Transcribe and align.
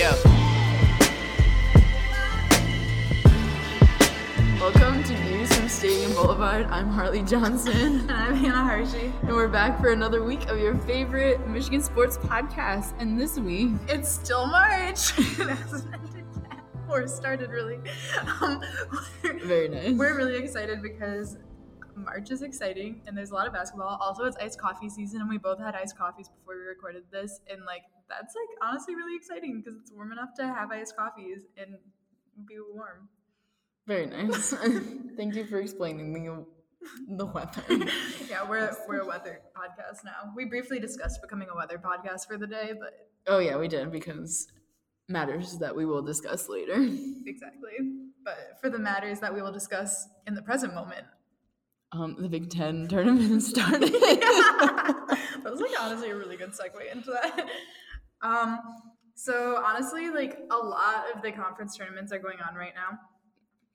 Yeah. 0.00 0.16
Welcome 4.58 5.04
to 5.04 5.14
Views 5.14 5.54
from 5.54 5.68
Stadium 5.68 6.14
Boulevard. 6.14 6.64
I'm 6.70 6.88
Harley 6.88 7.22
Johnson. 7.22 8.00
And 8.08 8.10
I'm 8.10 8.34
Hannah 8.34 8.64
Hershey. 8.64 9.12
And 9.20 9.32
we're 9.32 9.46
back 9.48 9.78
for 9.78 9.92
another 9.92 10.24
week 10.24 10.48
of 10.48 10.58
your 10.58 10.74
favorite 10.74 11.46
Michigan 11.46 11.82
sports 11.82 12.16
podcast. 12.16 12.94
And 12.98 13.20
this 13.20 13.38
week, 13.38 13.72
It's 13.88 14.10
still 14.10 14.46
March. 14.46 15.18
it 15.18 15.48
hasn't 15.50 15.92
ended 15.92 16.24
yet. 16.34 16.60
Or 16.88 17.06
started 17.06 17.50
really. 17.50 17.80
Um, 18.40 18.62
very 19.44 19.68
nice. 19.68 19.92
we're 19.98 20.16
really 20.16 20.36
excited 20.36 20.80
because 20.80 21.36
March 21.94 22.30
is 22.30 22.40
exciting 22.40 23.02
and 23.06 23.14
there's 23.14 23.32
a 23.32 23.34
lot 23.34 23.46
of 23.46 23.52
basketball. 23.52 23.98
Also, 24.00 24.24
it's 24.24 24.38
iced 24.38 24.58
coffee 24.58 24.88
season, 24.88 25.20
and 25.20 25.28
we 25.28 25.36
both 25.36 25.58
had 25.58 25.74
iced 25.74 25.98
coffees 25.98 26.30
before 26.30 26.54
we 26.58 26.62
recorded 26.66 27.02
this. 27.12 27.42
And 27.50 27.66
like, 27.66 27.82
that's 28.10 28.34
like 28.34 28.68
honestly 28.68 28.94
really 28.94 29.16
exciting 29.16 29.62
because 29.62 29.78
it's 29.80 29.92
warm 29.92 30.12
enough 30.12 30.30
to 30.38 30.46
have 30.46 30.70
iced 30.70 30.96
coffees 30.96 31.42
and 31.56 31.76
be 32.46 32.56
warm. 32.74 33.08
very 33.86 34.06
nice. 34.06 34.52
Thank 35.16 35.34
you 35.36 35.46
for 35.46 35.60
explaining 35.60 36.12
the, 36.12 36.44
the 37.16 37.26
weather. 37.26 37.62
yeah, 38.28 38.48
we're 38.48 38.70
we're 38.88 39.00
a 39.00 39.06
weather 39.06 39.40
podcast 39.56 40.04
now. 40.04 40.32
We 40.36 40.44
briefly 40.46 40.78
discussed 40.80 41.20
becoming 41.22 41.48
a 41.52 41.56
weather 41.56 41.78
podcast 41.78 42.26
for 42.26 42.36
the 42.38 42.46
day, 42.46 42.72
but 42.78 42.92
Oh, 43.26 43.38
yeah, 43.38 43.56
we 43.58 43.68
did 43.68 43.92
because 43.92 44.46
matters 45.08 45.58
that 45.58 45.76
we 45.76 45.84
will 45.84 46.02
discuss 46.02 46.48
later. 46.48 46.74
exactly. 47.26 47.72
But 48.24 48.58
for 48.60 48.70
the 48.70 48.78
matters 48.78 49.20
that 49.20 49.34
we 49.34 49.42
will 49.42 49.52
discuss 49.52 50.06
in 50.26 50.34
the 50.34 50.42
present 50.42 50.74
moment, 50.74 51.04
Um, 51.92 52.16
the 52.18 52.28
Big 52.28 52.48
Ten 52.50 52.86
tournament 52.88 53.42
started. 53.42 53.92
that 53.92 55.40
was 55.44 55.60
like 55.60 55.70
honestly 55.80 56.10
a 56.10 56.16
really 56.16 56.36
good 56.36 56.50
segue 56.52 56.92
into 56.94 57.10
that. 57.10 57.48
Um, 58.22 58.58
so 59.14 59.62
honestly, 59.64 60.10
like 60.10 60.38
a 60.50 60.56
lot 60.56 61.04
of 61.14 61.22
the 61.22 61.32
conference 61.32 61.76
tournaments 61.76 62.12
are 62.12 62.18
going 62.18 62.38
on 62.46 62.54
right 62.54 62.72
now. 62.74 62.98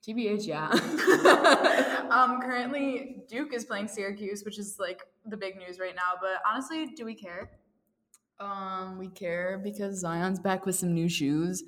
TBH, 0.06 0.46
yeah. 0.46 0.68
um, 2.10 2.40
currently, 2.40 3.24
Duke 3.28 3.52
is 3.52 3.64
playing 3.64 3.88
Syracuse, 3.88 4.44
which 4.44 4.58
is 4.58 4.76
like 4.78 5.02
the 5.24 5.36
big 5.36 5.56
news 5.56 5.78
right 5.80 5.94
now. 5.96 6.12
But 6.20 6.42
honestly, 6.48 6.86
do 6.86 7.04
we 7.04 7.14
care? 7.14 7.50
um, 8.38 8.98
we 8.98 9.08
care 9.08 9.58
because 9.64 9.98
Zion's 9.98 10.38
back 10.38 10.66
with 10.66 10.76
some 10.76 10.92
new 10.92 11.08
shoes, 11.08 11.64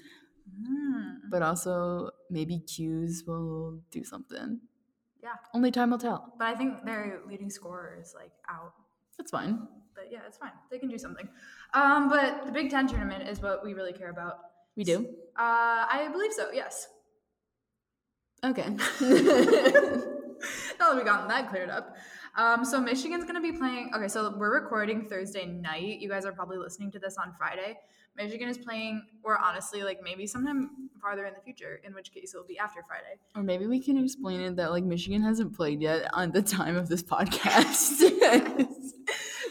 Hmm. 0.66 1.14
but 1.30 1.40
also 1.42 2.10
maybe 2.30 2.58
'Cuse 2.60 3.24
will 3.26 3.80
do 3.90 4.04
something. 4.04 4.60
Yeah, 5.22 5.32
Only 5.54 5.70
time 5.70 5.90
will 5.90 5.98
tell. 5.98 6.34
but 6.38 6.46
I 6.46 6.54
think 6.54 6.84
their 6.84 7.22
leading 7.26 7.48
scorer 7.50 7.98
is 8.00 8.14
like 8.14 8.32
out. 8.50 8.74
That's 9.16 9.30
fine. 9.30 9.66
But 9.98 10.12
yeah, 10.12 10.20
it's 10.26 10.38
fine. 10.38 10.52
They 10.70 10.78
can 10.78 10.88
do 10.88 10.98
something. 10.98 11.28
Um, 11.74 12.08
but 12.08 12.46
the 12.46 12.52
Big 12.52 12.70
Ten 12.70 12.86
tournament 12.86 13.28
is 13.28 13.42
what 13.42 13.64
we 13.64 13.74
really 13.74 13.92
care 13.92 14.10
about. 14.10 14.38
We 14.76 14.84
do. 14.84 15.08
Uh, 15.36 15.86
I 15.90 16.08
believe 16.12 16.32
so. 16.32 16.52
Yes. 16.52 16.86
Okay. 18.44 18.68
now 20.78 20.90
that 20.90 20.94
we've 20.94 21.04
gotten 21.04 21.26
that 21.28 21.48
cleared 21.50 21.70
up. 21.70 21.96
Um, 22.36 22.64
so 22.64 22.80
Michigan's 22.80 23.24
gonna 23.24 23.40
be 23.40 23.50
playing. 23.50 23.90
Okay, 23.96 24.06
so 24.06 24.32
we're 24.38 24.54
recording 24.54 25.04
Thursday 25.04 25.46
night. 25.46 25.98
You 25.98 26.08
guys 26.08 26.24
are 26.24 26.32
probably 26.32 26.58
listening 26.58 26.92
to 26.92 27.00
this 27.00 27.16
on 27.16 27.32
Friday. 27.36 27.76
Michigan 28.16 28.48
is 28.48 28.58
playing, 28.58 29.02
or 29.22 29.38
honestly, 29.38 29.82
like 29.82 30.00
maybe 30.02 30.26
sometime 30.26 30.90
farther 31.00 31.24
in 31.24 31.34
the 31.34 31.40
future, 31.40 31.80
in 31.84 31.94
which 31.94 32.12
case 32.12 32.34
it'll 32.34 32.46
be 32.46 32.58
after 32.58 32.84
Friday. 32.86 33.18
or 33.34 33.42
maybe 33.42 33.66
we 33.66 33.80
can 33.80 33.96
explain 33.96 34.40
it 34.40 34.56
that 34.56 34.70
like 34.70 34.84
Michigan 34.84 35.22
hasn't 35.22 35.56
played 35.56 35.80
yet 35.80 36.08
on 36.12 36.30
the 36.32 36.42
time 36.42 36.76
of 36.76 36.88
this 36.88 37.02
podcast. 37.14 38.02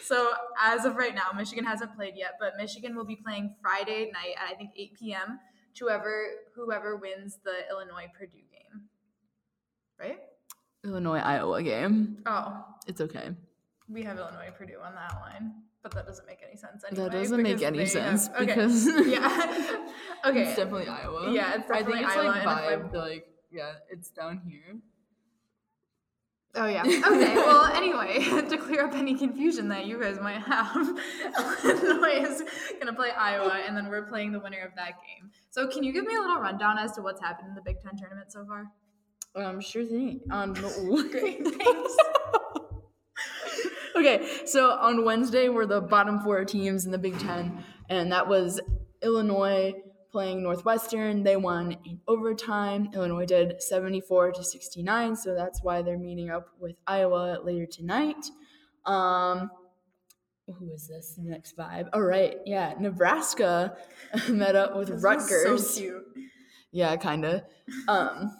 So 0.07 0.31
as 0.61 0.85
of 0.85 0.95
right 0.95 1.13
now, 1.13 1.29
Michigan 1.35 1.65
hasn't 1.65 1.95
played 1.95 2.13
yet, 2.15 2.33
but 2.39 2.53
Michigan 2.57 2.95
will 2.95 3.05
be 3.05 3.15
playing 3.15 3.55
Friday 3.61 4.11
night 4.13 4.35
at 4.37 4.51
I 4.51 4.55
think 4.55 4.71
8 4.75 4.93
p.m. 4.99 5.39
to 5.75 5.85
whoever 5.85 6.25
whoever 6.55 6.95
wins 6.95 7.39
the 7.43 7.53
Illinois 7.69 8.07
Purdue 8.17 8.37
game. 8.51 8.81
Right? 9.99 10.19
Illinois 10.83 11.19
Iowa 11.19 11.61
game. 11.63 12.17
Oh, 12.25 12.63
It's 12.87 13.01
okay. 13.01 13.31
we 13.89 14.03
have 14.03 14.17
Illinois 14.17 14.51
Purdue 14.57 14.79
on 14.83 14.93
that 14.95 15.15
line, 15.21 15.53
but 15.81 15.91
that 15.93 16.05
doesn't 16.05 16.25
make 16.27 16.39
any 16.47 16.55
sense 16.55 16.83
anyway. 16.89 17.09
That 17.09 17.11
doesn't 17.17 17.41
make 17.41 17.61
any 17.61 17.85
sense 17.85 18.27
have- 18.27 18.35
okay. 18.41 18.45
because 18.45 18.85
yeah. 19.07 19.87
okay. 20.25 20.43
it's 20.43 20.55
definitely 20.55 20.87
Iowa. 20.87 21.31
Yeah, 21.33 21.55
it's 21.55 21.71
I 21.71 21.83
think 21.83 22.01
it's 22.01 22.15
Iowa, 22.15 22.27
like 22.27 22.43
vibe. 22.43 22.93
Like 22.93 23.27
yeah, 23.51 23.73
it's 23.89 24.09
down 24.09 24.41
here. 24.47 24.77
Oh 26.57 26.65
yeah. 26.65 26.81
Okay. 26.81 27.35
Well, 27.35 27.65
anyway, 27.65 28.19
to 28.49 28.57
clear 28.57 28.85
up 28.85 28.93
any 28.95 29.15
confusion 29.15 29.69
that 29.69 29.85
you 29.85 30.01
guys 30.01 30.19
might 30.19 30.41
have, 30.41 30.75
Illinois 31.63 32.27
is 32.27 32.43
gonna 32.79 32.93
play 32.93 33.11
Iowa, 33.11 33.61
and 33.65 33.77
then 33.77 33.89
we're 33.89 34.07
playing 34.07 34.31
the 34.31 34.39
winner 34.39 34.61
of 34.65 34.75
that 34.75 34.93
game. 35.05 35.29
So, 35.51 35.67
can 35.67 35.83
you 35.83 35.93
give 35.93 36.05
me 36.05 36.15
a 36.15 36.19
little 36.19 36.39
rundown 36.39 36.79
as 36.79 36.93
to 36.93 37.01
what's 37.01 37.21
happened 37.21 37.49
in 37.49 37.55
the 37.55 37.61
Big 37.61 37.79
Ten 37.81 37.95
tournament 37.95 38.31
so 38.31 38.43
far? 38.45 38.71
Um, 39.35 39.61
sure 39.61 39.85
thing. 39.85 40.21
Um, 40.31 40.53
Great. 41.11 41.43
Thanks. 41.43 41.97
okay, 43.95 44.27
so 44.45 44.71
on 44.71 45.05
Wednesday 45.05 45.49
were 45.49 45.67
the 45.67 45.81
bottom 45.81 46.19
four 46.21 46.43
teams 46.43 46.85
in 46.85 46.91
the 46.91 46.97
Big 46.97 47.19
Ten, 47.19 47.63
and 47.87 48.11
that 48.11 48.27
was 48.27 48.59
Illinois 49.03 49.73
playing 50.11 50.43
Northwestern. 50.43 51.23
They 51.23 51.35
won 51.35 51.77
in 51.85 51.99
overtime. 52.07 52.89
Illinois 52.93 53.25
did 53.25 53.61
74 53.61 54.31
to 54.33 54.43
69, 54.43 55.15
so 55.15 55.35
that's 55.35 55.61
why 55.63 55.81
they're 55.81 55.97
meeting 55.97 56.29
up 56.29 56.47
with 56.59 56.75
Iowa 56.85 57.39
later 57.43 57.65
tonight. 57.65 58.25
Um, 58.85 59.51
who 60.47 60.71
is 60.71 60.87
this? 60.87 61.15
The 61.17 61.23
next 61.29 61.57
vibe. 61.57 61.89
All 61.93 62.01
right, 62.01 62.37
yeah, 62.45 62.73
Nebraska 62.79 63.75
met 64.29 64.55
up 64.55 64.75
with 64.75 64.87
This 64.87 65.01
Rutgers. 65.03 65.69
So 65.75 65.79
cute. 65.81 66.03
Yeah, 66.71 66.95
kind 66.95 67.25
of. 67.25 67.41
Um, 67.87 68.31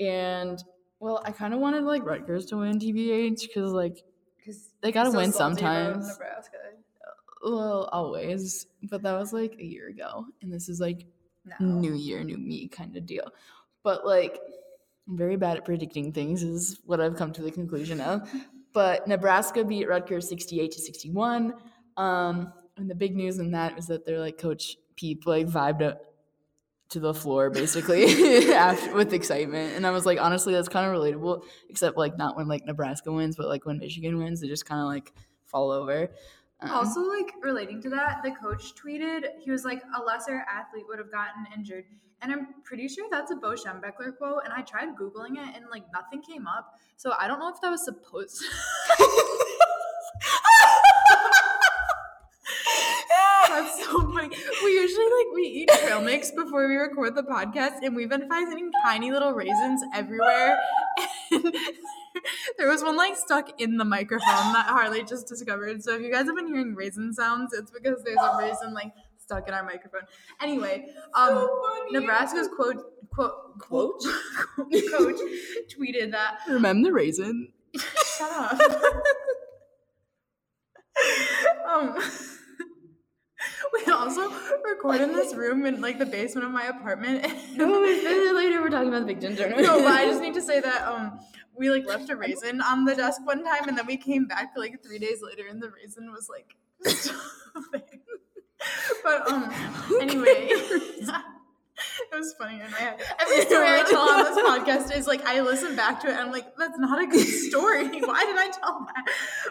and 0.00 0.62
well, 0.98 1.22
I 1.24 1.30
kind 1.32 1.54
of 1.54 1.60
wanted 1.60 1.84
like 1.84 2.04
Rutgers 2.04 2.46
to 2.46 2.56
win 2.56 2.78
TBH 2.78 3.42
because 3.46 3.72
like 3.72 4.02
Because 4.38 4.70
They 4.82 4.90
gotta 4.92 5.10
win 5.10 5.32
sometimes. 5.32 6.08
Nebraska. 6.08 6.56
Well 7.42 7.88
always, 7.92 8.66
but 8.84 9.02
that 9.02 9.18
was 9.18 9.32
like 9.32 9.56
a 9.58 9.64
year 9.64 9.88
ago, 9.88 10.26
and 10.42 10.52
this 10.52 10.68
is 10.68 10.80
like 10.80 11.06
No. 11.60 11.66
new 11.66 11.94
year, 11.94 12.22
new 12.22 12.38
me 12.38 12.68
kind 12.68 12.96
of 12.96 13.06
deal. 13.06 13.32
But 13.82 14.06
like, 14.06 14.38
I'm 15.08 15.16
very 15.16 15.36
bad 15.36 15.56
at 15.56 15.64
predicting 15.64 16.12
things, 16.12 16.42
is 16.42 16.78
what 16.84 17.00
I've 17.00 17.16
come 17.16 17.32
to 17.32 17.42
the 17.42 17.50
conclusion 17.50 18.00
of. 18.00 18.30
But 18.72 19.06
Nebraska 19.08 19.64
beat 19.64 19.88
Rutgers 19.88 20.28
68 20.28 20.70
to 20.72 20.80
61. 20.80 21.54
Um, 21.96 22.52
and 22.76 22.88
the 22.88 22.94
big 22.94 23.14
news 23.16 23.38
in 23.38 23.50
that 23.50 23.74
was 23.76 23.86
that 23.88 24.06
their 24.06 24.18
like 24.20 24.38
coach 24.38 24.76
Peep 24.96 25.26
like 25.26 25.46
vibed 25.46 25.82
up 25.82 26.00
to 26.90 27.00
the 27.00 27.12
floor 27.14 27.48
basically 27.50 28.04
after 28.54 28.94
with 28.94 29.12
excitement. 29.12 29.74
And 29.76 29.86
I 29.86 29.90
was 29.90 30.06
like, 30.06 30.20
honestly, 30.20 30.52
that's 30.52 30.68
kind 30.68 30.86
of 30.86 30.92
relatable, 31.00 31.42
except 31.70 31.96
like 31.96 32.16
not 32.18 32.36
when 32.36 32.46
like 32.48 32.64
Nebraska 32.66 33.10
wins, 33.10 33.34
but 33.36 33.48
like 33.48 33.66
when 33.66 33.78
Michigan 33.78 34.18
wins, 34.18 34.40
they 34.40 34.48
just 34.48 34.66
kind 34.66 34.80
of 34.80 34.86
like 34.86 35.12
fall 35.44 35.70
over. 35.70 36.10
Um, 36.62 36.70
Also, 36.70 37.00
like 37.00 37.34
relating 37.42 37.80
to 37.82 37.90
that, 37.90 38.22
the 38.22 38.30
coach 38.32 38.74
tweeted 38.74 39.24
he 39.40 39.50
was 39.50 39.64
like, 39.64 39.82
"A 39.96 40.02
lesser 40.02 40.44
athlete 40.48 40.84
would 40.88 40.98
have 40.98 41.10
gotten 41.10 41.46
injured," 41.56 41.84
and 42.20 42.32
I'm 42.32 42.54
pretty 42.64 42.88
sure 42.88 43.06
that's 43.10 43.30
a 43.30 43.36
Bo 43.36 43.52
Schembechler 43.54 44.16
quote. 44.16 44.42
And 44.44 44.52
I 44.52 44.62
tried 44.62 44.94
googling 44.96 45.36
it, 45.38 45.56
and 45.56 45.66
like 45.70 45.84
nothing 45.92 46.22
came 46.22 46.46
up. 46.46 46.78
So 46.96 47.12
I 47.18 47.26
don't 47.26 47.38
know 47.40 47.48
if 47.48 47.60
that 47.60 47.70
was 47.70 47.84
supposed. 47.84 48.42
That's 53.48 53.84
so 53.84 54.00
funny. 54.12 54.34
We 54.64 54.70
usually 54.72 55.04
like 55.04 55.26
we 55.34 55.42
eat 55.42 55.68
trail 55.68 56.00
mix 56.00 56.30
before 56.30 56.66
we 56.68 56.76
record 56.76 57.14
the 57.14 57.22
podcast, 57.22 57.78
and 57.82 57.94
we've 57.94 58.08
been 58.08 58.28
finding 58.28 58.70
tiny 58.84 59.10
little 59.12 59.32
raisins 59.32 59.82
everywhere. 59.94 60.58
There 62.58 62.68
was 62.68 62.82
one 62.82 62.96
like 62.96 63.16
stuck 63.16 63.60
in 63.60 63.76
the 63.76 63.84
microphone 63.84 64.52
that 64.52 64.66
Harley 64.66 65.02
just 65.04 65.26
discovered. 65.28 65.82
So 65.82 65.94
if 65.96 66.02
you 66.02 66.12
guys 66.12 66.26
have 66.26 66.36
been 66.36 66.46
hearing 66.46 66.74
raisin 66.74 67.12
sounds, 67.12 67.52
it's 67.52 67.70
because 67.70 68.02
there's 68.04 68.18
a 68.18 68.36
raisin 68.38 68.74
like 68.74 68.92
stuck 69.18 69.48
in 69.48 69.54
our 69.54 69.64
microphone. 69.64 70.02
Anyway, 70.40 70.86
um, 71.14 71.48
Nebraska's 71.90 72.48
quote 72.54 72.84
quote 73.10 73.58
quote 73.58 74.02
coach 74.90 75.20
tweeted 75.76 76.12
that 76.12 76.38
remember 76.48 76.88
the 76.88 76.92
raisin? 76.92 77.48
Shut 77.76 78.30
up. 78.30 78.60
um, 81.68 81.98
we 83.72 83.92
also 83.92 84.30
record 84.64 85.00
in 85.00 85.12
this 85.12 85.34
room 85.34 85.64
in 85.66 85.80
like 85.80 85.98
the 85.98 86.06
basement 86.06 86.46
of 86.46 86.52
my 86.52 86.64
apartment. 86.64 87.26
No, 87.56 87.66
later. 87.66 88.60
We're 88.60 88.70
talking 88.70 88.88
about 88.88 89.06
the 89.06 89.14
Big 89.14 89.20
tournament. 89.20 89.62
no, 89.62 89.78
but 89.82 89.92
I 89.92 90.04
just 90.04 90.20
need 90.20 90.34
to 90.34 90.42
say 90.42 90.60
that 90.60 90.86
um 90.86 91.18
we 91.56 91.70
like 91.70 91.86
left 91.86 92.10
a 92.10 92.16
raisin 92.16 92.60
on 92.60 92.84
the 92.84 92.94
desk 92.94 93.20
one 93.24 93.44
time 93.44 93.68
and 93.68 93.76
then 93.76 93.86
we 93.86 93.96
came 93.96 94.26
back 94.26 94.52
like 94.56 94.82
three 94.82 94.98
days 94.98 95.22
later 95.22 95.46
and 95.48 95.62
the 95.62 95.70
raisin 95.70 96.10
was 96.10 96.28
like. 96.28 96.56
But 99.02 99.30
um 99.30 99.52
anyway. 100.00 100.48
it 102.12 102.16
was 102.16 102.34
funny 102.34 102.60
in 102.60 102.70
my 102.70 102.78
head. 102.78 103.00
Every 103.20 103.42
story 103.42 103.66
I 103.66 103.84
tell 103.88 104.08
on 104.08 104.24
this 104.24 104.38
podcast 104.38 104.96
is 104.96 105.06
like 105.06 105.24
I 105.26 105.40
listen 105.40 105.74
back 105.74 106.00
to 106.02 106.08
it 106.08 106.12
and 106.12 106.20
I'm 106.20 106.32
like, 106.32 106.56
that's 106.56 106.78
not 106.78 107.02
a 107.02 107.06
good 107.06 107.26
story. 107.26 107.84
Why 107.84 108.24
did 108.24 108.36
I 108.36 108.50
tell 108.52 108.86
that? 108.94 109.04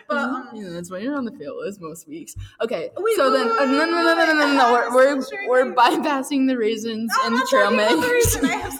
But 0.08 0.18
um, 0.18 0.50
yeah, 0.54 0.70
that's 0.70 0.90
why 0.90 1.00
you're 1.00 1.16
on 1.16 1.26
the 1.26 1.32
fail 1.32 1.60
list 1.60 1.82
most 1.82 2.08
weeks. 2.08 2.36
Okay, 2.62 2.92
Wait, 2.98 3.16
so 3.16 3.32
wait, 3.32 3.38
then 3.38 3.50
wait, 3.50 3.60
uh, 3.60 3.66
no, 3.66 3.86
no, 3.86 4.04
no, 4.04 4.16
no, 4.16 4.26
no, 4.26 4.34
no, 4.34 4.54
no, 4.54 4.74
wait, 4.74 4.92
we're 4.94 5.48
we're, 5.48 5.66
we're 5.66 5.76
bypassing 5.76 6.48
the 6.48 6.58
raisins 6.58 7.12
and 7.26 7.36
the 7.36 7.46
trail 7.50 7.72
talking 7.72 7.80
about 7.80 8.02
the 8.02 8.48
mix. 8.48 8.80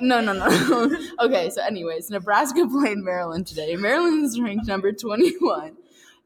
No, 0.00 0.20
no, 0.20 0.32
no. 0.32 0.96
okay, 1.20 1.50
so 1.50 1.62
anyways, 1.62 2.10
Nebraska 2.10 2.66
played 2.70 2.98
Maryland 2.98 3.46
today. 3.46 3.76
Maryland's 3.76 4.40
ranked 4.40 4.66
number 4.66 4.92
21 4.92 5.76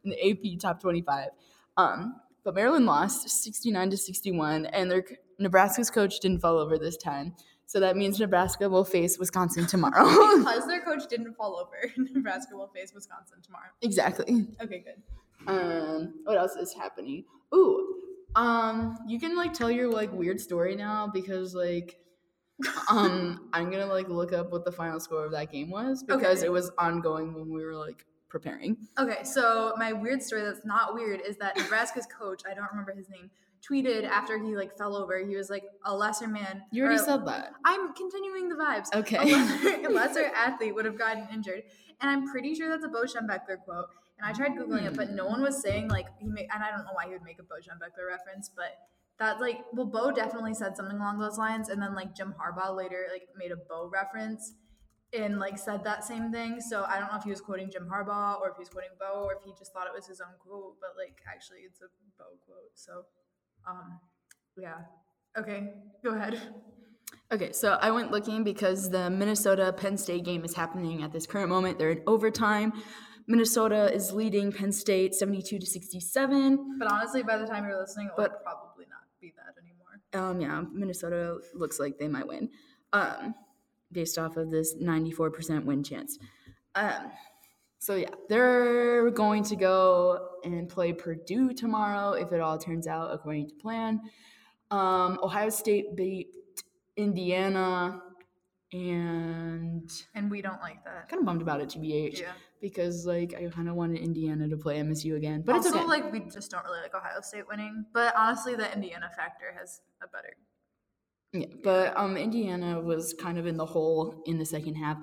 in 0.04 0.10
the 0.10 0.30
AP 0.30 0.60
top 0.60 0.80
25. 0.80 1.28
Um, 1.76 2.16
but 2.44 2.54
Maryland 2.54 2.86
lost 2.86 3.28
69 3.28 3.90
to 3.90 3.96
61, 3.96 4.66
and 4.66 4.90
their 4.90 5.04
Nebraska's 5.38 5.90
coach 5.90 6.20
didn't 6.20 6.40
fall 6.40 6.58
over 6.58 6.78
this 6.78 6.96
time. 6.96 7.34
So 7.66 7.78
that 7.80 7.96
means 7.96 8.18
Nebraska 8.18 8.68
will 8.68 8.84
face 8.84 9.18
Wisconsin 9.18 9.66
tomorrow. 9.66 10.04
Because 10.38 10.66
their 10.66 10.80
coach 10.80 11.08
didn't 11.08 11.34
fall 11.34 11.56
over, 11.56 11.92
Nebraska 11.96 12.56
will 12.56 12.68
face 12.74 12.92
Wisconsin 12.94 13.38
tomorrow. 13.42 13.70
exactly. 13.82 14.48
Okay, 14.60 14.82
good. 14.84 15.02
Um, 15.46 16.14
what 16.24 16.36
else 16.36 16.56
is 16.56 16.74
happening? 16.74 17.24
Ooh, 17.54 17.94
um, 18.34 18.98
you 19.06 19.18
can 19.20 19.36
like 19.36 19.52
tell 19.54 19.70
your 19.70 19.90
like 19.90 20.12
weird 20.12 20.40
story 20.40 20.76
now 20.76 21.06
because 21.12 21.54
like 21.54 21.98
um 22.88 23.48
I'm 23.52 23.70
gonna 23.70 23.86
like 23.86 24.08
look 24.08 24.32
up 24.32 24.50
what 24.52 24.64
the 24.64 24.72
final 24.72 25.00
score 25.00 25.24
of 25.24 25.32
that 25.32 25.50
game 25.52 25.70
was 25.70 26.02
because 26.02 26.38
Okay. 26.38 26.46
it 26.46 26.50
was 26.50 26.70
ongoing 26.78 27.34
when 27.34 27.50
we 27.50 27.64
were 27.64 27.74
like 27.76 28.04
preparing. 28.28 28.76
Okay, 28.98 29.24
so 29.24 29.74
my 29.76 29.92
weird 29.92 30.22
story 30.22 30.42
that's 30.42 30.64
not 30.64 30.94
weird 30.94 31.20
is 31.26 31.36
that 31.38 31.56
Nebraska's 31.56 32.06
coach, 32.06 32.42
I 32.48 32.54
don't 32.54 32.68
remember 32.70 32.92
his 32.94 33.08
name, 33.08 33.28
tweeted 33.68 34.04
after 34.04 34.38
he 34.38 34.56
like 34.56 34.76
fell 34.78 34.94
over, 34.96 35.18
he 35.18 35.34
was 35.36 35.50
like 35.50 35.64
a 35.84 35.94
lesser 35.94 36.28
man. 36.28 36.62
You 36.70 36.84
already 36.84 36.98
said 36.98 37.26
that. 37.26 37.52
I'm 37.64 37.92
continuing 37.94 38.48
the 38.48 38.54
vibes. 38.54 38.86
Okay. 38.94 39.16
A 39.16 39.24
lesser, 39.24 39.80
a 39.86 39.88
lesser 39.88 40.24
athlete 40.34 40.74
would 40.74 40.84
have 40.84 40.96
gotten 40.98 41.26
injured. 41.32 41.64
And 42.00 42.08
I'm 42.10 42.30
pretty 42.30 42.54
sure 42.54 42.68
that's 42.70 42.84
a 42.84 42.88
Bo 42.88 43.02
Schembechler 43.02 43.58
quote. 43.64 43.86
And 44.18 44.26
I 44.28 44.32
tried 44.32 44.52
Googling 44.52 44.86
it, 44.86 44.96
but 44.96 45.10
no 45.10 45.26
one 45.26 45.42
was 45.42 45.60
saying 45.60 45.88
like 45.88 46.06
he 46.18 46.28
made, 46.28 46.46
and 46.54 46.62
I 46.62 46.70
don't 46.70 46.84
know 46.84 46.92
why 46.92 47.06
he 47.06 47.12
would 47.12 47.22
make 47.22 47.38
a 47.40 47.42
Bo 47.42 47.56
Schembechler 47.56 48.06
reference, 48.08 48.48
but 48.54 48.76
that 49.20 49.40
like, 49.40 49.58
well, 49.72 49.86
Bo 49.86 50.10
definitely 50.10 50.54
said 50.54 50.76
something 50.76 50.96
along 50.96 51.18
those 51.18 51.38
lines. 51.38 51.68
And 51.68 51.80
then 51.80 51.94
like 51.94 52.14
Jim 52.16 52.34
Harbaugh 52.40 52.74
later 52.74 53.06
like 53.12 53.28
made 53.36 53.52
a 53.52 53.56
Bo 53.56 53.88
reference 53.92 54.54
and 55.12 55.38
like 55.38 55.58
said 55.58 55.84
that 55.84 56.04
same 56.04 56.32
thing. 56.32 56.60
So 56.60 56.84
I 56.88 56.98
don't 56.98 57.12
know 57.12 57.18
if 57.18 57.24
he 57.24 57.30
was 57.30 57.40
quoting 57.40 57.70
Jim 57.70 57.86
Harbaugh 57.92 58.40
or 58.40 58.48
if 58.48 58.56
he 58.56 58.60
was 58.60 58.70
quoting 58.70 58.90
Bo 58.98 59.24
or 59.24 59.34
if 59.34 59.42
he 59.44 59.52
just 59.58 59.72
thought 59.72 59.86
it 59.86 59.92
was 59.94 60.06
his 60.06 60.20
own 60.20 60.34
quote, 60.40 60.76
but 60.80 60.90
like 60.96 61.20
actually 61.32 61.58
it's 61.58 61.80
a 61.82 61.86
Bo 62.18 62.24
quote. 62.46 62.72
So, 62.74 63.02
um, 63.68 64.00
yeah. 64.56 64.78
Okay, 65.38 65.74
go 66.02 66.14
ahead. 66.14 66.40
Okay, 67.32 67.52
so 67.52 67.78
I 67.80 67.90
went 67.90 68.10
looking 68.10 68.42
because 68.42 68.90
the 68.90 69.10
Minnesota 69.10 69.72
Penn 69.72 69.96
State 69.96 70.24
game 70.24 70.44
is 70.44 70.54
happening 70.54 71.02
at 71.02 71.12
this 71.12 71.26
current 71.26 71.48
moment. 71.48 71.78
They're 71.78 71.90
in 71.90 72.02
overtime. 72.06 72.72
Minnesota 73.28 73.92
is 73.94 74.12
leading 74.12 74.50
Penn 74.50 74.72
State 74.72 75.14
72 75.14 75.58
to 75.60 75.66
67. 75.66 76.78
But 76.78 76.90
honestly, 76.90 77.22
by 77.22 77.36
the 77.36 77.46
time 77.46 77.64
you're 77.64 77.78
listening, 77.78 78.10
But- 78.16 78.42
probably 78.42 78.69
be 79.20 79.32
that 79.36 79.54
anymore. 79.60 80.30
Um, 80.30 80.40
yeah, 80.40 80.62
Minnesota 80.72 81.38
looks 81.54 81.78
like 81.78 81.98
they 81.98 82.08
might 82.08 82.26
win, 82.26 82.50
um, 82.92 83.34
based 83.92 84.18
off 84.18 84.36
of 84.36 84.50
this 84.50 84.74
94% 84.74 85.64
win 85.64 85.82
chance. 85.82 86.18
Um, 86.74 87.10
so 87.78 87.94
yeah, 87.96 88.08
they're 88.28 89.10
going 89.10 89.42
to 89.44 89.56
go 89.56 90.28
and 90.44 90.68
play 90.68 90.92
Purdue 90.92 91.52
tomorrow 91.52 92.12
if 92.12 92.32
it 92.32 92.40
all 92.40 92.58
turns 92.58 92.86
out 92.86 93.12
according 93.12 93.48
to 93.48 93.54
plan. 93.56 94.00
Um, 94.70 95.18
Ohio 95.22 95.48
State 95.50 95.96
beat 95.96 96.28
Indiana, 96.96 98.00
and 98.72 99.90
And 100.14 100.30
we 100.30 100.42
don't 100.42 100.60
like 100.60 100.84
that. 100.84 101.08
kind 101.08 101.20
of 101.20 101.26
bummed 101.26 101.42
about 101.42 101.60
it, 101.60 101.70
TBH, 101.70 102.20
Yeah. 102.20 102.32
Because 102.60 103.06
like 103.06 103.34
I 103.34 103.48
kind 103.48 103.68
of 103.68 103.74
wanted 103.74 104.00
Indiana 104.00 104.48
to 104.48 104.56
play 104.56 104.78
MSU 104.78 105.16
again, 105.16 105.42
but 105.44 105.56
also, 105.56 105.68
it's 105.68 105.76
okay. 105.76 105.86
like 105.86 106.12
we 106.12 106.20
just 106.20 106.50
don't 106.50 106.64
really 106.64 106.80
like 106.80 106.94
Ohio 106.94 107.20
State 107.22 107.44
winning. 107.48 107.84
But 107.92 108.14
honestly, 108.16 108.54
the 108.54 108.72
Indiana 108.72 109.10
factor 109.16 109.54
has 109.58 109.80
a 110.02 110.08
better. 110.08 110.34
Yeah, 111.32 111.46
but 111.62 111.96
um, 111.96 112.16
Indiana 112.16 112.80
was 112.80 113.14
kind 113.14 113.38
of 113.38 113.46
in 113.46 113.56
the 113.56 113.66
hole 113.66 114.22
in 114.26 114.38
the 114.38 114.44
second 114.44 114.74
half, 114.74 114.98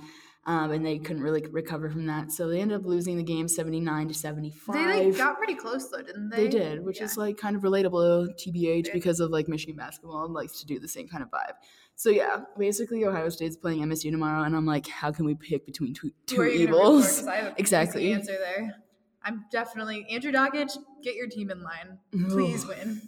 um, 0.48 0.72
and 0.72 0.84
they 0.86 0.98
couldn't 0.98 1.22
really 1.22 1.46
recover 1.52 1.90
from 1.92 2.08
that. 2.08 2.32
So 2.32 2.48
they 2.48 2.60
ended 2.62 2.80
up 2.80 2.86
losing 2.86 3.18
the 3.18 3.24
game 3.24 3.48
seventy 3.48 3.80
nine 3.80 4.08
to 4.08 4.14
seventy 4.14 4.50
They 4.70 5.08
like, 5.10 5.18
got 5.18 5.38
pretty 5.38 5.54
close 5.56 5.90
though, 5.90 6.02
didn't 6.02 6.30
they? 6.30 6.44
They 6.44 6.48
did, 6.48 6.84
which 6.84 6.98
Yeah. 7.00 7.06
is 7.06 7.18
like 7.18 7.38
kind 7.38 7.56
of 7.56 7.62
relatable 7.62 8.36
to 8.38 8.52
TBH 8.52 8.88
Yeah. 8.88 8.94
because 8.94 9.20
of 9.20 9.30
like 9.30 9.48
Michigan 9.48 9.76
basketball 9.76 10.26
and 10.26 10.34
likes 10.34 10.60
to 10.62 10.66
do 10.66 10.80
the 10.80 10.88
same 10.88 11.08
kind 11.08 11.22
of 11.22 11.30
vibe. 11.30 11.54
So 11.96 12.10
yeah, 12.10 12.42
basically 12.58 13.04
Ohio 13.06 13.30
State's 13.30 13.58
playing 13.58 13.82
MSU 13.82 14.10
tomorrow, 14.12 14.44
and 14.44 14.56
I'm 14.56 14.66
like, 14.66 14.88
how 14.88 15.12
can 15.12 15.26
we 15.26 15.36
pick 15.36 15.66
between 15.66 15.94
two, 15.94 16.12
two 16.28 16.38
gonna 16.38 16.50
for? 17.22 17.28
I 17.28 17.36
have 17.36 17.46
an 17.46 17.52
easy 17.52 17.56
Exactly. 17.58 18.14
answer 18.14 18.38
there. 18.38 18.76
I'm 19.24 19.46
definitely 19.52 20.06
Andrew 20.10 20.32
Dakich. 20.32 20.78
Get 21.04 21.16
your 21.16 21.28
team 21.28 21.50
in 21.52 21.62
line, 21.62 21.98
please 22.30 22.66
win. 22.66 23.02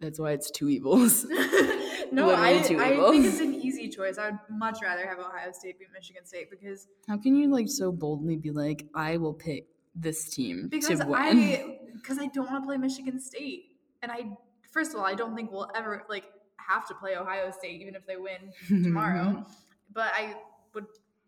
That's 0.00 0.20
why 0.20 0.32
it's 0.32 0.50
two 0.50 0.68
evils. 0.68 1.24
no, 2.14 2.26
Literally 2.28 2.58
I, 2.58 2.62
two 2.62 2.78
I 2.80 2.92
evils. 2.92 3.10
think 3.10 3.26
it's 3.26 3.40
an 3.48 3.54
easy 3.54 3.88
choice. 3.88 4.18
I 4.18 4.30
would 4.30 4.38
much 4.50 4.78
rather 4.82 5.06
have 5.06 5.18
Ohio 5.18 5.52
State 5.52 5.78
beat 5.78 5.88
Michigan 5.92 6.24
State 6.24 6.50
because 6.50 6.86
How 7.08 7.16
can 7.18 7.36
you 7.36 7.50
like 7.50 7.68
so 7.68 7.92
boldly 7.92 8.36
be 8.36 8.50
like, 8.50 8.86
I 8.94 9.16
will 9.16 9.34
pick 9.34 9.66
this 9.94 10.30
team 10.30 10.68
because 10.68 11.00
to 11.00 11.06
win? 11.06 11.14
I 11.20 11.78
because 11.94 12.18
I 12.18 12.26
don't 12.26 12.50
want 12.50 12.62
to 12.62 12.66
play 12.66 12.76
Michigan 12.76 13.20
State, 13.20 13.76
and 14.02 14.10
I 14.10 14.36
first 14.72 14.92
of 14.92 15.00
all 15.00 15.06
I 15.06 15.14
don't 15.14 15.34
think 15.34 15.50
we'll 15.52 15.70
ever 15.74 16.04
like 16.08 16.24
have 16.56 16.86
to 16.88 16.94
play 16.94 17.16
Ohio 17.16 17.50
State 17.50 17.80
even 17.80 17.94
if 17.94 18.06
they 18.06 18.16
win 18.16 18.52
tomorrow. 18.68 19.44
but 19.92 20.12
I 20.14 20.34
would 20.74 20.86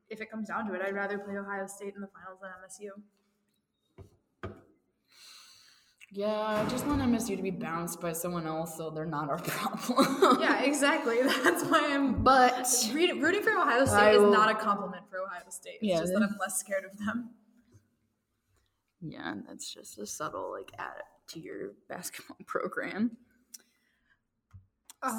if 0.08 0.20
it 0.20 0.30
comes 0.30 0.48
down 0.48 0.66
to 0.68 0.74
it, 0.74 0.82
I'd 0.82 0.94
rather 0.94 1.18
play 1.18 1.36
Ohio 1.36 1.66
State 1.66 1.94
in 1.94 2.00
the 2.00 2.08
finals 2.08 2.38
than 2.40 2.50
MSU. 2.64 2.90
Yeah, 6.12 6.30
I 6.32 6.64
just 6.68 6.86
want 6.86 7.02
MSU 7.02 7.36
to 7.36 7.42
be 7.42 7.50
bounced 7.50 8.00
by 8.00 8.12
someone 8.12 8.46
else 8.46 8.76
so 8.76 8.90
they're 8.90 9.04
not 9.04 9.28
our 9.28 9.38
problem. 9.42 10.40
Yeah, 10.40 10.62
exactly. 10.62 11.18
That's 11.44 11.64
why 11.64 11.88
I'm. 11.92 12.22
But 12.22 12.66
Rooting 12.94 13.42
for 13.42 13.50
Ohio 13.50 13.84
State 13.86 14.14
is 14.14 14.22
not 14.22 14.50
a 14.50 14.54
compliment 14.54 15.02
for 15.10 15.18
Ohio 15.20 15.42
State. 15.50 15.78
It's 15.80 15.82
Yeah, 15.82 15.98
just 16.00 16.12
that 16.12 16.22
I'm 16.22 16.36
less 16.40 16.58
scared 16.60 16.84
of 16.84 16.96
them. 16.98 17.30
yeah, 19.02 19.32
and 19.32 19.44
that's 19.48 19.72
just 19.72 19.98
a 19.98 20.06
subtle 20.06 20.52
like 20.52 20.70
add 20.78 21.02
to 21.30 21.40
your 21.40 21.72
basketball 21.88 22.36
program. 22.46 23.16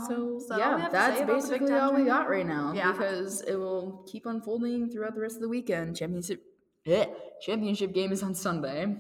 so, 0.07 0.39
that 0.50 0.62
all 0.62 0.75
we 0.78 0.81
yeah, 0.84 0.89
that's 0.89 1.18
say 1.18 1.24
about 1.24 1.42
the 1.42 1.48
Big 1.50 1.60
basically 1.60 1.74
all 1.74 1.94
we 1.94 2.06
got 2.06 2.30
right 2.30 2.45
now 2.48 2.72
Yeah. 2.74 2.92
because 2.94 3.42
it 3.42 3.56
will 3.56 4.06
keep 4.10 4.25
unfolding 4.25 4.89
throughout 4.89 5.16
the 5.16 5.22
rest 5.22 5.36
of 5.36 5.42
the 5.42 5.50
weekend. 5.50 5.95
Championship 5.98 6.44
eh, 6.86 7.06
championship 7.42 7.94
game 7.94 8.12
is 8.13 8.24
on 8.24 8.34
Sunday. 8.34 8.95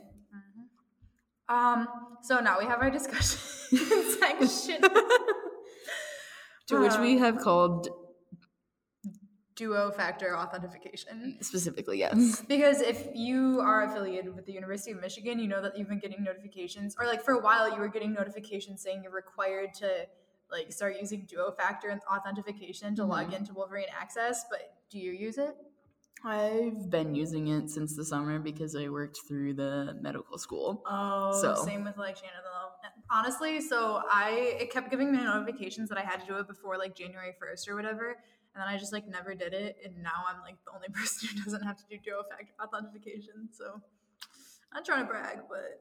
Um. 1.49 1.87
So 2.21 2.39
now 2.39 2.57
we 2.59 2.65
have 2.65 2.81
our 2.81 2.89
discussion 2.89 3.39
section. 4.19 4.81
To 6.67 6.81
which 6.81 6.97
we 6.97 7.15
Uh, 7.15 7.19
have 7.19 7.37
called 7.39 7.87
duo 9.55 9.89
factor 9.91 10.37
authentication. 10.37 11.37
specifically 11.41 11.97
yes. 11.99 12.41
Because 12.41 12.81
if 12.81 13.07
you 13.15 13.59
are 13.61 13.83
affiliated 13.83 14.35
with 14.35 14.45
the 14.45 14.51
University 14.53 14.91
of 14.91 14.99
Michigan, 15.01 15.39
you 15.39 15.47
know 15.47 15.61
that 15.61 15.77
you've 15.77 15.87
been 15.89 15.99
getting 15.99 16.23
notifications, 16.23 16.95
or 16.99 17.05
like 17.07 17.23
for 17.23 17.31
a 17.33 17.39
while 17.41 17.71
you 17.71 17.77
were 17.79 17.87
getting 17.87 18.13
notifications 18.13 18.81
saying 18.83 19.01
you're 19.03 19.11
required 19.11 19.73
to 19.75 20.05
like 20.51 20.71
start 20.71 20.95
using 20.99 21.25
duo 21.27 21.51
factor 21.51 21.89
and 21.89 22.01
authentication 22.11 22.95
to 22.95 23.03
log 23.05 23.31
Mhm. 23.31 23.37
into 23.37 23.53
Wolverine 23.53 23.87
Access. 23.99 24.45
But 24.49 24.73
do 24.89 24.99
you 24.99 25.11
use 25.11 25.37
it? 25.37 25.55
I've 26.27 26.89
been 26.89 27.15
using 27.15 27.47
it 27.47 27.69
since 27.69 27.95
the 27.95 28.03
summer 28.03 28.37
because 28.37 28.75
I 28.75 28.89
worked 28.89 29.19
through 29.27 29.53
the 29.53 29.97
medical 30.01 30.37
school. 30.37 30.83
Oh, 30.85 31.31
So- 31.41 31.55
same 31.65 31.83
with 31.85 31.97
like 31.97 32.17
Shannon 32.17 32.43
though. 32.43 32.89
Honestly, 33.09 33.61
so 33.61 34.01
I 34.11 34.57
it 34.59 34.71
kept 34.71 34.91
giving 34.91 35.11
me 35.11 35.23
notifications 35.23 35.87
that 35.89 35.97
I 35.97 36.01
had 36.01 36.19
to 36.19 36.25
do 36.27 36.35
it 36.35 36.47
before 36.47 36.77
like 36.77 36.93
January 36.95 37.33
first 37.39 37.69
or 37.69 37.75
whatever, 37.75 38.09
and 38.09 38.61
then 38.61 38.67
I 38.67 38.77
just 38.77 38.91
like 38.91 39.07
never 39.07 39.33
did 39.33 39.53
it, 39.53 39.77
and 39.85 40.03
now 40.03 40.25
I'm 40.27 40.41
like 40.41 40.57
the 40.65 40.73
only 40.75 40.89
person 40.93 41.29
who 41.29 41.43
doesn't 41.43 41.61
have 41.63 41.77
to 41.77 41.83
do 41.89 41.97
duo 42.03 42.23
factor 42.29 42.51
authentication. 42.61 43.47
So 43.53 43.81
I'm 44.73 44.83
trying 44.83 45.05
to 45.05 45.09
brag, 45.09 45.39
but 45.49 45.79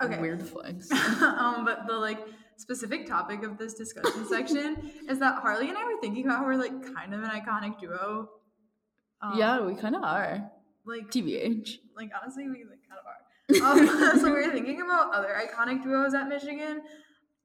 Okay. 0.00 0.20
Weird 0.20 0.46
flex. 0.46 0.90
um, 1.22 1.64
but 1.64 1.86
the 1.88 1.94
like 1.94 2.20
specific 2.56 3.06
topic 3.06 3.42
of 3.42 3.58
this 3.58 3.74
discussion 3.74 4.26
section 4.28 4.92
is 5.08 5.18
that 5.18 5.40
Harley 5.42 5.68
and 5.68 5.76
I 5.76 5.84
were 5.84 6.00
thinking 6.00 6.24
about 6.26 6.38
how 6.38 6.44
we're 6.46 6.54
like 6.56 6.94
kind 6.94 7.12
of 7.14 7.22
an 7.24 7.30
iconic 7.30 7.80
duo. 7.80 8.28
Um, 9.20 9.38
yeah, 9.38 9.60
we 9.60 9.74
kind 9.74 9.96
of 9.96 10.02
are. 10.02 10.50
like 10.86 11.10
TBH. 11.10 11.78
like 11.96 12.10
honestly 12.20 12.48
we 12.48 12.64
like 12.64 12.80
kind 12.88 13.00
of 13.00 13.06
are 13.06 13.18
um, 13.80 14.18
so 14.20 14.24
we 14.26 14.30
were 14.32 14.50
thinking 14.50 14.80
about 14.80 15.12
other 15.14 15.34
iconic 15.44 15.82
duos 15.82 16.14
at 16.14 16.28
michigan 16.28 16.80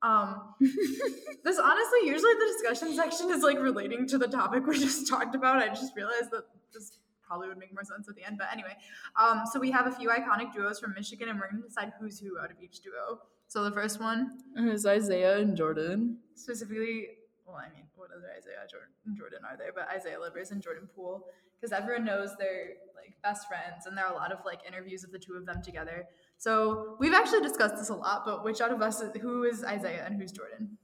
um 0.01 0.53
this 0.60 1.58
honestly 1.60 2.00
usually 2.03 2.34
the 2.34 2.50
discussion 2.53 2.96
section 2.96 3.32
is 3.32 3.42
like 3.42 3.58
relating 3.60 4.08
to 4.08 4.18
the 4.18 4.27
topic 4.27 4.65
we 4.68 4.77
just 4.77 5.08
talked 5.10 5.34
about 5.36 5.58
i 5.58 5.68
just 5.70 5.96
realized 5.96 6.30
that 6.32 6.44
this 6.74 7.00
probably 7.25 7.48
would 7.48 7.58
make 7.58 7.74
more 7.74 7.84
sense 7.84 8.08
at 8.08 8.15
the 8.15 8.24
end 8.24 8.38
but 8.38 8.48
anyway 8.51 8.75
um 9.22 9.44
so 9.51 9.60
we 9.60 9.72
have 9.72 9.88
a 9.88 9.92
few 9.92 10.10
iconic 10.10 10.53
duos 10.53 10.80
from 10.80 10.94
michigan 10.94 11.27
and 11.30 11.39
we're 11.39 11.50
going 11.50 11.62
to 11.62 11.68
decide 11.68 11.92
who's 12.00 12.20
who 12.20 12.38
out 12.39 12.51
of 12.51 12.58
each 12.62 12.82
duo 12.82 13.20
so 13.48 13.63
the 13.63 13.72
first 13.72 14.00
one 14.00 14.39
is 14.58 14.86
Isaiah 14.86 15.38
and 15.38 15.56
Jordan. 15.56 16.18
specifically 16.36 17.08
well, 17.46 17.58
I 17.58 17.70
mean, 17.76 17.86
what 17.96 18.10
other 18.16 18.30
Isaiah 18.38 18.66
Jordan, 18.70 18.94
Jordan 19.18 19.40
are 19.50 19.58
there? 19.58 19.72
But 19.74 19.90
Isaiah 19.94 20.20
Livers 20.20 20.52
and 20.52 20.62
Jordan 20.62 20.88
Poole, 20.96 21.28
because 21.60 21.72
everyone 21.74 22.06
knows 22.06 22.30
they're 22.38 22.76
like 22.96 23.14
best 23.22 23.48
friends, 23.48 23.86
and 23.86 23.98
there 23.98 24.06
are 24.06 24.14
a 24.14 24.16
lot 24.16 24.32
of 24.32 24.40
like 24.46 24.60
interviews 24.68 25.04
of 25.04 25.12
the 25.12 25.20
two 25.20 25.34
of 25.34 25.46
them 25.46 25.62
together. 25.62 26.08
So 26.38 26.96
we've 27.00 27.14
actually 27.14 27.42
discussed 27.42 27.76
this 27.76 27.90
a 27.90 27.96
lot. 27.96 28.24
But 28.26 28.44
which 28.44 28.62
out 28.62 28.72
of 28.72 28.82
us, 28.82 29.02
is, 29.02 29.12
who 29.22 29.44
is 29.44 29.64
Isaiah 29.64 30.04
and 30.06 30.20
who's 30.20 30.32
Jordan? 30.32 30.78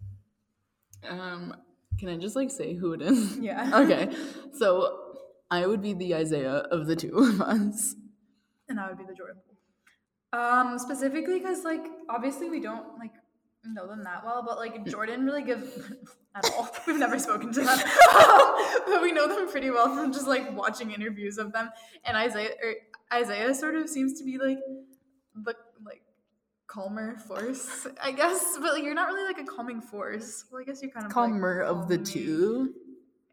Um, 1.07 1.55
can 1.99 2.09
I 2.09 2.17
just 2.17 2.35
like 2.35 2.51
say 2.51 2.75
who 2.75 2.93
it 2.93 3.01
is? 3.01 3.37
Yeah. 3.41 3.71
okay. 3.79 4.09
So 4.53 5.15
I 5.51 5.65
would 5.65 5.81
be 5.81 5.93
the 5.93 6.15
Isaiah 6.15 6.65
of 6.71 6.87
the 6.87 6.95
two 6.95 7.17
of 7.17 7.41
us. 7.41 7.95
and 8.67 8.79
I 8.79 8.89
would 8.89 8.97
be 8.97 9.05
the 9.05 9.13
Jordan 9.13 9.37
Poole. 9.45 10.39
Um, 10.39 10.77
specifically 10.77 11.39
because 11.39 11.63
like 11.63 11.85
obviously 12.07 12.49
we 12.49 12.59
don't 12.59 12.99
like 12.99 13.13
know 13.65 13.87
them 13.87 14.03
that 14.03 14.23
well, 14.25 14.43
but 14.47 14.57
like 14.57 14.85
Jordan 14.89 15.25
really 15.25 15.43
gives 15.43 15.67
at 16.35 16.49
all. 16.51 16.69
We've 16.87 16.99
never 16.99 17.19
spoken 17.19 17.51
to 17.53 17.59
them, 17.61 17.79
um, 17.79 18.55
but 18.85 19.01
we 19.01 19.11
know 19.11 19.27
them 19.27 19.49
pretty 19.49 19.69
well 19.69 19.93
from 19.93 20.13
just 20.13 20.27
like 20.27 20.55
watching 20.55 20.91
interviews 20.91 21.37
of 21.37 21.51
them. 21.51 21.69
And 22.05 22.15
Isaiah, 22.17 22.51
or 22.63 22.73
Isaiah, 23.13 23.53
sort 23.53 23.75
of 23.75 23.89
seems 23.89 24.17
to 24.19 24.25
be 24.25 24.37
like 24.37 24.59
the 25.35 25.55
like 25.85 26.01
calmer 26.67 27.17
force, 27.17 27.87
I 28.01 28.11
guess. 28.11 28.57
But 28.61 28.73
like, 28.73 28.83
you're 28.83 28.93
not 28.93 29.07
really 29.07 29.25
like 29.25 29.39
a 29.39 29.45
calming 29.45 29.81
force. 29.81 30.45
Well, 30.51 30.61
I 30.61 30.65
guess 30.65 30.81
you're 30.81 30.91
kind 30.91 31.05
of 31.05 31.09
like, 31.09 31.13
Calmer 31.13 31.61
of 31.61 31.87
the 31.87 31.97
two. 31.97 32.73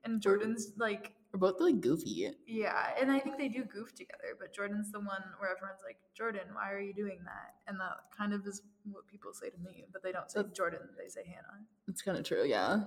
And 0.04 0.20
Jordan's 0.20 0.72
like 0.76 1.12
We're 1.36 1.52
both 1.52 1.60
like 1.60 1.82
goofy. 1.82 2.30
yeah, 2.46 2.92
and 2.98 3.12
I 3.12 3.18
think 3.18 3.36
they 3.36 3.48
do 3.48 3.62
goof 3.64 3.94
together, 3.94 4.36
but 4.40 4.54
Jordan's 4.54 4.90
the 4.90 5.00
one 5.00 5.22
where 5.38 5.50
everyone's 5.54 5.82
like, 5.84 5.98
Jordan, 6.16 6.42
why 6.54 6.72
are 6.72 6.80
you 6.80 6.94
doing 6.94 7.18
that? 7.24 7.56
And 7.66 7.78
that 7.78 7.96
kind 8.16 8.32
of 8.32 8.46
is 8.46 8.62
what 8.90 9.06
people 9.06 9.34
say 9.34 9.50
to 9.50 9.58
me, 9.58 9.84
but 9.92 10.02
they 10.02 10.12
don't 10.12 10.30
say 10.30 10.40
Jordan, 10.54 10.80
they 10.98 11.08
say 11.10 11.20
Hannah. 11.26 11.64
It's 11.88 12.00
kind 12.00 12.16
of 12.16 12.24
true, 12.24 12.44
yeah. 12.46 12.80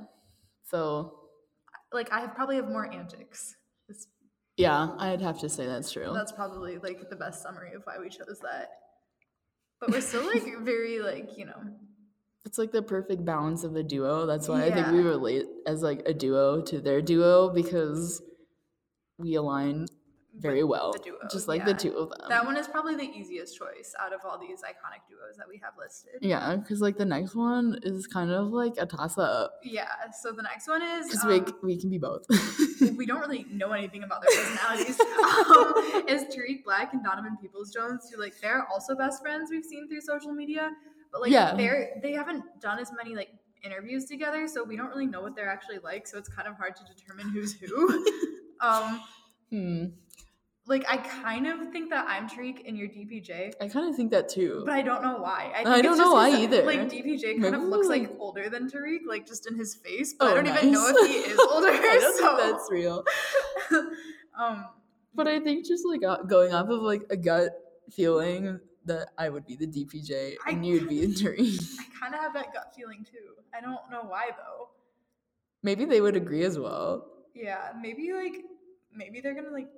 So 0.63 1.13
Like, 1.93 2.11
I 2.11 2.21
have 2.21 2.33
probably 2.33 2.55
have 2.55 2.67
more 2.67 2.91
antics. 2.91 3.55
It's, 3.87 4.07
yeah, 4.57 4.89
I'd 4.97 5.21
have 5.21 5.39
to 5.41 5.49
say 5.49 5.67
that's 5.67 5.91
true. 5.91 6.11
that's 6.13 6.31
probably 6.31 6.79
like 6.79 7.07
the 7.11 7.15
best 7.15 7.43
summary 7.43 7.73
of 7.75 7.83
why 7.83 7.99
we 7.99 8.09
chose 8.09 8.39
that. 8.41 8.69
But 9.79 9.91
we're 9.91 10.01
still 10.01 10.25
like 10.25 10.43
very, 10.61 10.99
like, 11.01 11.37
you 11.37 11.45
know, 11.45 11.61
It's 12.45 12.57
like 12.57 12.71
the 12.71 12.81
perfect 12.81 13.23
balance 13.25 13.63
of 13.63 13.75
a 13.75 13.83
duo. 13.83 14.25
That's 14.25 14.47
why 14.47 14.63
I 14.65 14.71
think 14.71 14.87
we 14.87 15.01
relate 15.01 15.45
as 15.67 15.83
like 15.83 16.01
a 16.07 16.15
duo 16.15 16.61
to 16.63 16.79
their 16.81 16.99
duo 17.01 17.49
because 17.49 18.23
we 19.19 19.35
align 19.35 19.87
very 20.37 20.63
well. 20.63 20.93
the 20.93 20.99
duo, 20.99 21.17
just 21.29 21.47
like 21.47 21.59
yeah. 21.59 21.65
the 21.65 21.73
two 21.73 21.97
of 21.97 22.09
them. 22.11 22.29
that 22.29 22.45
one 22.45 22.55
is 22.55 22.67
probably 22.67 22.95
the 22.95 23.03
easiest 23.03 23.57
choice 23.57 23.93
out 23.99 24.13
of 24.13 24.21
all 24.23 24.39
these 24.39 24.59
iconic 24.61 25.01
duos 25.09 25.35
that 25.37 25.47
we 25.49 25.57
have 25.61 25.73
listed. 25.77 26.11
yeah, 26.21 26.55
because 26.55 26.79
like 26.81 26.97
the 26.97 27.03
next 27.05 27.35
one 27.35 27.77
is 27.83 28.07
kind 28.07 28.31
of 28.31 28.47
like 28.47 28.73
a 28.77 28.85
toss 28.85 29.17
up 29.17 29.53
Yeah, 29.63 29.87
so 30.21 30.31
the 30.31 30.43
next 30.43 30.67
one 30.67 30.81
is. 30.81 31.07
because 31.07 31.23
um, 31.25 31.29
we 31.61 31.73
we 31.75 31.79
can 31.81 31.89
be 31.89 31.97
both. 31.97 32.25
we 32.95 33.05
don't 33.05 33.19
really 33.19 33.45
know 33.51 33.71
anything 33.73 34.03
about 34.03 34.21
their 34.21 34.39
personalities. 34.43 34.99
um, 35.01 36.07
is 36.07 36.33
Tarik 36.33 36.63
Black 36.63 36.93
and 36.93 37.03
Donovan 37.03 37.35
Peoples 37.41 37.71
Jones, 37.71 38.09
who 38.13 38.21
like 38.21 38.39
they're 38.39 38.65
also 38.71 38.95
best 38.95 39.21
friends 39.21 39.49
we've 39.51 39.65
seen 39.65 39.87
through 39.89 40.01
social 40.01 40.31
media, 40.31 40.71
but 41.11 41.21
like 41.21 41.31
Yeah. 41.31 41.53
they're 41.55 41.99
they 42.01 42.13
haven't 42.13 42.43
done 42.61 42.79
as 42.79 42.91
many 42.95 43.13
like 43.15 43.29
interviews 43.63 44.05
together, 44.05 44.47
so 44.47 44.63
we 44.63 44.77
don't 44.77 44.89
really 44.89 45.07
know 45.07 45.21
what 45.21 45.35
they're 45.35 45.49
actually 45.49 45.79
like. 45.79 46.07
So 46.07 46.17
it's 46.17 46.29
kind 46.29 46.47
of 46.47 46.55
hard 46.55 46.75
to 46.77 46.83
determine 46.85 47.29
who's 47.29 47.53
who. 47.59 48.05
um, 48.61 49.01
hmm. 49.49 49.85
like 50.67 50.85
I 50.89 50.97
kind 50.97 51.47
of 51.47 51.71
think 51.71 51.89
that 51.89 52.05
I'm 52.07 52.27
Tarik 52.29 52.63
and 52.67 52.77
you're 52.77 52.87
DPJ. 52.87 53.53
I 53.61 53.67
kind 53.67 53.89
of 53.89 53.95
think 53.95 54.11
that 54.11 54.29
too. 54.29 54.63
But 54.65 54.75
I 54.75 54.81
don't 54.81 55.01
know 55.01 55.17
why. 55.17 55.51
I, 55.53 55.57
think 55.63 55.67
I 55.67 55.81
don't 55.81 55.97
know 55.97 56.13
why 56.13 56.29
either. 56.29 56.63
Like 56.63 56.89
DPJ 56.89 57.23
kind 57.23 57.41
Maybe 57.41 57.55
of 57.55 57.63
looks 57.63 57.87
like 57.87 58.01
like- 58.03 58.17
older 58.19 58.49
than 58.49 58.69
Tarik, 58.69 59.01
like 59.07 59.25
just 59.27 59.47
in 59.49 59.55
his 59.57 59.75
face. 59.75 60.13
But 60.17 60.27
I 60.27 60.31
Oh, 60.31 60.35
don't 60.35 60.47
even 60.47 60.71
know 60.71 60.85
if 60.87 61.07
he 61.09 61.13
is 61.17 61.39
older. 61.39 61.67
I 61.71 61.97
don't 62.01 62.17
so 62.17 62.37
think 62.37 62.51
that's 62.51 62.71
real. 62.71 63.03
um, 64.39 64.65
But 65.15 65.27
I 65.27 65.39
think 65.39 65.65
just 65.65 65.83
like 65.85 66.01
going 66.27 66.53
off 66.53 66.69
of 66.69 66.81
like 66.81 67.03
a 67.09 67.17
gut 67.17 67.51
feeling 67.91 68.59
that 68.85 69.09
I 69.17 69.29
would 69.29 69.45
be 69.45 69.55
the 69.55 69.67
DPJ 69.67 70.35
I 70.45 70.51
and 70.51 70.65
you'd 70.65 70.87
be 70.87 71.05
the 71.05 71.13
Tarik. 71.13 71.39
I 71.79 71.99
kind 71.99 72.13
of 72.13 72.21
have 72.21 72.33
that 72.33 72.53
gut 72.53 72.73
feeling 72.75 73.03
too. 73.03 73.35
I 73.53 73.61
don't 73.61 73.79
know 73.91 74.03
why 74.07 74.29
though. 74.37 74.69
Maybe 75.61 75.85
they 75.85 75.99
would 75.99 76.15
agree 76.15 76.43
as 76.43 76.57
well. 76.57 77.05
Yeah, 77.39 77.71
maybe 77.81 78.11
like 78.13 78.43
maybe 78.93 79.21
they're 79.21 79.33
gonna 79.33 79.51
like 79.51 79.69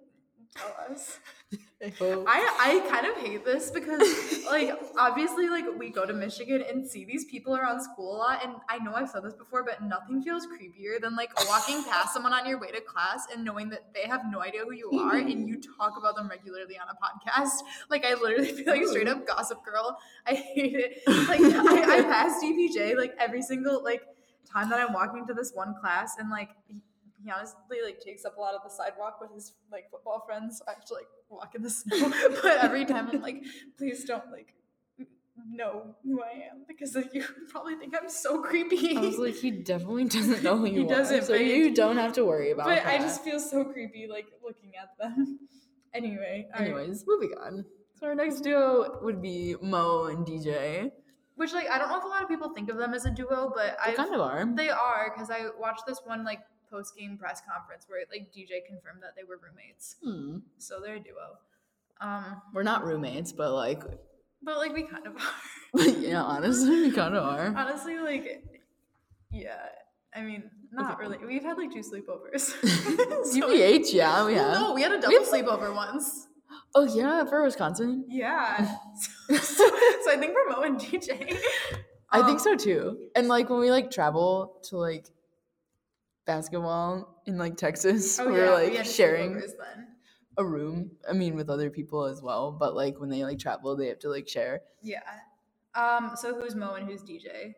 tell 0.56 0.76
us. 0.90 1.20
I. 1.82 1.92
I 1.98 2.48
I 2.60 2.90
kind 2.90 3.06
of 3.06 3.18
hate 3.18 3.44
this 3.44 3.72
because 3.72 4.02
like 4.46 4.72
obviously 4.98 5.50
like 5.50 5.66
we 5.78 5.90
go 5.90 6.06
to 6.06 6.14
Michigan 6.14 6.64
and 6.68 6.88
see 6.88 7.06
these 7.06 7.26
people 7.26 7.56
around 7.56 7.82
school 7.82 8.16
a 8.16 8.18
lot 8.18 8.44
and 8.44 8.56
I 8.70 8.78
know 8.80 8.94
I've 8.94 9.10
said 9.10 9.24
this 9.24 9.34
before 9.34 9.64
but 9.64 9.82
nothing 9.84 10.22
feels 10.22 10.46
creepier 10.46 11.02
than 11.02 11.16
like 11.16 11.32
walking 11.48 11.84
past 11.84 12.14
someone 12.14 12.34
on 12.34 12.48
your 12.48 12.60
way 12.60 12.72
to 12.72 12.82
class 12.82 13.26
and 13.34 13.44
knowing 13.44 13.70
that 13.70 13.94
they 13.94 14.08
have 14.08 14.22
no 14.30 14.42
idea 14.42 14.62
who 14.64 14.74
you 14.74 14.92
are 14.92 15.18
and 15.18 15.48
you 15.48 15.60
talk 15.78 15.98
about 15.98 16.16
them 16.16 16.30
regularly 16.30 16.78
on 16.78 16.88
a 16.88 16.96
podcast. 16.96 17.62
Like 17.90 18.06
I 18.06 18.14
literally 18.14 18.52
feel 18.54 18.74
like 18.74 18.86
straight 18.86 19.08
up 19.08 19.26
gossip 19.28 19.64
girl. 19.64 19.98
I 20.26 20.34
hate 20.34 20.76
it. 20.76 21.02
Like 21.28 21.42
I, 21.42 22.00
I 22.00 22.02
pass 22.14 22.44
DPJ 22.44 22.96
like 22.96 23.14
every 23.20 23.42
single 23.42 23.84
like 23.84 24.02
time 24.52 24.70
that 24.70 24.80
I'm 24.80 24.94
walking 24.94 25.26
to 25.28 25.34
this 25.34 25.52
one 25.54 25.76
class 25.80 26.18
and 26.20 26.30
like 26.30 26.50
he, 27.22 27.26
he 27.26 27.32
honestly 27.32 27.78
like 27.84 28.00
takes 28.00 28.26
up 28.26 28.38
a 28.38 28.40
lot 28.40 28.54
of 28.56 28.62
the 28.64 28.70
sidewalk 28.70 29.20
with 29.22 29.32
his 29.34 29.54
like 29.72 29.90
football 29.92 30.24
friends. 30.26 30.62
I 30.68 30.72
have 30.72 30.86
to 30.86 30.94
like 30.94 31.08
walk 31.30 31.56
in 31.56 31.62
the 31.64 31.70
snow. 31.82 32.12
but 32.42 32.58
every 32.64 32.86
time 32.86 33.10
I'm 33.12 33.22
like, 33.22 33.44
please 33.78 34.04
don't 34.06 34.32
like 34.32 34.54
know 35.54 35.96
who 36.04 36.22
I 36.22 36.50
am 36.52 36.66
because 36.68 36.96
like, 36.96 37.14
you 37.14 37.24
probably 37.50 37.76
think 37.76 37.96
I'm 38.00 38.10
so 38.10 38.42
creepy. 38.42 38.96
I 38.98 39.02
was 39.02 39.18
like, 39.18 39.36
he 39.36 39.52
definitely 39.52 40.06
doesn't 40.06 40.44
know 40.44 40.58
who 40.58 40.66
He 40.66 40.74
you 40.82 40.88
doesn't, 40.88 41.20
are, 41.20 41.26
so 41.26 41.34
but- 41.34 41.46
you 41.46 41.74
don't 41.74 41.98
have 41.98 42.14
to 42.14 42.26
worry 42.26 42.52
about 42.52 42.66
but 42.68 42.76
that. 42.76 42.86
I 42.88 42.98
just 43.00 43.24
feel 43.24 43.40
so 43.40 43.64
creepy 43.66 44.08
like 44.08 44.28
looking 44.44 44.74
at 44.82 44.90
them. 45.00 45.40
anyway, 45.94 46.48
all 46.54 46.60
right. 46.60 46.68
Anyways, 46.72 47.06
moving 47.08 47.32
on. 47.44 47.66
So 48.00 48.08
our 48.08 48.16
next 48.16 48.42
duo 48.42 49.00
would 49.04 49.22
be 49.22 49.56
Mo 49.62 50.06
and 50.06 50.26
DJ. 50.26 50.92
which 51.36 51.54
like 51.54 51.70
I 51.70 51.78
don't 51.80 51.90
know 51.90 51.98
if 51.98 52.04
a 52.04 52.08
lot 52.08 52.22
of 52.24 52.30
people 52.30 52.50
think 52.54 52.70
of 52.70 52.78
them 52.78 52.94
as 52.94 53.06
a 53.06 53.12
duo, 53.12 53.52
but 53.56 53.78
I 53.84 53.94
kind 53.94 54.14
of 54.14 54.22
are. 54.22 54.46
They 54.56 54.70
are 54.70 55.12
because 55.14 55.30
I 55.32 55.48
watched 55.60 55.86
this 55.88 56.00
one 56.06 56.24
like 56.24 56.40
post 56.72 56.96
game 56.98 57.18
press 57.18 57.42
conference 57.42 57.86
where 57.88 58.00
like 58.12 58.32
DJ 58.34 58.66
confirmed 58.66 59.02
that 59.04 59.14
they 59.18 59.24
were 59.24 59.38
roommates, 59.44 59.98
Hmm. 60.04 60.38
so 60.58 60.80
they're 60.80 60.96
a 60.96 61.00
duo. 61.00 61.38
Um, 62.00 62.42
We're 62.54 62.64
not 62.64 62.84
roommates, 62.86 63.32
but 63.32 63.54
like, 63.54 63.84
but 64.42 64.58
like 64.58 64.74
we 64.74 64.84
kind 64.84 65.06
of 65.06 65.16
are. 65.18 65.82
yeah, 66.00 66.24
honestly, 66.24 66.70
we 66.82 66.92
kind 66.92 67.14
of 67.16 67.24
are. 67.24 67.54
Honestly, 67.56 68.00
like, 68.00 68.44
yeah. 69.32 69.58
I 70.16 70.22
mean, 70.24 70.50
not 70.74 70.98
really. 71.00 71.18
We've 71.26 71.44
had 71.44 71.58
like 71.58 71.72
two 71.72 71.82
sleepovers. 71.82 72.42
So- 73.32 73.48
UVH, 73.50 73.94
yeah, 73.94 74.26
we 74.26 74.34
have. 74.34 74.54
No, 74.60 74.74
we 74.74 74.82
had 74.82 74.92
a 74.92 75.00
double 75.00 75.20
have- 75.20 75.28
sleepover 75.28 75.74
once. 75.76 76.28
Oh 76.74 76.84
yeah, 76.86 77.26
for 77.26 77.44
Wisconsin. 77.44 78.06
Yeah. 78.08 78.66
so, 79.00 79.36
so 79.38 80.12
I 80.12 80.16
think 80.20 80.34
we're 80.34 80.50
Mo 80.56 80.62
and 80.64 80.80
DJ. 80.80 81.38
I 82.10 82.20
Um, 82.22 82.26
think 82.26 82.40
so 82.40 82.56
too. 82.56 82.98
And 83.16 83.28
like 83.28 83.50
when 83.50 83.60
we 83.60 83.70
like 83.72 83.92
travel 83.92 84.60
to 84.70 84.78
like 84.78 85.06
basketball 86.36 87.22
in 87.26 87.38
like 87.38 87.58
Texas, 87.58 88.20
Oh, 88.20 88.26
we're 88.32 88.46
yeah, 88.46 88.56
we 88.58 88.68
like 88.68 88.74
had 88.78 88.88
sharing 88.88 89.42
a 90.38 90.46
room. 90.46 90.92
I 91.10 91.14
mean, 91.14 91.36
with 91.36 91.50
other 91.50 91.70
people 91.70 92.06
as 92.06 92.22
well. 92.22 92.52
But 92.52 92.76
like 92.76 93.00
when 93.00 93.10
they 93.10 93.24
like 93.24 93.40
travel, 93.40 93.76
they 93.76 93.88
have 93.88 94.00
to 94.00 94.10
like 94.10 94.28
share. 94.28 94.62
Yeah. 94.82 95.02
Um. 95.76 96.12
So 96.16 96.34
who's 96.40 96.56
Mo 96.56 96.76
and 96.76 96.88
who's 96.88 97.02
DJ? 97.04 97.54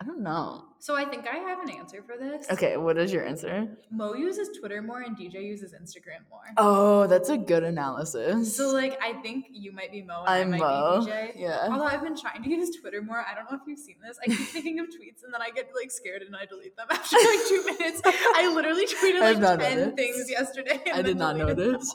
I 0.00 0.04
don't 0.04 0.22
know. 0.22 0.62
So 0.78 0.94
I 0.94 1.04
think 1.04 1.26
I 1.26 1.38
have 1.38 1.58
an 1.58 1.70
answer 1.70 2.04
for 2.06 2.16
this. 2.16 2.48
Okay, 2.50 2.76
what 2.76 2.96
is 2.96 3.12
your 3.12 3.26
answer? 3.26 3.66
Mo 3.90 4.14
uses 4.14 4.56
Twitter 4.56 4.80
more 4.80 5.00
and 5.00 5.16
DJ 5.16 5.42
uses 5.42 5.74
Instagram 5.74 6.22
more. 6.30 6.42
Oh, 6.56 7.08
that's 7.08 7.30
a 7.30 7.36
good 7.36 7.64
analysis. 7.64 8.54
So 8.56 8.72
like 8.72 8.96
I 9.02 9.14
think 9.14 9.46
you 9.50 9.72
might 9.72 9.90
be 9.90 10.02
Mo 10.02 10.24
and 10.24 10.28
I'm 10.28 10.54
I 10.54 10.58
might 10.58 10.60
Mo. 10.60 11.04
be 11.04 11.10
DJ. 11.10 11.32
Yeah. 11.34 11.66
Although 11.68 11.84
I've 11.86 12.02
been 12.02 12.16
trying 12.16 12.44
to 12.44 12.48
use 12.48 12.76
Twitter 12.80 13.02
more. 13.02 13.24
I 13.28 13.34
don't 13.34 13.50
know 13.50 13.58
if 13.60 13.66
you've 13.66 13.80
seen 13.80 13.96
this. 14.00 14.18
I 14.22 14.26
keep 14.26 14.38
thinking 14.52 14.78
of 14.78 14.86
tweets 14.86 15.24
and 15.24 15.34
then 15.34 15.42
I 15.42 15.50
get 15.50 15.68
like 15.74 15.90
scared 15.90 16.22
and 16.22 16.36
I 16.36 16.44
delete 16.46 16.76
them 16.76 16.86
after 16.90 17.16
like 17.16 17.40
two 17.48 17.64
minutes. 17.78 18.00
I 18.04 18.52
literally 18.54 18.86
tweeted 18.86 19.20
like 19.20 19.58
ten 19.58 19.96
things 19.96 20.30
yesterday. 20.30 20.80
And 20.86 20.96
I 20.98 21.02
did 21.02 21.16
not 21.16 21.36
them 21.36 21.48
notice. 21.48 21.92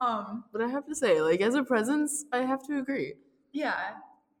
Um. 0.00 0.44
But 0.52 0.62
I 0.62 0.68
have 0.68 0.86
to 0.86 0.94
say, 0.94 1.20
like 1.20 1.40
as 1.40 1.56
a 1.56 1.64
presence, 1.64 2.24
I 2.32 2.38
have 2.44 2.62
to 2.68 2.78
agree. 2.78 3.14
Yeah. 3.52 3.74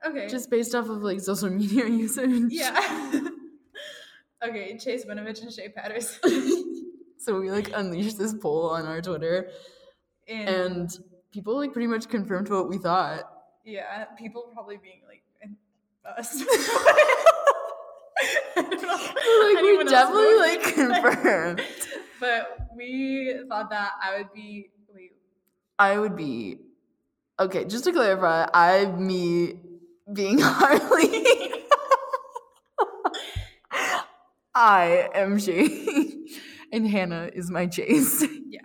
Okay. 0.06 0.28
Just 0.28 0.50
based 0.50 0.74
off 0.74 0.88
of 0.88 1.02
like 1.02 1.20
social 1.20 1.50
media 1.60 1.86
usage. 1.86 2.50
yeah. 2.50 3.20
okay. 4.46 4.76
Chase 4.78 5.04
Winovich 5.04 5.42
and 5.42 5.52
Shea 5.52 5.68
Patterson. 5.68 6.92
so 7.18 7.38
we 7.40 7.50
like 7.50 7.70
unleashed 7.74 8.18
this 8.18 8.32
poll 8.34 8.70
on 8.70 8.86
our 8.86 9.02
Twitter 9.02 9.50
And, 10.28 10.48
and 10.48 10.98
people 11.32 11.56
like 11.56 11.72
pretty 11.72 11.86
much 11.88 12.08
confirmed 12.08 12.48
what 12.48 12.68
we 12.68 12.78
thought. 12.78 13.24
yeah, 13.64 14.04
people 14.18 14.44
probably 14.54 14.78
being 14.78 15.02
like 15.06 15.22
us. 16.18 16.42
I 18.56 19.52
like 19.54 19.62
we 19.62 19.84
definitely 19.84 20.36
like 20.36 20.62
confirmed. 20.74 21.62
But 22.18 22.58
we 22.76 23.34
thought 23.48 23.70
that 23.70 23.92
I 24.02 24.18
would 24.18 24.32
be 24.32 24.70
wait. 24.94 25.12
I 25.78 25.98
would 25.98 26.16
be 26.16 26.58
okay. 27.38 27.64
Just 27.64 27.84
to 27.84 27.92
clarify, 27.92 28.46
I'm 28.52 29.06
me 29.06 29.54
being 30.12 30.38
Harley. 30.42 31.24
I 34.54 35.08
am 35.14 35.38
Shea, 35.38 35.68
and 36.72 36.86
Hannah 36.88 37.30
is 37.32 37.50
my 37.50 37.66
Chase. 37.66 38.24
Yeah. 38.48 38.60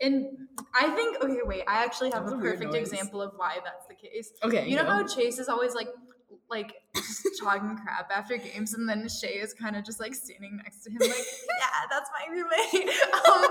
And 0.00 0.26
I 0.74 0.90
think 0.90 1.22
okay, 1.22 1.40
wait, 1.44 1.64
I 1.66 1.84
actually 1.84 2.10
have 2.10 2.26
a 2.26 2.34
a 2.34 2.38
perfect 2.38 2.74
example 2.74 3.22
of 3.22 3.32
why 3.36 3.58
that's 3.64 3.86
the 3.88 3.94
case. 3.94 4.32
Okay, 4.42 4.68
You 4.68 4.76
know 4.76 4.84
how 4.84 5.06
Chase 5.06 5.38
is 5.38 5.48
always 5.48 5.74
like 5.74 5.88
like 6.50 6.74
just 6.94 7.40
talking 7.40 7.76
crap 7.82 8.10
after 8.14 8.36
games 8.36 8.74
and 8.74 8.88
then 8.88 9.08
Shea 9.08 9.38
is 9.38 9.54
kind 9.54 9.74
of 9.74 9.84
just 9.84 10.00
like 10.00 10.14
standing 10.14 10.58
next 10.62 10.84
to 10.84 10.90
him 10.90 10.98
like, 11.00 11.10
yeah, 11.58 11.86
that's 11.90 12.10
my 12.12 12.30
roommate. 12.30 12.90
Um, 13.32 13.46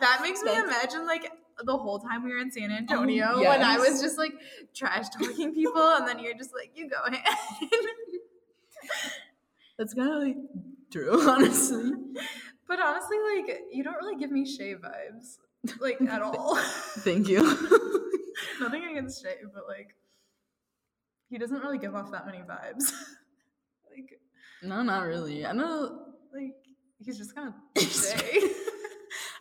that 0.00 0.20
makes 0.20 0.42
me 0.42 0.54
imagine 0.56 1.06
like 1.06 1.30
the 1.64 1.76
whole 1.76 1.98
time 1.98 2.24
we 2.24 2.30
were 2.32 2.38
in 2.38 2.50
San 2.50 2.70
oh, 2.70 2.76
Antonio 2.76 3.38
when 3.38 3.62
I 3.62 3.78
was 3.78 4.00
just 4.00 4.18
like 4.18 4.32
trash 4.74 5.08
talking 5.10 5.54
people 5.54 5.94
and 5.96 6.06
then 6.06 6.18
you're 6.18 6.34
just 6.34 6.52
like, 6.54 6.72
you 6.74 6.88
go 6.88 6.96
ahead. 7.06 7.24
That's 9.78 9.94
kind 9.94 10.12
of 10.12 10.22
like 10.22 10.36
true, 10.90 11.28
honestly. 11.28 11.92
but 12.68 12.80
honestly, 12.80 13.16
like 13.34 13.60
you 13.72 13.82
don't 13.82 13.96
really 13.96 14.16
give 14.16 14.30
me 14.30 14.46
Shea 14.46 14.74
vibes. 14.74 15.38
Like 15.80 16.00
at 16.08 16.22
all. 16.22 16.56
Thank 16.98 17.28
you. 17.28 17.42
Nothing 18.60 18.84
against 18.84 19.22
Shea, 19.22 19.36
but 19.54 19.64
like 19.68 19.94
he 21.28 21.38
doesn't 21.38 21.60
really 21.60 21.78
give 21.78 21.94
off 21.94 22.10
that 22.12 22.26
many 22.26 22.38
vibes. 22.38 22.92
like 23.90 24.20
no, 24.62 24.82
not 24.82 25.06
really. 25.06 25.46
I 25.46 25.52
know, 25.52 26.06
like 26.34 26.54
he's 26.98 27.18
just 27.18 27.34
kind 27.34 27.48
of 27.48 27.82
Shea. 27.82 28.40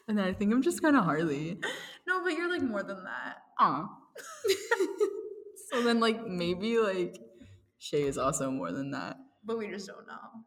and 0.08 0.18
then 0.18 0.26
I 0.26 0.34
think 0.34 0.54
I'm 0.54 0.62
just 0.62 0.82
kind 0.82 0.96
of 0.96 1.04
Harley. 1.04 1.60
No, 2.12 2.22
but 2.22 2.34
you're 2.34 2.50
like 2.50 2.62
more 2.62 2.84
than 2.84 3.06
that. 3.06 3.38
Aw. 3.60 3.88
so 5.72 5.82
then, 5.82 6.02
like, 6.02 6.28
maybe 6.28 6.78
like 6.78 7.18
Shea 7.78 8.02
is 8.02 8.18
also 8.18 8.52
more 8.52 8.74
than 8.74 8.92
that. 8.92 9.16
But 9.46 9.58
we 9.58 9.70
just 9.70 9.88
don't 9.88 10.06
know. 10.06 10.44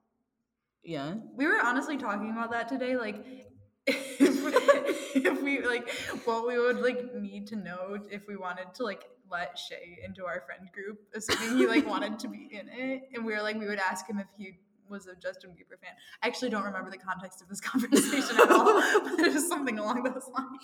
Yeah. 0.82 1.14
We 1.34 1.46
were 1.46 1.58
honestly 1.62 1.96
talking 1.96 2.30
about 2.30 2.50
that 2.50 2.68
today, 2.68 2.96
like 2.98 3.16
if 3.86 4.44
we, 4.44 5.22
if 5.22 5.42
we 5.42 5.66
like 5.66 5.90
what 6.26 6.46
we 6.46 6.58
would 6.58 6.80
like 6.80 7.14
need 7.14 7.46
to 7.46 7.56
know 7.56 7.96
if 8.10 8.28
we 8.28 8.36
wanted 8.36 8.74
to 8.74 8.84
like 8.84 9.04
let 9.30 9.58
Shea 9.58 10.00
into 10.04 10.26
our 10.26 10.42
friend 10.44 10.68
group, 10.70 10.98
assuming 11.14 11.56
he 11.56 11.66
like 11.66 11.86
wanted 11.86 12.18
to 12.18 12.28
be 12.28 12.50
in 12.52 12.68
it. 12.68 13.04
And 13.14 13.24
we 13.24 13.32
were 13.32 13.40
like 13.40 13.58
we 13.58 13.66
would 13.66 13.78
ask 13.78 14.06
him 14.06 14.18
if 14.18 14.26
he 14.36 14.58
was 14.90 15.06
a 15.06 15.14
Justin 15.16 15.52
Bieber 15.52 15.80
fan. 15.80 15.92
I 16.22 16.26
actually 16.26 16.50
don't 16.50 16.64
remember 16.64 16.90
the 16.90 16.98
context 16.98 17.40
of 17.40 17.48
this 17.48 17.60
conversation 17.62 18.36
at 18.36 18.50
all, 18.50 18.82
but 19.02 19.18
it 19.20 19.32
was 19.32 19.48
something 19.48 19.78
along 19.78 20.02
those 20.02 20.28
lines. 20.28 20.60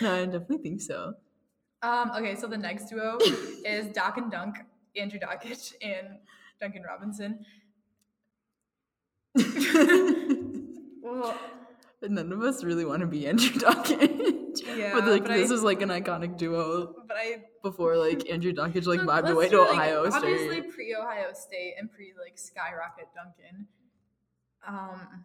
No, 0.00 0.14
I 0.14 0.24
definitely 0.24 0.58
think 0.58 0.80
so. 0.80 1.14
Um, 1.82 2.12
okay, 2.16 2.34
so 2.34 2.46
the 2.46 2.56
next 2.58 2.88
duo 2.88 3.18
is 3.64 3.88
Doc 3.88 4.16
and 4.16 4.30
Dunk, 4.30 4.56
Andrew 4.96 5.18
Dakich 5.20 5.72
and 5.82 6.18
Duncan 6.60 6.82
Robinson. 6.82 7.44
Well, 11.02 11.36
But 12.00 12.10
none 12.10 12.32
of 12.32 12.42
us 12.42 12.64
really 12.64 12.84
want 12.84 13.00
to 13.00 13.06
be 13.06 13.26
Andrew 13.26 13.50
Dakich. 13.50 14.60
yeah, 14.76 14.94
but 14.94 15.06
like 15.06 15.22
but 15.24 15.32
this 15.34 15.50
I, 15.50 15.54
is 15.54 15.62
like 15.62 15.82
an 15.82 15.88
iconic 15.88 16.36
duo 16.36 16.94
but 17.06 17.16
I 17.16 17.42
before 17.62 17.96
like 17.96 18.28
Andrew 18.30 18.52
Dockett 18.52 18.86
like 18.86 19.00
vibed 19.00 19.30
away 19.30 19.48
to 19.48 19.60
like, 19.60 19.70
Ohio 19.70 20.06
Obviously, 20.06 20.60
State. 20.60 20.70
pre 20.72 20.94
Ohio 20.94 21.32
State 21.34 21.74
and 21.78 21.90
pre 21.92 22.12
like 22.22 22.38
skyrocket 22.38 23.08
Duncan. 23.14 23.66
Um, 24.66 25.24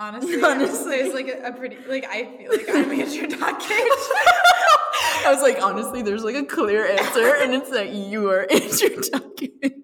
honestly, 0.00 0.42
honestly, 0.42 0.96
it's 0.96 1.14
like 1.14 1.28
a, 1.28 1.48
a 1.48 1.52
pretty 1.52 1.76
like 1.86 2.06
I 2.06 2.24
feel 2.36 2.50
like 2.50 2.68
I'm 2.68 2.90
Andrew 2.90 3.28
Dakich. 3.28 3.68
I 5.22 5.32
was 5.32 5.42
like, 5.42 5.62
honestly, 5.62 6.02
there's 6.02 6.24
like 6.24 6.34
a 6.34 6.44
clear 6.44 6.86
answer, 6.86 7.34
and 7.36 7.54
it's 7.54 7.70
that 7.70 7.90
you 7.90 8.28
are 8.30 8.50
Andrew 8.50 8.96
Dakich. 8.96 9.74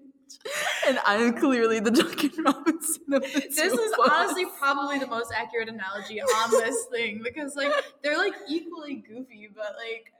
And 0.87 0.97
I'm 1.05 1.37
clearly 1.37 1.81
the 1.81 1.91
Duncan 1.91 2.31
Robinson 2.43 3.13
of 3.13 3.21
the 3.21 3.47
this 3.49 3.73
is 3.73 3.93
us. 3.93 4.09
honestly 4.09 4.45
probably 4.57 4.97
the 4.97 5.07
most 5.07 5.31
accurate 5.35 5.67
analogy 5.67 6.21
on 6.21 6.51
this 6.51 6.85
thing 6.85 7.21
because 7.21 7.55
like 7.55 7.71
they're 8.01 8.17
like 8.17 8.33
equally 8.49 8.95
goofy, 8.95 9.49
but 9.53 9.75
like. 9.77 10.13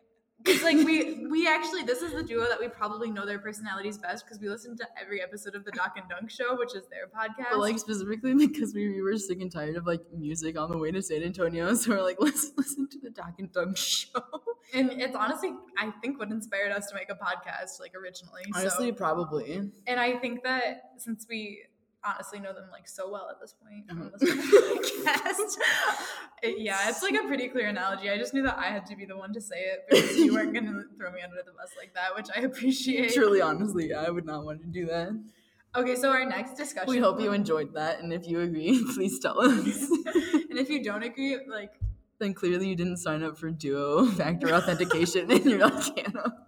It's 0.46 0.64
like 0.64 0.78
we 0.78 1.28
we 1.28 1.48
actually 1.48 1.84
this 1.84 2.02
is 2.02 2.14
the 2.14 2.24
duo 2.24 2.48
that 2.48 2.60
we 2.60 2.68
probably 2.68 3.10
know 3.10 3.26
their 3.26 3.40
personalities 3.40 3.98
best 3.98 4.26
because 4.26 4.40
we 4.40 4.50
listen 4.50 4.78
to 4.78 4.88
every 5.02 5.22
episode 5.22 5.56
of 5.56 5.66
the 5.66 5.72
Doc 5.72 5.96
and 5.98 6.08
Dunk 6.08 6.30
show, 6.30 6.58
which 6.58 6.76
is 6.76 6.84
their 6.90 7.08
podcast. 7.08 7.52
But 7.52 7.60
like 7.60 7.80
specifically 7.80 8.34
because 8.36 8.74
we, 8.74 8.88
we 8.90 9.02
were 9.02 9.18
sick 9.18 9.42
and 9.42 9.52
tired 9.52 9.76
of 9.76 9.86
like 9.86 10.02
music 10.16 10.58
on 10.58 10.70
the 10.70 10.78
way 10.78 10.92
to 10.92 11.02
San 11.02 11.24
Antonio, 11.24 11.74
so 11.76 11.92
we're 11.92 12.04
like, 12.04 12.18
let's 12.20 12.52
listen 12.56 12.88
to 12.90 13.00
the 13.00 13.10
Doc 13.10 13.34
and 13.40 13.52
Dunk 13.52 13.78
show. 13.78 14.22
And 14.74 14.92
it's 15.02 15.16
honestly, 15.16 15.54
I 15.78 15.92
think, 16.02 16.20
what 16.20 16.30
inspired 16.30 16.72
us 16.72 16.88
to 16.88 16.96
make 16.96 17.10
a 17.10 17.16
podcast, 17.16 17.80
like 17.80 17.94
originally. 17.96 18.44
Honestly, 18.54 18.90
so, 18.90 18.96
probably. 18.96 19.72
and 19.88 20.00
I 20.00 20.18
think 20.18 20.44
that 20.44 20.92
since 20.98 21.26
we 21.30 21.64
honestly 22.06 22.40
know 22.40 22.54
them 22.54 22.66
like 22.72 22.88
so 22.88 23.10
well 23.12 23.28
at 23.30 23.40
this 23.42 23.54
point 23.54 23.88
from 23.90 24.02
Uh-huh. 24.02 24.18
this 24.20 24.32
podcast, 25.06 26.58
yeah, 26.58 26.90
it's 26.90 27.02
like 27.04 27.16
a 27.16 27.28
pretty 27.28 27.48
clear 27.48 27.68
analogy. 27.68 28.10
I 28.10 28.18
just 28.18 28.34
knew 28.34 28.44
that 28.44 28.58
I 28.58 28.68
had 28.68 28.86
to 28.88 28.96
be 28.96 29.06
the 29.06 29.18
one 29.18 29.34
to 29.34 29.42
say 29.42 29.58
it 29.60 29.80
because 29.90 30.16
you 30.18 30.34
weren't 30.34 30.54
going 30.54 30.66
to 30.68 30.84
throw 30.98 31.12
me 31.12 31.22
under 31.24 31.38
the 31.38 31.52
bus 31.52 31.72
like 31.78 31.94
that, 31.96 32.16
which 32.16 32.28
I 32.36 32.42
appreciate. 32.42 33.14
Truly, 33.14 33.42
honestly, 33.42 33.94
I 33.94 34.10
would 34.10 34.26
not 34.26 34.46
want 34.46 34.62
to 34.62 34.68
do 34.68 34.86
that. 34.88 35.10
Okay, 35.76 35.96
so 35.96 36.10
our 36.12 36.26
next 36.26 36.56
discussion. 36.56 36.90
We 36.90 36.98
hope 37.00 37.20
you 37.22 37.34
enjoyed 37.34 37.74
that, 37.76 38.00
and 38.00 38.12
if 38.14 38.28
you 38.28 38.40
agree, 38.42 38.84
please 38.94 39.20
tell 39.20 39.40
us. 39.42 39.52
and 39.52 40.58
if 40.58 40.70
you 40.70 40.84
don't 40.84 41.04
agree, 41.04 41.38
like 41.48 41.74
then 42.20 42.34
clearly 42.34 42.68
you 42.70 42.76
didn't 42.76 42.98
sign 42.98 43.22
up 43.22 43.38
for 43.38 43.52
Duo 43.52 44.06
Factor 44.08 44.52
Authentication, 44.54 45.28
not 45.60 45.96
Canna. 45.96 46.22
What? 46.24 46.48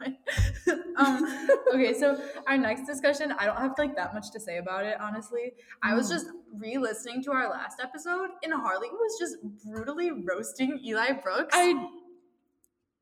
um, 0.96 1.48
okay, 1.74 1.94
so 1.94 2.20
our 2.46 2.56
next 2.58 2.86
discussion, 2.86 3.32
I 3.38 3.46
don't 3.46 3.56
have 3.56 3.74
like 3.78 3.96
that 3.96 4.14
much 4.14 4.30
to 4.32 4.40
say 4.40 4.58
about 4.58 4.84
it, 4.84 5.00
honestly. 5.00 5.52
I 5.82 5.94
was 5.94 6.06
Mm. 6.08 6.12
just 6.14 6.26
re-listening 6.54 7.22
to 7.24 7.32
our 7.32 7.50
last 7.50 7.80
episode, 7.82 8.30
and 8.42 8.52
Harley 8.52 8.88
was 8.90 9.18
just 9.18 9.36
brutally 9.64 10.10
roasting 10.10 10.80
Eli 10.84 11.12
Brooks. 11.12 11.54
I 11.56 11.88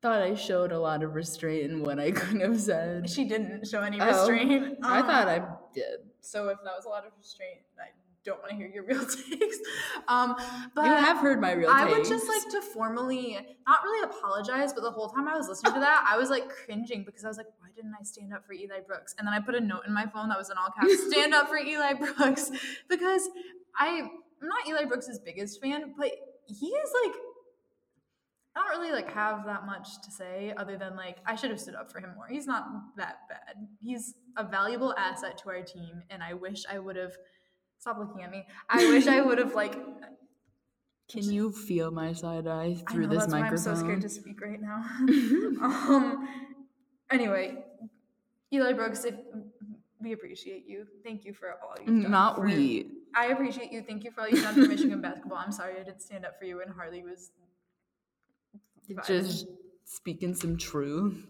thought 0.01 0.21
I 0.21 0.35
showed 0.35 0.71
a 0.71 0.79
lot 0.79 1.01
of 1.03 1.15
restraint 1.15 1.71
in 1.71 1.83
what 1.83 1.99
I 1.99 2.11
could 2.11 2.41
have 2.41 2.59
said. 2.59 3.09
she 3.09 3.25
didn't 3.25 3.67
show 3.67 3.81
any 3.81 3.99
Oh, 3.99 4.05
restraint. 4.05 4.77
I 4.83 4.99
Um, 4.99 5.05
thought 5.07 5.27
I 5.27 5.39
did. 5.73 5.99
So 6.21 6.49
if 6.49 6.57
that 6.63 6.75
was 6.75 6.85
a 6.85 6.89
lot 6.89 7.05
of 7.05 7.13
restraint, 7.17 7.59
I 7.79 7.89
don't 8.27 8.39
want 8.39 8.51
to 8.51 8.55
hear 8.57 8.67
your 8.67 8.83
real 8.83 8.99
takes. 9.29 9.57
Um, 10.07 10.35
but 10.75 10.85
you 10.85 10.91
have 10.91 11.17
heard 11.17 11.41
my 11.41 11.53
real 11.53 11.69
takes. 11.69 11.81
I 11.81 11.85
would 11.85 12.05
just 12.05 12.27
like 12.27 12.51
to 12.51 12.61
formally, 12.61 13.39
not 13.67 13.79
really 13.83 14.03
apologize, 14.03 14.73
but 14.73 14.81
the 14.81 14.91
whole 14.91 15.09
time 15.09 15.27
I 15.27 15.35
was 15.35 15.47
listening 15.47 15.73
to 15.73 15.79
that, 15.79 16.05
I 16.07 16.17
was 16.17 16.29
like 16.29 16.49
cringing 16.49 17.03
because 17.05 17.25
I 17.25 17.29
was 17.29 17.37
like, 17.37 17.47
why 17.59 17.69
didn't 17.75 17.93
I 17.99 18.03
stand 18.03 18.33
up 18.33 18.45
for 18.45 18.53
Eli 18.53 18.81
Brooks? 18.85 19.15
And 19.17 19.25
then 19.25 19.33
I 19.33 19.39
put 19.39 19.55
a 19.55 19.61
note 19.61 19.81
in 19.87 19.93
my 19.93 20.05
phone 20.05 20.29
that 20.29 20.37
was 20.37 20.49
in 20.49 20.57
all 20.57 20.69
caps, 20.79 21.07
stand 21.11 21.33
up 21.33 21.47
for 21.47 21.57
Eli 21.57 21.93
Brooks. 21.93 22.51
Because 22.89 23.29
I, 23.77 24.01
I'm 24.41 24.47
not 24.47 24.67
Eli 24.67 24.85
Brooks' 24.85 25.17
biggest 25.23 25.61
fan, 25.61 25.93
but 25.97 26.11
he 26.45 26.67
is 26.67 26.89
like, 27.03 27.15
I 28.57 28.59
don't 28.59 28.79
really 28.79 28.91
like 28.91 29.13
have 29.13 29.45
that 29.45 29.67
much 29.67 30.01
to 30.03 30.11
say 30.11 30.51
other 30.57 30.77
than 30.77 30.95
like 30.95 31.17
I 31.27 31.35
should 31.35 31.51
have 31.51 31.59
stood 31.59 31.75
up 31.75 31.91
for 31.91 31.99
him 31.99 32.13
more. 32.15 32.25
He's 32.27 32.47
not 32.47 32.65
that 32.97 33.17
bad. 33.29 33.67
He's 33.79 34.15
a 34.35 34.43
valuable 34.43 34.95
asset 34.97 35.37
to 35.43 35.49
our 35.49 35.61
team, 35.61 36.01
and 36.09 36.23
I 36.23 36.33
wish 36.33 36.63
I 36.69 36.79
would 36.79 36.95
have. 36.95 37.13
Stop 37.79 37.97
looking 37.99 38.23
at 38.23 38.31
me. 38.31 38.45
I 38.69 38.85
wish 38.89 39.07
I 39.07 39.21
would 39.21 39.37
have 39.37 39.55
like 39.55 39.77
Can 41.09 41.23
you 41.23 41.51
feel 41.53 41.89
my 41.89 42.11
side 42.11 42.47
eye 42.47 42.75
I 42.85 42.91
through 42.91 43.03
know, 43.07 43.13
this 43.13 43.19
that's 43.19 43.33
why 43.33 43.39
I'm 43.47 43.57
so 43.57 43.75
scared 43.75 44.01
to 44.01 44.09
speak 44.09 44.41
right 44.41 44.59
now. 44.61 44.83
um. 45.61 46.27
Anyway, 47.09 47.63
Eli 48.51 48.73
Brooks, 48.73 49.05
if 49.05 49.15
we 50.01 50.11
appreciate 50.11 50.65
you, 50.67 50.85
thank 51.05 51.23
you 51.23 51.33
for 51.33 51.51
all 51.63 51.75
you've 51.79 52.03
done. 52.03 52.11
Not 52.11 52.35
for- 52.35 52.41
we. 52.41 52.91
I 53.15 53.27
appreciate 53.27 53.71
you. 53.71 53.81
Thank 53.81 54.03
you 54.03 54.11
for 54.11 54.21
all 54.21 54.29
you've 54.29 54.43
done 54.43 54.53
for 54.53 54.67
Michigan 54.67 55.01
basketball. 55.01 55.37
I'm 55.37 55.51
sorry 55.51 55.75
I 55.79 55.83
didn't 55.83 56.01
stand 56.01 56.25
up 56.25 56.37
for 56.37 56.45
you 56.45 56.57
when 56.57 56.67
Harley 56.67 57.03
was. 57.03 57.31
Just 59.05 59.47
speaking 59.85 60.35
some 60.35 60.57
truth. 60.57 61.25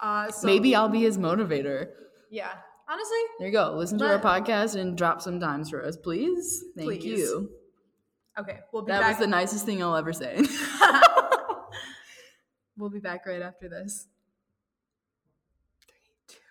Uh, 0.00 0.30
so, 0.30 0.46
Maybe 0.46 0.74
I'll 0.74 0.88
be 0.88 1.02
his 1.02 1.18
motivator. 1.18 1.90
Yeah. 2.30 2.54
Honestly, 2.88 3.18
There 3.38 3.48
you 3.48 3.52
go. 3.52 3.74
Listen 3.76 3.98
to 3.98 4.06
our 4.06 4.18
podcast 4.18 4.76
and 4.78 4.96
drop 4.96 5.22
some 5.22 5.38
dimes 5.38 5.70
for 5.70 5.82
us, 5.84 5.96
please. 5.96 6.64
Thank 6.76 7.00
Please. 7.00 7.04
you. 7.04 7.50
okay. 8.38 8.60
We'll 8.72 8.82
be 8.82 8.92
That 8.92 9.00
back. 9.00 9.08
was 9.10 9.18
the 9.18 9.26
nicest 9.26 9.64
thing 9.64 9.82
I'll 9.82 9.96
ever 9.96 10.12
say. 10.12 10.38
we'll 12.76 12.90
be 12.90 13.00
back 13.00 13.24
right 13.26 13.40
after 13.42 13.68
this. 13.68 14.06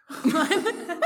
Three, 0.09 0.31
two, 0.31 0.37
one. 0.37 1.03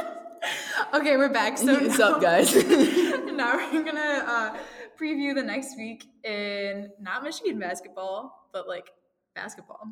okay, 0.94 1.18
we're 1.18 1.30
back. 1.30 1.58
So 1.58 1.74
What's 1.80 1.98
now- 2.00 2.14
up, 2.16 2.22
guys? 2.22 2.54
now 2.56 3.58
we're 3.74 3.84
gonna 3.84 4.24
uh, 4.26 4.58
preview 5.00 5.36
the 5.36 5.44
next 5.44 5.76
week 5.78 6.06
in 6.24 6.90
not 7.02 7.22
Michigan 7.24 7.60
basketball, 7.60 8.48
but 8.54 8.68
like 8.68 8.92
basketball, 9.36 9.88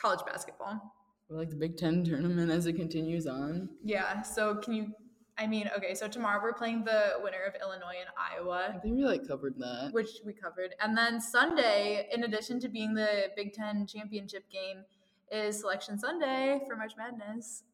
college 0.00 0.20
basketball. 0.26 0.92
We're 1.28 1.38
like 1.38 1.50
the 1.50 1.56
Big 1.56 1.76
Ten 1.76 2.04
tournament 2.04 2.50
as 2.50 2.66
it 2.66 2.74
continues 2.74 3.26
on. 3.26 3.68
Yeah. 3.82 4.22
So 4.22 4.56
can 4.56 4.74
you? 4.74 4.92
I 5.38 5.46
mean, 5.46 5.68
okay. 5.76 5.94
So 5.94 6.08
tomorrow 6.08 6.40
we're 6.42 6.54
playing 6.54 6.84
the 6.84 7.14
winner 7.22 7.42
of 7.46 7.54
Illinois 7.60 7.96
and 8.00 8.08
Iowa. 8.16 8.72
I 8.74 8.78
think 8.78 8.96
we 8.96 9.04
like 9.04 9.26
covered 9.26 9.54
that. 9.58 9.90
which 9.92 10.08
we 10.24 10.32
covered, 10.32 10.74
and 10.80 10.96
then 10.96 11.20
Sunday, 11.20 12.08
in 12.12 12.24
addition 12.24 12.58
to 12.60 12.68
being 12.68 12.94
the 12.94 13.30
Big 13.36 13.52
Ten 13.52 13.86
championship 13.86 14.44
game, 14.50 14.84
is 15.30 15.60
Selection 15.60 15.98
Sunday 15.98 16.60
for 16.66 16.76
March 16.76 16.92
Madness. 16.96 17.64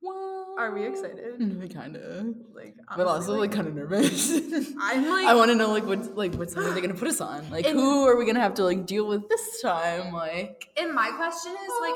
What? 0.00 0.14
Are 0.58 0.72
we 0.72 0.86
excited? 0.86 1.60
We 1.60 1.68
kind 1.68 1.96
of. 1.96 2.26
Like, 2.54 2.76
But 2.96 3.06
also 3.06 3.32
honestly, 3.32 3.38
like 3.38 3.52
kind 3.52 3.66
of 3.66 3.74
nervous. 3.74 4.30
I'm 4.80 5.08
like, 5.08 5.26
I 5.26 5.34
want 5.34 5.50
to 5.50 5.56
know 5.56 5.70
like 5.72 5.84
what 5.84 6.16
like 6.16 6.34
what 6.34 6.50
song 6.50 6.64
are 6.64 6.72
they 6.72 6.80
gonna 6.80 6.94
put 6.94 7.08
us 7.08 7.20
on? 7.20 7.50
Like 7.50 7.66
And- 7.66 7.76
who 7.78 8.06
are 8.06 8.16
we 8.16 8.24
gonna 8.24 8.40
have 8.40 8.54
to 8.54 8.64
like 8.64 8.86
deal 8.86 9.06
with 9.08 9.28
this 9.28 9.60
time? 9.60 10.12
Like 10.12 10.68
and 10.76 10.94
my 10.94 11.10
question 11.10 11.52
is 11.52 11.72
like, 11.80 11.94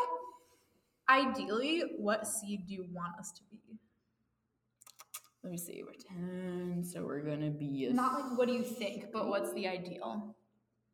ideally, 1.10 1.82
what 1.98 2.26
seed 2.26 2.66
do 2.66 2.74
you 2.74 2.86
want 2.92 3.18
us 3.18 3.32
to 3.32 3.42
be? 3.50 3.58
let 5.42 5.50
me 5.50 5.56
see, 5.58 5.82
we're 5.82 5.94
ten, 5.94 6.84
so 6.84 7.02
we're 7.02 7.20
gonna 7.22 7.50
be 7.50 7.86
a 7.86 7.92
Not 7.92 8.12
like 8.20 8.38
what 8.38 8.46
do 8.46 8.52
you 8.54 8.62
think, 8.62 9.10
but 9.12 9.28
what's 9.28 9.52
the 9.54 9.66
ideal? 9.68 10.36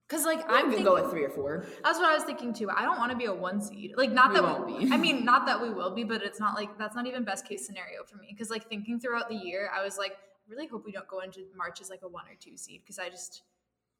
Because 0.09 0.25
like 0.25 0.39
I'm 0.49 0.49
gonna 0.49 0.69
thinking, 0.69 0.85
go 0.85 0.97
at 0.99 1.11
three 1.11 1.25
or 1.25 1.31
four. 1.31 1.67
that's 1.83 1.99
what 1.99 2.09
I 2.09 2.15
was 2.15 2.23
thinking 2.23 2.55
too. 2.55 2.71
I 2.71 2.83
don't 2.83 2.97
want 2.97 3.11
to 3.11 3.17
be 3.19 3.25
a 3.25 3.35
one 3.35 3.61
seed. 3.61 3.95
Like 3.97 4.13
not 4.13 4.29
We 4.31 4.35
that 4.37 4.45
won't 4.45 4.67
we, 4.67 4.85
be. 4.87 4.93
I 4.93 4.97
mean, 4.99 5.25
not 5.25 5.47
that 5.47 5.61
we 5.61 5.71
will 5.71 5.91
be, 5.93 6.05
but 6.05 6.23
it's 6.23 6.39
not 6.39 6.55
like 6.55 6.79
that's 6.79 6.95
not 6.95 7.07
even 7.09 7.25
best 7.25 7.45
case 7.49 7.67
scenario 7.67 8.05
for 8.05 8.17
me. 8.19 8.29
Because 8.31 8.49
like 8.49 8.69
thinking 8.69 9.01
throughout 9.01 9.29
the 9.29 9.35
year, 9.35 9.69
I 9.77 9.83
was 9.83 9.99
like, 9.99 10.13
I 10.13 10.49
really 10.49 10.69
hope 10.69 10.85
we 10.87 10.93
don't 10.93 11.09
go 11.09 11.21
into 11.21 11.41
March 11.57 11.81
as 11.81 11.91
like 11.91 12.03
a 12.05 12.09
one 12.09 12.27
or 12.29 12.37
two 12.39 12.57
seed 12.57 12.83
because 12.85 13.01
I 13.01 13.09
just 13.09 13.43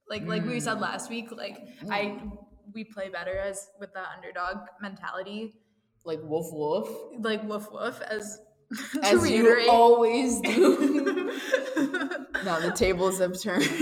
like 0.09 0.25
like 0.29 0.45
we 0.47 0.61
said 0.61 0.77
Mm. 0.77 0.83
last 0.83 1.11
week, 1.11 1.33
like 1.33 1.59
I 1.91 2.23
we 2.73 2.85
play 2.85 3.09
better 3.09 3.37
as 3.37 3.69
with 3.81 3.93
the 3.93 4.09
underdog 4.09 4.59
mentality, 4.81 5.55
Like 6.07 6.21
woof 6.23 6.47
woof. 6.53 6.89
like 7.19 7.43
woof 7.43 7.71
woof 7.73 8.01
as 8.03 8.41
to 8.95 9.01
As 9.05 9.31
you 9.31 9.67
always 9.69 10.41
do. 10.41 11.33
now 12.45 12.61
the 12.61 12.73
tables 12.75 13.19
have 13.19 13.41
turned. 13.41 13.63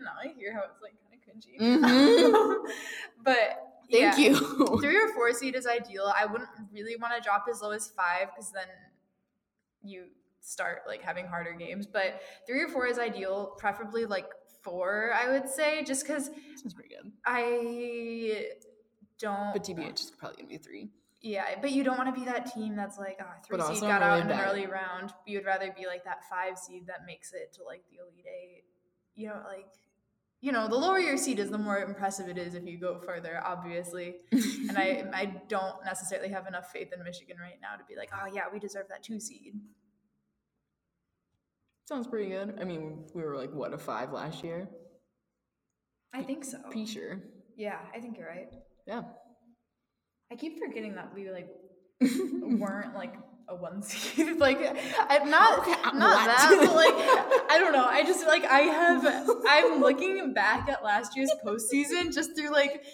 now 0.00 0.14
I 0.22 0.28
hear 0.36 0.52
how 0.54 0.62
it's 0.62 0.82
like 0.82 0.94
kind 1.04 1.14
of 1.14 1.20
cringy. 1.22 1.60
Mhm. 1.60 2.72
but 3.22 3.64
Thank 3.90 4.18
yeah. 4.18 4.30
you. 4.30 4.78
Three 4.80 4.96
or 4.96 5.08
four 5.14 5.32
seed 5.32 5.54
is 5.54 5.66
ideal. 5.66 6.12
I 6.14 6.26
wouldn't 6.26 6.50
really 6.72 6.96
want 6.96 7.14
to 7.16 7.22
drop 7.22 7.46
as 7.50 7.62
low 7.62 7.70
as 7.70 7.88
five 7.88 8.28
because 8.34 8.52
then 8.52 8.66
you 9.82 10.06
start 10.40 10.82
like 10.86 11.02
having 11.02 11.26
harder 11.26 11.52
games. 11.52 11.86
But 11.86 12.20
three 12.46 12.62
or 12.62 12.68
four 12.68 12.86
is 12.86 12.98
ideal, 12.98 13.54
preferably 13.58 14.04
like 14.04 14.26
four, 14.62 15.12
I 15.14 15.30
would 15.30 15.48
say, 15.48 15.84
just 15.84 16.06
because 16.06 16.26
Sounds 16.56 16.74
pretty 16.74 16.90
good. 16.90 17.10
I 17.24 18.46
don't. 19.18 19.52
But 19.54 19.64
TBH 19.64 20.00
is 20.00 20.10
probably 20.18 20.36
gonna 20.42 20.48
be 20.48 20.58
three. 20.58 20.90
Yeah, 21.20 21.44
but 21.60 21.72
you 21.72 21.82
don't 21.82 21.98
want 21.98 22.14
to 22.14 22.18
be 22.18 22.26
that 22.26 22.52
team 22.54 22.76
that's 22.76 22.96
like, 22.96 23.18
ah, 23.20 23.34
three 23.44 23.60
seed 23.60 23.80
got 23.80 24.02
out 24.02 24.20
in 24.20 24.30
an 24.30 24.40
early 24.40 24.66
round. 24.66 25.12
You 25.26 25.38
would 25.38 25.46
rather 25.46 25.74
be 25.76 25.86
like 25.86 26.04
that 26.04 26.22
five 26.30 26.56
seed 26.56 26.86
that 26.86 27.00
makes 27.06 27.32
it 27.32 27.52
to 27.54 27.64
like 27.64 27.82
the 27.90 27.98
elite 28.02 28.24
eight. 28.26 28.62
You 29.16 29.28
know, 29.28 29.42
like, 29.44 29.66
you 30.40 30.52
know, 30.52 30.68
the 30.68 30.76
lower 30.76 31.00
your 31.00 31.16
seed 31.16 31.40
is, 31.40 31.50
the 31.50 31.58
more 31.58 31.78
impressive 31.78 32.28
it 32.28 32.38
is 32.38 32.54
if 32.54 32.64
you 32.64 32.78
go 32.78 33.00
further, 33.04 33.40
obviously. 33.44 34.14
And 34.30 34.78
I, 34.78 35.04
I 35.12 35.42
don't 35.48 35.84
necessarily 35.84 36.28
have 36.28 36.46
enough 36.46 36.70
faith 36.70 36.92
in 36.96 37.02
Michigan 37.02 37.36
right 37.40 37.58
now 37.60 37.74
to 37.76 37.84
be 37.84 37.96
like, 37.96 38.10
oh 38.14 38.32
yeah, 38.32 38.44
we 38.52 38.60
deserve 38.60 38.86
that 38.90 39.02
two 39.02 39.18
seed. 39.18 39.54
Sounds 41.88 42.06
pretty 42.06 42.28
good. 42.28 42.58
I 42.60 42.64
mean, 42.64 43.06
we 43.14 43.22
were 43.22 43.36
like 43.36 43.52
what 43.52 43.72
a 43.72 43.78
five 43.78 44.12
last 44.12 44.44
year. 44.44 44.68
I 46.12 46.22
think 46.22 46.44
so. 46.44 46.58
P 46.70 46.86
sure. 46.86 47.18
Yeah, 47.56 47.78
I 47.92 47.98
think 47.98 48.18
you're 48.18 48.28
right. 48.28 48.52
Yeah. 48.86 49.02
I 50.30 50.36
keep 50.36 50.58
forgetting 50.58 50.94
that 50.94 51.14
we 51.14 51.30
like 51.30 51.48
weren't 52.00 52.94
like 52.94 53.14
a 53.48 53.54
one 53.54 53.82
seed. 53.82 54.36
like 54.38 54.58
I'm 55.08 55.30
not 55.30 55.60
Okay, 55.60 55.72
not 55.72 55.94
what? 55.94 56.26
that, 56.26 56.56
but 56.60 56.74
like 56.74 56.94
I 57.50 57.58
don't 57.58 57.72
know. 57.72 57.84
I 57.86 58.02
just 58.04 58.26
like 58.26 58.44
I 58.44 58.60
have 58.60 59.06
I'm 59.48 59.80
looking 59.80 60.32
back 60.34 60.68
at 60.68 60.84
last 60.84 61.16
year's 61.16 61.30
postseason 61.44 62.12
just 62.14 62.36
through 62.36 62.50
like 62.50 62.84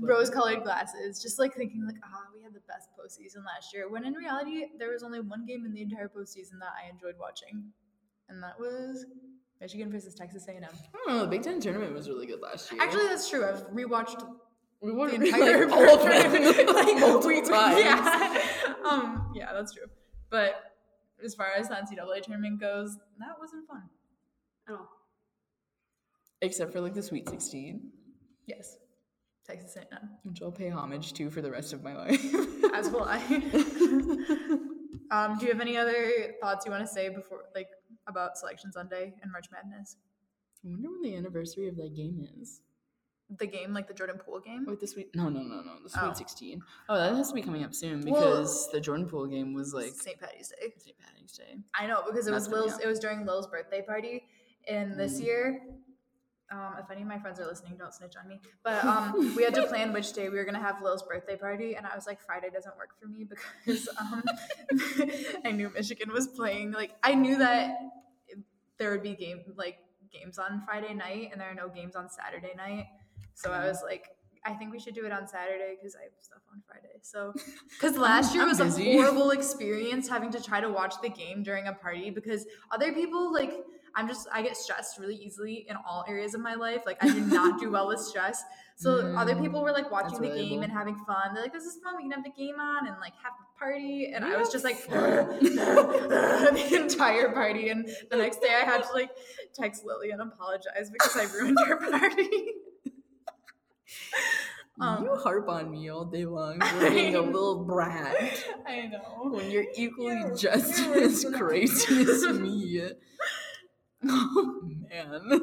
rose 0.00 0.30
colored 0.30 0.62
glasses, 0.64 1.22
just 1.22 1.38
like 1.38 1.54
thinking 1.54 1.84
like, 1.86 1.96
ah, 2.02 2.22
we 2.34 2.42
had 2.42 2.54
the 2.54 2.60
best 2.66 2.88
postseason 2.98 3.44
last 3.44 3.72
year. 3.74 3.88
When 3.88 4.04
in 4.04 4.14
reality, 4.14 4.64
there 4.78 4.90
was 4.90 5.02
only 5.02 5.20
one 5.20 5.44
game 5.46 5.64
in 5.66 5.72
the 5.74 5.82
entire 5.82 6.08
postseason 6.08 6.58
that 6.60 6.72
I 6.82 6.90
enjoyed 6.90 7.14
watching, 7.20 7.72
and 8.28 8.42
that 8.42 8.58
was 8.58 9.04
Michigan 9.60 9.90
versus 9.92 10.14
Texas 10.14 10.46
A&M. 10.48 10.64
I 10.64 10.68
don't 11.06 11.08
know. 11.08 11.20
The 11.20 11.28
Big 11.28 11.42
Ten 11.42 11.60
tournament 11.60 11.92
was 11.94 12.08
really 12.08 12.26
good 12.26 12.40
last 12.40 12.72
year. 12.72 12.82
Actually, 12.82 13.06
that's 13.08 13.28
true. 13.28 13.44
I've 13.46 13.68
rewatched 13.68 14.26
we 14.82 14.92
won 14.92 15.08
the 15.10 15.18
like, 15.18 15.34
entire 15.34 15.68
all 15.70 15.94
of 15.94 16.00
tournament, 16.02 16.56
them 16.56 16.66
like, 16.74 16.98
multiple 16.98 17.28
we- 17.28 17.40
times. 17.42 17.78
Yeah, 17.80 18.74
um, 18.88 19.32
yeah, 19.34 19.52
that's 19.52 19.72
true. 19.72 19.86
But 20.30 20.72
as 21.24 21.34
far 21.34 21.48
as 21.56 21.68
the 21.68 21.74
NCAA 21.74 22.22
tournament 22.22 22.60
goes, 22.60 22.96
that 23.18 23.36
wasn't 23.40 23.66
fun 23.66 23.82
at 24.68 24.74
all. 24.74 24.88
Except 26.42 26.72
for 26.72 26.80
like 26.80 26.94
the 26.94 27.02
Sweet 27.02 27.28
16, 27.28 27.90
Yes, 28.46 28.76
Texas 29.46 29.76
A&M, 29.76 30.08
which 30.24 30.42
I'll 30.42 30.52
pay 30.52 30.68
homage 30.70 31.12
to 31.14 31.30
for 31.30 31.40
the 31.42 31.50
rest 31.50 31.72
of 31.72 31.82
my 31.82 31.96
life. 31.96 32.22
as 32.74 32.90
will 32.90 33.04
I. 33.08 33.16
um, 35.10 35.38
do 35.38 35.46
you 35.46 35.52
have 35.52 35.60
any 35.60 35.76
other 35.76 36.34
thoughts 36.40 36.64
you 36.66 36.70
want 36.72 36.86
to 36.86 36.92
say 36.92 37.08
before, 37.08 37.44
like, 37.54 37.68
about 38.06 38.36
Selection 38.36 38.70
Sunday 38.72 39.14
and 39.22 39.32
March 39.32 39.46
Madness? 39.50 39.96
I 40.64 40.68
wonder 40.68 40.90
when 40.90 41.02
the 41.02 41.16
anniversary 41.16 41.68
of 41.68 41.76
that 41.76 41.94
game 41.96 42.24
is. 42.40 42.60
The 43.38 43.46
game, 43.46 43.72
like 43.74 43.88
the 43.88 43.94
Jordan 43.94 44.18
Poole 44.24 44.38
game. 44.38 44.64
Wait, 44.68 44.78
the 44.78 44.86
Sweet. 44.86 45.14
No, 45.16 45.28
no, 45.28 45.40
no, 45.42 45.60
no. 45.60 45.82
The 45.82 45.90
Sweet 45.90 46.00
Oh. 46.04 46.12
16. 46.12 46.62
Oh, 46.88 46.96
that 46.96 47.14
has 47.16 47.28
to 47.30 47.34
be 47.34 47.42
coming 47.42 47.64
up 47.64 47.74
soon 47.74 48.02
Well- 48.06 48.20
because 48.36 48.70
the 48.70 48.80
Jordan 48.80 49.08
Poole 49.08 49.26
game 49.26 49.52
was 49.52 49.74
like 49.74 49.90
St. 49.92 50.18
Patty's 50.20 50.48
Day. 50.48 50.72
St. 50.78 50.96
Patty's 50.96 51.32
Day. 51.32 51.58
I 51.74 51.88
know 51.88 52.02
because 52.06 52.28
it 52.28 52.30
That's 52.30 52.48
was 52.48 52.52
Lil's. 52.52 52.78
It 52.80 52.86
was 52.86 53.00
during 53.00 53.26
Lil's 53.26 53.48
birthday 53.48 53.82
party, 53.82 54.28
and 54.68 54.96
this 54.98 55.20
Mm. 55.20 55.24
year, 55.24 55.62
um, 56.52 56.76
if 56.78 56.88
any 56.88 57.02
of 57.02 57.08
my 57.08 57.18
friends 57.18 57.40
are 57.40 57.46
listening, 57.46 57.76
don't 57.76 57.92
snitch 57.92 58.14
on 58.16 58.28
me. 58.28 58.40
But 58.62 58.84
um, 58.84 59.34
we 59.34 59.42
had 59.42 59.54
to 59.56 59.66
plan 59.66 59.92
which 59.92 60.12
day 60.12 60.28
we 60.28 60.36
were 60.36 60.44
gonna 60.44 60.60
have 60.60 60.80
Lil's 60.80 61.02
birthday 61.02 61.36
party, 61.36 61.74
and 61.74 61.84
I 61.84 61.96
was 61.96 62.06
like, 62.06 62.20
Friday 62.20 62.50
doesn't 62.50 62.76
work 62.76 62.90
for 63.00 63.08
me 63.08 63.24
because 63.28 63.88
um, 64.00 64.22
I 65.44 65.50
knew 65.50 65.68
Michigan 65.70 66.12
was 66.12 66.28
playing. 66.28 66.70
Like 66.70 66.92
I 67.02 67.14
knew 67.16 67.38
that 67.38 67.76
there 68.78 68.92
would 68.92 69.02
be 69.02 69.16
game 69.16 69.40
like 69.56 69.78
games 70.12 70.38
on 70.38 70.62
Friday 70.64 70.94
night, 70.94 71.30
and 71.32 71.40
there 71.40 71.50
are 71.50 71.54
no 71.54 71.68
games 71.68 71.96
on 71.96 72.08
Saturday 72.08 72.52
night. 72.56 72.86
So 73.36 73.52
I 73.52 73.66
was 73.68 73.82
like. 73.84 74.08
I 74.48 74.52
think 74.54 74.70
we 74.70 74.78
should 74.78 74.94
do 74.94 75.04
it 75.04 75.10
on 75.10 75.26
Saturday 75.26 75.74
because 75.76 75.96
I 75.96 76.04
have 76.04 76.12
stuff 76.20 76.38
on 76.52 76.62
Friday. 76.68 76.98
So, 77.02 77.34
because 77.70 77.96
last 77.96 78.32
year 78.32 78.46
was 78.46 78.58
busy. 78.60 78.92
a 78.92 78.92
horrible 78.92 79.30
experience 79.32 80.08
having 80.08 80.30
to 80.30 80.40
try 80.40 80.60
to 80.60 80.68
watch 80.68 80.94
the 81.02 81.08
game 81.08 81.42
during 81.42 81.66
a 81.66 81.72
party 81.72 82.10
because 82.10 82.46
other 82.70 82.92
people 82.92 83.32
like 83.32 83.52
I'm 83.96 84.06
just 84.06 84.28
I 84.32 84.42
get 84.42 84.56
stressed 84.56 85.00
really 85.00 85.16
easily 85.16 85.66
in 85.68 85.74
all 85.84 86.04
areas 86.06 86.34
of 86.34 86.42
my 86.42 86.54
life. 86.54 86.82
Like 86.86 87.02
I 87.02 87.08
do 87.08 87.22
not 87.22 87.58
do 87.58 87.72
well 87.72 87.88
with 87.88 87.98
stress. 87.98 88.44
So 88.76 89.16
other 89.16 89.34
Mm, 89.34 89.42
people 89.42 89.62
were 89.64 89.72
like 89.72 89.90
watching 89.90 90.20
the 90.20 90.28
game 90.28 90.62
and 90.62 90.70
having 90.70 90.94
fun. 90.94 91.34
They're 91.34 91.42
like, 91.42 91.52
"This 91.52 91.64
is 91.64 91.78
fun. 91.82 91.96
We 91.96 92.02
can 92.04 92.12
have 92.12 92.22
the 92.22 92.30
game 92.30 92.60
on 92.60 92.86
and 92.86 92.96
like 93.00 93.14
have 93.24 93.32
a 93.42 93.58
party." 93.58 94.12
And 94.14 94.24
I 94.24 94.36
was 94.36 94.52
just 94.52 94.62
like 94.64 94.76
the 94.86 96.78
entire 96.80 97.32
party. 97.32 97.70
And 97.70 97.88
the 98.12 98.16
next 98.16 98.40
day, 98.42 98.50
I 98.54 98.64
had 98.64 98.84
to 98.84 98.92
like 98.92 99.10
text 99.54 99.84
Lily 99.84 100.10
and 100.12 100.20
apologize 100.22 100.88
because 100.92 101.16
I 101.16 101.24
ruined 101.36 101.58
her 101.66 101.76
party. 101.90 102.52
Um, 104.78 105.04
you 105.04 105.14
harp 105.14 105.48
on 105.48 105.70
me 105.70 105.88
all 105.88 106.04
day 106.04 106.26
long 106.26 106.60
for 106.60 106.90
being 106.90 107.14
a 107.14 107.20
little 107.22 107.64
brat 107.64 108.14
I 108.66 108.86
know. 108.86 109.30
when 109.30 109.50
you're 109.50 109.64
equally 109.74 110.16
You're- 110.18 110.36
just 110.36 110.78
you're 110.84 110.98
as 111.02 111.24
worse 111.24 111.24
than 111.24 111.34
I 111.34 111.38
crazy 111.38 112.00
as 112.02 112.24
me. 112.38 112.82
Oh 114.06 114.60
man. 114.90 115.40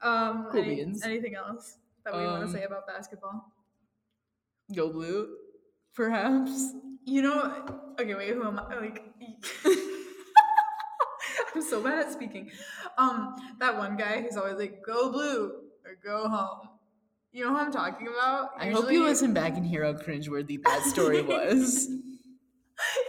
Um, 0.00 0.46
Cool 0.50 0.62
any- 0.62 0.76
beans. 0.76 1.02
anything 1.04 1.34
else 1.34 1.76
that 2.04 2.14
we 2.16 2.24
want 2.24 2.42
Um, 2.42 2.46
to 2.48 2.52
say 2.58 2.64
about 2.64 2.86
basketball? 2.86 3.52
Go 4.74 4.92
blue, 4.92 5.28
perhaps. 5.94 6.72
You 7.04 7.22
know, 7.22 7.66
okay, 8.00 8.14
wait, 8.14 8.32
who 8.34 8.46
am 8.46 8.58
I? 8.58 8.76
Like, 8.80 9.02
I'm 11.54 11.62
so 11.62 11.82
bad 11.82 11.98
at 12.06 12.12
speaking. 12.12 12.50
Um, 12.96 13.34
that 13.60 13.76
one 13.76 13.96
guy 13.96 14.22
who's 14.22 14.36
always 14.36 14.56
like, 14.56 14.82
"Go 14.84 15.10
blue" 15.10 15.52
or 15.84 15.96
"Go 16.04 16.28
home." 16.28 16.68
You 17.32 17.44
know 17.44 17.50
who 17.50 17.56
I'm 17.58 17.72
talking 17.72 18.08
about? 18.08 18.50
I 18.58 18.70
hope 18.70 18.90
you 18.90 19.04
listen 19.04 19.32
back 19.34 19.56
and 19.56 19.66
hear 19.66 19.84
how 19.84 19.92
cringeworthy 19.92 20.62
that 20.64 20.82
story 20.84 21.22
was. 21.34 21.88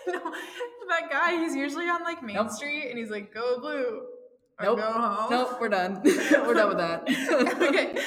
no, 0.07 0.13
that 0.89 1.09
guy. 1.09 1.37
He's 1.37 1.55
usually 1.55 1.85
on 1.87 2.03
like 2.03 2.21
Main 2.21 2.35
Nope. 2.35 2.51
Street, 2.51 2.89
and 2.89 2.97
he's 2.99 3.09
like, 3.09 3.33
"Go 3.33 3.59
blue" 3.59 4.01
or 4.59 4.65
Nope. 4.65 4.77
"Go 4.79 4.91
home." 4.91 5.29
nope, 5.31 5.57
we're 5.61 5.69
done. 5.69 6.01
we're 6.05 6.53
done 6.53 6.67
with 6.69 6.77
that. 6.77 7.03
okay. 7.61 7.97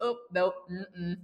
oh, 0.00 0.16
nope. 0.32 0.54
Mm-mm. 0.70 1.16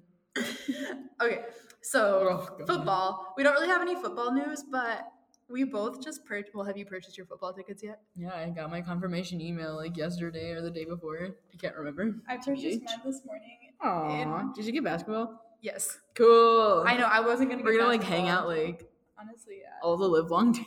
Okay. 1.22 1.40
So 1.82 2.48
Oh, 2.58 2.64
football. 2.66 3.34
We 3.36 3.42
don't 3.42 3.52
really 3.54 3.68
have 3.68 3.82
any 3.82 3.94
football 3.94 4.32
news, 4.32 4.64
but 4.70 5.06
we 5.48 5.64
both 5.64 6.02
just 6.02 6.24
purchased. 6.24 6.54
Well, 6.54 6.64
have 6.64 6.76
you 6.76 6.86
purchased 6.86 7.16
your 7.16 7.26
football 7.26 7.52
tickets 7.52 7.82
yet? 7.82 8.00
Yeah, 8.16 8.34
I 8.34 8.48
got 8.50 8.70
my 8.70 8.80
confirmation 8.80 9.40
email 9.40 9.76
like 9.76 9.96
yesterday 9.96 10.50
or 10.50 10.62
the 10.62 10.70
day 10.70 10.84
before. 10.84 11.18
I 11.52 11.56
can't 11.58 11.76
remember. 11.76 12.16
I 12.28 12.36
purchased 12.36 12.64
TBH. 12.80 12.84
mine 12.84 13.00
this 13.04 13.20
morning. 13.24 13.58
Aww. 13.82 14.54
Did 14.54 14.64
you 14.66 14.72
get 14.72 14.84
basketball? 14.84 15.40
Yes. 15.60 15.98
Cool. 16.14 16.84
I 16.86 16.96
know. 16.96 17.06
I 17.06 17.20
wasn't 17.20 17.50
gonna. 17.50 17.62
We're 17.62 17.72
get 17.72 17.78
gonna 17.78 17.90
like 17.90 18.02
hang 18.02 18.28
out 18.28 18.46
like 18.46 18.88
Honestly, 19.18 19.58
yeah. 19.62 19.70
all 19.82 19.96
the 19.96 20.08
live 20.08 20.30
long 20.30 20.52
day. 20.52 20.64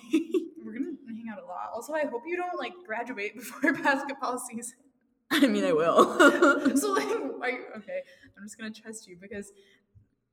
We're 0.63 0.73
gonna 0.73 0.91
hang 1.07 1.25
out 1.31 1.39
a 1.41 1.45
lot. 1.45 1.69
Also, 1.73 1.93
I 1.93 2.05
hope 2.05 2.23
you 2.25 2.35
don't 2.37 2.57
like 2.57 2.73
graduate 2.85 3.35
before 3.35 3.73
basketball 3.83 4.37
season. 4.39 4.77
I 5.31 5.45
mean, 5.45 5.63
I 5.63 5.73
will. 5.73 6.75
so 6.75 6.91
like, 6.91 7.07
you, 7.07 7.35
okay, 7.77 8.01
I'm 8.37 8.43
just 8.43 8.57
gonna 8.57 8.71
trust 8.71 9.07
you 9.07 9.15
because 9.19 9.51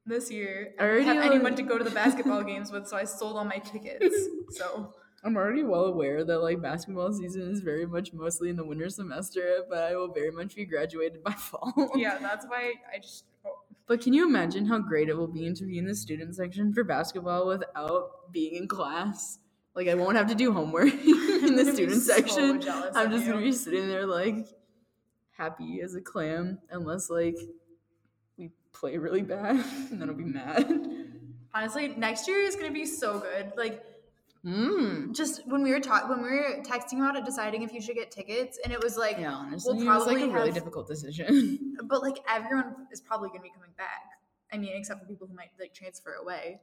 this 0.06 0.30
year. 0.30 0.72
I 0.78 0.82
I 0.82 0.86
already, 0.86 1.04
didn't 1.04 1.22
have 1.22 1.32
anyone 1.32 1.54
to 1.56 1.62
go 1.62 1.76
to 1.76 1.84
the 1.84 1.90
basketball 1.90 2.42
games 2.42 2.72
with, 2.72 2.88
so 2.88 2.96
I 2.96 3.04
sold 3.04 3.36
all 3.36 3.44
my 3.44 3.58
tickets. 3.58 4.14
So 4.50 4.94
I'm 5.24 5.36
already 5.36 5.64
well 5.64 5.86
aware 5.86 6.24
that 6.24 6.38
like 6.38 6.62
basketball 6.62 7.12
season 7.12 7.50
is 7.50 7.60
very 7.60 7.86
much 7.86 8.12
mostly 8.12 8.48
in 8.50 8.56
the 8.56 8.64
winter 8.64 8.88
semester, 8.88 9.64
but 9.68 9.78
I 9.78 9.96
will 9.96 10.12
very 10.12 10.30
much 10.30 10.54
be 10.54 10.64
graduated 10.64 11.22
by 11.24 11.32
fall. 11.48 11.72
yeah, 11.96 12.18
that's 12.18 12.46
why 12.46 12.74
I 12.94 12.98
just. 12.98 13.24
oh, 13.44 13.58
But 13.86 14.00
can 14.00 14.12
you 14.12 14.26
imagine 14.26 14.66
how 14.66 14.78
great 14.78 15.08
it 15.08 15.16
will 15.16 15.26
be 15.26 15.52
to 15.52 15.64
be 15.64 15.78
in 15.78 15.86
the 15.86 15.94
student 15.94 16.36
section 16.36 16.72
for 16.72 16.84
basketball 16.84 17.46
without 17.48 18.30
being 18.32 18.54
in 18.54 18.68
class? 18.68 19.38
Like 19.74 19.88
I 19.88 19.94
won't 19.94 20.16
have 20.16 20.28
to 20.28 20.34
do 20.34 20.52
homework 20.52 20.92
in 20.94 21.56
the 21.56 21.64
student 21.74 22.02
so 22.02 22.14
section. 22.14 22.62
I'm 22.94 23.10
just 23.10 23.26
gonna 23.26 23.40
be 23.40 23.52
sitting 23.52 23.88
there 23.88 24.06
like 24.06 24.46
happy 25.36 25.80
as 25.82 25.94
a 25.94 26.00
clam, 26.00 26.58
unless 26.70 27.10
like 27.10 27.36
we 28.38 28.50
play 28.72 28.96
really 28.96 29.22
bad, 29.22 29.56
and 29.90 30.00
then 30.00 30.08
I'll 30.08 30.14
be 30.14 30.24
mad. 30.24 30.66
Honestly, 31.54 31.88
next 31.88 32.28
year 32.28 32.40
is 32.40 32.54
gonna 32.54 32.70
be 32.70 32.86
so 32.86 33.18
good. 33.18 33.52
Like 33.56 33.82
Mm. 34.46 35.12
just 35.14 35.46
when 35.46 35.62
we 35.62 35.72
were 35.72 35.80
talking, 35.80 36.08
when 36.08 36.22
we 36.22 36.30
were 36.30 36.62
texting 36.62 36.98
about 36.98 37.16
it, 37.16 37.24
deciding 37.24 37.62
if 37.62 37.72
you 37.72 37.80
should 37.80 37.96
get 37.96 38.10
tickets, 38.12 38.58
and 38.62 38.72
it 38.72 38.80
was 38.82 38.96
like, 38.96 39.18
Yeah, 39.18 39.32
honestly, 39.32 39.74
we'll 39.74 39.82
it 39.82 39.94
was 39.94 40.06
like 40.06 40.16
a 40.16 40.20
probably 40.20 40.32
really 40.34 40.46
have- 40.48 40.54
difficult 40.54 40.86
decision. 40.86 41.74
but 41.84 42.00
like 42.02 42.18
everyone 42.28 42.86
is 42.92 43.00
probably 43.00 43.28
gonna 43.30 43.40
be 43.42 43.50
coming 43.50 43.74
back. 43.76 44.04
I 44.52 44.58
mean, 44.58 44.70
except 44.74 45.00
for 45.00 45.06
people 45.06 45.26
who 45.26 45.34
might 45.34 45.50
like 45.58 45.74
transfer 45.74 46.12
away. 46.14 46.60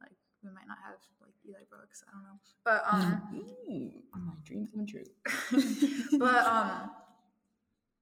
Like 0.00 0.12
we 0.42 0.48
might 0.50 0.66
not 0.66 0.78
have 0.86 0.96
like 1.20 1.34
Eli 1.46 1.64
Brooks. 1.68 2.02
I 2.08 2.12
don't 2.12 2.22
know, 2.22 2.38
but 2.64 2.82
um. 2.90 3.22
Ooh, 3.70 3.92
my 4.18 4.32
dreams 4.44 4.70
come 4.72 4.86
true. 4.86 5.04
but 6.18 6.46
um 6.46 6.90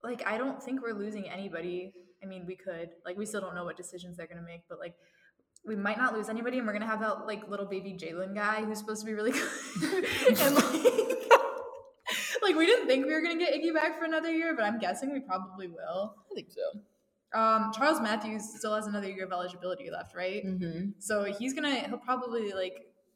like 0.03 0.23
i 0.27 0.39
don't 0.39 0.63
think 0.63 0.83
we're 0.83 0.93
losing 0.93 1.29
anybody 1.29 1.93
i 2.23 2.27
mean 2.27 2.45
we 2.47 2.55
could 2.55 2.91
like 3.05 3.17
we 3.19 3.27
still 3.27 3.41
don't 3.41 3.55
know 3.57 3.65
what 3.65 3.77
decisions 3.77 4.17
they're 4.17 4.27
gonna 4.29 4.41
make 4.43 4.61
but 4.69 4.79
like 4.79 4.95
we 5.67 5.77
might 5.77 5.99
not 5.99 6.15
lose 6.15 6.29
anybody 6.29 6.59
and 6.59 6.67
we're 6.67 6.73
gonna 6.73 6.87
have 6.87 7.01
that 7.01 7.27
like 7.27 7.49
little 7.49 7.67
baby 7.67 7.97
jalen 8.01 8.35
guy 8.35 8.63
who's 8.65 8.79
supposed 8.79 9.01
to 9.01 9.07
be 9.07 9.13
really 9.15 9.33
good 9.81 10.05
and 10.41 10.55
like 10.55 11.29
like 12.43 12.55
we 12.57 12.67
didn't 12.67 12.87
think 12.87 13.07
we 13.07 13.13
were 13.13 13.21
gonna 13.23 13.39
get 13.39 13.53
iggy 13.55 13.73
back 13.75 13.99
for 13.99 14.05
another 14.05 14.31
year 14.31 14.55
but 14.55 14.65
i'm 14.65 14.79
guessing 14.79 15.13
we 15.13 15.21
probably 15.21 15.69
will 15.69 16.15
I 16.31 16.35
think 16.35 16.49
so. 16.51 17.39
um 17.39 17.73
charles 17.75 18.01
matthews 18.01 18.45
still 18.59 18.75
has 18.75 18.87
another 18.87 19.09
year 19.11 19.25
of 19.27 19.33
eligibility 19.33 19.91
left 19.91 20.15
right 20.15 20.45
Mm-hmm. 20.45 20.91
so 20.99 21.25
he's 21.25 21.55
gonna 21.55 21.75
he'll 21.75 21.99
probably 21.99 22.53
like 22.53 22.75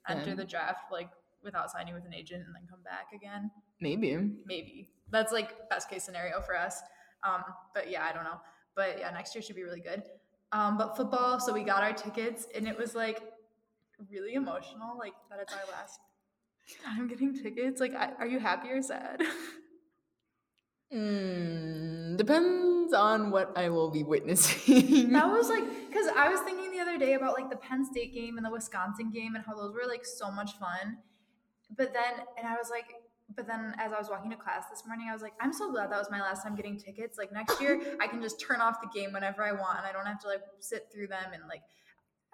enter 0.08 0.30
Yeah. 0.30 0.34
the 0.36 0.44
draft 0.44 0.90
like 0.90 1.10
without 1.42 1.70
signing 1.70 1.94
with 1.94 2.04
an 2.04 2.14
agent 2.14 2.42
and 2.44 2.54
then 2.54 2.62
come 2.68 2.82
back 2.82 3.06
again 3.14 3.50
Maybe. 3.80 4.16
maybe 4.44 4.88
that's 5.10 5.32
like 5.32 5.68
best 5.70 5.88
case 5.88 6.04
scenario 6.04 6.40
for 6.42 6.56
us 6.56 6.80
um 7.26 7.42
but 7.74 7.90
yeah 7.90 8.04
i 8.04 8.12
don't 8.12 8.24
know 8.24 8.40
but 8.76 8.96
yeah 8.98 9.10
next 9.10 9.34
year 9.34 9.42
should 9.42 9.56
be 9.56 9.62
really 9.62 9.80
good 9.80 10.02
um 10.52 10.76
but 10.78 10.96
football 10.96 11.38
so 11.40 11.52
we 11.52 11.62
got 11.62 11.82
our 11.82 11.92
tickets 11.92 12.46
and 12.54 12.66
it 12.66 12.76
was 12.76 12.94
like 12.94 13.20
really 14.10 14.34
emotional 14.34 14.96
like 14.98 15.12
that 15.28 15.38
it's 15.40 15.52
our 15.52 15.60
last 15.72 16.00
i'm 16.86 17.08
getting 17.08 17.34
tickets. 17.34 17.80
Like 17.80 17.94
I, 17.94 18.12
are 18.18 18.26
you 18.26 18.38
happy 18.38 18.68
or 18.70 18.82
sad? 18.82 19.22
Mm, 20.92 22.16
depends 22.16 22.92
on 22.92 23.30
what 23.30 23.56
I 23.56 23.68
will 23.68 23.90
be 23.92 24.02
witnessing. 24.02 25.12
that 25.12 25.28
was 25.30 25.48
like 25.48 25.62
because 25.86 26.08
i 26.16 26.28
was 26.28 26.40
thinking 26.40 26.72
the 26.72 26.80
other 26.80 26.98
day 26.98 27.12
about 27.14 27.34
like 27.34 27.48
the 27.48 27.56
penn 27.56 27.84
state 27.84 28.12
game 28.12 28.36
and 28.36 28.44
the 28.44 28.50
wisconsin 28.50 29.08
game 29.12 29.36
and 29.36 29.44
how 29.44 29.54
those 29.54 29.72
were 29.72 29.86
like 29.88 30.04
so 30.04 30.32
much 30.32 30.58
fun. 30.58 30.98
But 31.76 31.92
then 31.92 32.26
and 32.36 32.44
i 32.44 32.56
was 32.56 32.70
like 32.70 32.94
but 33.36 33.46
then 33.46 33.74
as 33.78 33.92
i 33.92 33.98
was 33.98 34.08
walking 34.10 34.30
to 34.30 34.36
class 34.36 34.64
this 34.70 34.82
morning 34.86 35.06
i 35.08 35.12
was 35.12 35.22
like 35.22 35.34
i'm 35.40 35.52
so 35.52 35.70
glad 35.70 35.90
that 35.90 35.98
was 35.98 36.10
my 36.10 36.20
last 36.20 36.42
time 36.42 36.54
getting 36.54 36.78
tickets 36.78 37.18
like 37.18 37.32
next 37.32 37.60
year 37.60 37.80
i 38.00 38.06
can 38.06 38.20
just 38.20 38.40
turn 38.40 38.60
off 38.60 38.80
the 38.80 38.88
game 38.98 39.12
whenever 39.12 39.42
i 39.42 39.52
want 39.52 39.78
and 39.78 39.86
i 39.86 39.92
don't 39.92 40.06
have 40.06 40.20
to 40.20 40.28
like 40.28 40.42
sit 40.58 40.86
through 40.92 41.06
them 41.06 41.32
and 41.32 41.42
like 41.48 41.62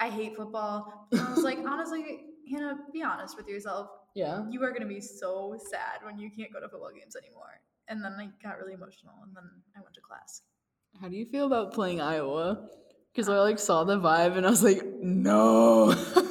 i 0.01 0.09
hate 0.09 0.37
football 0.37 1.09
and 1.13 1.21
i 1.21 1.31
was 1.31 1.45
like 1.45 1.59
honestly 1.67 2.21
hannah 2.51 2.77
be 2.93 3.03
honest 3.03 3.37
with 3.37 3.49
yourself 3.49 3.89
yeah. 4.15 4.45
you 4.51 4.63
are 4.63 4.71
going 4.71 4.83
to 4.83 4.89
be 4.89 5.01
so 5.01 5.59
sad 5.71 6.05
when 6.05 6.19
you 6.19 6.31
can't 6.31 6.53
go 6.53 6.61
to 6.61 6.69
football 6.69 6.91
games 6.99 7.17
anymore 7.17 7.61
and 7.89 8.03
then 8.03 8.13
i 8.19 8.29
got 8.43 8.59
really 8.59 8.73
emotional 8.73 9.15
and 9.25 9.35
then 9.35 9.45
i 9.77 9.81
went 9.81 9.95
to 9.95 10.01
class 10.01 10.43
How 11.01 11.09
do 11.09 11.17
you 11.17 11.27
feel 11.27 11.47
about 11.47 11.75
playing 11.75 12.01
Iowa? 12.01 12.69
Because 13.13 13.29
uh, 13.29 13.35
I 13.35 13.41
like 13.41 13.59
saw 13.59 13.85
the 13.85 13.99
vibe 13.99 14.37
and 14.37 14.47
I 14.47 14.51
was 14.51 14.63
like, 14.63 14.83
no. 15.01 15.95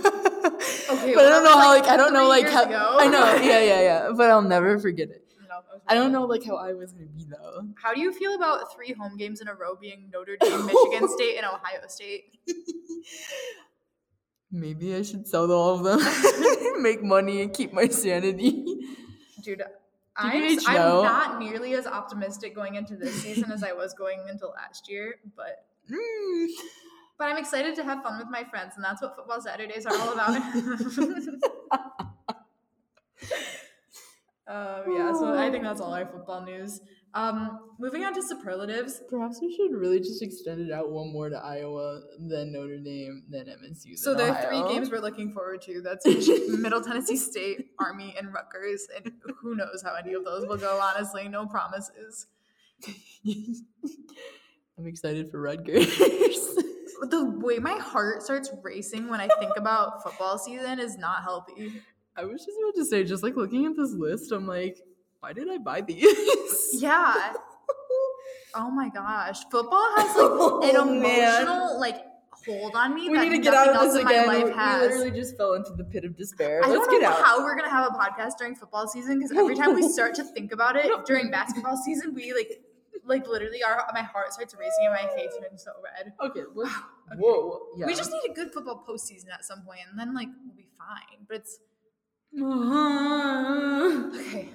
But 1.13 1.25
I 1.25 1.29
don't 1.29 1.43
know 1.43 1.57
how 1.59 1.69
like, 1.73 1.83
like 1.83 1.91
I 1.91 1.97
don't 1.97 2.13
know 2.13 2.27
like 2.27 2.49
how 2.49 2.63
ago. 2.63 2.97
I 2.99 3.07
know 3.07 3.35
yeah 3.35 3.59
yeah 3.59 3.81
yeah 3.81 4.09
but 4.15 4.29
I'll 4.29 4.41
never 4.41 4.79
forget 4.79 5.09
it. 5.09 5.21
I 5.87 5.93
don't 5.93 6.11
know 6.11 6.25
like 6.25 6.43
how 6.43 6.55
I 6.55 6.73
was 6.73 6.93
gonna 6.93 7.05
be 7.05 7.25
though. 7.29 7.61
How 7.81 7.93
do 7.93 8.01
you 8.01 8.11
feel 8.11 8.33
about 8.35 8.73
three 8.73 8.93
home 8.93 9.17
games 9.17 9.39
in 9.41 9.47
a 9.47 9.53
row 9.53 9.75
being 9.79 10.09
Notre 10.11 10.35
Dame, 10.37 10.65
Michigan 10.65 11.07
State, 11.15 11.37
and 11.37 11.45
Ohio 11.45 11.81
State? 11.87 12.39
Maybe 14.51 14.95
I 14.95 15.01
should 15.01 15.27
sell 15.27 15.51
all 15.51 15.75
of 15.75 15.83
them, 15.83 16.81
make 16.81 17.03
money, 17.03 17.41
and 17.41 17.53
keep 17.53 17.73
my 17.73 17.87
sanity. 17.87 18.63
Dude, 19.43 19.61
I'm, 20.15 20.57
I'm 20.67 21.03
not 21.03 21.39
nearly 21.39 21.73
as 21.73 21.85
optimistic 21.85 22.55
going 22.55 22.75
into 22.75 22.95
this 22.95 23.21
season 23.21 23.51
as 23.51 23.63
I 23.63 23.73
was 23.73 23.93
going 23.93 24.19
into 24.29 24.47
last 24.47 24.89
year, 24.89 25.15
but 25.35 25.65
Mm. 25.91 26.47
But 27.17 27.25
I'm 27.25 27.37
excited 27.37 27.75
to 27.75 27.83
have 27.83 28.03
fun 28.03 28.17
with 28.17 28.27
my 28.29 28.43
friends, 28.43 28.73
and 28.75 28.83
that's 28.83 29.01
what 29.01 29.15
football 29.15 29.41
Saturdays 29.41 29.85
are 29.85 29.95
all 29.97 30.13
about. 30.13 30.29
um, 34.47 34.83
yeah, 34.93 35.13
so 35.13 35.33
I 35.37 35.49
think 35.51 35.63
that's 35.63 35.81
all 35.81 35.93
our 35.93 36.05
football 36.05 36.43
news. 36.45 36.81
Um, 37.15 37.71
moving 37.79 38.03
on 38.03 38.13
to 38.13 38.21
superlatives. 38.21 39.01
Perhaps 39.09 39.39
we 39.41 39.55
should 39.55 39.71
really 39.71 39.99
just 39.99 40.21
extend 40.21 40.59
it 40.59 40.73
out 40.73 40.91
one 40.91 41.13
more 41.13 41.29
to 41.29 41.37
Iowa, 41.37 42.01
then 42.19 42.51
Notre 42.51 42.77
Dame, 42.77 43.23
then 43.29 43.45
MSU. 43.45 43.97
So 43.97 44.13
there 44.13 44.33
are 44.33 44.41
three 44.45 44.61
games 44.73 44.91
we're 44.91 44.99
looking 44.99 45.31
forward 45.31 45.61
to. 45.61 45.81
That's 45.81 46.05
Middle 46.49 46.81
Tennessee 46.81 47.15
State, 47.15 47.67
Army, 47.79 48.13
and 48.17 48.33
Rutgers. 48.33 48.85
And 48.93 49.13
who 49.41 49.55
knows 49.55 49.81
how 49.81 49.95
any 49.95 50.13
of 50.13 50.25
those 50.25 50.45
will 50.45 50.57
go, 50.57 50.81
honestly. 50.83 51.29
No 51.29 51.45
promises. 51.45 52.27
I'm 54.77 54.85
excited 54.85 55.31
for 55.31 55.39
Rutgers. 55.39 55.87
The 57.01 57.25
way 57.39 57.59
my 57.59 57.73
heart 57.77 58.23
starts 58.23 58.51
racing 58.63 59.07
when 59.09 59.19
I 59.19 59.27
think 59.39 59.53
about 59.57 60.03
football 60.03 60.37
season 60.37 60.79
is 60.79 60.97
not 60.97 61.23
healthy. 61.23 61.81
I 62.15 62.23
was 62.25 62.45
just 62.45 62.57
about 62.61 62.75
to 62.75 62.85
say, 62.85 63.03
just 63.03 63.23
like 63.23 63.35
looking 63.35 63.65
at 63.65 63.75
this 63.75 63.91
list, 63.91 64.31
I'm 64.31 64.47
like, 64.47 64.77
why 65.19 65.33
did 65.33 65.49
I 65.49 65.57
buy 65.57 65.81
these? 65.81 66.07
Yeah. 66.81 67.33
Oh 68.53 68.69
my 68.71 68.89
gosh. 68.89 69.43
Football 69.51 69.85
has 69.97 70.07
like 70.07 70.15
oh, 70.17 70.61
an 70.63 70.75
Oh, 70.77 70.85
man. 70.85 71.41
emotional 71.43 71.79
like 71.79 71.97
hold 72.45 72.75
on 72.75 72.93
me 72.93 73.09
we 73.09 73.17
need 73.17 73.29
to 73.29 73.37
get 73.39 73.53
out 73.53 73.69
of 73.69 73.81
this 73.81 73.95
again. 73.95 74.27
my 74.27 74.37
We, 74.43 74.43
life 74.51 74.55
we 74.55 74.87
literally 74.87 75.11
just 75.11 75.35
fell 75.37 75.53
into 75.53 75.71
the 75.73 75.83
pit 75.83 76.05
of 76.05 76.15
despair. 76.15 76.61
I 76.63 76.67
Let's 76.69 76.85
don't 76.85 77.01
know 77.01 77.11
how 77.11 77.43
we're 77.43 77.55
gonna 77.55 77.69
have 77.69 77.87
a 77.93 77.97
podcast 77.97 78.37
during 78.37 78.55
football 78.55 78.87
season 78.87 79.19
because 79.19 79.35
every 79.35 79.55
time 79.55 79.73
we 79.73 79.87
start 79.87 80.15
to 80.15 80.23
think 80.23 80.51
about 80.51 80.75
it 80.75 80.91
during 81.05 81.31
basketball 81.31 81.77
season, 81.77 82.13
we 82.13 82.33
like, 82.33 82.59
like 83.05 83.27
literally, 83.27 83.63
our 83.63 83.85
my 83.93 84.01
heart 84.01 84.33
starts 84.33 84.55
racing 84.57 84.85
and 84.85 84.93
my 84.93 85.15
face 85.15 85.31
turns 85.41 85.63
so 85.63 85.71
red. 85.83 86.13
Okay, 86.21 86.41
Okay. 86.51 87.19
whoa. 87.19 87.59
Yeah. 87.77 87.85
We 87.85 87.95
just 87.95 88.11
need 88.11 88.31
a 88.31 88.33
good 88.33 88.51
football 88.51 88.83
postseason 88.87 89.31
at 89.33 89.45
some 89.45 89.61
point, 89.61 89.81
and 89.89 89.99
then 89.99 90.13
like 90.13 90.27
we'll 90.45 90.55
be 90.55 90.67
fine. 90.77 91.25
But 91.27 91.37
it's 91.37 91.59
okay. 92.41 94.49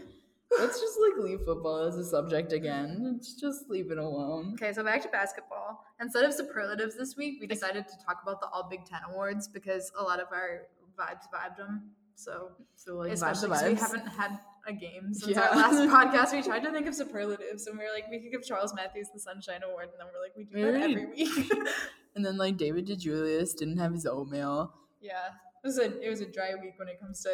Let's 0.58 0.80
just 0.80 0.98
like 1.00 1.24
leave 1.24 1.40
football 1.46 1.86
as 1.86 1.96
a 1.96 2.04
subject 2.04 2.52
again. 2.52 3.12
Let's 3.14 3.34
just 3.40 3.70
leave 3.70 3.92
it 3.92 3.98
alone. 3.98 4.54
Okay, 4.54 4.72
so 4.72 4.82
back 4.82 5.00
to 5.02 5.08
basketball. 5.08 5.84
Instead 6.00 6.24
of 6.24 6.34
superlatives 6.34 6.96
this 6.96 7.16
week, 7.16 7.38
we 7.40 7.46
decided 7.46 7.86
to 7.86 7.94
talk 8.04 8.18
about 8.22 8.40
the 8.40 8.48
All 8.48 8.66
Big 8.68 8.84
Ten 8.84 9.00
awards 9.08 9.46
because 9.46 9.92
a 9.98 10.02
lot 10.02 10.18
of 10.18 10.26
our 10.32 10.62
vibes 10.98 11.22
vibed 11.32 11.56
them. 11.56 11.92
So 12.16 12.50
So 12.74 12.96
like 12.96 13.12
especially 13.12 13.48
vibes 13.50 13.70
because 13.70 13.92
we 13.92 13.98
haven't 13.98 14.08
had 14.08 14.40
a 14.66 14.72
game 14.72 15.12
since 15.12 15.28
Yeah. 15.36 15.40
our 15.48 15.56
last 15.56 15.78
podcast. 15.88 16.32
We 16.36 16.42
tried 16.42 16.62
to 16.64 16.70
think 16.72 16.86
of 16.86 16.94
superlatives, 16.94 17.66
and 17.66 17.78
we 17.78 17.84
were 17.84 17.90
like, 17.94 18.06
we 18.10 18.20
could 18.20 18.30
give 18.32 18.44
Charles 18.44 18.74
Matthews 18.74 19.08
the 19.12 19.20
Sunshine 19.20 19.60
Award, 19.62 19.88
and 19.90 19.98
then 19.98 20.06
we're 20.12 20.22
like, 20.22 20.36
we 20.36 20.44
do 20.44 20.72
that 20.72 20.78
Right. 20.78 20.90
every 20.90 21.06
week. 21.06 21.52
And 22.16 22.26
then 22.26 22.36
like 22.36 22.56
David 22.56 22.88
DeJulius 22.88 23.56
didn't 23.56 23.76
have 23.78 23.92
his 23.92 24.04
oatmeal. 24.04 24.74
yeah, 25.00 25.28
it 25.62 25.66
was 25.66 25.78
a 25.78 26.00
it 26.04 26.10
was 26.10 26.20
a 26.20 26.26
dry 26.26 26.54
week 26.60 26.74
when 26.76 26.88
it 26.88 26.98
comes 27.00 27.22
to 27.22 27.30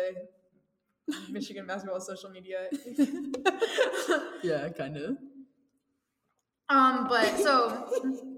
Michigan 1.30 1.66
basketball 1.66 1.98
social 2.00 2.28
media. 2.30 2.68
Yeah, 4.42 4.68
kind 4.68 4.96
of. 4.98 5.16
um, 6.68 7.06
but 7.08 7.38
so 7.38 7.88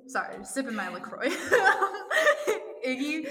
sorry, 0.07 0.45
sipping 0.45 0.75
my 0.77 0.89
Lacroix. 0.91 1.29
Iggy, 2.87 3.27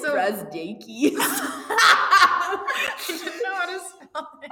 so 0.00 0.14
Brazdeikis. 0.16 1.12
I 1.18 3.04
didn't 3.06 3.42
know 3.42 3.54
how 3.54 3.66
to 3.66 3.78
spell 3.78 4.28
it. 4.42 4.50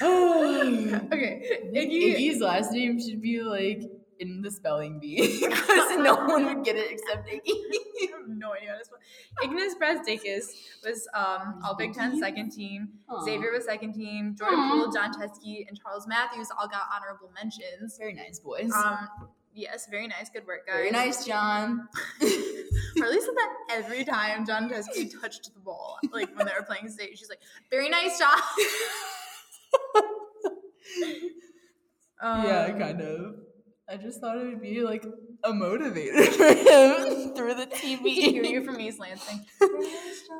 Oh. 0.00 1.00
Okay, 1.12 1.70
Iggy. 1.74 2.16
Iggy's 2.16 2.40
last 2.40 2.72
name 2.72 3.00
should 3.00 3.22
be 3.22 3.40
like 3.42 3.82
in 4.18 4.42
the 4.42 4.50
spelling 4.50 4.98
bee 4.98 5.40
because 5.48 5.96
no 5.98 6.14
one 6.16 6.44
would 6.46 6.64
get 6.64 6.76
it 6.76 6.90
except 6.90 7.28
Iggy. 7.28 7.40
I 7.46 8.08
have 8.18 8.28
no 8.28 8.54
idea 8.54 8.70
how 8.72 8.78
to 8.78 8.84
spell. 8.84 8.98
Ignas 9.42 9.78
Brazdeikis 9.80 10.54
was 10.84 11.08
um, 11.14 11.60
all 11.64 11.76
Big 11.76 11.94
Ten 11.94 12.18
second 12.18 12.50
team. 12.50 12.88
Aw. 13.08 13.24
Zavier 13.24 13.52
was 13.52 13.64
second 13.64 13.94
team. 13.94 14.34
Jordan 14.38 14.58
Aw. 14.58 14.70
Poole, 14.70 14.92
Jon 14.92 15.12
Teske, 15.12 15.66
and 15.68 15.78
Charles 15.80 16.06
Matthews 16.06 16.48
all 16.58 16.68
got 16.68 16.82
honorable 16.94 17.30
mentions. 17.34 17.96
Very 17.98 18.14
nice 18.14 18.38
boys. 18.40 18.72
Um, 18.72 19.08
Yes, 19.58 19.88
very 19.90 20.06
nice. 20.06 20.30
Good 20.30 20.46
work, 20.46 20.66
guys. 20.68 20.76
Very 20.76 20.90
nice, 20.92 21.24
Jon. 21.26 21.88
Harley 22.20 23.20
said 23.20 23.34
that 23.34 23.52
every 23.72 24.04
time 24.04 24.46
Jon 24.46 24.70
Teske 24.70 25.20
touched 25.20 25.52
the 25.52 25.58
ball, 25.58 25.98
like 26.12 26.28
when 26.38 26.46
they 26.46 26.52
were 26.56 26.64
playing 26.64 26.88
state. 26.88 27.18
She's 27.18 27.28
like, 27.28 27.40
"Very 27.68 27.88
nice, 27.88 28.20
Jon." 28.20 28.38
yeah, 32.22 32.66
Um, 32.72 32.78
kind 32.78 33.00
of. 33.00 33.34
I 33.90 33.96
just 33.96 34.20
thought 34.20 34.36
it 34.36 34.44
would 34.46 34.60
be 34.62 34.82
like 34.82 35.04
a 35.42 35.50
motivator 35.50 36.26
for 36.36 36.46
him 36.46 37.34
through 37.34 37.54
the 37.54 37.66
can 37.70 37.98
hear 38.06 38.42
TV. 38.44 38.50
you 38.50 38.62
from 38.64 38.78
East 38.80 39.00
Lansing. 39.00 39.44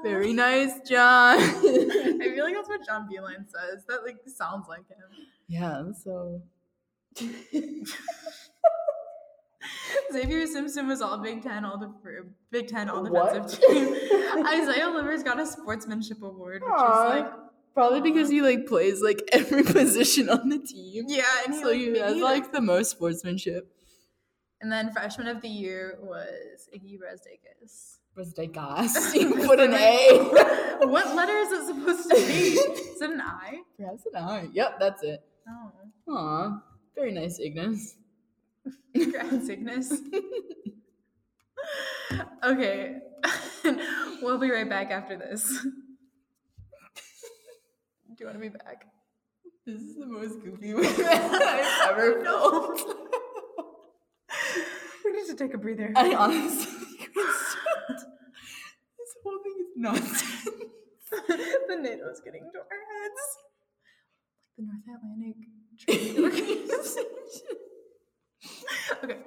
Very 0.04 0.32
nice, 0.32 0.74
Jon. 0.88 1.38
I 1.38 1.40
feel 2.34 2.44
like 2.44 2.54
that's 2.54 2.68
what 2.68 2.86
John 2.86 3.08
Beilein 3.12 3.46
says. 3.50 3.84
That 3.88 4.04
like 4.04 4.18
sounds 4.26 4.66
like 4.68 4.86
him. 4.88 5.08
yeah, 5.48 5.82
so 6.04 6.42
Zavier 10.14 10.46
Simpson 10.46 10.86
was 10.86 11.00
all 11.02 11.18
Big 11.18 11.42
Ten, 11.42 11.64
all 11.64 11.78
the 11.78 11.92
Big 12.50 12.68
Ten, 12.68 12.88
all 12.88 13.02
What? 13.08 13.32
defensive 13.34 13.60
team. 13.60 13.94
Isaiah 14.46 14.88
Livers 14.88 15.22
got 15.22 15.40
a 15.40 15.46
sportsmanship 15.46 16.22
award, 16.22 16.62
which 16.62 16.70
Aw. 16.72 17.04
is 17.16 17.22
like 17.22 17.32
probably 17.74 18.00
because 18.00 18.28
he 18.28 18.40
like 18.40 18.66
plays 18.66 19.00
like 19.02 19.22
every 19.32 19.62
position 19.64 20.28
on 20.28 20.48
the 20.48 20.58
team. 20.58 21.04
yeah, 21.08 21.24
and 21.44 21.54
he 21.54 21.60
So 21.60 21.68
like, 21.68 21.76
he 21.76 21.98
has 21.98 22.14
he, 22.14 22.22
like 22.22 22.52
the 22.52 22.60
most 22.60 22.90
sportsmanship. 22.92 23.68
And 24.60 24.72
then 24.72 24.90
freshman 24.92 25.28
of 25.28 25.40
the 25.42 25.48
year 25.48 25.98
was 26.02 26.68
Iggy. 26.74 26.98
Was 28.16 28.32
the? 28.34 28.42
You 29.14 29.46
put 29.46 29.60
an 29.60 29.74
A. 29.74 30.86
what 30.88 31.14
letter 31.14 31.36
is 31.36 31.52
it 31.52 31.66
supposed 31.66 32.10
to 32.10 32.16
be? 32.16 32.58
Is 32.58 33.00
it 33.00 33.10
an 33.10 33.20
I? 33.20 33.60
Perhaps 33.78 34.06
an 34.12 34.16
I. 34.16 34.48
Yep, 34.52 34.80
that's 34.80 35.02
it. 35.04 35.22
Oh, 35.48 36.12
Aw, 36.12 36.62
very 36.96 37.12
nice, 37.12 37.38
Ignas. 37.40 37.94
Grand 39.10 39.44
Cygnus. 39.44 39.92
okay, 42.44 42.96
we'll 44.22 44.38
be 44.38 44.50
right 44.50 44.68
back 44.68 44.90
after 44.90 45.16
this. 45.16 45.46
Do 48.16 48.24
you 48.24 48.26
want 48.26 48.36
to 48.36 48.40
be 48.40 48.48
back? 48.48 48.84
This 49.66 49.80
is 49.82 49.96
the 49.96 50.06
most 50.06 50.40
goofy 50.42 50.72
movie 50.72 51.04
I've 51.04 51.90
ever 51.90 52.24
felt. 52.24 52.80
We 55.04 55.12
need 55.12 55.26
to 55.26 55.34
take 55.34 55.54
a 55.54 55.58
breather. 55.58 55.92
I 55.96 56.14
honestly. 56.14 56.72
This 58.98 59.14
whole 59.24 59.38
thing 59.42 59.54
is 59.60 59.66
nonsense. 59.76 60.44
the 61.68 61.76
NATO's 61.76 62.20
getting 62.24 62.50
to 62.52 62.58
our 62.58 62.82
heads. 62.90 63.22
Like 64.58 64.58
the 64.58 64.62
North 64.64 64.84
Atlantic 64.96 65.36
Treaty 65.78 66.18
Organization. 66.22 67.04
okay. 69.04 69.18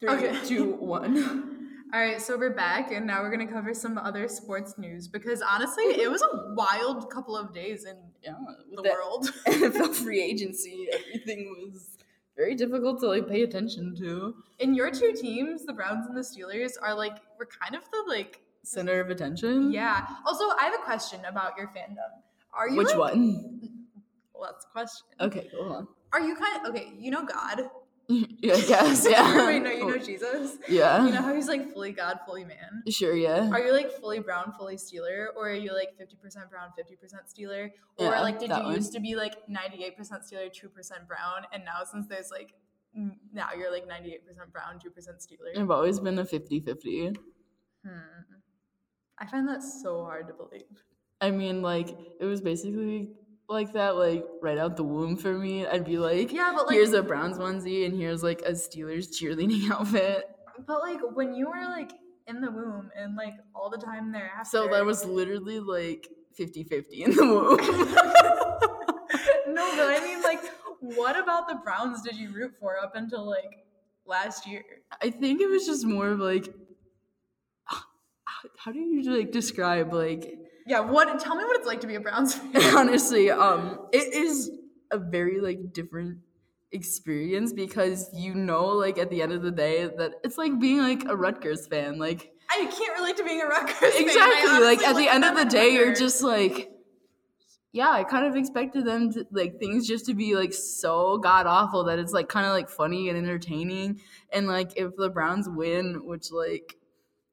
Three, 0.00 0.08
Okay. 0.10 0.38
two, 0.44 0.72
one. 0.74 1.52
All 1.94 2.00
right, 2.00 2.20
so 2.20 2.36
we're 2.36 2.50
back, 2.54 2.90
and 2.90 3.06
now 3.06 3.22
we're 3.22 3.30
gonna 3.30 3.46
cover 3.50 3.72
some 3.72 3.96
other 3.96 4.26
sports 4.28 4.76
news 4.76 5.06
because 5.08 5.40
honestly, 5.40 5.84
it 5.84 6.10
was 6.10 6.20
a 6.20 6.52
wild 6.54 7.08
couple 7.10 7.36
of 7.36 7.54
days 7.54 7.84
in 7.84 7.96
Yeah, 8.22 8.34
the 8.74 8.82
that 8.82 8.92
world. 8.92 9.30
NFL 9.46 9.94
free 9.94 10.20
agency, 10.20 10.88
everything 10.92 11.54
was 11.72 11.96
very 12.36 12.54
difficult 12.56 13.00
to 13.00 13.06
like 13.06 13.28
pay 13.28 13.42
attention 13.44 13.94
to. 14.00 14.34
And 14.60 14.74
your 14.76 14.90
two 14.90 15.12
teams, 15.12 15.64
the 15.64 15.72
Browns 15.72 16.06
and 16.06 16.16
the 16.16 16.20
Steelers, 16.22 16.72
are 16.82 16.92
like 16.94 17.18
we're 17.38 17.46
kind 17.46 17.74
of 17.76 17.82
the 17.90 18.04
like 18.08 18.40
Center 18.64 19.00
of 19.00 19.08
attention. 19.10 19.70
yeah. 19.72 20.06
Also, 20.26 20.44
I 20.58 20.64
have 20.64 20.74
a 20.74 20.82
question 20.82 21.20
about 21.24 21.52
your 21.56 21.68
fandom. 21.68 22.10
Are 22.52 22.68
you 22.68 22.76
Which 22.78 22.88
like- 22.88 23.14
one? 23.14 23.60
Well, 24.34 24.50
that's 24.50 24.64
the 24.64 24.70
question. 24.72 25.06
Okay, 25.20 25.50
hold 25.56 25.72
on. 25.72 25.88
Are 26.12 26.20
you 26.20 26.34
kind 26.34 26.60
of 26.66 26.70
okay? 26.74 26.92
You 26.98 27.12
know 27.12 27.24
God. 27.24 27.70
I 28.10 28.64
guess. 28.68 29.06
Yeah. 29.08 29.46
Wait, 29.46 29.62
no, 29.62 29.70
you 29.70 29.86
know 29.88 29.98
Jesus. 29.98 30.58
Yeah. 30.68 31.04
You 31.04 31.12
know 31.12 31.22
how 31.22 31.34
he's 31.34 31.48
like 31.48 31.72
fully 31.72 31.92
God, 31.92 32.20
fully 32.26 32.44
man. 32.44 32.82
Sure. 32.88 33.14
Yeah. 33.16 33.50
Are 33.50 33.60
you 33.60 33.72
like 33.72 33.90
fully 33.90 34.20
brown, 34.20 34.52
fully 34.56 34.76
Steeler, 34.76 35.26
or 35.36 35.50
are 35.50 35.54
you 35.54 35.74
like 35.74 35.96
fifty 35.98 36.16
percent 36.16 36.48
brown, 36.50 36.70
fifty 36.76 36.94
percent 36.96 37.22
Steeler, 37.26 37.70
or 37.98 38.06
Yeah, 38.12 38.20
like 38.20 38.38
did 38.38 38.50
you 38.50 38.62
one. 38.62 38.74
used 38.74 38.92
to 38.92 39.00
be 39.00 39.16
like 39.16 39.34
ninety 39.48 39.84
eight 39.84 39.96
percent 39.96 40.22
Steeler, 40.22 40.52
two 40.52 40.68
percent 40.68 41.08
brown, 41.08 41.46
and 41.52 41.64
now 41.64 41.82
since 41.90 42.06
there's 42.06 42.30
like 42.30 42.54
now 43.32 43.48
you're 43.58 43.72
like 43.72 43.86
ninety 43.88 44.12
eight 44.12 44.26
percent 44.26 44.52
brown, 44.52 44.78
two 44.78 44.90
percent 44.90 45.18
Steeler? 45.18 45.58
I've 45.60 45.70
always 45.70 45.98
been 46.00 46.18
a 46.18 46.24
50-50. 46.24 47.16
Hmm. 47.84 47.90
I 49.18 49.26
find 49.26 49.48
that 49.48 49.62
so 49.62 50.02
hard 50.04 50.28
to 50.28 50.34
believe. 50.34 50.62
I 51.20 51.30
mean, 51.30 51.62
like 51.62 51.88
it 52.20 52.24
was 52.24 52.40
basically 52.40 53.10
like 53.48 53.72
that, 53.74 53.96
like 53.96 54.24
right 54.42 54.58
out 54.58 54.76
the 54.76 54.84
womb 54.84 55.16
for 55.16 55.32
me. 55.36 55.66
I'd 55.66 55.84
be 55.84 55.98
like, 55.98 56.32
Yeah, 56.32 56.52
but 56.54 56.66
like, 56.66 56.74
here's 56.74 56.92
a 56.92 57.02
Browns 57.02 57.38
onesie, 57.38 57.86
and 57.86 57.94
here's 57.94 58.22
like 58.22 58.42
a 58.42 58.52
Steelers 58.52 59.08
cheerleading 59.08 59.70
outfit. 59.72 60.24
but 60.66 60.80
like 60.80 61.00
when 61.14 61.34
you 61.34 61.48
were 61.48 61.64
like 61.68 61.92
in 62.26 62.40
the 62.40 62.50
womb 62.50 62.90
and 62.96 63.14
like 63.16 63.34
all 63.54 63.70
the 63.70 63.78
time 63.78 64.12
thereafter. 64.12 64.48
So 64.50 64.68
that 64.68 64.84
was 64.84 65.04
literally 65.04 65.60
like 65.60 66.08
50-50 66.38 66.84
in 66.92 67.10
the 67.14 67.24
womb. 67.24 67.56
no, 69.54 69.76
but 69.76 69.90
I 69.90 70.00
mean 70.04 70.22
like, 70.22 70.40
what 70.80 71.18
about 71.18 71.48
the 71.48 71.54
Browns 71.56 72.02
did 72.02 72.16
you 72.16 72.32
root 72.32 72.52
for 72.60 72.78
up 72.82 72.96
until 72.96 73.24
like 73.28 73.64
last 74.06 74.46
year? 74.46 74.64
I 75.00 75.10
think 75.10 75.40
it 75.40 75.48
was 75.48 75.66
just 75.66 75.84
more 75.86 76.08
of 76.08 76.18
like, 76.18 76.52
how 78.58 78.72
do 78.72 78.78
you 78.78 79.16
like 79.16 79.32
describe 79.32 79.92
like 79.92 80.38
Yeah, 80.66 80.80
what? 80.80 81.18
Tell 81.20 81.36
me 81.36 81.44
what 81.44 81.56
it's 81.56 81.66
like 81.66 81.80
to 81.82 81.86
be 81.86 81.94
a 81.94 82.00
Browns 82.00 82.34
fan. 82.52 82.76
honestly 82.76 83.30
um 83.30 83.78
it 83.92 84.12
is 84.14 84.50
a 84.90 84.98
very 84.98 85.40
like 85.40 85.72
different 85.72 86.18
experience 86.72 87.52
because 87.52 88.10
you 88.12 88.34
know 88.34 88.66
like 88.66 88.98
at 88.98 89.08
the 89.10 89.22
end 89.22 89.32
of 89.32 89.42
the 89.42 89.50
day 89.50 89.84
that 89.86 90.12
it's 90.24 90.36
like 90.36 90.58
being 90.60 90.78
like 90.78 91.04
a 91.04 91.16
Rutgers 91.16 91.66
fan 91.66 91.98
like 91.98 92.32
I 92.50 92.64
can't 92.66 92.98
relate 92.98 93.16
to 93.16 93.24
being 93.24 93.40
a 93.40 93.46
Rutgers 93.46 93.78
fan. 93.94 94.02
Exactly 94.02 94.60
like 94.64 94.82
at 94.82 94.96
the 94.96 95.08
end 95.08 95.24
of 95.24 95.36
the 95.36 95.44
day 95.44 95.70
you're 95.70 95.94
just 95.94 96.22
like 96.22 96.70
yeah 97.72 97.90
i 97.90 98.04
kind 98.04 98.26
of 98.26 98.36
expected 98.36 98.84
them 98.84 99.12
to 99.12 99.26
like 99.30 99.58
things 99.58 99.86
just 99.86 100.06
to 100.06 100.14
be 100.14 100.34
like 100.34 100.52
so 100.54 101.18
god 101.18 101.46
awful 101.46 101.84
that 101.84 101.98
it's 101.98 102.12
like 102.12 102.28
kind 102.28 102.46
of 102.46 102.52
like 102.52 102.68
funny 102.68 103.08
and 103.08 103.18
entertaining 103.18 104.00
and 104.32 104.46
like 104.46 104.72
if 104.76 104.94
the 104.96 105.10
browns 105.10 105.48
win 105.48 106.00
which 106.04 106.30
like 106.32 106.76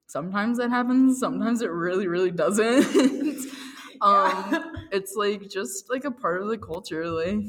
sometimes 0.08 0.58
that 0.58 0.70
happens 0.70 1.20
sometimes 1.20 1.62
it 1.62 1.72
really 1.72 2.08
really 2.08 2.32
doesn't 2.32 2.86
um 4.02 4.48
Yeah. 4.52 4.72
it's 4.92 5.16
like 5.16 5.50
just 5.50 5.90
like 5.90 6.06
a 6.06 6.12
part 6.12 6.42
of 6.42 6.48
the 6.50 6.58
culture 6.58 7.08
like 7.08 7.44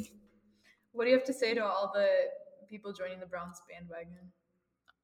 what 0.93 1.05
do 1.05 1.11
you 1.11 1.17
have 1.17 1.27
to 1.27 1.33
say 1.33 1.55
to 1.55 1.64
all 1.64 1.90
the 1.95 2.09
people 2.69 2.93
joining 2.93 3.21
the 3.21 3.27
Browns 3.27 3.61
bandwagon? 3.69 4.33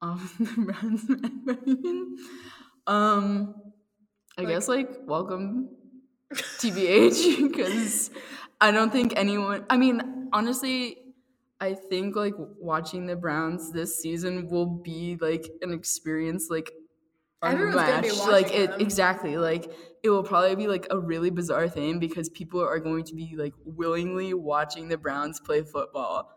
um 0.01 0.29
the 0.39 0.61
browns 0.63 1.03
bandwagon. 1.05 2.17
um 2.87 3.55
i 4.37 4.41
Like- 4.41 4.49
guess 4.49 4.67
like 4.67 4.89
welcome 5.05 5.69
TBH 6.33 7.49
because 7.51 8.09
I 8.61 8.71
don't 8.71 8.89
think 8.91 9.13
anyone. 9.17 9.65
I 9.69 9.75
mean, 9.75 10.29
honestly, 10.31 10.95
I 11.59 11.73
think 11.73 12.15
like 12.15 12.35
watching 12.37 13.05
the 13.05 13.17
Browns 13.17 13.73
this 13.73 13.97
season 13.99 14.47
will 14.47 14.65
be 14.67 15.17
like 15.19 15.49
an 15.61 15.73
experience 15.73 16.47
like 16.49 16.71
Everyone's 17.43 17.75
gonna 17.75 18.01
be 18.01 18.11
Like 18.31 18.53
it 18.53 18.71
them. 18.71 18.81
exactly 18.81 19.37
like 19.37 19.71
it 20.03 20.09
will 20.09 20.23
probably 20.23 20.55
be 20.55 20.67
like 20.67 20.87
a 20.89 20.99
really 20.99 21.29
bizarre 21.29 21.67
thing 21.69 21.99
because 21.99 22.29
people 22.29 22.61
are 22.61 22.79
going 22.79 23.03
to 23.05 23.15
be 23.15 23.35
like 23.37 23.53
willingly 23.65 24.33
watching 24.33 24.87
the 24.89 24.97
Browns 24.97 25.39
play 25.39 25.61
football, 25.63 26.29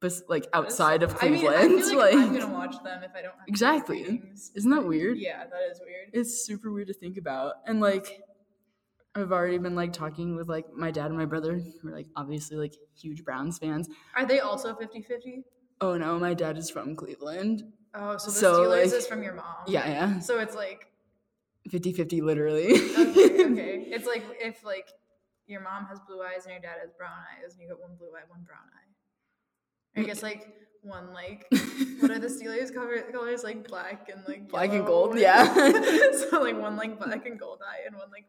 but 0.00 0.12
like 0.28 0.46
outside 0.52 1.02
of 1.02 1.14
Cleveland. 1.16 1.56
I 1.56 1.68
mean. 1.68 1.78
I 1.78 1.82
feel 1.82 1.98
like, 1.98 2.14
I'm 2.14 2.32
gonna 2.38 2.52
watch 2.52 2.74
them 2.82 3.02
if 3.04 3.10
I 3.16 3.22
don't 3.22 3.34
Exactly. 3.46 4.22
isn't 4.54 4.70
that 4.70 4.84
weird? 4.86 5.18
Yeah, 5.18 5.44
that 5.44 5.70
is 5.70 5.80
weird. 5.84 6.10
it's 6.12 6.44
super 6.46 6.72
weird 6.72 6.88
to 6.88 6.94
think 6.94 7.16
about 7.18 7.54
and 7.66 7.80
like 7.80 8.20
i've 9.14 9.32
already 9.32 9.58
been 9.58 9.74
like 9.74 9.92
talking 9.92 10.36
with 10.36 10.48
like 10.48 10.66
my 10.74 10.90
dad 10.90 11.06
and 11.06 11.16
my 11.16 11.24
brother 11.24 11.58
who 11.82 11.88
are 11.88 11.92
like 11.92 12.06
obviously 12.14 12.56
like 12.56 12.74
huge 12.94 13.24
browns 13.24 13.58
fans 13.58 13.88
Are 14.14 14.26
they 14.26 14.38
also 14.40 14.74
50-50? 14.74 15.42
Oh 15.80 15.96
no 15.96 16.18
my 16.18 16.34
dad 16.34 16.56
is 16.58 16.70
from 16.70 16.94
cleveland 16.96 17.62
Oh, 17.94 18.16
so 18.18 18.26
the 18.30 18.36
So, 18.36 18.52
Steelers 18.60 18.84
like- 18.84 18.94
is 18.94 19.06
from 19.06 19.22
your 19.22 19.34
mom. 19.34 19.56
yeah 19.66 19.88
yeah 19.88 20.18
So 20.20 20.38
it's 20.40 20.54
like 20.54 20.86
50-50 21.70 22.22
literally 22.22 22.72
okay, 22.74 23.44
okay. 23.52 23.84
It's 23.88 24.06
like 24.06 24.24
if 24.40 24.64
like 24.64 24.88
your 25.46 25.60
mom 25.62 25.86
has 25.86 25.98
blue 26.06 26.20
eyes 26.22 26.44
and 26.44 26.52
your 26.52 26.60
dad 26.60 26.76
has 26.80 26.90
brown 26.96 27.10
eyes, 27.12 27.54
and 27.54 27.62
you 27.62 27.68
got 27.70 27.80
one 27.80 27.96
blue 27.96 28.08
eye, 28.08 28.24
one 28.28 28.42
brown 28.44 28.60
eye. 28.76 30.00
I 30.00 30.04
guess 30.04 30.22
like 30.22 30.46
one 30.82 31.12
like 31.14 31.46
what 32.00 32.10
are 32.10 32.18
the 32.18 32.28
Steelers 32.36 32.72
colors 33.12 33.42
like 33.44 33.66
black 33.66 34.08
and 34.12 34.22
like 34.28 34.48
Black 34.48 34.70
and 34.72 34.86
gold, 34.86 35.18
yeah. 35.18 35.44
so 36.30 36.40
like 36.42 36.58
one 36.58 36.76
like 36.76 36.98
black 36.98 37.26
and 37.26 37.38
gold 37.40 37.60
eye 37.66 37.86
and 37.86 37.96
one 37.96 38.10
like 38.10 38.26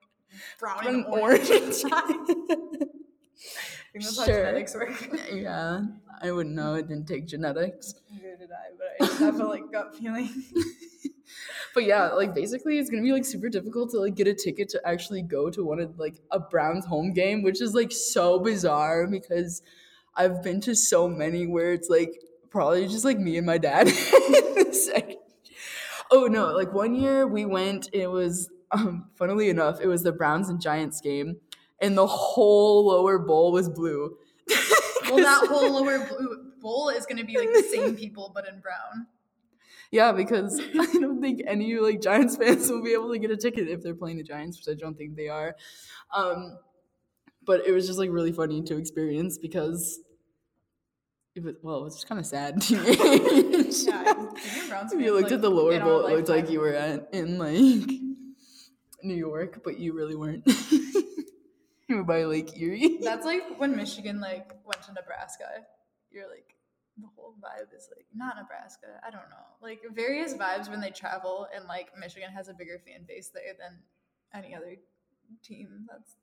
brown 0.60 0.88
An 0.88 0.96
and 0.96 1.06
orange. 1.08 1.50
orange 1.50 1.82
eye. 1.92 2.86
I 3.90 3.92
think 3.94 4.04
that's 4.06 4.18
how 4.20 4.26
Sure. 4.26 4.36
genetics 4.36 4.76
work. 4.76 5.10
yeah 5.34 5.82
i 6.22 6.32
wouldn't 6.32 6.56
know 6.56 6.76
it 6.76 6.88
didn't 6.88 7.08
take 7.08 7.26
genetics 7.26 7.96
Neither 8.12 8.36
did 8.38 8.50
I, 8.52 8.76
but 8.78 8.88
I 9.02 9.08
just 9.08 9.20
have 9.20 9.40
a 9.40 9.46
like 9.46 9.72
gut 9.72 9.96
feeling. 9.96 10.30
but 11.74 11.84
yeah 11.86 12.10
like 12.10 12.34
basically 12.34 12.78
it's 12.80 12.90
gonna 12.90 13.04
be 13.04 13.12
like 13.14 13.26
super 13.26 13.50
difficult 13.50 13.92
to 13.92 14.00
like 14.00 14.16
get 14.16 14.28
a 14.28 14.34
ticket 14.34 14.70
to 14.70 14.82
actually 14.88 15.22
go 15.22 15.50
to 15.50 15.64
one 15.64 15.80
of 15.80 15.98
like 16.00 16.16
a 16.32 16.40
browns 16.40 16.86
home 16.86 17.14
game 17.14 17.44
which 17.44 17.62
is 17.62 17.74
like 17.74 17.92
so 17.92 18.40
bizarre 18.40 19.08
because 19.08 19.62
i've 20.16 20.42
been 20.44 20.60
to 20.62 20.76
so 20.76 21.08
many 21.08 21.48
where 21.48 21.72
it's 21.74 21.90
like 21.90 22.20
probably 22.50 22.88
just 22.88 23.06
like 23.06 23.20
me 23.20 23.38
and 23.38 23.46
my 23.46 23.60
dad. 23.60 23.88
oh 26.12 26.26
no, 26.28 26.48
like 26.52 26.74
one 26.74 26.96
year 26.96 27.28
we 27.28 27.46
went, 27.46 27.90
it 27.94 28.08
was 28.08 28.50
um 28.72 29.10
funnily 29.16 29.50
enough, 29.50 29.80
it 29.82 29.88
was 29.88 30.04
the 30.04 30.12
Browns 30.12 30.50
and 30.50 30.62
Giants 30.62 31.02
game, 31.02 31.38
and 31.82 31.98
the 31.98 32.08
whole 32.08 32.88
lower 32.88 33.20
bowl 33.20 33.52
was 33.52 33.70
blue. 33.70 34.18
Well, 35.10 35.18
that 35.18 35.48
whole 35.50 35.74
lower 35.74 36.06
blue 36.06 36.52
bowl 36.60 36.90
is 36.90 37.06
going 37.06 37.18
to 37.18 37.26
be 37.26 37.38
like 37.38 37.50
the 37.50 37.64
same 37.64 37.96
people, 37.96 38.32
but 38.34 38.48
in 38.48 38.60
brown. 38.60 39.08
Yeah, 39.92 40.12
because 40.12 40.60
I 40.80 40.86
don't 40.94 41.22
think 41.22 41.42
any 41.48 41.76
like 41.76 42.02
Giants 42.02 42.36
fans 42.36 42.70
will 42.70 42.84
be 42.84 42.94
able 42.94 43.12
to 43.12 43.20
get 43.20 43.32
a 43.32 43.38
ticket 43.38 43.68
if 43.68 43.82
they're 43.82 43.96
playing 43.96 44.18
the 44.18 44.24
Giants, 44.24 44.58
which 44.58 44.76
I 44.76 44.80
don't 44.80 44.98
think 44.98 45.16
they 45.16 45.30
are. 45.30 45.56
Um, 46.16 46.58
but 47.46 47.66
it 47.66 47.72
was 47.72 47.88
just 47.88 47.98
like 47.98 48.12
really 48.12 48.32
funny 48.32 48.62
to 48.64 48.78
experience 48.78 49.38
because 49.38 50.00
it 51.36 51.44
was 51.44 51.56
well, 51.64 51.82
it 51.82 51.84
was 51.86 51.96
just 51.96 52.08
kind 52.08 52.20
of 52.20 52.26
sad 52.26 52.62
to 52.62 52.78
me. 52.78 52.96
Yeah, 53.70 54.14
being 54.14 54.66
a 54.66 54.68
Browns 54.68 54.94
if 54.94 55.00
you 55.00 55.14
looked 55.14 55.26
like, 55.26 55.34
at 55.34 55.42
the 55.42 55.50
lower 55.50 55.80
bowl, 55.80 56.06
it 56.08 56.16
looked 56.16 56.30
like 56.30 56.50
you 56.50 56.60
were 56.60 56.74
at, 56.74 57.10
in 57.14 57.38
like 57.38 57.90
New 59.04 59.16
York, 59.16 59.62
but 59.64 59.80
you 59.80 59.94
really 59.94 60.16
weren't. 60.16 60.44
you 61.94 61.98
were 61.98 62.04
by 62.04 62.24
Lake 62.24 62.60
Erie. 62.60 63.00
That's 63.02 63.26
like 63.26 63.44
when 63.58 63.76
Michigan 63.76 64.20
like 64.20 64.52
went 64.66 64.82
to 64.84 64.94
Nebraska. 64.94 65.46
You're 66.12 66.30
like 66.30 66.56
the 66.98 67.08
whole 67.16 67.36
vibe 67.42 67.76
is 67.76 67.90
like 67.96 68.06
not 68.14 68.36
Nebraska. 68.38 68.88
I 69.06 69.10
don't 69.10 69.30
know. 69.30 69.46
Like 69.62 69.82
various 69.94 70.34
vibes 70.34 70.70
when 70.70 70.82
they 70.82 70.92
travel 70.92 71.48
and 71.56 71.66
like 71.68 71.90
Michigan 71.98 72.30
has 72.32 72.48
a 72.48 72.54
bigger 72.54 72.80
fan 72.86 73.06
base 73.08 73.30
there 73.34 73.54
than 73.60 73.80
any 74.34 74.54
other 74.56 74.76
team 75.44 75.86
that's 75.90 76.16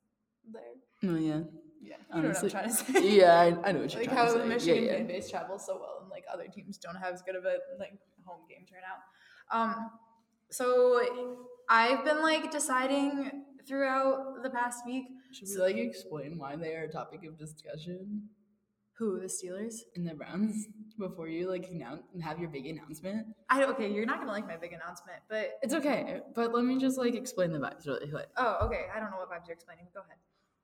there. 0.51 1.11
oh 1.11 1.15
yeah, 1.17 1.41
Yeah, 1.81 1.95
you 1.95 1.95
Honestly, 2.11 2.49
know 2.49 2.55
what 2.55 2.65
I'm 2.65 2.75
trying 2.75 2.93
to 2.93 3.01
say. 3.01 3.17
yeah, 3.17 3.39
I, 3.39 3.69
I 3.69 3.71
know 3.71 3.79
what 3.81 3.93
you're 3.93 4.03
like 4.03 4.03
trying 4.03 4.05
to 4.05 4.05
say. 4.05 4.07
Like 4.07 4.11
how 4.11 4.37
the 4.37 4.45
Michigan 4.45 4.83
yeah, 4.83 4.91
yeah. 4.91 4.97
fan 4.97 5.07
base 5.07 5.29
travels 5.29 5.65
so 5.65 5.75
well 5.77 5.99
and 6.01 6.09
like 6.09 6.23
other 6.33 6.47
teams 6.47 6.77
don't 6.77 6.95
have 6.95 7.13
as 7.13 7.21
good 7.21 7.35
of 7.35 7.43
a 7.45 7.57
like 7.79 7.93
home 8.25 8.41
game 8.49 8.65
turnout. 8.69 9.01
Um, 9.51 9.89
so 10.51 11.01
I've 11.69 12.05
been 12.05 12.21
like 12.21 12.51
deciding 12.51 13.43
throughout 13.67 14.41
the 14.43 14.49
past 14.49 14.85
week 14.85 15.05
Should 15.31 15.47
we 15.49 15.57
like 15.57 15.75
explain 15.77 16.37
why 16.37 16.55
they 16.55 16.73
are 16.75 16.83
a 16.83 16.91
topic 16.91 17.21
of 17.27 17.37
discussion 17.37 18.29
who 18.97 19.19
the 19.19 19.27
Steelers. 19.27 19.75
and 19.95 20.07
the 20.07 20.15
Browns 20.15 20.65
before 20.97 21.27
you 21.27 21.47
like 21.49 21.67
announce 21.69 22.01
and 22.13 22.23
have 22.23 22.39
your 22.39 22.49
big 22.49 22.65
announcement? 22.65 23.27
I 23.49 23.63
okay, 23.65 23.91
you're 23.91 24.05
not 24.07 24.19
gonna 24.19 24.31
like 24.31 24.47
my 24.47 24.57
big 24.57 24.73
announcement, 24.73 25.19
but 25.29 25.51
It's 25.61 25.73
okay, 25.75 26.21
but 26.33 26.53
let 26.53 26.63
me 26.65 26.79
just 26.79 26.97
like 26.97 27.13
explain 27.13 27.51
the 27.51 27.59
vibes 27.59 27.85
really 27.85 28.09
quick. 28.09 28.27
oh 28.37 28.57
okay, 28.65 28.85
I 28.95 28.99
don't 28.99 29.11
know 29.11 29.17
what 29.17 29.29
vibes 29.29 29.47
you're 29.47 29.53
explaining. 29.55 29.87
Go 29.93 29.99
ahead. 30.01 30.17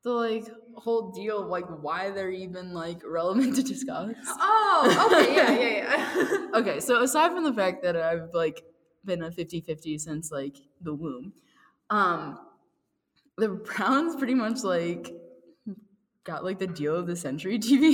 The 0.03 0.11
like 0.11 0.51
whole 0.75 1.11
deal 1.11 1.43
of 1.43 1.47
like 1.47 1.65
why 1.81 2.09
they're 2.09 2.31
even 2.31 2.73
like 2.73 3.01
relevant 3.05 3.55
to 3.57 3.63
discuss. 3.63 4.15
Oh, 4.27 5.11
okay, 5.11 5.35
yeah, 5.35 5.51
yeah, 5.51 6.17
yeah. 6.17 6.47
okay, 6.59 6.79
so 6.79 7.03
aside 7.03 7.31
from 7.31 7.43
the 7.43 7.53
fact 7.53 7.83
that 7.83 7.95
I've 7.95 8.33
like 8.33 8.63
been 9.05 9.21
a 9.21 9.29
50-50 9.29 9.99
since 9.99 10.31
like 10.31 10.57
the 10.81 10.93
womb, 10.93 11.33
um 11.89 12.39
the 13.37 13.49
Browns 13.49 14.15
pretty 14.15 14.35
much 14.35 14.63
like 14.63 15.11
got 16.23 16.43
like 16.43 16.59
the 16.59 16.67
deal 16.67 16.95
of 16.95 17.07
the 17.07 17.15
century 17.15 17.59
TV. 17.59 17.93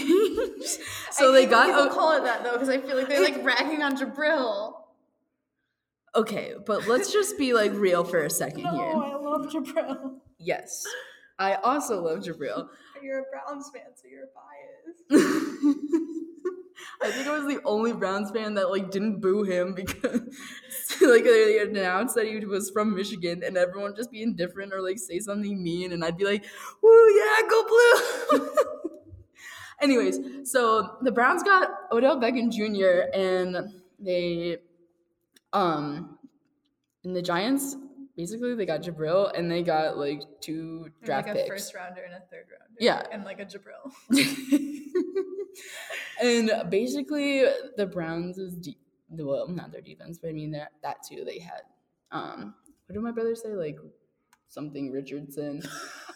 so 1.12 1.30
I 1.30 1.34
they 1.34 1.46
got 1.46 1.68
people 1.68 1.84
a- 1.84 1.90
call 1.90 2.18
it 2.18 2.24
that 2.24 2.44
though 2.44 2.54
because 2.54 2.70
I 2.70 2.80
feel 2.80 2.96
like 2.98 3.08
they're 3.10 3.24
like 3.24 3.44
ragging 3.44 3.82
on 3.82 3.98
Jabrill. 3.98 4.74
Okay, 6.16 6.54
but 6.66 6.88
let's 6.88 7.14
just 7.14 7.38
be 7.38 7.54
like 7.54 7.72
real 7.74 8.04
for 8.04 8.24
a 8.24 8.30
second 8.30 8.60
here. 8.66 8.92
Oh, 8.94 9.02
I 9.02 9.16
love 9.16 9.52
Jabrill. 9.52 10.16
Yes. 10.40 10.84
I 11.38 11.56
also 11.56 12.02
love 12.04 12.20
Jabrill. 12.20 12.68
You're 13.02 13.20
a 13.20 13.24
Browns 13.32 13.70
fan, 13.74 13.84
so 13.96 14.08
you're 14.10 14.28
biased. 14.36 15.26
I 17.02 17.12
think 17.12 17.28
I 17.28 17.38
was 17.38 17.48
the 17.48 17.62
only 17.64 17.94
Browns 17.94 18.30
fan 18.32 18.56
that 18.56 18.70
like 18.70 18.92
didn't 18.92 19.22
boo 19.22 19.44
him 19.44 19.74
because 19.74 20.22
like 21.02 21.24
they 21.24 21.60
announced 21.62 22.16
that 22.16 22.26
he 22.26 22.46
was 22.46 22.70
from 22.72 22.94
Michigan 22.94 23.42
and 23.44 23.58
everyone 23.58 23.96
just 23.96 24.12
be 24.12 24.22
indifferent 24.22 24.74
or 24.74 24.82
like 24.82 25.00
say 25.00 25.20
something 25.20 25.64
mean 25.64 25.94
and 25.94 26.04
I'd 26.04 26.18
be 26.18 26.26
like, 26.26 26.44
"Woo, 26.82 27.10
yeah, 27.16 27.48
go 27.50 27.66
blue." 27.68 28.50
Anyways, 29.82 30.52
so 30.52 30.98
the 31.02 31.12
Browns 31.12 31.42
got 31.44 31.70
Odell 31.92 32.18
Beckham 32.20 32.52
Jr. 32.52 33.10
and 33.18 33.58
they 33.98 34.58
um 35.54 36.18
and 37.04 37.16
the 37.16 37.22
Giants 37.22 37.78
basically 38.20 38.54
they 38.54 38.66
got 38.66 38.82
Jabrill 38.82 39.32
and 39.34 39.50
they 39.50 39.64
got 39.64 39.98
like 39.98 40.22
two 40.42 40.90
draft 41.06 41.30
like 41.30 41.38
a 41.38 41.40
picks. 41.40 41.50
first 41.50 41.74
rounder 41.74 42.02
and 42.04 42.14
a 42.14 42.20
third 42.30 42.48
rounder. 42.52 42.76
Yeah. 42.78 43.02
and 43.14 43.24
like 43.24 43.40
a 43.40 43.46
Jabrill. 43.46 43.94
and 46.22 46.70
basically, 46.70 47.46
the 47.78 47.86
Browns 47.86 48.38
is 48.38 48.56
de- 48.56 48.78
well, 49.10 49.48
not 49.48 49.72
their 49.72 49.80
defense, 49.80 50.20
but 50.22 50.32
I 50.32 50.34
mean 50.34 50.52
that 50.52 50.74
that 50.84 50.98
too. 51.08 51.24
They 51.26 51.40
had 51.40 51.62
um, 52.12 52.56
what 52.86 52.94
did 52.94 53.02
my 53.02 53.12
brother 53.12 53.36
say? 53.36 53.54
Like 53.54 53.78
something 54.48 54.92
Richardson. 54.92 55.64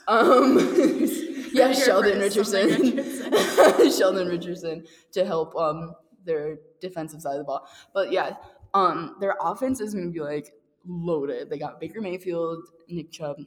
Um, 0.06 0.58
yeah, 1.54 1.72
Sheldon 1.72 2.12
something 2.12 2.20
Richardson. 2.20 3.90
Sheldon 3.90 4.28
Richardson 4.28 4.86
to 5.14 5.24
help 5.24 5.56
um 5.56 5.94
their 6.26 6.58
defensive 6.82 7.22
side 7.22 7.36
of 7.36 7.38
the 7.38 7.46
ball. 7.46 7.66
But 7.94 8.12
yeah, 8.12 8.36
um, 8.74 9.16
their 9.22 9.38
offense 9.40 9.80
is 9.80 9.94
to 9.94 10.12
be 10.12 10.20
like 10.20 10.52
loaded. 10.86 11.50
They 11.50 11.58
got 11.58 11.80
Baker 11.80 12.02
Mayfield, 12.02 12.64
Nick 12.90 13.12
Chubb, 13.12 13.38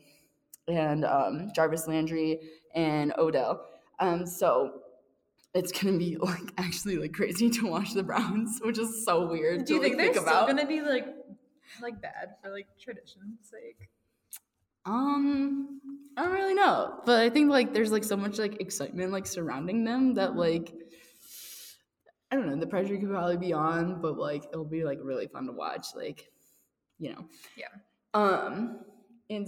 and 0.68 1.04
um, 1.04 1.50
Jarvis 1.54 1.86
Landry 1.86 2.40
and 2.74 3.12
Odell. 3.18 3.66
Um, 3.98 4.26
so 4.26 4.80
it's 5.54 5.72
gonna 5.72 5.98
be 5.98 6.16
like 6.20 6.52
actually 6.58 6.96
like 6.96 7.12
crazy 7.12 7.50
to 7.50 7.66
watch 7.66 7.94
the 7.94 8.02
Browns, 8.02 8.60
which 8.62 8.78
is 8.78 9.04
so 9.04 9.26
weird 9.26 9.64
Do 9.64 9.74
you 9.74 9.80
to 9.80 9.84
think 9.84 9.96
like, 9.96 10.12
they're 10.14 10.22
think 10.22 10.28
still 10.28 10.46
gonna 10.46 10.66
be 10.66 10.82
like 10.82 11.06
like 11.82 12.00
bad 12.00 12.36
for 12.42 12.50
like 12.50 12.66
tradition's 12.80 13.38
sake? 13.42 13.88
Um, 14.84 15.80
I 16.16 16.22
don't 16.22 16.32
really 16.32 16.54
know, 16.54 17.00
but 17.04 17.20
I 17.20 17.30
think 17.30 17.50
like 17.50 17.74
there's 17.74 17.90
like 17.90 18.04
so 18.04 18.16
much 18.16 18.38
like 18.38 18.60
excitement 18.60 19.12
like 19.12 19.26
surrounding 19.26 19.84
them 19.84 20.14
that 20.14 20.36
like 20.36 20.72
I 22.30 22.36
don't 22.36 22.48
know 22.48 22.56
the 22.56 22.66
pressure 22.66 22.96
could 22.96 23.08
probably 23.08 23.36
be 23.36 23.52
on, 23.52 24.00
but 24.00 24.18
like 24.18 24.44
it'll 24.52 24.64
be 24.64 24.84
like 24.84 24.98
really 25.02 25.26
fun 25.26 25.46
to 25.46 25.52
watch. 25.52 25.88
Like, 25.94 26.28
you 26.98 27.10
know. 27.10 27.24
Yeah. 27.56 27.68
Um, 28.14 28.80
and 29.28 29.46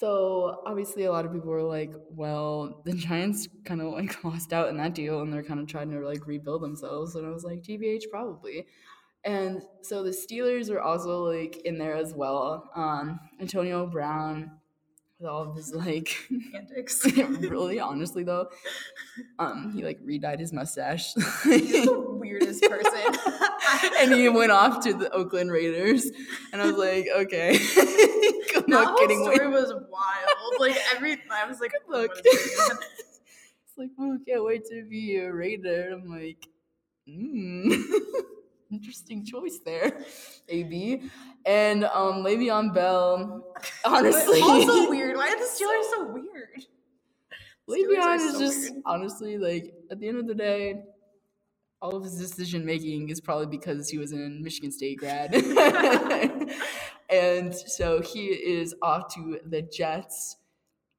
so 0.00 0.62
obviously 0.64 1.04
a 1.04 1.12
lot 1.12 1.26
of 1.26 1.32
people 1.32 1.50
were 1.50 1.62
like, 1.62 1.92
well, 2.10 2.82
the 2.84 2.94
Giants 2.94 3.48
kind 3.64 3.82
of 3.82 3.92
like 3.92 4.22
lost 4.24 4.52
out 4.52 4.68
in 4.68 4.76
that 4.78 4.94
deal, 4.94 5.20
and 5.20 5.32
they're 5.32 5.42
kind 5.42 5.60
of 5.60 5.66
trying 5.66 5.90
to 5.90 6.00
like 6.00 6.26
rebuild 6.26 6.62
themselves. 6.62 7.14
And 7.14 7.26
I 7.26 7.30
was 7.30 7.44
like, 7.44 7.62
TBH 7.62 8.04
probably. 8.10 8.66
And 9.24 9.62
so 9.82 10.02
the 10.02 10.10
Steelers 10.10 10.70
are 10.70 10.80
also 10.80 11.24
like 11.24 11.58
in 11.66 11.76
there 11.76 11.94
as 11.94 12.14
well. 12.14 12.70
Um, 12.74 13.20
Antonio 13.40 13.86
Brown 13.86 14.52
with 15.18 15.28
all 15.28 15.42
of 15.42 15.54
his 15.54 15.74
like 15.74 16.16
Antics. 16.54 17.04
really 17.16 17.78
honestly 17.78 18.24
though, 18.24 18.48
um, 19.38 19.72
he 19.74 19.84
like 19.84 19.98
re-dyed 20.02 20.40
his 20.40 20.52
mustache. 20.52 21.12
He's 21.44 21.84
the 21.84 22.00
weirdest 22.00 22.62
person. 22.62 23.48
and 24.00 24.12
he 24.14 24.28
went 24.28 24.52
off 24.52 24.82
to 24.84 24.94
the 24.94 25.10
Oakland 25.12 25.50
Raiders. 25.50 26.10
And 26.52 26.60
I 26.62 26.66
was 26.66 26.76
like, 26.76 27.06
okay. 27.14 27.58
Good 27.74 28.64
that 28.68 28.68
luck 28.68 28.88
whole 28.88 28.98
getting 28.98 29.22
story 29.22 29.46
away. 29.46 29.60
was 29.60 29.72
wild. 29.72 30.54
Like 30.58 30.76
every, 30.94 31.18
I 31.30 31.46
was 31.46 31.60
like, 31.60 31.72
Good 31.72 31.92
luck. 31.92 32.10
what 32.10 32.26
is 32.26 32.56
going 32.56 32.70
on? 32.70 32.78
It's 33.66 33.78
like, 33.78 33.90
oh, 33.98 34.18
can't 34.26 34.44
wait 34.44 34.64
to 34.66 34.84
be 34.88 35.16
a 35.18 35.32
Raider. 35.32 35.90
I'm 35.92 36.08
like, 36.08 36.48
hmm. 37.06 37.72
Interesting 38.70 39.24
choice 39.24 39.58
there, 39.64 40.04
AB. 40.48 41.02
And 41.44 41.84
um 41.84 42.22
Le'Veon 42.24 42.72
Bell, 42.72 43.44
honestly. 43.84 44.40
Also 44.42 44.88
weird. 44.88 45.16
Why 45.16 45.28
are 45.28 45.36
the 45.38 45.44
Steelers 45.44 45.90
so 45.90 46.06
weird? 46.12 46.66
Steelers 47.68 47.88
Le'Veon 47.88 48.16
is 48.16 48.32
so 48.34 48.38
just 48.38 48.70
weird. 48.70 48.82
honestly 48.86 49.38
like 49.38 49.74
at 49.90 49.98
the 49.98 50.06
end 50.08 50.18
of 50.18 50.26
the 50.28 50.34
day, 50.34 50.82
all 51.82 51.96
of 51.96 52.04
his 52.04 52.16
decision 52.16 52.64
making 52.64 53.08
is 53.08 53.20
probably 53.20 53.46
because 53.46 53.88
he 53.88 53.98
was 53.98 54.12
in 54.12 54.42
Michigan 54.42 54.70
State 54.70 54.98
grad. 54.98 55.34
and 57.10 57.54
so 57.54 58.00
he 58.02 58.26
is 58.26 58.74
off 58.82 59.12
to 59.14 59.40
the 59.44 59.62
Jets. 59.62 60.36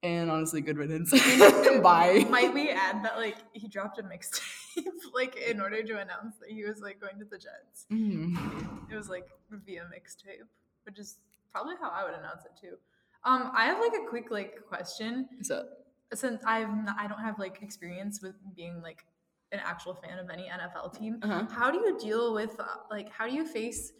And 0.03 0.31
honestly, 0.31 0.61
good 0.61 0.77
riddance. 0.77 1.11
Bye. 1.83 2.25
Might 2.27 2.53
we 2.55 2.71
add 2.71 3.05
that 3.05 3.17
like 3.17 3.37
he 3.53 3.67
dropped 3.67 3.99
a 3.99 4.03
mixtape 4.03 4.41
like 5.13 5.37
in 5.37 5.61
order 5.61 5.83
to 5.83 5.93
announce 5.99 6.37
that 6.39 6.49
he 6.49 6.63
was 6.63 6.81
like 6.81 6.99
going 6.99 7.19
to 7.19 7.25
the 7.25 7.37
Jets? 7.37 7.85
Mhm. 7.91 8.91
It 8.91 8.95
was 8.95 9.09
like 9.09 9.27
via 9.51 9.83
mixtape, 9.83 10.47
which 10.85 10.97
is 10.97 11.17
probably 11.51 11.75
how 11.79 11.91
I 11.91 12.03
would 12.03 12.15
announce 12.15 12.45
it 12.45 12.51
too. 12.59 12.77
Um, 13.23 13.51
I 13.55 13.65
have 13.65 13.79
like 13.79 13.93
a 13.93 14.09
quick 14.09 14.31
like 14.31 14.65
question 14.67 15.27
So 15.43 15.65
since 16.13 16.41
I'm 16.47 16.85
not, 16.85 16.95
I 16.99 17.07
don't 17.07 17.19
have 17.19 17.37
like 17.37 17.61
experience 17.61 18.21
with 18.23 18.33
being 18.55 18.81
like 18.81 19.05
an 19.51 19.59
actual 19.63 19.93
fan 19.93 20.19
of 20.19 20.29
any 20.29 20.49
NFL 20.49 20.97
team. 20.97 21.19
uh-huh. 21.21 21.45
How 21.51 21.71
do 21.71 21.79
you 21.79 21.97
deal 21.99 22.33
with 22.33 22.59
uh, 22.59 22.65
like 22.89 23.09
how 23.09 23.27
do 23.27 23.33
you 23.33 23.45
face 23.45 23.93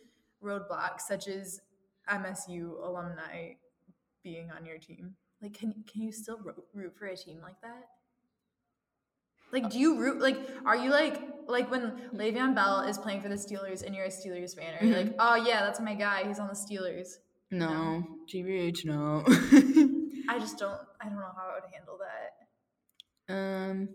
roadblocks 0.43 1.02
such 1.02 1.28
as 1.28 1.62
MSU 2.10 2.84
alumni 2.84 3.54
being 4.24 4.49
on 4.52 4.66
your 4.66 4.78
team? 4.78 5.16
Like, 5.41 5.54
can 5.54 5.74
can 5.91 6.02
you 6.02 6.12
still 6.12 6.39
root 6.74 6.95
for 6.97 7.06
a 7.06 7.16
team 7.16 7.39
like 7.41 7.60
that? 7.62 7.88
Like, 9.52 9.70
do 9.70 9.80
you 9.80 9.99
root? 9.99 10.22
Like, 10.22 10.38
are 10.66 10.78
you 10.78 10.91
like 10.91 11.20
like 11.47 11.70
when 11.70 12.10
Le'Veon 12.14 12.56
Bell 12.56 12.82
is 12.82 12.97
playing 12.97 13.22
for 13.22 13.30
the 13.30 13.36
Steelers 13.36 13.84
and 13.84 13.93
you're 13.95 14.06
a 14.06 14.10
Steelers 14.10 14.56
fan? 14.56 14.76
Are 14.80 14.86
you 14.86 14.95
like, 14.95 15.16
oh 15.20 15.36
yeah, 15.36 15.62
that's 15.62 15.80
my 15.80 15.95
guy. 15.95 16.26
He's 16.28 16.39
on 16.39 16.47
the 16.47 16.54
Steelers. 16.54 17.18
No, 17.49 18.06
GBH, 18.34 18.86
no. 18.86 19.24
I 20.30 20.39
just 20.39 20.58
don't. 20.58 20.80
I 21.02 21.06
don't 21.06 21.16
know 21.16 21.32
how 21.36 21.49
I 21.49 21.54
would 21.56 21.74
handle 21.74 21.97
that. 21.99 23.34
um, 23.34 23.89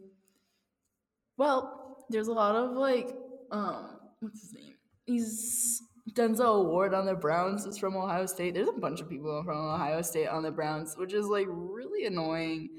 well, 1.36 2.04
there's 2.08 2.28
a 2.28 2.32
lot 2.32 2.54
of 2.54 2.72
like, 2.76 3.14
um, 3.50 3.98
what's 4.20 4.40
his 4.40 4.54
name? 4.54 4.74
He's 5.04 5.82
Denzel 6.12 6.66
Ward 6.66 6.94
on 6.94 7.06
the 7.06 7.14
Browns 7.14 7.66
is 7.66 7.78
from 7.78 7.96
Ohio 7.96 8.26
State. 8.26 8.54
There's 8.54 8.68
a 8.68 8.72
bunch 8.72 9.00
of 9.00 9.08
people 9.08 9.42
from 9.44 9.56
Ohio 9.56 10.02
State 10.02 10.28
on 10.28 10.42
the 10.42 10.50
Browns, 10.50 10.94
which 10.96 11.12
is 11.12 11.26
like 11.26 11.46
really 11.48 12.06
annoying. 12.06 12.70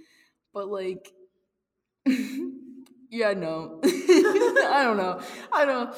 But 0.53 0.67
like, 0.69 1.11
yeah, 2.05 3.33
no, 3.33 3.79
I 3.83 4.81
don't 4.83 4.97
know. 4.97 5.21
I 5.53 5.65
don't. 5.65 5.95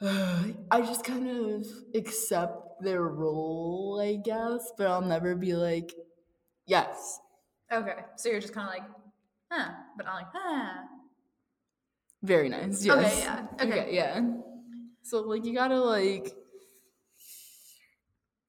I 0.70 0.80
just 0.80 1.04
kind 1.04 1.28
of 1.28 1.66
accept 1.94 2.82
their 2.82 3.02
role, 3.02 4.00
I 4.02 4.16
guess, 4.16 4.72
but 4.76 4.88
I'll 4.88 5.00
never 5.00 5.36
be 5.36 5.54
like, 5.54 5.92
yes, 6.66 7.20
Okay, 7.72 7.94
so 8.16 8.28
you're 8.28 8.40
just 8.40 8.52
kind 8.52 8.68
of 8.68 8.74
like, 8.74 8.90
huh, 9.50 9.70
but 9.96 10.04
not 10.04 10.14
like, 10.16 10.26
huh. 10.34 10.82
Very 12.22 12.48
nice. 12.48 12.84
Yes. 12.84 12.96
Okay, 12.98 13.20
yeah. 13.22 13.46
Okay. 13.60 13.94
yeah. 13.94 14.20
So 15.02 15.20
like 15.22 15.44
you 15.44 15.54
gotta 15.54 15.80
like 15.80 16.32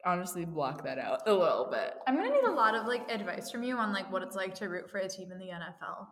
honestly 0.06 0.46
block 0.46 0.84
that 0.84 1.00
out 1.00 1.22
a 1.28 1.34
little 1.34 1.68
bit. 1.72 1.94
I'm 2.08 2.16
gonna 2.16 2.30
need 2.30 2.44
a 2.44 2.52
lot 2.52 2.76
of 2.76 2.86
like 2.88 3.10
advice 3.12 3.50
from 3.52 3.64
you 3.64 3.78
on 3.78 3.94
like 3.94 4.12
what 4.12 4.22
it's 4.22 4.36
like 4.36 4.54
to 4.56 4.68
root 4.68 4.90
for 4.90 4.98
a 5.00 5.08
team 5.08 5.32
in 5.32 5.40
the 5.40 5.46
NFL 5.48 6.08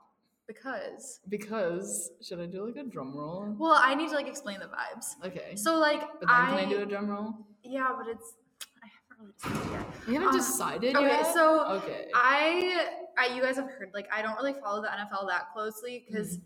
because 0.48 1.20
Because 1.30 2.12
should 2.22 2.40
I 2.40 2.46
do 2.46 2.66
like 2.66 2.76
a 2.78 2.84
drum 2.90 3.16
roll? 3.16 3.56
well, 3.58 3.78
I 3.82 3.96
need 3.96 4.10
to 4.10 4.16
like 4.16 4.28
explain 4.28 4.60
the 4.60 4.66
vibes. 4.68 5.06
Okay. 5.26 5.56
So 5.56 5.78
like, 5.78 6.02
but 6.20 6.28
then 6.28 6.46
can 6.48 6.54
I 6.56 6.66
do 6.70 6.82
a 6.82 6.86
drum 6.86 7.08
roll? 7.08 7.34
Yeah, 7.64 7.90
but 7.98 8.08
it's 8.08 8.34
I 8.84 8.88
haven't 8.88 9.28
really 9.28 9.34
decided 9.38 9.72
yet. 9.72 10.08
You 10.08 10.14
haven't 10.16 10.30
Uh, 10.30 10.38
decided 10.38 10.96
okay, 10.96 11.08
yet. 11.08 11.34
so 11.34 11.66
okay. 11.76 12.08
I, 12.16 12.88
I, 13.18 13.36
you 13.36 13.42
guys 13.42 13.56
have 13.58 13.70
heard 13.70 13.92
like 13.94 14.08
I 14.12 14.22
don't 14.22 14.36
really 14.36 14.54
follow 14.54 14.82
the 14.82 14.88
NFL 14.88 15.28
that 15.30 15.52
closely 15.54 16.04
because, 16.08 16.38
Mm-hmm. 16.38 16.46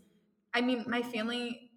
I 0.56 0.62
mean, 0.62 0.84
my 0.88 1.02
family 1.02 1.70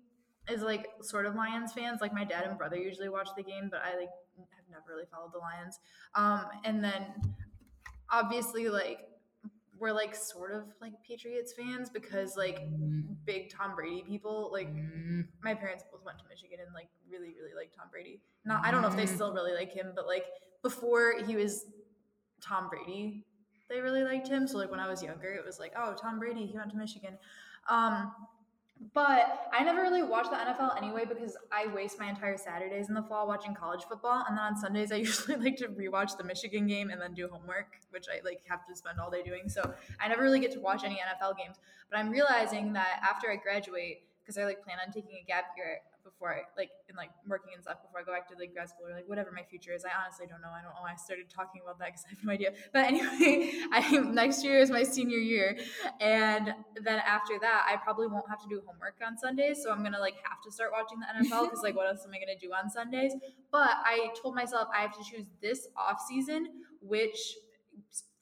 is 0.49 0.61
like 0.61 0.87
sort 1.01 1.25
of 1.25 1.35
Lions 1.35 1.73
fans. 1.73 1.99
Like 2.01 2.13
my 2.13 2.23
dad 2.23 2.45
and 2.45 2.57
brother 2.57 2.77
usually 2.77 3.09
watch 3.09 3.27
the 3.35 3.43
game, 3.43 3.67
but 3.69 3.81
I 3.83 3.97
like 3.97 4.09
have 4.37 4.65
never 4.71 4.83
really 4.87 5.05
followed 5.11 5.33
the 5.33 5.39
Lions. 5.39 5.79
Um, 6.15 6.45
and 6.63 6.83
then 6.83 7.03
obviously 8.09 8.69
like 8.69 9.01
we're 9.77 9.91
like 9.91 10.15
sort 10.15 10.51
of 10.53 10.63
like 10.81 10.93
Patriots 11.07 11.53
fans 11.53 11.89
because 11.89 12.35
like 12.37 12.59
Mm, 12.59 13.15
big 13.25 13.49
Tom 13.51 13.75
Brady 13.75 14.01
people 14.07 14.49
like 14.51 14.69
mm, 14.73 15.25
my 15.43 15.53
parents 15.53 15.83
both 15.91 16.03
went 16.05 16.17
to 16.19 16.25
Michigan 16.29 16.59
and 16.65 16.73
like 16.73 16.87
really, 17.09 17.35
really 17.39 17.53
like 17.55 17.71
Tom 17.75 17.87
Brady. 17.91 18.21
Not 18.45 18.65
I 18.65 18.71
don't 18.71 18.81
know 18.81 18.87
if 18.87 18.95
they 18.95 19.05
Mm. 19.05 19.15
still 19.15 19.33
really 19.33 19.53
like 19.53 19.71
him, 19.71 19.91
but 19.95 20.07
like 20.07 20.25
before 20.63 21.15
he 21.25 21.35
was 21.35 21.65
Tom 22.41 22.69
Brady, 22.69 23.25
they 23.69 23.81
really 23.81 24.03
liked 24.03 24.27
him. 24.27 24.47
So 24.47 24.57
like 24.57 24.71
when 24.71 24.79
I 24.79 24.89
was 24.89 25.03
younger, 25.03 25.33
it 25.33 25.45
was 25.45 25.59
like, 25.59 25.73
oh, 25.77 25.93
Tom 25.93 26.19
Brady, 26.19 26.45
he 26.45 26.57
went 26.57 26.71
to 26.71 26.77
Michigan. 26.77 27.17
Um, 27.69 28.11
but 28.93 29.49
I 29.51 29.63
never 29.63 29.81
really 29.81 30.03
watch 30.03 30.29
the 30.29 30.37
NFL 30.37 30.77
anyway 30.77 31.03
because 31.05 31.35
I 31.51 31.67
waste 31.67 31.99
my 31.99 32.07
entire 32.07 32.37
Saturdays 32.37 32.87
in 32.87 32.95
the 32.95 33.03
fall 33.03 33.27
watching 33.27 33.53
college 33.53 33.83
football, 33.83 34.23
and 34.27 34.37
then 34.37 34.43
on 34.43 34.57
Sundays 34.57 34.91
I 34.91 34.95
usually 35.07 35.35
like 35.35 35.57
to 35.57 35.67
rewatch 35.67 36.17
the 36.17 36.23
Michigan 36.23 36.65
game 36.65 36.89
and 36.89 37.01
then 37.01 37.13
do 37.13 37.27
homework, 37.27 37.73
which 37.89 38.05
I 38.09 38.23
like 38.23 38.41
have 38.47 38.65
to 38.67 38.75
spend 38.75 38.99
all 38.99 39.11
day 39.11 39.21
doing. 39.21 39.49
So 39.49 39.73
I 39.99 40.07
never 40.07 40.21
really 40.21 40.39
get 40.39 40.51
to 40.53 40.59
watch 40.59 40.83
any 40.85 40.95
NFL 40.95 41.37
games. 41.37 41.57
But 41.89 41.99
I'm 41.99 42.09
realizing 42.09 42.73
that 42.73 43.01
after 43.03 43.29
I 43.29 43.35
graduate, 43.35 44.03
because 44.21 44.37
I 44.37 44.45
like 44.45 44.63
plan 44.63 44.77
on 44.85 44.93
taking 44.93 45.17
a 45.21 45.25
gap 45.25 45.45
year 45.57 45.79
before 46.09 46.33
I 46.33 46.41
like 46.57 46.69
and 46.87 46.97
like 46.97 47.11
working 47.27 47.53
and 47.53 47.61
stuff 47.61 47.81
before 47.85 48.01
I 48.01 48.03
go 48.03 48.11
back 48.11 48.27
to 48.29 48.35
like 48.37 48.53
grad 48.53 48.69
school 48.69 48.87
or 48.89 48.93
like 48.93 49.07
whatever 49.07 49.31
my 49.31 49.43
future 49.43 49.73
is. 49.73 49.85
I 49.85 49.93
honestly 49.93 50.25
don't 50.25 50.41
know. 50.41 50.49
I 50.49 50.61
don't 50.61 50.73
know 50.73 50.81
why 50.81 50.93
I 50.93 50.95
started 50.95 51.29
talking 51.29 51.61
about 51.61 51.77
that 51.79 51.93
because 51.93 52.05
I 52.07 52.09
have 52.09 52.23
no 52.25 52.31
idea. 52.33 52.51
But 52.73 52.85
anyway, 52.85 53.53
I 53.71 53.81
next 53.99 54.43
year 54.43 54.59
is 54.59 54.69
my 54.69 54.83
senior 54.83 55.17
year, 55.17 55.57
and 56.01 56.53
then 56.81 56.99
after 57.05 57.37
that, 57.41 57.67
I 57.69 57.77
probably 57.77 58.07
won't 58.07 58.29
have 58.29 58.41
to 58.41 58.49
do 58.49 58.61
homework 58.65 58.97
on 59.05 59.17
Sundays. 59.17 59.61
So 59.61 59.71
I'm 59.71 59.83
gonna 59.83 59.99
like 59.99 60.15
have 60.23 60.41
to 60.45 60.51
start 60.51 60.71
watching 60.73 60.99
the 60.99 61.07
NFL 61.13 61.45
because 61.45 61.63
like 61.67 61.75
what 61.75 61.87
else 61.87 62.03
am 62.05 62.11
I 62.11 62.19
gonna 62.19 62.39
do 62.39 62.51
on 62.51 62.69
Sundays? 62.69 63.13
But 63.51 63.77
I 63.85 64.09
told 64.21 64.35
myself 64.35 64.67
I 64.75 64.81
have 64.81 64.97
to 64.97 65.03
choose 65.03 65.25
this 65.41 65.67
off 65.77 66.01
season, 66.07 66.47
which 66.81 67.35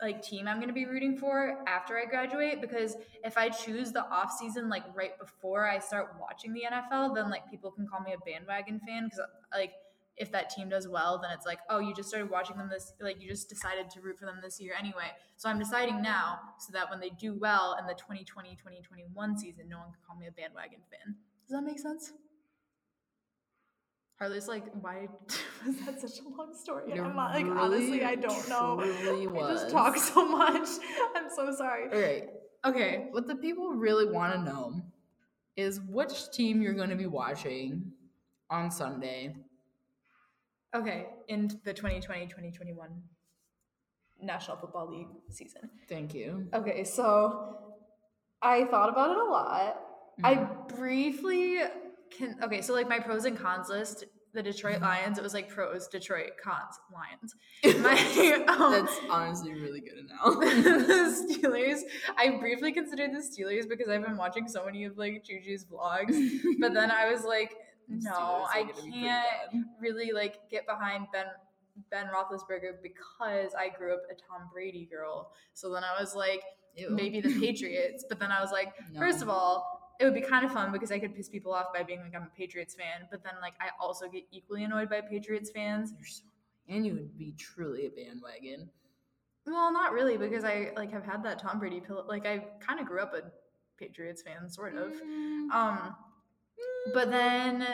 like 0.01 0.21
team 0.21 0.47
I'm 0.47 0.57
going 0.57 0.67
to 0.67 0.73
be 0.73 0.85
rooting 0.85 1.17
for 1.17 1.63
after 1.67 1.97
I 1.97 2.05
graduate 2.05 2.61
because 2.61 2.95
if 3.23 3.37
I 3.37 3.49
choose 3.49 3.91
the 3.91 4.05
off 4.05 4.31
season 4.31 4.69
like 4.69 4.83
right 4.95 5.17
before 5.19 5.67
I 5.67 5.79
start 5.79 6.15
watching 6.19 6.53
the 6.53 6.63
NFL 6.71 7.15
then 7.15 7.29
like 7.29 7.49
people 7.49 7.71
can 7.71 7.87
call 7.87 8.01
me 8.01 8.13
a 8.13 8.17
bandwagon 8.25 8.79
fan 8.87 9.09
cuz 9.09 9.19
like 9.51 9.73
if 10.15 10.31
that 10.31 10.49
team 10.49 10.69
does 10.69 10.87
well 10.87 11.19
then 11.19 11.31
it's 11.31 11.45
like 11.45 11.59
oh 11.69 11.79
you 11.79 11.93
just 11.93 12.09
started 12.09 12.29
watching 12.29 12.57
them 12.57 12.69
this 12.69 12.93
like 13.01 13.21
you 13.21 13.27
just 13.27 13.49
decided 13.49 13.89
to 13.89 14.01
root 14.01 14.17
for 14.19 14.25
them 14.25 14.39
this 14.41 14.59
year 14.59 14.73
anyway. 14.77 15.11
So 15.35 15.49
I'm 15.49 15.59
deciding 15.59 16.01
now 16.01 16.39
so 16.59 16.71
that 16.73 16.89
when 16.89 16.99
they 16.99 17.09
do 17.09 17.33
well 17.33 17.75
in 17.79 17.87
the 17.87 17.93
2020-2021 17.93 19.37
season 19.37 19.67
no 19.67 19.79
one 19.79 19.87
can 19.87 20.01
call 20.07 20.15
me 20.15 20.27
a 20.27 20.31
bandwagon 20.31 20.79
fan. 20.91 21.15
Does 21.47 21.55
that 21.55 21.63
make 21.63 21.79
sense 21.79 22.13
Harley's 24.19 24.47
like, 24.47 24.63
why 24.81 25.07
was 25.65 25.75
that 25.85 26.01
such 26.01 26.19
a 26.25 26.29
long 26.29 26.53
story? 26.55 26.91
It 26.91 26.99
I'm 26.99 27.15
not 27.15 27.33
like 27.35 27.45
really, 27.45 27.57
honestly, 27.59 28.03
I 28.03 28.15
don't 28.15 28.49
know. 28.49 28.79
truly 29.03 29.27
I 29.27 29.53
just 29.53 29.69
talk 29.69 29.95
so 30.11 30.25
much. 30.27 30.67
I'm 31.15 31.29
so 31.35 31.53
sorry. 31.55 31.83
All 31.93 31.99
right. 32.01 32.29
Okay. 32.65 33.07
What 33.11 33.27
the 33.27 33.35
people 33.35 33.69
really 33.69 34.05
want 34.11 34.33
to 34.33 34.43
know 34.43 34.81
is 35.55 35.79
which 35.81 36.31
team 36.31 36.61
you're 36.61 36.73
going 36.73 36.89
to 36.89 36.95
be 36.95 37.05
watching 37.07 37.91
on 38.49 38.71
Sunday. 38.71 39.35
Okay. 40.75 41.07
In 41.27 41.59
the 41.63 41.73
2020-2021 41.73 42.87
National 44.21 44.57
Football 44.57 44.89
League 44.89 45.07
season. 45.29 45.69
Thank 45.87 46.13
you. 46.15 46.47
Okay, 46.53 46.83
so 46.83 47.75
I 48.41 48.65
thought 48.65 48.89
about 48.89 49.11
it 49.11 49.17
a 49.17 49.23
lot. 49.23 49.79
I 50.23 50.35
Mhm. 50.35 50.75
briefly 50.75 51.59
can 52.17 52.35
okay, 52.43 52.61
so 52.61 52.73
like 52.73 52.89
my 52.89 52.99
pros 52.99 53.25
and 53.25 53.37
cons 53.37 53.69
list, 53.69 54.05
the 54.33 54.43
Detroit 54.43 54.81
Lions, 54.81 55.17
it 55.17 55.23
was 55.23 55.33
like 55.33 55.49
pros, 55.49 55.87
Detroit, 55.87 56.31
cons, 56.43 56.79
Lions. 56.93 57.35
My 57.81 58.45
um, 58.47 58.71
That's 58.71 58.99
honestly 59.09 59.53
really 59.53 59.81
good 59.81 60.07
now. 60.09 60.31
the 60.39 61.39
Steelers. 61.41 61.81
I 62.17 62.37
briefly 62.37 62.71
considered 62.71 63.11
the 63.13 63.19
Steelers 63.19 63.67
because 63.67 63.89
I've 63.89 64.05
been 64.05 64.17
watching 64.17 64.47
so 64.47 64.65
many 64.65 64.85
of 64.85 64.97
like 64.97 65.23
Juju's 65.25 65.65
vlogs, 65.65 66.15
but 66.59 66.73
then 66.73 66.91
I 66.91 67.11
was 67.11 67.23
like, 67.23 67.55
no, 67.89 68.45
I 68.53 68.61
gonna 68.63 68.73
be 68.73 68.81
pretty 68.81 69.01
can't 69.01 69.65
really 69.79 70.11
like 70.11 70.49
get 70.49 70.65
behind 70.67 71.07
Ben 71.13 71.25
Ben 71.91 72.07
Roethlisberger 72.07 72.81
because 72.81 73.53
I 73.57 73.69
grew 73.69 73.93
up 73.93 74.01
a 74.11 74.15
Tom 74.15 74.49
Brady 74.51 74.87
girl. 74.91 75.31
So 75.53 75.71
then 75.71 75.83
I 75.83 75.99
was 75.99 76.15
like, 76.15 76.41
Ew. 76.75 76.89
maybe 76.89 77.21
the 77.21 77.39
Patriots. 77.39 78.03
But 78.07 78.19
then 78.19 78.31
I 78.31 78.41
was 78.41 78.51
like, 78.51 78.73
No. 78.91 78.99
first 78.99 79.21
of 79.21 79.29
all, 79.29 79.76
it 79.99 80.05
would 80.05 80.13
be 80.13 80.21
kind 80.21 80.45
of 80.45 80.51
fun 80.51 80.71
because 80.71 80.91
I 80.91 80.99
could 80.99 81.15
piss 81.15 81.29
people 81.29 81.53
off 81.53 81.73
by 81.73 81.83
being 81.83 82.01
like 82.01 82.15
I'm 82.15 82.23
a 82.23 82.37
Patriots 82.37 82.75
fan. 82.75 83.07
But 83.09 83.23
then 83.23 83.33
like 83.41 83.53
I 83.59 83.69
also 83.79 84.07
get 84.07 84.23
equally 84.31 84.63
annoyed 84.63 84.89
by 84.89 85.01
Patriots 85.01 85.49
fans. 85.49 85.93
You're 85.97 86.07
so 86.07 86.23
and 86.69 86.85
you 86.85 86.93
would 86.93 87.17
be 87.17 87.33
truly 87.37 87.85
a 87.85 87.89
bandwagon. 87.89 88.69
Well, 89.45 89.71
not 89.71 89.93
really 89.93 90.17
because 90.17 90.43
I 90.43 90.71
like 90.75 90.91
have 90.91 91.05
had 91.05 91.23
that 91.23 91.39
Tom 91.39 91.59
Brady 91.59 91.79
pill. 91.79 92.03
Like 92.07 92.25
I 92.25 92.45
kind 92.59 92.79
of 92.79 92.85
grew 92.85 92.99
up 92.99 93.13
a 93.13 93.21
Patriots 93.79 94.21
fan, 94.21 94.49
sort 94.49 94.75
of. 94.75 94.91
Mm, 94.91 95.49
Um, 95.51 95.95
but 96.93 97.09
then 97.09 97.65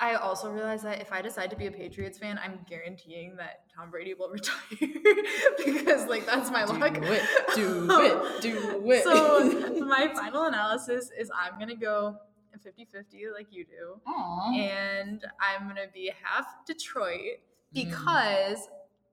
I 0.00 0.14
also 0.14 0.50
realize 0.50 0.82
that 0.82 1.00
if 1.00 1.12
I 1.12 1.22
decide 1.22 1.50
to 1.50 1.56
be 1.56 1.66
a 1.66 1.72
Patriots 1.72 2.18
fan, 2.18 2.38
I'm 2.42 2.60
guaranteeing 2.68 3.36
that 3.36 3.62
Tom 3.74 3.90
Brady 3.90 4.14
will 4.14 4.28
retire 4.38 4.54
because 5.64 6.06
like 6.06 6.24
that's 6.26 6.50
my 6.50 6.64
do 6.66 6.72
luck. 6.74 6.96
it, 7.00 7.22
do 7.54 7.86
it, 8.00 8.42
do 8.42 8.90
it. 8.92 9.02
so 9.04 9.84
my 9.84 10.08
final 10.14 10.44
analysis 10.44 11.10
is 11.18 11.30
I'm 11.36 11.58
gonna 11.58 11.74
go 11.76 12.16
50-50 12.64 13.32
like 13.34 13.48
you 13.50 13.64
do. 13.64 14.00
Aw. 14.06 14.52
And 14.54 15.24
I'm 15.40 15.68
gonna 15.68 15.86
be 15.92 16.12
half 16.22 16.46
Detroit 16.66 17.40
Mm. 17.74 17.84
because 17.90 18.66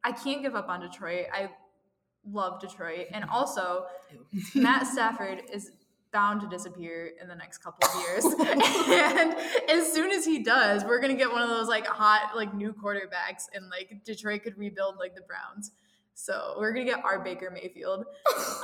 I 0.04 0.14
can't 0.14 0.42
give 0.42 0.56
up 0.56 0.70
on 0.70 0.80
Detroit. 0.80 1.26
I 1.34 1.50
love 2.32 2.62
Detroit. 2.62 3.08
And 3.12 3.26
also 3.26 3.86
Matt 4.54 4.88
Stafford 4.88 5.42
is 5.52 5.72
bound 6.16 6.40
to 6.40 6.48
disappear 6.48 7.12
in 7.22 7.28
the 7.28 7.36
next 7.36 7.58
couple 7.58 7.90
of 7.90 8.02
years. 8.02 8.24
and 8.40 9.36
as 9.70 9.92
soon 9.92 10.12
as 10.12 10.26
he 10.26 10.40
does, 10.40 10.86
we're 10.86 11.02
gonna 11.02 11.14
get 11.14 11.30
one 11.30 11.42
of 11.42 11.50
those 11.50 11.68
like 11.68 11.86
hot 11.86 12.32
like 12.34 12.54
new 12.56 12.72
quarterbacks 12.72 13.44
and 13.54 13.70
like 13.70 14.02
Detroit 14.06 14.44
could 14.44 14.58
rebuild 14.58 14.96
like 14.98 15.14
the 15.14 15.24
Browns. 15.24 15.72
So 16.14 16.56
we're 16.58 16.72
gonna 16.72 16.86
get 16.86 17.04
our 17.04 17.20
Baker 17.20 17.52
Mayfield. 17.52 18.06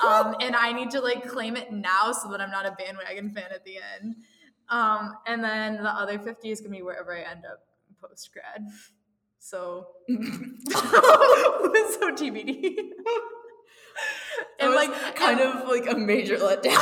Um, 0.01 0.35
and 0.41 0.55
I 0.55 0.71
need 0.71 0.89
to 0.91 0.99
like 0.99 1.27
claim 1.27 1.55
it 1.55 1.71
now 1.71 2.11
so 2.11 2.31
that 2.31 2.41
I'm 2.41 2.49
not 2.49 2.65
a 2.65 2.71
bandwagon 2.71 3.29
fan 3.29 3.51
at 3.53 3.63
the 3.63 3.75
end. 3.99 4.15
Um, 4.69 5.13
and 5.27 5.43
then 5.43 5.75
the 5.75 5.91
other 5.91 6.17
50 6.17 6.49
is 6.49 6.59
gonna 6.59 6.75
be 6.75 6.81
wherever 6.81 7.15
I 7.15 7.21
end 7.21 7.45
up 7.45 7.59
post 8.01 8.31
grad. 8.33 8.65
So 9.37 9.89
so 10.09 10.15
TBD. 12.15 12.77
And 14.59 14.73
like 14.73 14.91
kind 15.15 15.39
and- 15.39 15.59
of 15.59 15.67
like 15.67 15.87
a 15.89 15.97
major 15.97 16.37
letdown. 16.37 16.65
if 16.65 16.77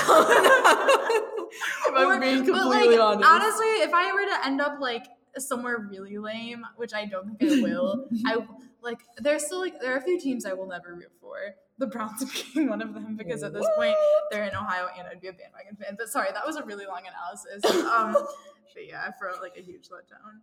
I'm 1.96 2.08
Or- 2.08 2.20
being 2.20 2.46
but, 2.46 2.54
completely 2.54 2.98
like, 2.98 3.00
honest. 3.00 3.30
Honestly, 3.30 3.68
if 3.84 3.94
I 3.94 4.12
were 4.14 4.26
to 4.26 4.46
end 4.46 4.62
up 4.62 4.80
like 4.80 5.06
somewhere 5.38 5.78
really 5.90 6.18
lame, 6.18 6.66
which 6.76 6.94
I 6.94 7.06
don't 7.06 7.38
think 7.38 7.52
I 7.52 7.62
will, 7.62 8.08
I 8.26 8.38
like 8.82 9.00
there's 9.18 9.46
still 9.46 9.60
like 9.60 9.80
there 9.80 9.94
are 9.94 9.98
a 9.98 10.02
few 10.02 10.20
teams 10.20 10.46
I 10.46 10.54
will 10.54 10.68
never 10.68 10.96
root 10.96 11.12
for. 11.22 11.38
The 11.78 11.88
Browns 11.88 12.24
being 12.54 12.70
one 12.70 12.82
of 12.82 12.94
them 12.94 13.16
because 13.16 13.42
at 13.42 13.54
this 13.54 13.66
point 13.78 13.96
they're 14.32 14.44
in 14.44 14.56
Ohio 14.56 14.90
and 14.98 15.08
I'd 15.08 15.22
be 15.22 15.30
a 15.30 15.34
bandwagon 15.34 15.78
fan. 15.78 15.96
But 15.98 16.10
sorry, 16.10 16.30
that 16.34 16.46
was 16.46 16.58
a 16.58 16.64
really 16.64 16.86
long 16.86 17.04
analysis. 17.08 17.64
Um, 17.86 18.14
but 18.14 18.86
yeah, 18.86 19.04
I 19.08 19.12
felt 19.12 19.42
like 19.42 19.56
a 19.58 19.62
huge 19.62 19.88
letdown. 19.90 20.42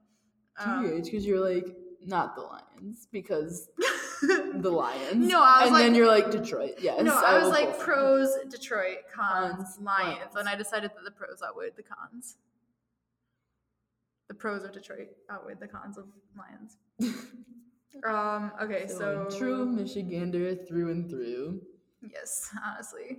Um, 0.59 1.03
because 1.03 1.27
you're 1.27 1.47
like 1.47 1.77
not 2.07 2.35
the 2.37 2.43
Lions 2.43 3.09
because 3.13 3.69
the 4.23 4.71
Lions. 4.71 5.29
No, 5.29 5.43
I 5.43 5.59
was 5.61 5.63
and 5.65 5.73
like- 5.73 5.83
then 5.85 5.95
you're 5.95 6.07
like 6.07 6.31
Detroit. 6.31 6.77
Yes. 6.81 7.03
no, 7.03 7.15
I 7.15 7.39
was 7.39 7.49
like 7.49 7.79
pros 7.79 8.31
Detroit, 8.49 8.99
cons, 9.15 9.55
Cons, 9.57 9.79
Lions, 9.81 10.09
Lions. 10.19 10.37
and 10.37 10.49
I 10.49 10.55
decided 10.57 10.91
that 10.95 11.05
the 11.05 11.11
pros 11.11 11.43
outweighed 11.47 11.73
the 11.77 11.83
cons. 11.83 12.37
The 14.29 14.35
pros 14.35 14.65
of 14.65 14.73
Detroit 14.73 15.09
outweighed 15.31 15.61
the 15.61 15.69
cons 15.69 15.99
of 15.99 16.07
Lions. 16.37 16.77
um. 18.07 18.53
Okay, 18.63 18.87
so, 18.89 19.27
So, 19.29 19.39
true 19.39 19.67
Michigander 19.67 20.67
through 20.67 20.91
and 20.91 21.09
through. 21.09 21.61
Yes, 22.13 22.51
honestly. 22.65 23.19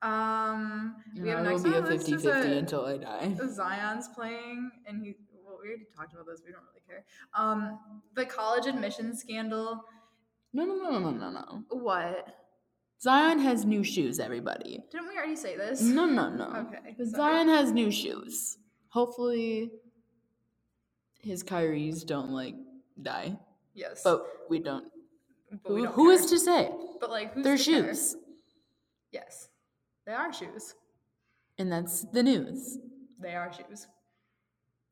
Um, 0.00 0.94
we 1.20 1.28
have 1.30 1.44
I 1.44 1.52
will 1.54 1.62
be 1.62 1.70
a 1.70 1.76
on 1.78 1.84
the 1.84 1.90
list 1.90 2.08
50 2.08 2.14
is 2.14 2.22
50 2.34 2.52
a- 2.52 2.58
until 2.58 2.86
I 2.86 2.96
die. 2.98 3.34
Zion's 3.50 4.08
playing, 4.08 4.70
and 4.86 5.02
he. 5.02 5.16
Well, 5.44 5.58
we 5.62 5.68
already 5.68 5.86
talked 5.96 6.12
about 6.12 6.26
this. 6.26 6.40
We 6.46 6.52
don't 6.52 6.62
really 6.62 6.77
care. 6.88 7.04
Um, 7.36 7.78
the 8.14 8.24
college 8.24 8.66
admissions 8.66 9.20
scandal. 9.20 9.84
No, 10.52 10.64
no, 10.64 10.74
no, 10.76 10.98
no, 10.98 11.10
no, 11.10 11.30
no. 11.30 11.62
What? 11.70 12.34
Zion 13.00 13.38
has 13.38 13.64
new 13.64 13.84
shoes, 13.84 14.18
everybody. 14.18 14.82
Didn't 14.90 15.08
we 15.08 15.16
already 15.16 15.36
say 15.36 15.56
this? 15.56 15.80
No, 15.82 16.04
no, 16.06 16.28
no. 16.30 16.46
Okay. 16.68 16.96
But 16.98 17.06
sorry. 17.08 17.34
Zion 17.34 17.48
has 17.48 17.70
new 17.70 17.90
shoes. 17.92 18.58
Hopefully, 18.88 19.70
his 21.20 21.44
Kyries 21.44 22.04
don't 22.04 22.30
like 22.30 22.54
die. 23.00 23.38
Yes. 23.74 24.00
But 24.02 24.24
we 24.48 24.58
don't. 24.58 24.86
but 25.62 25.72
we 25.72 25.82
don't 25.82 25.92
who 25.94 26.10
is 26.10 26.26
to 26.26 26.38
say? 26.38 26.70
But 27.00 27.10
like, 27.10 27.34
who's 27.34 27.44
They're 27.44 27.56
to 27.56 27.64
care? 27.64 27.84
shoes. 27.84 28.16
Yes, 29.12 29.48
they 30.06 30.12
are 30.12 30.32
shoes. 30.32 30.74
And 31.58 31.70
that's 31.70 32.02
the 32.12 32.22
news. 32.22 32.78
They 33.20 33.34
are 33.34 33.52
shoes. 33.52 33.86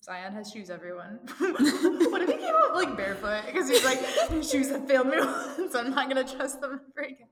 Zion 0.06 0.32
has 0.34 0.52
shoes, 0.52 0.70
everyone. 0.70 1.18
what 1.38 2.22
if 2.22 2.28
he 2.28 2.36
came 2.36 2.54
out 2.54 2.76
like 2.76 2.96
barefoot? 2.96 3.42
Because 3.44 3.68
he's 3.68 3.84
like, 3.84 3.98
"These 4.30 4.48
shoes 4.48 4.70
have 4.70 4.86
failed 4.86 5.08
me 5.08 5.16
once. 5.18 5.74
I'm 5.74 5.90
not 5.90 6.08
gonna 6.08 6.22
trust 6.22 6.60
them 6.60 6.80
ever 6.96 7.06
again. 7.08 7.26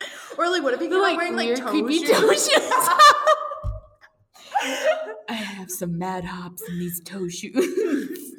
Or 0.38 0.48
like, 0.48 0.62
what 0.62 0.74
if 0.74 0.80
he 0.80 0.86
came 0.86 1.00
out 1.00 1.16
wearing 1.16 1.34
like 1.34 1.56
toe 1.56 1.70
creepy 1.70 2.06
shoes? 2.06 2.10
toe 2.10 2.32
shoes. 2.32 2.88
I 5.28 5.32
have 5.32 5.68
some 5.68 5.98
mad 5.98 6.24
hops 6.24 6.62
in 6.68 6.78
these 6.78 7.00
toe 7.00 7.26
shoes. 7.26 8.32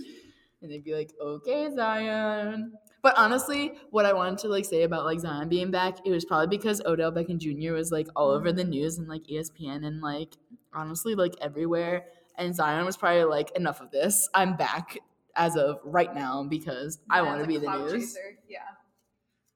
and 0.62 0.72
they'd 0.72 0.86
be 0.86 0.96
like, 0.96 1.12
okay, 1.22 1.70
Zion. 1.76 2.72
But 3.02 3.18
honestly, 3.18 3.74
what 3.92 4.06
I 4.06 4.14
wanted 4.14 4.40
to 4.40 4.48
like 4.48 4.64
say 4.64 4.84
about 4.84 5.04
like 5.04 5.20
Zion 5.20 5.50
being 5.50 5.70
back, 5.70 5.98
it 6.06 6.12
was 6.12 6.24
probably 6.24 6.48
because 6.48 6.82
Odell 6.86 7.12
Beckham 7.12 7.40
Jr. 7.40 7.74
was 7.74 7.92
like 7.92 8.08
all 8.16 8.32
over 8.32 8.48
mm-hmm. 8.48 8.58
the 8.58 8.64
news 8.64 9.00
and 9.00 9.10
like 9.10 9.24
ESPN 9.24 9.86
and 9.86 10.00
like 10.00 10.38
honestly 10.74 11.14
like 11.14 11.36
everywhere. 11.42 12.06
And 12.38 12.56
Zion 12.56 12.86
was 12.86 12.98
probably 12.98 13.24
like, 13.26 13.52
enough 13.56 13.82
of 13.82 13.92
this. 13.92 14.30
I'm 14.34 14.56
back 14.56 14.98
as 15.36 15.56
of 15.58 15.80
right 15.84 16.14
now 16.14 16.44
because 16.44 17.00
I 17.10 17.22
want 17.22 17.42
to 17.42 17.48
be 17.48 17.58
the 17.58 17.70
news. 17.70 18.14
chaser, 18.14 18.38
Yeah. 18.48 18.60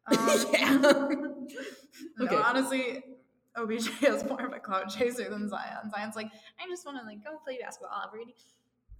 Um, 0.17 0.45
yeah. 0.53 0.71
no, 0.81 2.25
Okay. 2.25 2.35
honestly, 2.35 3.03
OBJ 3.55 3.89
is 4.03 4.23
more 4.23 4.45
of 4.45 4.53
a 4.53 4.59
cloud 4.59 4.89
chaser 4.89 5.29
than 5.29 5.47
Zion. 5.47 5.89
Zion's 5.91 6.15
like, 6.15 6.31
I 6.59 6.67
just 6.67 6.85
want 6.85 6.97
to 6.99 7.05
like 7.05 7.23
go 7.23 7.37
play 7.43 7.59
basketball 7.61 8.09
day. 8.13 8.33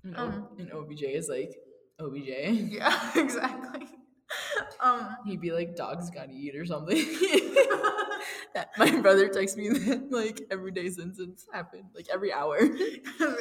And, 0.03 0.15
Um, 0.17 0.47
and 0.59 0.71
OBJ 0.71 1.03
is 1.03 1.27
like, 1.29 1.55
OBJ. 1.99 2.27
Yeah, 2.71 3.11
exactly. 3.15 3.87
Um, 4.81 5.17
He'd 5.25 5.41
be 5.41 5.51
like, 5.51 5.75
dogs 5.75 6.09
gotta 6.13 6.31
eat 6.31 6.55
or 6.55 6.65
something. 6.65 6.95
that 8.53 8.69
my 8.77 8.89
brother 9.01 9.27
texts 9.27 9.57
me 9.57 9.69
that 9.69 10.09
like 10.11 10.41
every 10.51 10.71
day 10.71 10.89
since 10.89 11.19
it's 11.19 11.47
happened, 11.51 11.85
like 11.95 12.07
every 12.13 12.31
hour. 12.31 12.57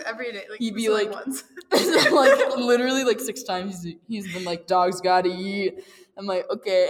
every 0.07 0.32
day, 0.32 0.45
like 0.51 0.59
He'd 0.59 0.74
be 0.74 0.89
like- 0.89 1.12
once. 1.12 1.45
like 1.70 2.57
literally 2.57 3.05
like 3.05 3.20
six 3.20 3.43
times 3.45 3.82
he's, 3.82 3.97
he's 4.09 4.32
been 4.32 4.45
like, 4.45 4.66
dogs 4.66 5.01
gotta 5.01 5.28
eat. 5.28 5.84
I'm 6.16 6.26
like, 6.26 6.47
okay. 6.51 6.89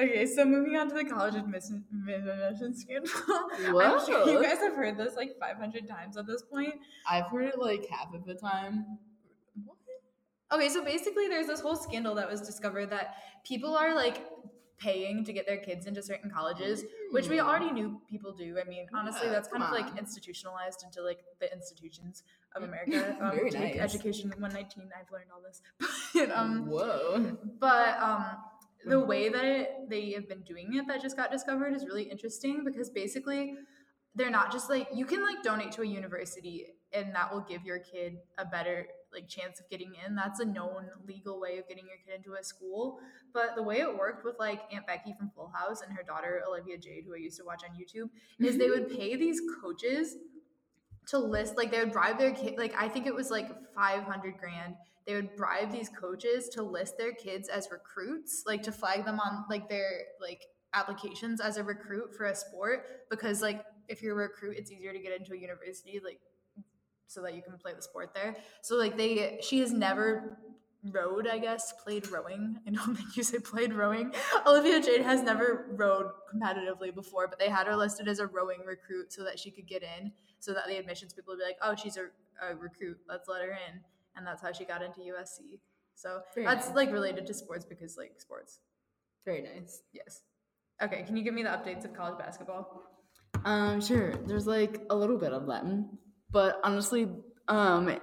Okay, 0.00 0.26
so 0.26 0.44
moving 0.44 0.74
on 0.76 0.88
to 0.88 0.94
the 0.94 1.04
college 1.04 1.34
admission, 1.34 1.84
admission 2.08 2.74
scandal. 2.74 3.10
I'm 3.58 3.74
Whoa. 3.74 4.04
sure 4.04 4.28
you 4.28 4.42
guys 4.42 4.58
have 4.58 4.74
heard 4.74 4.96
this 4.96 5.14
like 5.14 5.38
500 5.38 5.86
times 5.86 6.16
at 6.16 6.26
this 6.26 6.42
point. 6.42 6.74
I've 7.08 7.26
heard 7.26 7.44
it 7.48 7.58
like 7.58 7.86
half 7.88 8.12
of 8.14 8.24
the 8.24 8.34
time. 8.34 8.98
Okay, 10.52 10.68
so 10.68 10.84
basically, 10.84 11.28
there's 11.28 11.46
this 11.46 11.60
whole 11.60 11.76
scandal 11.76 12.14
that 12.16 12.30
was 12.30 12.40
discovered 12.40 12.90
that 12.90 13.14
people 13.44 13.74
are 13.76 13.94
like 13.94 14.22
paying 14.78 15.24
to 15.24 15.32
get 15.32 15.46
their 15.46 15.58
kids 15.58 15.86
into 15.86 16.02
certain 16.02 16.30
colleges, 16.30 16.84
which 17.12 17.28
we 17.28 17.40
already 17.40 17.70
knew 17.70 18.00
people 18.10 18.32
do. 18.32 18.58
I 18.60 18.68
mean, 18.68 18.86
honestly, 18.92 19.26
Yeah, 19.26 19.32
that's 19.32 19.48
kind 19.48 19.62
of 19.62 19.70
come 19.70 19.78
like 19.78 19.98
institutionalized 19.98 20.82
into 20.84 21.02
like 21.02 21.20
the 21.40 21.52
institutions 21.52 22.24
of 22.54 22.62
America. 22.68 23.16
Um, 23.20 23.30
Very 23.36 23.50
nice. 23.50 23.76
Education 23.76 24.30
119. 24.30 24.90
I've 24.98 25.10
learned 25.10 25.30
all 25.32 25.40
this. 25.40 25.62
but, 26.14 26.30
um, 26.36 26.66
Whoa. 26.66 27.36
but 27.58 27.98
um 28.00 28.24
the 28.84 28.98
way 28.98 29.28
that 29.28 29.44
it, 29.44 29.70
they 29.88 30.10
have 30.10 30.28
been 30.28 30.42
doing 30.42 30.74
it 30.74 30.88
that 30.88 31.00
just 31.00 31.16
got 31.16 31.30
discovered 31.30 31.72
is 31.72 31.86
really 31.86 32.02
interesting 32.02 32.64
because 32.64 32.90
basically 32.90 33.54
they're 34.16 34.30
not 34.30 34.50
just 34.50 34.68
like 34.68 34.88
you 34.92 35.06
can 35.06 35.22
like 35.22 35.40
donate 35.42 35.70
to 35.70 35.82
a 35.82 35.86
university 35.86 36.66
and 36.92 37.14
that 37.14 37.32
will 37.32 37.42
give 37.42 37.64
your 37.64 37.78
kid 37.78 38.16
a 38.38 38.44
better 38.44 38.86
like 39.12 39.28
chance 39.28 39.60
of 39.60 39.68
getting 39.68 39.92
in. 40.06 40.14
That's 40.14 40.40
a 40.40 40.44
known 40.44 40.86
legal 41.06 41.40
way 41.40 41.58
of 41.58 41.68
getting 41.68 41.86
your 41.86 41.96
kid 42.04 42.24
into 42.24 42.38
a 42.38 42.44
school. 42.44 42.98
But 43.32 43.56
the 43.56 43.62
way 43.62 43.78
it 43.80 43.98
worked 43.98 44.24
with 44.24 44.36
like 44.38 44.62
aunt 44.72 44.86
becky 44.86 45.14
from 45.18 45.30
full 45.34 45.52
house 45.54 45.82
and 45.82 45.94
her 45.96 46.02
daughter 46.02 46.42
olivia 46.46 46.76
jade 46.76 47.04
who 47.06 47.14
i 47.14 47.18
used 47.18 47.38
to 47.38 47.44
watch 47.44 47.62
on 47.68 47.74
youtube 47.76 48.10
is 48.38 48.58
they 48.58 48.68
would 48.68 48.88
mm-hmm. 48.88 48.96
pay 48.96 49.16
these 49.16 49.40
coaches 49.62 50.16
to 51.06 51.18
list 51.18 51.56
like 51.56 51.70
they 51.70 51.78
would 51.78 51.92
bribe 51.92 52.18
their 52.18 52.32
kid 52.32 52.58
like 52.58 52.74
i 52.78 52.88
think 52.88 53.06
it 53.06 53.14
was 53.14 53.30
like 53.30 53.48
500 53.74 54.38
grand. 54.38 54.74
They 55.06 55.14
would 55.14 55.34
bribe 55.34 55.72
these 55.72 55.88
coaches 55.88 56.48
to 56.50 56.62
list 56.62 56.96
their 56.96 57.12
kids 57.12 57.48
as 57.48 57.68
recruits 57.72 58.44
like 58.46 58.62
to 58.62 58.72
flag 58.72 59.04
them 59.04 59.18
on 59.18 59.44
like 59.50 59.68
their 59.68 59.90
like 60.20 60.42
applications 60.74 61.40
as 61.40 61.56
a 61.56 61.64
recruit 61.64 62.14
for 62.16 62.26
a 62.26 62.34
sport 62.34 62.86
because 63.10 63.42
like 63.42 63.64
if 63.88 64.00
you're 64.00 64.14
a 64.14 64.28
recruit 64.28 64.56
it's 64.56 64.70
easier 64.70 64.92
to 64.92 65.00
get 65.00 65.18
into 65.18 65.32
a 65.34 65.36
university 65.36 66.00
like 66.02 66.20
so 67.12 67.22
that 67.22 67.34
you 67.34 67.42
can 67.42 67.58
play 67.58 67.72
the 67.74 67.82
sport 67.82 68.14
there. 68.14 68.36
So 68.62 68.76
like 68.76 68.96
they 68.96 69.38
she 69.42 69.60
has 69.60 69.72
never 69.72 70.38
rowed 70.90 71.28
i 71.28 71.38
guess 71.38 71.72
played 71.84 72.08
rowing. 72.10 72.58
I 72.66 72.70
don't 72.70 72.96
think 72.96 73.16
you 73.16 73.22
say 73.22 73.38
played 73.38 73.72
rowing. 73.72 74.12
Olivia 74.46 74.80
jade 74.80 75.02
has 75.02 75.22
never 75.22 75.66
rowed 75.76 76.06
competitively 76.34 76.92
before 76.94 77.28
but 77.28 77.38
they 77.38 77.48
had 77.48 77.66
her 77.66 77.76
listed 77.76 78.08
as 78.08 78.18
a 78.18 78.26
rowing 78.26 78.60
recruit 78.66 79.12
so 79.12 79.22
that 79.24 79.38
she 79.38 79.50
could 79.50 79.68
get 79.68 79.82
in 79.82 80.12
so 80.40 80.52
that 80.52 80.66
the 80.66 80.76
admissions 80.76 81.12
people 81.12 81.34
would 81.34 81.38
be 81.38 81.44
like 81.44 81.58
oh 81.62 81.74
she's 81.76 81.96
a, 81.96 82.06
a 82.44 82.56
recruit. 82.56 82.98
Let's 83.08 83.28
let 83.28 83.42
her 83.42 83.50
in. 83.52 83.80
And 84.16 84.26
that's 84.26 84.42
how 84.42 84.52
she 84.52 84.64
got 84.64 84.82
into 84.82 85.00
usc 85.00 85.38
so 85.94 86.20
Very 86.34 86.46
that's 86.46 86.66
nice. 86.68 86.76
like 86.76 86.92
related 86.92 87.26
to 87.26 87.34
sports 87.34 87.64
because 87.64 87.96
like 87.96 88.14
sports. 88.18 88.58
Very 89.24 89.42
nice. 89.42 89.82
yes. 89.92 90.22
Okay 90.82 91.04
can 91.06 91.16
you 91.16 91.22
give 91.22 91.34
me 91.34 91.44
the 91.44 91.50
updates 91.50 91.84
of 91.84 91.94
college 91.94 92.18
basketball? 92.18 92.82
Um, 93.44 93.80
sure. 93.80 94.14
There's 94.26 94.46
like 94.46 94.80
a 94.90 94.96
little 94.96 95.16
bit 95.18 95.32
of 95.32 95.46
them, 95.46 95.98
but 96.32 96.60
honestly, 96.64 97.08
um, 97.48 97.98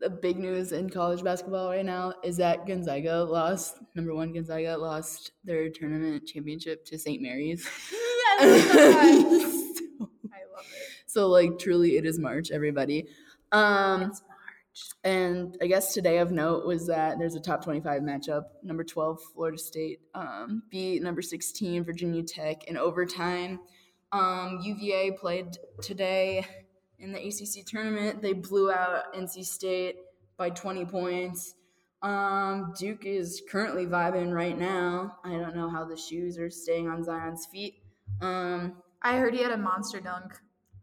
the 0.00 0.10
big 0.10 0.38
news 0.38 0.72
in 0.72 0.90
college 0.90 1.22
basketball 1.22 1.70
right 1.70 1.84
now 1.84 2.14
is 2.22 2.36
that 2.38 2.66
Gonzaga 2.66 3.24
lost. 3.24 3.78
Number 3.94 4.14
one, 4.14 4.32
Gonzaga 4.32 4.76
lost 4.76 5.32
their 5.44 5.70
tournament 5.70 6.26
championship 6.26 6.84
to 6.86 6.98
St. 6.98 7.22
Mary's. 7.22 7.68
yes 7.92 8.40
so, 9.98 10.10
i 10.32 10.40
love 10.54 10.66
it 10.66 10.88
so, 11.06 11.28
like, 11.28 11.58
truly, 11.58 11.96
it 11.96 12.04
is 12.04 12.18
March, 12.18 12.50
everybody. 12.50 13.06
Um, 13.52 14.02
it's 14.02 14.22
march 14.22 14.34
and 15.04 15.56
I 15.62 15.66
guess 15.66 15.94
today 15.94 16.18
of 16.18 16.32
note 16.32 16.66
was 16.66 16.86
that 16.88 17.18
there's 17.18 17.36
a 17.36 17.40
top 17.40 17.62
25 17.62 18.02
matchup. 18.02 18.44
Number 18.62 18.82
12, 18.82 19.20
Florida 19.34 19.58
State 19.58 20.00
um, 20.14 20.64
beat 20.70 21.02
number 21.02 21.22
16, 21.22 21.84
Virginia 21.84 22.22
Tech 22.22 22.64
in 22.64 22.76
overtime. 22.76 23.60
Um, 24.10 24.60
UVA 24.62 25.12
played 25.12 25.56
today 25.80 26.46
in 27.04 27.12
the 27.12 27.20
ACC 27.20 27.64
tournament. 27.66 28.22
They 28.22 28.32
blew 28.32 28.72
out 28.72 29.14
NC 29.14 29.44
State 29.44 29.96
by 30.36 30.50
20 30.50 30.84
points. 30.86 31.54
Um, 32.02 32.74
Duke 32.78 33.06
is 33.06 33.42
currently 33.48 33.86
vibing 33.86 34.32
right 34.32 34.58
now. 34.58 35.16
I 35.24 35.30
don't 35.30 35.54
know 35.54 35.70
how 35.70 35.84
the 35.84 35.96
shoes 35.96 36.38
are 36.38 36.50
staying 36.50 36.88
on 36.88 37.04
Zion's 37.04 37.46
feet. 37.46 37.76
Um, 38.20 38.82
i 39.02 39.16
heard 39.16 39.34
he 39.34 39.42
had 39.42 39.52
a 39.52 39.56
monster 39.56 40.00
dunk 40.00 40.32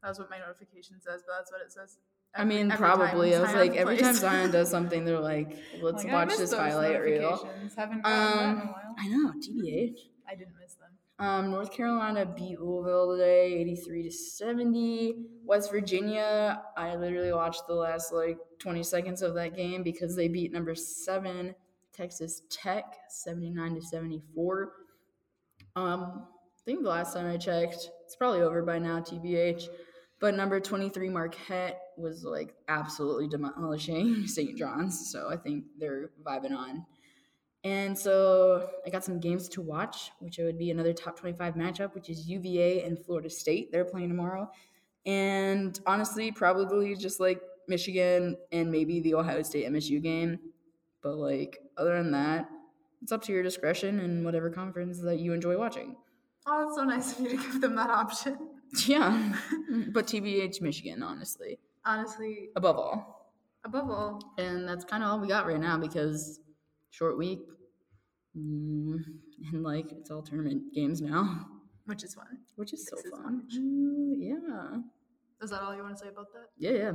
that's 0.04 0.20
what 0.20 0.30
my 0.30 0.38
notification 0.40 1.00
says 1.00 1.22
but 1.26 1.34
that's 1.38 1.52
what 1.52 1.62
it 1.62 1.72
says 1.72 1.98
I 2.34 2.46
mean, 2.46 2.72
probably. 2.72 3.36
I 3.36 3.42
was 3.42 3.50
Zion 3.50 3.60
like, 3.60 3.78
every 3.78 3.98
time. 3.98 4.14
Zion 4.14 4.52
does 4.52 4.70
something, 4.72 5.04
they're 5.04 5.20
like, 5.20 5.58
let's 5.82 6.06
Like, 6.06 6.14
watch 6.14 6.38
this 6.38 6.54
highlight 6.54 7.02
reel. 7.02 7.46
Haven't 7.76 8.04
gotten 8.04 8.50
in 8.50 8.58
a 8.58 8.62
Um. 8.62 8.76
I 8.98 9.08
know, 9.10 9.34
TBH. 9.34 9.98
I 10.26 10.36
didn't 10.36 10.54
miss. 10.58 10.78
Um, 11.22 11.52
North 11.52 11.72
Carolina 11.72 12.26
beat 12.26 12.60
Louisville 12.60 13.12
today, 13.12 13.54
83 13.54 14.04
to 14.04 14.12
70. 14.12 15.16
West 15.46 15.70
Virginia, 15.70 16.64
I 16.76 16.96
literally 16.96 17.32
watched 17.32 17.68
the 17.68 17.76
last 17.76 18.12
like 18.12 18.40
20 18.58 18.82
seconds 18.82 19.22
of 19.22 19.36
that 19.36 19.56
game 19.56 19.84
because 19.84 20.16
they 20.16 20.28
beat 20.28 20.52
number 20.52 20.74
seven 20.74 21.54
Texas 21.94 22.42
Tech, 22.50 22.86
79 23.08 23.76
to 23.76 23.82
74. 23.84 24.72
Um, 25.76 26.26
I 26.26 26.62
think 26.66 26.82
the 26.82 26.90
last 26.90 27.14
time 27.14 27.30
I 27.30 27.38
checked, 27.38 27.92
it's 28.04 28.16
probably 28.16 28.42
over 28.42 28.64
by 28.64 28.80
now, 28.80 29.00
TBH. 29.00 29.68
But 30.20 30.34
number 30.34 30.60
23 30.60 31.08
Marquette 31.10 31.82
was 31.98 32.24
like 32.24 32.56
absolutely 32.68 33.28
demolishing 33.28 34.26
St. 34.26 34.58
John's. 34.58 35.12
So 35.12 35.30
I 35.30 35.38
think 35.38 35.66
they're 35.78 36.10
vibing 36.26 36.58
on. 36.58 36.84
And 37.64 37.98
so 37.98 38.70
I 38.86 38.90
got 38.90 39.04
some 39.04 39.20
games 39.20 39.48
to 39.50 39.62
watch, 39.62 40.12
which 40.20 40.38
would 40.40 40.58
be 40.58 40.72
another 40.72 40.94
top 40.94 41.18
25 41.20 41.54
matchup, 41.56 41.94
which 41.94 42.10
is 42.10 42.28
UVA 42.28 42.84
and 42.84 42.98
Florida 42.98 43.30
State. 43.30 43.72
They're 43.72 43.86
playing 43.86 44.10
tomorrow. 44.10 44.50
And 45.06 45.80
honestly, 45.86 46.32
probably 46.32 46.96
just 46.96 47.20
like 47.20 47.40
Michigan 47.68 48.38
and 48.52 48.72
maybe 48.72 49.00
the 49.02 49.14
Ohio 49.16 49.44
State 49.44 49.68
MSU 49.68 50.02
game. 50.02 50.40
But 51.04 51.18
like 51.18 51.60
other 51.78 51.96
than 52.02 52.12
that, 52.12 52.50
it's 53.04 53.12
up 53.12 53.24
to 53.24 53.32
your 53.32 53.44
discretion 53.44 54.00
and 54.00 54.24
whatever 54.26 54.50
conference 54.50 55.00
that 55.02 55.20
you 55.20 55.34
enjoy 55.34 55.58
watching. 55.58 55.96
Oh, 56.48 56.66
that's 56.66 56.76
so 56.76 56.84
nice 56.84 57.14
of 57.14 57.20
you 57.20 57.30
to 57.30 57.36
give 57.38 57.62
them 57.62 57.76
that 57.76 57.90
option. 57.90 58.38
Yeah. 58.88 59.34
but 59.92 60.08
TBH 60.08 60.62
Michigan, 60.62 61.04
honestly, 61.04 61.60
Honestly, 61.84 62.52
above 62.56 62.78
all. 62.78 63.34
above 63.66 63.90
all, 63.90 64.34
And 64.38 64.66
that's 64.66 64.86
kind 64.86 65.04
of 65.04 65.10
all 65.10 65.20
we 65.20 65.28
got 65.28 65.46
right 65.46 65.60
now 65.60 65.78
because 65.78 66.40
short 66.92 67.18
week. 67.18 67.40
Mm, 68.38 68.98
and 69.52 69.64
like 69.64 69.92
it's 69.92 70.10
all 70.12 70.22
tournament 70.22 70.74
games 70.74 71.02
now, 71.02 71.48
which 71.86 72.04
is 72.04 72.14
fun. 72.14 72.28
which 72.56 72.72
is 72.74 72.88
so 72.88 72.96
This 72.96 73.12
fun. 73.12 73.44
Mm, 73.54 74.14
yeah. 74.20 74.78
Is 75.42 75.50
that 75.50 75.62
all 75.62 75.76
you 75.76 75.82
want 75.82 75.98
to 75.98 76.04
say 76.04 76.10
about 76.10 76.28
that? 76.34 76.50
Yeah, 76.58 76.72
yeah. 76.72 76.92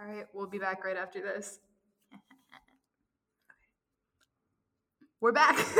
All 0.00 0.06
right, 0.12 0.24
we'll 0.32 0.46
be 0.48 0.58
back 0.58 0.84
right 0.84 0.96
after 0.96 1.20
this. 1.20 1.60
We're 5.20 5.32
back. 5.32 5.56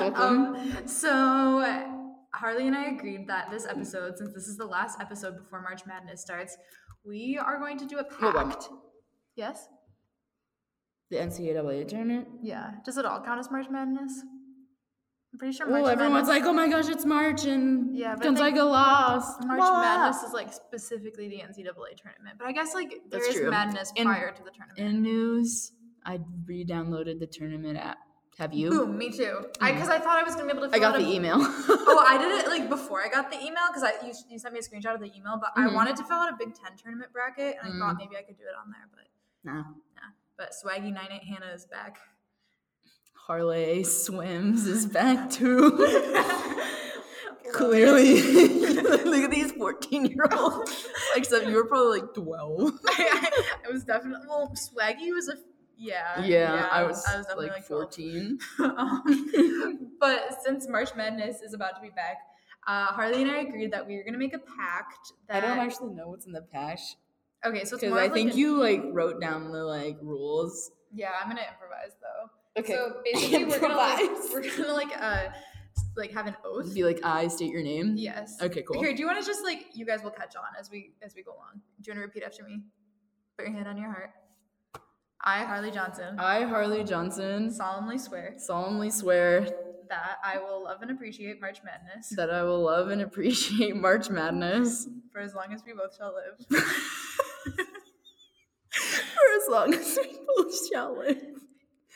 Like, 0.00 0.16
um, 0.16 0.72
so 0.86 1.60
Harley 2.32 2.66
and 2.66 2.76
I 2.76 2.86
agreed 2.90 3.26
that 3.28 3.50
this 3.50 3.66
episode, 3.66 4.16
since 4.16 4.32
this 4.32 4.46
is 4.46 4.56
the 4.56 4.64
last 4.64 4.98
episode 5.00 5.36
before 5.36 5.60
March 5.60 5.84
Madness 5.86 6.22
starts, 6.22 6.56
we 7.04 7.36
are 7.38 7.58
going 7.58 7.76
to 7.78 7.86
do 7.86 7.98
a 7.98 8.04
pact. 8.04 8.68
Yes. 9.36 9.68
The 11.10 11.16
NCAA 11.16 11.88
tournament. 11.88 12.28
Yeah. 12.42 12.72
Does 12.84 12.96
it 12.96 13.04
all 13.04 13.20
count 13.20 13.40
as 13.40 13.50
March 13.50 13.66
Madness? 13.70 14.22
I'm 15.32 15.38
pretty 15.38 15.56
sure 15.56 15.66
March 15.66 15.82
Well, 15.82 15.90
everyone's 15.90 16.28
Madness, 16.28 16.28
like, 16.28 16.44
oh 16.44 16.52
my 16.52 16.68
gosh, 16.68 16.88
it's 16.88 17.04
March 17.04 17.44
and 17.44 17.96
Yeah, 17.96 18.14
but 18.16 18.22
I 18.22 18.28
Gonzaga 18.28 18.64
lost. 18.64 19.44
March 19.44 19.58
Blah. 19.58 19.80
Madness 19.80 20.22
is 20.22 20.32
like 20.32 20.52
specifically 20.52 21.28
the 21.28 21.36
NCAA 21.38 21.96
tournament. 22.00 22.36
But 22.38 22.46
I 22.48 22.52
guess 22.52 22.74
like 22.74 22.90
there 22.90 23.20
That's 23.20 23.26
is 23.28 23.34
true. 23.36 23.50
madness 23.50 23.92
In- 23.96 24.06
prior 24.06 24.32
to 24.32 24.42
the 24.42 24.50
tournament. 24.50 24.78
In 24.78 25.02
news, 25.02 25.72
I 26.04 26.20
re-downloaded 26.46 27.18
the 27.20 27.26
tournament 27.26 27.78
app. 27.78 27.98
Have 28.38 28.54
you? 28.54 28.70
Boom, 28.70 28.96
me 28.96 29.10
too. 29.10 29.44
I 29.60 29.72
because 29.72 29.88
I 29.88 29.98
thought 29.98 30.16
I 30.18 30.22
was 30.22 30.34
gonna 30.34 30.46
be 30.52 30.58
able 30.58 30.68
to. 30.70 30.74
I 30.74 30.78
got 30.78 30.94
out 30.94 31.00
the 31.00 31.06
a- 31.06 31.12
email. 31.14 31.36
oh, 31.40 32.04
I 32.08 32.16
did 32.18 32.30
it 32.40 32.48
like 32.48 32.68
before 32.70 33.02
I 33.04 33.08
got 33.08 33.30
the 33.30 33.36
email 33.36 33.66
because 33.68 33.82
I 33.82 33.92
you, 34.06 34.12
you 34.30 34.38
sent 34.38 34.54
me 34.54 34.60
a 34.60 34.62
screenshot 34.62 34.94
of 34.94 35.00
the 35.00 35.12
email, 35.14 35.38
but 35.38 35.50
I 35.56 35.66
Mhm. 35.68 35.74
wanted 35.74 35.96
to 35.96 36.04
fill 36.04 36.16
out 36.16 36.32
a 36.32 36.36
Big 36.38 36.54
Ten 36.54 36.76
tournament 36.76 37.12
bracket, 37.12 37.56
and 37.60 37.70
I 37.70 37.74
Mm. 37.76 37.78
thought 37.80 37.96
maybe 37.98 38.16
I 38.16 38.22
could 38.22 38.38
do 38.38 38.44
it 38.44 38.54
on 38.58 38.70
there, 38.70 38.88
but 38.90 39.04
No. 39.44 39.52
nah. 39.52 39.64
But 40.40 40.52
Swaggy 40.52 40.90
Nine 40.90 41.08
Eight 41.12 41.22
Hannah 41.22 41.52
is 41.52 41.66
back. 41.66 41.98
Harley 43.12 43.84
swims 43.84 44.66
is 44.66 44.86
back 44.86 45.30
too. 45.30 45.70
Clearly, 47.52 48.22
look 48.72 49.22
at 49.22 49.30
these 49.30 49.52
fourteen-year-olds. 49.52 50.88
Except 51.14 51.46
you 51.46 51.56
were 51.56 51.66
probably 51.66 52.00
like 52.00 52.14
twelve. 52.14 52.72
I, 52.86 53.44
I 53.66 53.70
was 53.70 53.84
definitely 53.84 54.26
well. 54.26 54.50
Swaggy 54.54 55.12
was 55.12 55.28
a 55.28 55.34
yeah 55.76 56.24
Yeah, 56.24 56.68
I 56.72 56.84
was, 56.84 57.04
I 57.06 57.18
was 57.18 57.26
definitely 57.26 57.48
like, 57.48 57.56
like, 57.56 57.64
fourteen. 57.64 58.38
Um, 58.60 59.90
but 60.00 60.38
since 60.42 60.66
March 60.68 60.94
Madness 60.96 61.42
is 61.42 61.52
about 61.52 61.74
to 61.76 61.82
be 61.82 61.90
back, 61.90 62.16
uh, 62.66 62.86
Harley 62.86 63.20
and 63.20 63.30
I 63.30 63.40
agreed 63.40 63.72
that 63.72 63.86
we 63.86 63.96
were 63.96 64.04
gonna 64.04 64.16
make 64.16 64.34
a 64.34 64.38
pact. 64.38 65.12
That 65.28 65.44
I 65.44 65.48
don't 65.48 65.58
actually 65.58 65.92
know 65.92 66.08
what's 66.08 66.24
in 66.24 66.32
the 66.32 66.40
patch 66.40 66.96
okay, 67.44 67.64
so 67.64 67.76
because 67.76 67.92
I 67.92 67.96
like 67.96 68.12
think 68.12 68.32
an- 68.32 68.38
you 68.38 68.60
like 68.60 68.82
wrote 68.92 69.20
down 69.20 69.50
the 69.52 69.64
like 69.64 69.96
rules. 70.02 70.70
Yeah, 70.92 71.10
I'm 71.20 71.28
gonna 71.28 71.42
improvise 71.42 71.96
though. 72.00 72.60
Okay. 72.60 72.72
So 72.72 73.00
basically, 73.04 73.44
we're 73.44 73.60
gonna 73.60 73.76
like, 73.76 74.00
we're 74.32 74.42
gonna 74.42 74.72
like 74.72 74.90
uh 75.00 75.28
like 75.96 76.12
have 76.12 76.26
an 76.26 76.36
oath. 76.44 76.74
Be 76.74 76.84
like, 76.84 77.00
I 77.04 77.28
state 77.28 77.50
your 77.50 77.62
name. 77.62 77.94
Yes. 77.96 78.36
Okay, 78.40 78.62
cool. 78.62 78.80
Here, 78.80 78.92
do 78.92 79.00
you 79.00 79.06
want 79.06 79.20
to 79.20 79.26
just 79.26 79.44
like 79.44 79.66
you 79.74 79.86
guys 79.86 80.02
will 80.02 80.10
catch 80.10 80.36
on 80.36 80.44
as 80.58 80.70
we 80.70 80.92
as 81.02 81.14
we 81.14 81.22
go 81.22 81.32
along? 81.32 81.60
Do 81.80 81.90
you 81.90 81.92
want 81.92 81.98
to 81.98 82.06
repeat 82.06 82.22
after 82.22 82.44
me? 82.44 82.62
Put 83.36 83.46
your 83.46 83.54
hand 83.54 83.68
on 83.68 83.76
your 83.76 83.90
heart. 83.90 84.10
I, 85.22 85.44
Harley 85.44 85.70
Johnson, 85.70 86.18
I, 86.18 86.44
Harley 86.44 86.82
Johnson, 86.82 87.50
solemnly 87.50 87.98
swear 87.98 88.34
solemnly 88.38 88.90
swear 88.90 89.46
that 89.90 90.16
I 90.24 90.38
will 90.38 90.64
love 90.64 90.80
and 90.80 90.90
appreciate 90.90 91.40
March 91.42 91.58
Madness 91.62 92.08
that 92.16 92.30
I 92.30 92.42
will 92.44 92.62
love 92.62 92.88
and 92.88 93.02
appreciate 93.02 93.76
March 93.76 94.08
Madness 94.08 94.88
for 95.12 95.20
as 95.20 95.34
long 95.34 95.52
as 95.52 95.62
we 95.64 95.72
both 95.74 95.94
shall 95.96 96.14
live. 96.14 96.62
long 99.50 99.74
as 99.82 99.98
we 100.00 100.18
both 100.36 100.68
shall 100.68 100.98
live. 100.98 101.22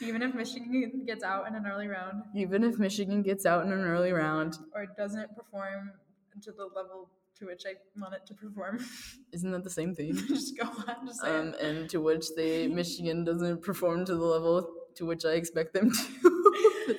Even 0.01 0.23
if 0.23 0.35
Michigan 0.35 1.05
gets 1.07 1.23
out 1.23 1.47
in 1.47 1.55
an 1.55 1.67
early 1.67 1.87
round 1.87 2.25
Even 2.35 2.65
if 2.65 2.79
Michigan 2.79 3.23
gets 3.23 3.47
out 3.47 3.65
in 3.65 3.73
an 3.73 3.85
early 3.85 4.13
round, 4.13 4.59
or 4.75 4.87
doesn't 4.97 5.35
perform 5.37 5.93
to 6.43 6.51
the 6.51 6.65
level 6.65 7.11
to 7.39 7.47
which 7.47 7.63
I 7.67 7.75
want 8.01 8.15
it 8.15 8.27
to 8.27 8.35
perform, 8.35 8.85
isn't 9.33 9.51
that 9.53 9.63
the 9.63 9.71
same 9.71 9.95
thing? 9.95 10.17
just 10.29 10.59
go 10.59 10.67
on, 10.67 11.07
just 11.07 11.21
say 11.21 11.37
um, 11.37 11.55
and 11.61 11.89
to 11.91 12.01
which 12.01 12.27
they 12.37 12.67
Michigan 12.67 13.25
doesn't 13.25 13.63
perform 13.63 14.05
to 14.07 14.15
the 14.15 14.25
level 14.25 14.69
to 14.97 15.07
which 15.07 15.25
I 15.25 15.31
expect 15.33 15.75
them 15.75 15.91
to. 15.91 16.03
That's 16.87 16.99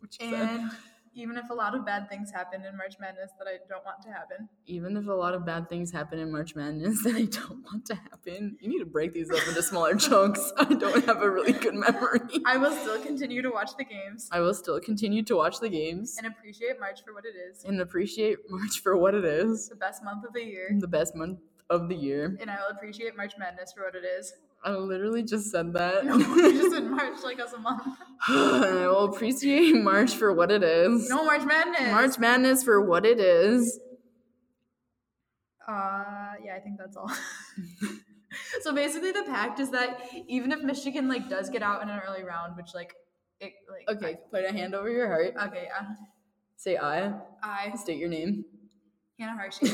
what 0.00 0.20
you 0.20 0.30
said. 0.30 0.60
And 0.60 0.70
even 1.18 1.36
if 1.36 1.50
a 1.50 1.54
lot 1.54 1.74
of 1.74 1.84
bad 1.84 2.08
things 2.08 2.30
happen 2.30 2.64
in 2.64 2.76
March 2.76 2.94
Madness 3.00 3.30
that 3.38 3.46
I 3.48 3.58
don't 3.68 3.84
want 3.84 4.00
to 4.02 4.10
happen, 4.10 4.48
Even 4.66 4.96
if 4.96 5.06
a 5.06 5.12
lot 5.12 5.34
of 5.34 5.44
bad 5.44 5.68
things 5.68 5.90
happen 5.92 6.18
in 6.18 6.30
March 6.30 6.54
Madness 6.54 7.02
that 7.04 7.14
I 7.14 7.24
don't 7.24 7.62
want 7.64 7.84
to 7.86 7.94
happen, 7.94 8.56
you 8.60 8.68
need 8.68 8.78
to 8.78 8.86
break 8.86 9.12
these 9.12 9.30
up 9.30 9.46
into 9.48 9.62
smaller 9.62 9.94
chunks. 10.06 10.52
I 10.56 10.72
don't 10.74 11.04
have 11.06 11.22
a 11.22 11.30
really 11.30 11.52
good 11.52 11.74
memory. 11.74 12.20
I 12.46 12.56
will 12.56 12.72
still 12.72 13.00
continue 13.02 13.42
to 13.42 13.50
watch 13.50 13.70
the 13.76 13.84
games 13.84 14.28
I 14.32 14.40
will 14.40 14.54
still 14.54 14.80
continue 14.80 15.22
to 15.24 15.34
watch 15.36 15.60
the 15.60 15.68
games 15.68 16.16
and 16.18 16.26
appreciate 16.26 16.78
March 16.80 17.00
for 17.04 17.12
what 17.12 17.24
it 17.24 17.34
is. 17.36 17.64
and 17.64 17.80
appreciate 17.80 18.38
March 18.48 18.80
for 18.80 18.96
what 18.96 19.14
it 19.14 19.24
is, 19.24 19.68
the 19.68 19.76
best 19.76 20.02
month 20.04 20.24
of 20.24 20.32
the 20.32 20.42
year. 20.44 20.68
the 20.78 20.88
best 20.88 21.14
month 21.16 21.40
of 21.70 21.88
the 21.88 21.94
year. 21.94 22.36
And 22.40 22.50
I 22.50 22.56
will 22.56 22.74
appreciate 22.76 23.16
March 23.16 23.34
Madness 23.38 23.72
for 23.72 23.82
what 23.84 23.94
it 23.94 24.04
is. 24.06 24.32
I 24.64 24.72
literally 24.72 25.22
just 25.22 25.50
said 25.50 25.72
that. 25.74 26.04
No, 26.06 26.14
I 26.14 26.52
just 26.52 26.76
in 26.76 26.90
March 26.96 27.18
like 27.24 27.40
as 27.40 27.52
a 27.54 27.58
month. 27.58 27.82
I 28.28 28.86
will 28.88 29.04
appreciate 29.04 29.74
March 29.76 30.14
for 30.16 30.32
what 30.34 30.50
it 30.50 30.62
is. 30.62 31.08
No 31.10 31.24
March 31.24 31.44
Madness. 31.44 31.92
March 31.92 32.18
Madness 32.18 32.64
for 32.64 32.80
what 32.82 33.06
it 33.06 33.20
is. 33.20 33.78
Uh, 35.68 36.34
yeah, 36.44 36.56
I 36.56 36.60
think 36.60 36.78
that's 36.78 36.96
all. 36.96 37.10
so 38.62 38.74
basically, 38.74 39.12
the 39.12 39.24
pact 39.24 39.60
is 39.60 39.70
that 39.70 40.00
even 40.28 40.52
if 40.52 40.62
Michigan 40.62 41.08
like 41.08 41.28
does 41.28 41.50
get 41.50 41.62
out 41.62 41.82
in 41.82 41.88
an 41.90 42.00
early 42.06 42.24
round, 42.24 42.56
which 42.56 42.74
like 42.74 42.94
it 43.40 43.52
like 43.70 43.96
Okay, 43.96 44.18
put 44.32 44.44
a 44.44 44.52
hand 44.52 44.74
over 44.74 44.90
your 44.90 45.06
heart. 45.08 45.34
okay, 45.48 45.64
yeah. 45.66 45.88
Say 46.56 46.76
I. 46.76 47.12
I 47.42 47.74
State 47.76 47.98
your 47.98 48.08
name. 48.10 48.44
Hannah 49.18 49.36
Hershey 49.36 49.66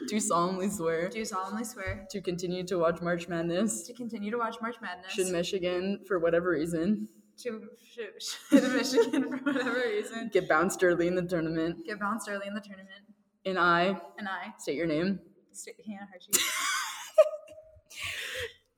Do 0.08 0.18
solemnly 0.18 0.68
swear 0.70 1.08
do 1.08 1.24
solemnly 1.24 1.64
swear 1.64 2.06
to 2.10 2.20
continue 2.20 2.64
to 2.64 2.78
watch 2.78 3.00
March 3.02 3.28
Madness. 3.28 3.82
to 3.86 3.92
continue 3.92 4.30
to 4.30 4.38
watch 4.38 4.56
March 4.62 4.76
Madness. 4.80 5.12
Should 5.12 5.28
Michigan, 5.28 6.00
for 6.06 6.18
whatever 6.18 6.50
reason, 6.50 7.08
to 7.38 7.68
should, 7.84 8.10
should 8.50 8.72
Michigan 8.72 9.24
for 9.28 9.36
whatever 9.52 9.72
reason 9.74 10.30
get 10.32 10.48
bounced 10.48 10.82
early 10.82 11.06
in 11.06 11.14
the 11.14 11.22
tournament, 11.22 11.84
get 11.86 12.00
bounced 12.00 12.28
early 12.30 12.46
in 12.46 12.54
the 12.54 12.60
tournament, 12.60 13.02
and 13.44 13.58
I 13.58 14.00
and 14.18 14.26
I, 14.28 14.54
state 14.58 14.76
your 14.76 14.86
name, 14.86 15.20
St- 15.52 15.76
Hannah 15.86 16.08
Hershey, 16.12 16.32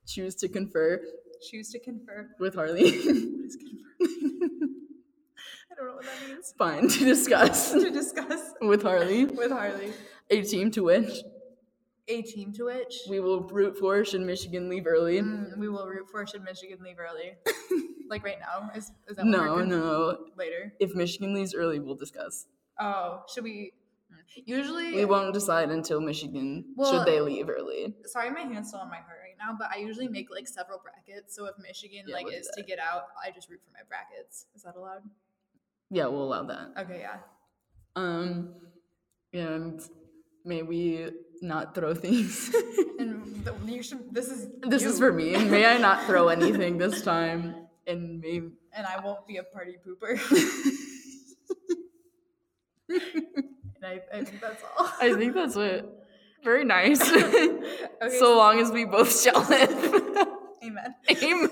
choose 0.06 0.34
to 0.36 0.48
confer 0.48 1.00
choose 1.48 1.70
to 1.70 1.78
confer. 1.78 2.30
with 2.40 2.54
Harley. 2.54 2.90
What 5.76 5.80
is? 5.80 5.80
I 5.80 5.82
don't 5.82 5.86
know 5.86 5.96
what 5.96 6.04
that 6.04 6.28
means. 6.28 6.54
Fine 6.58 6.88
to 6.88 7.04
discuss 7.04 7.72
to 7.84 7.90
discuss 7.90 8.52
with 8.60 8.82
Harley 8.82 9.24
with 9.26 9.50
Harley 9.50 9.92
a 10.30 10.42
team 10.42 10.70
to 10.72 10.84
which 10.84 11.22
a 12.08 12.22
team 12.22 12.52
to 12.52 12.64
which 12.66 12.94
we 13.08 13.20
will 13.20 13.40
root 13.48 13.78
for 13.78 14.04
should 14.04 14.20
Michigan 14.20 14.68
leave 14.68 14.86
early. 14.86 15.20
Mm, 15.20 15.56
we 15.58 15.68
will 15.68 15.86
root 15.86 16.08
for 16.10 16.26
should 16.26 16.42
Michigan 16.42 16.78
leave 16.82 16.96
early. 16.98 17.32
like 18.10 18.22
right 18.24 18.38
now? 18.40 18.70
Is, 18.76 18.92
is 19.08 19.16
that 19.16 19.24
No, 19.24 19.64
no. 19.64 20.18
later? 20.36 20.74
If 20.80 20.94
Michigan 20.94 21.32
leaves 21.34 21.54
early, 21.54 21.80
we'll 21.80 21.94
discuss. 21.94 22.46
Oh, 22.78 23.22
should 23.32 23.44
we? 23.44 23.72
mm. 24.12 24.42
Usually, 24.44 24.94
We 24.96 25.06
won't 25.06 25.32
decide 25.32 25.70
until 25.70 26.00
Michigan 26.02 26.66
Well- 26.76 26.92
should 26.92 27.06
they 27.06 27.20
leave 27.22 27.48
early. 27.48 27.94
sorry, 28.04 28.30
my 28.30 28.40
hand's 28.40 28.68
still 28.68 28.80
on 28.80 28.90
my 28.90 28.96
heart 28.96 29.20
right 29.22 29.36
now, 29.38 29.56
but 29.58 29.68
I 29.74 29.78
usually 29.80 30.08
make 30.08 30.30
like 30.30 30.46
several 30.46 30.80
brackets. 30.82 31.34
So 31.34 31.46
if 31.46 31.54
Michigan 31.58 32.04
Yeah, 32.06 32.16
like 32.16 32.26
is 32.30 32.46
that. 32.48 32.54
to 32.60 32.62
get 32.64 32.78
out, 32.78 33.04
I 33.24 33.30
just 33.30 33.48
root 33.48 33.60
for 33.64 33.72
my 33.72 33.80
brackets. 33.88 34.44
Is 34.54 34.62
that 34.64 34.76
allowed? 34.76 35.02
Yeah, 35.90 36.06
we'll 36.06 36.24
allow 36.24 36.44
that. 36.44 36.72
Okay, 36.78 37.00
yeah. 37.00 37.18
Um, 37.96 38.54
and 39.32 39.80
may 40.44 40.62
we 40.62 41.08
not 41.42 41.74
throw 41.74 41.94
things. 41.94 42.54
And 42.96 43.44
the, 43.44 43.52
you 43.66 43.82
should. 43.82 44.14
This 44.14 44.28
is. 44.28 44.48
this 44.62 44.82
you. 44.82 44.90
is 44.90 44.98
for 45.00 45.12
me. 45.12 45.34
And 45.34 45.50
May 45.50 45.66
I 45.66 45.78
not 45.78 46.04
throw 46.06 46.28
anything 46.28 46.78
this 46.78 47.02
time? 47.02 47.66
And 47.88 48.20
may 48.20 48.40
And 48.72 48.86
I 48.86 49.00
won't 49.04 49.26
be 49.26 49.38
a 49.38 49.42
party 49.42 49.76
pooper. 49.84 50.12
and 52.88 53.84
I, 53.84 54.00
I 54.12 54.22
think 54.22 54.40
that's 54.40 54.62
all. 54.78 54.88
I 55.00 55.12
think 55.14 55.34
that's 55.34 55.56
it. 55.56 55.84
Very 56.44 56.64
nice. 56.64 57.00
Okay, 57.02 58.18
so 58.18 58.36
long 58.36 58.60
as 58.60 58.70
we 58.70 58.84
both 58.84 59.20
shall 59.20 59.42
live. 59.48 59.70
Amen. 60.62 60.94
Amen. 61.10 61.50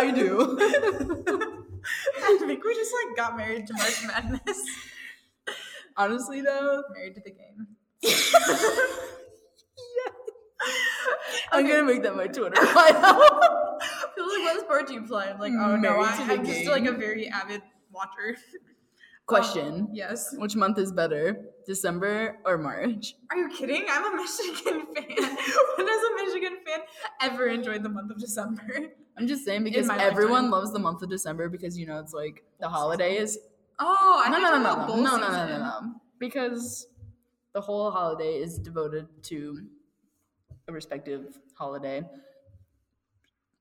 I 0.00 0.10
do. 0.10 1.54
I 2.30 2.36
think 2.46 2.62
we 2.64 2.74
just 2.74 2.92
like 3.06 3.16
got 3.16 3.36
married 3.36 3.66
to 3.68 3.72
March 3.74 4.04
Madness. 4.06 4.62
Honestly, 5.96 6.42
though, 6.42 6.82
married 6.94 7.14
to 7.14 7.20
the 7.24 7.30
game. 7.30 7.66
I'm 11.52 11.64
Okay. 11.64 11.68
gonna 11.72 11.84
make 11.84 12.02
that 12.02 12.14
my 12.16 12.26
Twitter 12.26 12.50
bio. 12.54 12.92
People 14.14 14.28
like, 14.32 14.44
what 14.44 14.60
sport 14.60 14.86
do 14.88 14.94
you 14.94 15.02
play? 15.02 15.26
I'm 15.30 15.38
like, 15.38 15.52
oh 15.52 15.76
no, 15.76 16.00
I, 16.00 16.14
I'm 16.28 16.44
just 16.44 16.66
like 16.66 16.84
a 16.84 16.92
very 16.92 17.28
avid 17.28 17.62
watcher. 17.90 18.36
Question: 19.28 19.74
um, 19.74 19.88
Yes. 19.92 20.34
Which 20.38 20.56
month 20.56 20.78
is 20.78 20.90
better, 20.90 21.52
December 21.66 22.38
or 22.46 22.56
March? 22.56 23.14
Are 23.30 23.36
you 23.36 23.50
kidding? 23.50 23.84
I'm 23.88 24.04
a 24.12 24.16
Michigan 24.22 24.86
fan. 24.94 25.36
when 25.76 25.86
has 25.86 26.02
a 26.02 26.24
Michigan 26.24 26.56
fan 26.66 26.80
ever 27.20 27.46
enjoyed 27.48 27.82
the 27.82 27.90
month 27.90 28.10
of 28.10 28.18
December? 28.18 28.66
I'm 29.18 29.26
just 29.26 29.44
saying 29.44 29.64
because 29.64 29.90
everyone 29.90 30.44
lifetime. 30.44 30.50
loves 30.50 30.72
the 30.72 30.78
month 30.78 31.02
of 31.02 31.10
December 31.10 31.50
because 31.50 31.76
you 31.76 31.86
know 31.86 31.98
it's 31.98 32.14
like 32.14 32.42
the 32.58 32.68
holidays. 32.68 33.36
Oh, 33.78 34.22
I 34.24 34.30
no, 34.30 34.38
no, 34.38 34.50
no, 34.50 34.62
no, 34.62 34.86
no, 34.96 35.16
no, 35.16 35.28
no, 35.28 35.46
no, 35.46 35.58
no. 35.58 35.92
Because 36.18 36.86
the 37.52 37.60
whole 37.60 37.90
holiday 37.90 38.36
is 38.38 38.58
devoted 38.58 39.06
to 39.24 39.60
a 40.68 40.72
respective 40.72 41.38
holiday, 41.54 42.02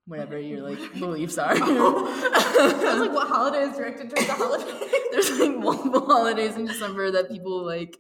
whatever 0.08 0.38
oh. 0.38 0.40
your 0.40 0.62
like 0.62 0.94
beliefs 0.94 1.38
are. 1.38 1.56
Oh. 1.60 2.08
I 2.90 2.94
was 2.94 3.02
like, 3.02 3.14
what 3.14 3.28
holiday 3.28 3.64
is 3.70 3.78
directed 3.78 4.10
towards 4.10 4.26
the 4.28 4.34
holiday? 4.34 4.88
There's 5.12 5.40
like 5.40 5.56
multiple 5.56 6.06
holidays 6.06 6.56
in 6.56 6.66
December 6.66 7.12
that 7.12 7.30
people 7.30 7.64
like 7.64 8.00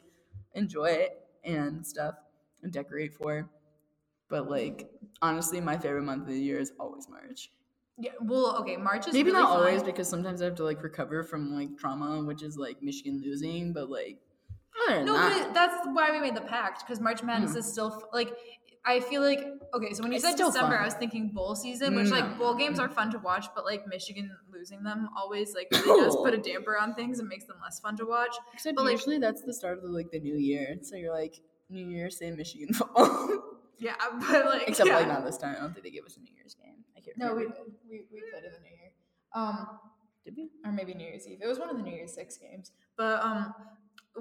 enjoy 0.55 1.07
and 1.43 1.85
stuff 1.85 2.15
and 2.63 2.71
decorate 2.71 3.13
for. 3.13 3.49
But 4.29 4.49
like 4.49 4.89
honestly, 5.21 5.61
my 5.61 5.77
favorite 5.77 6.03
month 6.03 6.23
of 6.23 6.29
the 6.29 6.39
year 6.39 6.59
is 6.59 6.71
always 6.79 7.07
March. 7.09 7.51
yeah, 7.97 8.11
well, 8.21 8.57
okay, 8.61 8.77
March 8.77 9.07
is 9.07 9.13
Maybe 9.13 9.31
really 9.31 9.43
not 9.43 9.49
fun. 9.49 9.59
always 9.59 9.83
because 9.83 10.07
sometimes 10.07 10.41
I 10.41 10.45
have 10.45 10.55
to 10.55 10.63
like 10.63 10.81
recover 10.81 11.23
from 11.23 11.53
like 11.53 11.77
trauma, 11.77 12.23
which 12.23 12.41
is 12.41 12.57
like 12.57 12.81
Michigan 12.81 13.21
losing. 13.23 13.73
But 13.73 13.89
like 13.89 14.19
No, 14.89 15.13
that, 15.13 15.43
but 15.45 15.53
that's 15.53 15.87
why 15.93 16.11
we 16.11 16.19
made 16.19 16.35
the 16.35 16.41
pact 16.41 16.85
because 16.85 16.99
March 17.01 17.21
Madness 17.21 17.51
hmm. 17.51 17.59
is 17.59 17.71
still 17.71 18.01
like. 18.13 18.33
I 18.88 19.01
feel 19.01 19.21
like 19.21 19.39
okay, 19.73 19.93
so 19.93 20.01
when 20.03 20.11
you 20.13 20.15
It's 20.17 20.25
said 20.25 20.38
December, 20.38 20.75
fun. 20.75 20.81
I 20.81 20.85
was 20.85 20.93
thinking 20.93 21.27
bowl 21.29 21.55
season, 21.55 21.95
which 21.95 22.09
like 22.09 22.38
bowl 22.39 22.55
games 22.55 22.79
are 22.79 22.88
fun 22.89 23.11
to 23.11 23.19
watch, 23.19 23.47
but 23.53 23.65
like 23.65 23.85
Michigan 23.88 24.31
losing 24.51 24.81
them 24.83 25.09
always 25.17 25.53
like 25.53 25.67
really 25.71 26.03
does 26.05 26.15
put 26.15 26.33
a 26.33 26.38
damper 26.49 26.77
on 26.77 26.95
things 26.95 27.19
and 27.19 27.27
makes 27.27 27.45
them 27.45 27.57
less 27.61 27.79
fun 27.81 27.97
to 27.97 28.05
watch. 28.05 28.33
except 28.53 28.75
but, 28.77 28.85
like- 28.85 28.93
usually 28.93 29.19
that's 29.19 29.41
the 29.43 29.53
start 29.53 29.77
of 29.77 29.83
the, 29.83 29.89
like 29.89 30.09
the 30.11 30.19
new 30.19 30.35
year. 30.38 30.77
So 30.81 30.95
you're 30.95 31.13
like 31.13 31.35
New 31.69 31.85
Year, 31.85 32.09
same 32.09 32.38
Michigan 32.38 32.73
football. 32.73 33.29
Yeah, 33.77 33.95
but 34.31 34.45
like 34.45 34.69
except 34.69 34.88
yeah. 34.89 34.95
like 34.99 35.07
not 35.09 35.25
this 35.25 35.38
time. 35.38 35.55
I 35.57 35.59
don't 35.61 35.73
think 35.73 35.83
they 35.83 35.91
gave 35.91 36.05
us 36.05 36.15
a 36.17 36.21
New 36.21 36.33
Year's 36.33 36.55
game. 36.55 36.77
I 36.95 37.01
can't 37.01 37.17
No, 37.17 37.33
we 37.35 37.43
remember. 37.43 37.55
did. 37.65 37.73
We 37.89 38.05
we 38.11 38.21
played 38.31 38.45
in 38.45 38.51
the 38.53 38.59
New 38.59 38.75
Year. 38.75 38.91
Um, 39.35 39.67
did 40.25 40.33
we? 40.38 40.49
or 40.65 40.71
maybe 40.71 40.93
New 40.93 41.05
Year's 41.05 41.27
Eve. 41.27 41.39
It 41.43 41.47
was 41.47 41.59
one 41.59 41.69
of 41.69 41.77
the 41.77 41.83
New 41.83 41.91
Year's 41.93 42.13
Six 42.13 42.38
games. 42.38 42.71
But 42.97 43.21
um, 43.21 43.53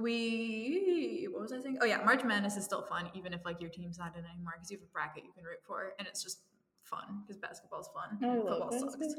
we 0.01 1.29
what 1.31 1.43
was 1.43 1.53
I 1.53 1.61
saying? 1.61 1.79
Oh 1.81 1.85
yeah, 1.85 2.03
March 2.05 2.25
Madness 2.25 2.57
is 2.57 2.65
still 2.65 2.83
fun, 2.83 3.11
even 3.15 3.33
if 3.33 3.45
like 3.45 3.61
your 3.61 3.71
team's 3.71 3.99
not 3.99 4.17
in 4.17 4.25
anymore, 4.25 4.55
because 4.57 4.71
you 4.71 4.79
have 4.79 4.85
a 4.85 4.93
bracket 4.93 5.25
you 5.25 5.33
can 5.33 5.45
root 5.45 5.59
for, 5.67 5.93
and 5.99 6.07
it's 6.09 6.23
just 6.23 6.41
fun 6.83 7.23
because 7.27 7.37
basketball's 7.37 7.91
fun. 7.95 8.19
I 8.23 8.37
football 8.37 8.73
sucks. 8.73 9.15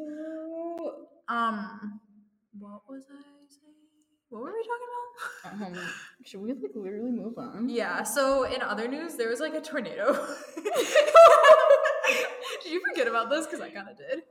Um, 1.27 1.99
what 2.57 2.81
was 2.89 3.05
I 3.09 3.21
saying? 3.21 3.67
What 4.29 4.41
were 4.41 4.51
we 4.51 4.61
talking 4.61 4.87
about? 4.91 5.77
Um, 5.77 5.89
should 6.25 6.41
we 6.41 6.51
like 6.51 6.71
literally 6.75 7.11
move 7.11 7.37
on? 7.37 7.69
Yeah. 7.69 8.03
So 8.03 8.43
in 8.43 8.61
other 8.61 8.87
news, 8.87 9.15
there 9.15 9.29
was 9.29 9.39
like 9.39 9.53
a 9.53 9.61
tornado. 9.61 10.13
did 12.63 12.71
you 12.71 12.81
forget 12.89 13.07
about 13.07 13.29
this? 13.29 13.45
Because 13.45 13.61
I 13.61 13.69
kind 13.69 13.87
of 13.89 13.97
did. 13.97 14.23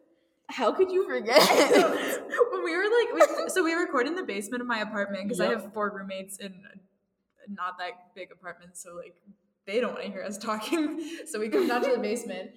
How 0.49 0.73
could 0.73 0.91
you 0.91 1.07
forget? 1.09 1.41
when 2.53 2.63
we 2.63 2.77
were 2.77 2.85
like, 2.85 3.15
we, 3.15 3.21
so 3.57 3.65
we 3.65 3.73
record 3.73 4.07
in 4.07 4.15
the 4.15 4.23
basement 4.23 4.61
of 4.61 4.67
my 4.67 4.81
apartment 4.81 5.25
because 5.25 5.41
I 5.41 5.47
have 5.47 5.73
four 5.73 5.91
roommates 5.91 6.37
in 6.37 6.53
not 7.49 7.79
that 7.79 8.15
big 8.15 8.31
apartment, 8.31 8.77
so 8.77 8.95
like 8.95 9.15
they 9.67 9.81
don't 9.81 9.95
want 9.95 10.05
to 10.05 10.11
hear 10.11 10.23
us 10.23 10.37
talking. 10.51 11.03
So 11.27 11.41
we 11.41 11.49
come 11.49 11.67
down 11.67 11.83
to 11.85 11.91
the 11.91 11.99
basement, 11.99 12.51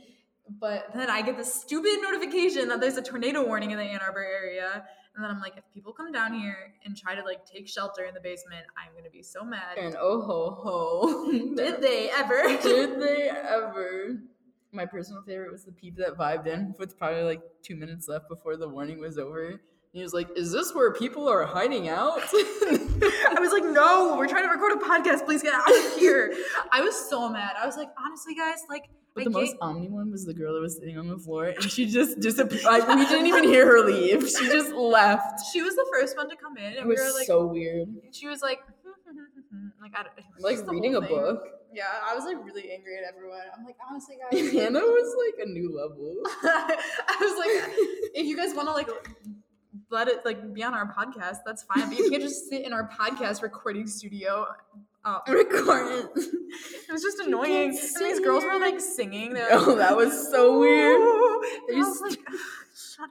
but 0.60 0.88
then 0.93 1.10
I 1.10 1.22
get 1.22 1.38
this 1.38 1.54
stupid 1.54 2.00
notification 2.02 2.68
that 2.68 2.82
there's 2.82 2.97
a 2.97 3.02
tornado 3.02 3.45
warning 3.45 3.72
in 3.72 3.78
the 3.78 3.84
Ann 3.86 4.02
Arbor 4.02 4.26
area, 4.26 4.84
and 5.16 5.24
then 5.24 5.32
I'm 5.32 5.39
like, 5.39 5.56
if 5.56 5.64
people 5.74 5.93
come 5.93 6.12
down 6.12 6.34
here 6.34 6.74
and 6.84 6.97
try 6.97 7.16
to 7.16 7.24
like 7.24 7.45
take 7.45 7.70
shelter 7.70 8.04
in 8.04 8.14
the 8.14 8.20
basement, 8.20 8.66
I'm 8.78 8.93
gonna 8.93 9.10
be 9.10 9.24
so 9.24 9.45
mad. 9.45 9.78
and 9.78 9.95
oh 9.97 10.20
ho 10.20 10.60
ho. 10.62 11.32
Did 11.56 11.82
they 11.82 12.10
ever? 12.10 12.58
Did 12.62 13.00
they 13.00 13.30
ever? 13.30 14.18
My 14.74 14.86
personal 14.86 15.22
favorite 15.22 15.50
was 15.50 15.64
the 15.64 15.72
peep 15.72 15.95
that 15.95 16.18
vibed 16.18 16.47
in 16.47 16.76
with 16.78 16.97
probably 16.97 17.24
like 17.24 17.41
two 17.64 17.78
minutes 17.78 18.10
left 18.10 18.28
before 18.28 18.58
the 18.58 18.68
warning 18.68 19.00
was 19.00 19.18
over. 19.18 19.62
He 19.92 20.04
was 20.04 20.14
like, 20.14 20.28
"Is 20.36 20.52
this 20.52 20.74
where 20.76 20.94
people 20.94 21.28
are 21.28 21.44
hiding 21.46 21.90
out?" 21.90 22.20
I 22.34 23.38
was 23.40 23.52
like, 23.52 23.64
no, 23.64 24.16
we're 24.18 24.28
trying 24.28 24.44
to 24.44 24.50
record 24.50 24.74
a 24.74 24.76
podcast. 24.76 25.26
Please 25.26 25.42
get 25.42 25.54
out 25.54 25.68
of 25.68 25.98
here. 25.98 26.34
I 26.72 26.82
was 26.82 26.96
so 27.10 27.28
mad. 27.30 27.54
I 27.60 27.66
was 27.66 27.76
like, 27.76 27.90
honestly, 27.98 28.36
guys, 28.36 28.60
like, 28.70 28.84
But 29.16 29.22
I 29.22 29.24
the 29.26 29.30
most 29.32 29.56
omni 29.62 29.90
one 29.90 30.12
was 30.12 30.26
the 30.26 30.34
girl 30.34 30.54
that 30.54 30.62
was 30.62 30.78
sitting 30.78 30.98
on 31.00 31.08
the 31.08 31.18
floor, 31.18 31.46
and 31.46 31.64
she 31.72 31.88
just 31.88 32.20
disappeared. 32.20 32.64
Like 32.66 32.88
we 32.88 33.06
didn't 33.06 33.26
even 33.28 33.44
hear 33.46 33.66
her 33.66 33.80
leave. 33.86 34.30
She 34.30 34.46
just 34.50 34.72
left. 34.74 35.42
she 35.52 35.62
was 35.64 35.76
the 35.76 35.88
first 35.92 36.16
one 36.18 36.30
to 36.30 36.36
come 36.36 36.58
in, 36.58 36.74
It 36.74 36.78
and 36.80 36.88
we 36.88 36.94
was 36.94 37.00
were 37.02 37.18
like, 37.18 37.26
so 37.28 37.48
weird. 37.48 37.88
she 38.12 38.28
was 38.28 38.42
like, 38.44 38.60
hmm, 38.84 38.92
hmm, 39.12 39.18
hmm, 39.50 39.68
like, 39.82 39.92
I 39.98 40.04
don't, 40.04 40.14
Like 40.40 40.72
reading 40.72 40.96
a 40.96 41.02
thing. 41.02 41.10
book. 41.10 41.42
Yeah, 41.74 41.84
I 42.04 42.14
was 42.16 42.26
like 42.26 42.38
really 42.46 42.72
angry 42.72 42.98
at 42.98 43.04
everyone. 43.14 43.42
I'm 43.56 43.64
like, 43.66 43.76
honestly, 43.90 44.18
guys, 44.22 44.52
Hannah 44.54 44.80
was 44.82 45.16
like 45.26 45.48
a 45.48 45.50
new 45.50 45.70
level. 45.76 46.16
I 46.44 47.18
was 47.22 47.38
like, 47.38 48.14
if 48.16 48.26
you 48.26 48.36
guys 48.36 48.56
want 48.56 48.68
to 48.70 48.74
like 48.74 48.90
let 49.92 50.08
it 50.08 50.26
like 50.26 50.54
be 50.54 50.64
on 50.64 50.74
our 50.74 50.94
podcast, 50.94 51.38
that's 51.46 51.64
fine. 51.64 51.90
But 51.90 51.98
you 51.98 52.10
can't 52.10 52.22
just 52.22 52.50
sit 52.50 52.66
in 52.66 52.74
our 52.74 52.90
podcast 52.90 53.42
recording 53.42 53.88
studio. 53.88 54.46
Uh, 55.04 55.20
Record 55.28 55.92
it. 55.92 56.10
it 56.88 56.92
was 56.92 57.02
just 57.02 57.20
annoying. 57.20 57.70
And 57.70 57.74
these 57.74 58.20
girls 58.20 58.44
were 58.44 58.60
like 58.60 58.80
singing. 58.80 59.34
They 59.34 59.42
were 59.42 59.48
Oh, 59.52 59.76
that 59.76 59.96
was 59.96 60.30
so 60.30 60.60
weird. 60.60 61.00
I 61.00 61.74
was 61.78 62.02
like, 62.02 62.20
shut 62.76 63.06
up. 63.06 63.10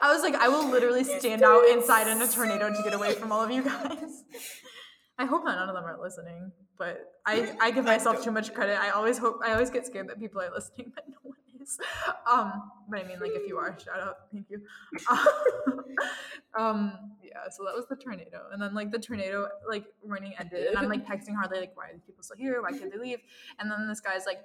I 0.00 0.12
was 0.12 0.22
like, 0.22 0.34
I 0.36 0.48
will 0.48 0.68
literally 0.68 1.04
stand 1.04 1.42
out 1.42 1.64
inside 1.68 2.08
in 2.08 2.22
a 2.22 2.26
tornado 2.28 2.72
to 2.72 2.82
get 2.82 2.94
away 2.94 3.14
from 3.14 3.32
all 3.32 3.42
of 3.42 3.50
you 3.50 3.62
guys. 3.62 4.24
I 5.18 5.26
hope 5.26 5.44
that 5.44 5.54
none 5.56 5.68
of 5.68 5.74
them 5.74 5.84
are 5.84 6.00
listening, 6.02 6.50
but 6.78 7.12
I, 7.26 7.54
I 7.60 7.70
give 7.70 7.84
myself 7.84 8.24
too 8.24 8.30
much 8.32 8.54
credit. 8.54 8.80
I 8.80 8.90
always 8.90 9.18
hope 9.18 9.40
I 9.44 9.52
always 9.52 9.68
get 9.70 9.86
scared 9.86 10.08
that 10.08 10.18
people 10.18 10.40
are 10.40 10.50
listening, 10.50 10.90
but 10.94 11.04
no 11.06 11.16
one 11.22 11.36
is. 11.62 11.78
Um, 12.30 12.70
but 12.88 13.00
I 13.00 13.04
mean, 13.04 13.18
like 13.20 13.32
if 13.34 13.48
you 13.48 13.58
are, 13.58 13.76
shout 13.78 14.00
out, 14.00 14.16
thank 14.32 14.46
you. 14.48 14.62
um, 16.58 16.98
yeah. 17.22 17.48
So 17.50 17.64
that 17.64 17.74
was 17.74 17.86
the 17.88 17.96
tornado, 17.96 18.44
and 18.52 18.62
then 18.62 18.74
like 18.74 18.90
the 18.90 18.98
tornado 18.98 19.48
like 19.68 19.84
warning 20.02 20.32
ended, 20.38 20.68
and 20.68 20.78
I'm 20.78 20.88
like 20.88 21.06
texting 21.06 21.34
Harley 21.34 21.60
like, 21.60 21.76
why 21.76 21.88
are 21.88 21.92
these 21.92 22.02
people 22.02 22.22
still 22.22 22.36
here? 22.36 22.62
Why 22.62 22.70
can't 22.70 22.92
they 22.92 22.98
leave? 22.98 23.18
And 23.58 23.70
then 23.70 23.88
this 23.88 24.00
guy's 24.00 24.24
like, 24.24 24.40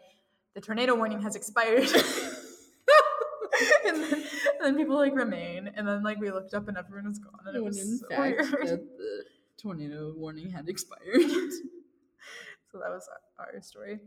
the 0.55 0.61
tornado 0.61 0.95
warning 0.95 1.21
has 1.21 1.35
expired. 1.35 1.87
and, 3.85 4.03
then, 4.03 4.13
and 4.13 4.61
then 4.61 4.75
people 4.75 4.97
like 4.97 5.15
remain, 5.15 5.71
and 5.75 5.87
then 5.87 6.03
like 6.03 6.19
we 6.19 6.31
looked 6.31 6.53
up 6.53 6.67
and 6.67 6.77
everyone 6.77 7.07
was 7.07 7.19
gone, 7.19 7.39
and 7.45 7.55
it 7.55 7.63
was 7.63 7.79
in 7.79 7.99
so 7.99 8.07
fact, 8.09 8.41
weird. 8.51 8.67
the 8.97 9.23
tornado 9.57 10.13
warning 10.17 10.49
had 10.49 10.67
expired. 10.67 11.21
So 12.71 12.79
that 12.79 12.89
was 12.89 13.07
our 13.39 13.61
story. 13.61 13.99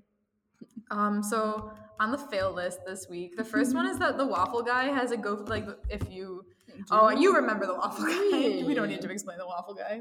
Um, 0.90 1.22
so 1.22 1.72
on 1.98 2.10
the 2.10 2.18
fail 2.18 2.52
list 2.52 2.80
this 2.86 3.08
week, 3.08 3.36
the 3.36 3.44
first 3.44 3.74
one 3.74 3.86
is 3.86 3.98
that 3.98 4.16
the 4.16 4.26
waffle 4.26 4.62
guy 4.62 4.86
has 4.86 5.12
a 5.12 5.16
go 5.16 5.34
like 5.46 5.66
if 5.88 6.02
you 6.10 6.44
oh 6.90 7.10
you 7.10 7.34
remember 7.34 7.66
the 7.66 7.74
waffle 7.74 8.04
guy. 8.04 8.62
We 8.66 8.74
don't 8.74 8.88
need 8.88 9.02
to 9.02 9.10
explain 9.10 9.38
the 9.38 9.46
waffle 9.46 9.74
guy. 9.74 10.00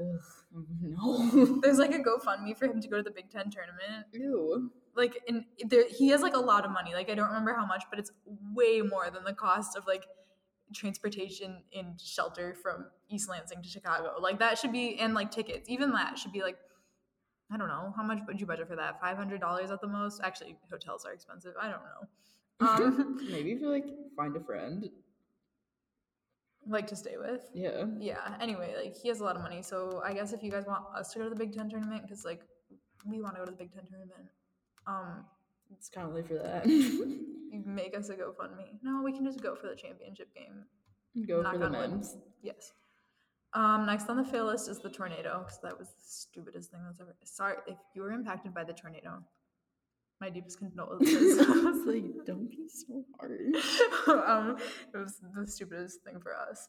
Ugh, 0.00 0.06
no. 0.80 1.60
There's 1.60 1.78
like 1.78 1.94
a 1.94 1.98
GoFundMe 1.98 2.56
for 2.56 2.66
him 2.66 2.80
to 2.80 2.88
go 2.88 2.96
to 2.96 3.02
the 3.02 3.10
Big 3.10 3.30
Ten 3.30 3.50
tournament. 3.50 4.06
Ew. 4.12 4.70
Like 4.94 5.20
and 5.28 5.44
there 5.66 5.84
he 5.88 6.08
has 6.08 6.22
like 6.22 6.34
a 6.34 6.40
lot 6.40 6.64
of 6.64 6.70
money. 6.70 6.94
Like 6.94 7.10
I 7.10 7.14
don't 7.14 7.28
remember 7.28 7.54
how 7.54 7.66
much, 7.66 7.84
but 7.90 7.98
it's 7.98 8.12
way 8.54 8.80
more 8.80 9.10
than 9.10 9.24
the 9.24 9.34
cost 9.34 9.76
of 9.76 9.86
like 9.86 10.06
transportation 10.72 11.62
and 11.74 12.00
shelter 12.00 12.54
from 12.54 12.86
East 13.10 13.28
Lansing 13.28 13.62
to 13.62 13.68
Chicago. 13.68 14.14
Like 14.20 14.38
that 14.38 14.58
should 14.58 14.72
be 14.72 14.98
and 14.98 15.14
like 15.14 15.30
tickets. 15.30 15.68
Even 15.68 15.92
that 15.92 16.18
should 16.18 16.32
be 16.32 16.42
like 16.42 16.56
I 17.52 17.56
don't 17.58 17.68
know 17.68 17.92
how 17.96 18.02
much 18.02 18.20
would 18.26 18.40
you 18.40 18.46
budget 18.46 18.68
for 18.68 18.76
that? 18.76 19.00
Five 19.00 19.16
hundred 19.16 19.40
dollars 19.40 19.70
at 19.70 19.80
the 19.80 19.88
most. 19.88 20.20
Actually, 20.22 20.56
hotels 20.70 21.04
are 21.04 21.12
expensive. 21.12 21.54
I 21.60 21.70
don't 21.70 21.82
know. 21.90 22.66
Um, 22.66 23.18
Maybe 23.30 23.52
if 23.52 23.60
you 23.60 23.68
like 23.68 23.86
find 24.16 24.36
a 24.36 24.40
friend. 24.40 24.88
like 26.66 26.86
to 26.88 26.96
stay 26.96 27.16
with. 27.18 27.44
Yeah. 27.54 27.84
Yeah. 27.98 28.36
Anyway, 28.40 28.74
like 28.82 28.96
he 28.96 29.08
has 29.08 29.20
a 29.20 29.24
lot 29.24 29.36
of 29.36 29.42
money, 29.42 29.62
so 29.62 30.00
I 30.04 30.12
guess 30.14 30.32
if 30.32 30.42
you 30.42 30.50
guys 30.50 30.64
want 30.66 30.84
us 30.96 31.12
to 31.12 31.18
go 31.18 31.24
to 31.24 31.30
the 31.30 31.36
Big 31.36 31.52
Ten 31.52 31.68
tournament, 31.68 32.02
because 32.02 32.24
like 32.24 32.42
we 33.04 33.20
want 33.20 33.34
to 33.34 33.40
go 33.40 33.44
to 33.46 33.50
the 33.50 33.56
Big 33.56 33.72
Ten 33.74 33.84
tournament, 33.84 34.28
um, 34.86 35.24
It's 35.72 35.88
kind 35.88 36.08
of 36.08 36.14
late 36.14 36.28
for 36.28 36.34
that. 36.34 36.66
you 36.66 37.62
make 37.66 37.96
us 37.96 38.08
a 38.10 38.14
GoFundMe. 38.14 38.78
No, 38.82 39.02
we 39.02 39.12
can 39.12 39.24
just 39.24 39.42
go 39.42 39.54
for 39.56 39.66
the 39.68 39.74
championship 39.76 40.28
game. 40.34 40.64
Go 41.26 41.42
Knock 41.42 41.52
for 41.54 41.58
the 41.58 41.70
men's. 41.70 42.16
Yes. 42.42 42.72
Um, 43.54 43.84
next 43.86 44.08
on 44.08 44.16
the 44.16 44.24
fail 44.24 44.46
list 44.46 44.68
is 44.68 44.78
the 44.80 44.88
tornado, 44.88 45.40
because 45.40 45.60
that 45.62 45.78
was 45.78 45.88
the 45.88 46.02
stupidest 46.04 46.70
thing 46.70 46.80
that's 46.86 47.00
ever. 47.00 47.14
Sorry 47.24 47.56
if 47.66 47.76
you 47.94 48.02
were 48.02 48.12
impacted 48.12 48.54
by 48.54 48.64
the 48.64 48.72
tornado. 48.72 49.22
My 50.20 50.30
deepest 50.30 50.58
condolences. 50.58 51.38
It's 51.48 51.86
like, 51.86 52.24
don't 52.26 52.48
be 52.48 52.68
so 52.68 53.04
hard. 53.18 53.40
um, 54.28 54.56
it 54.94 54.96
was 54.96 55.20
the 55.34 55.46
stupidest 55.46 56.02
thing 56.02 56.20
for 56.20 56.34
us. 56.36 56.68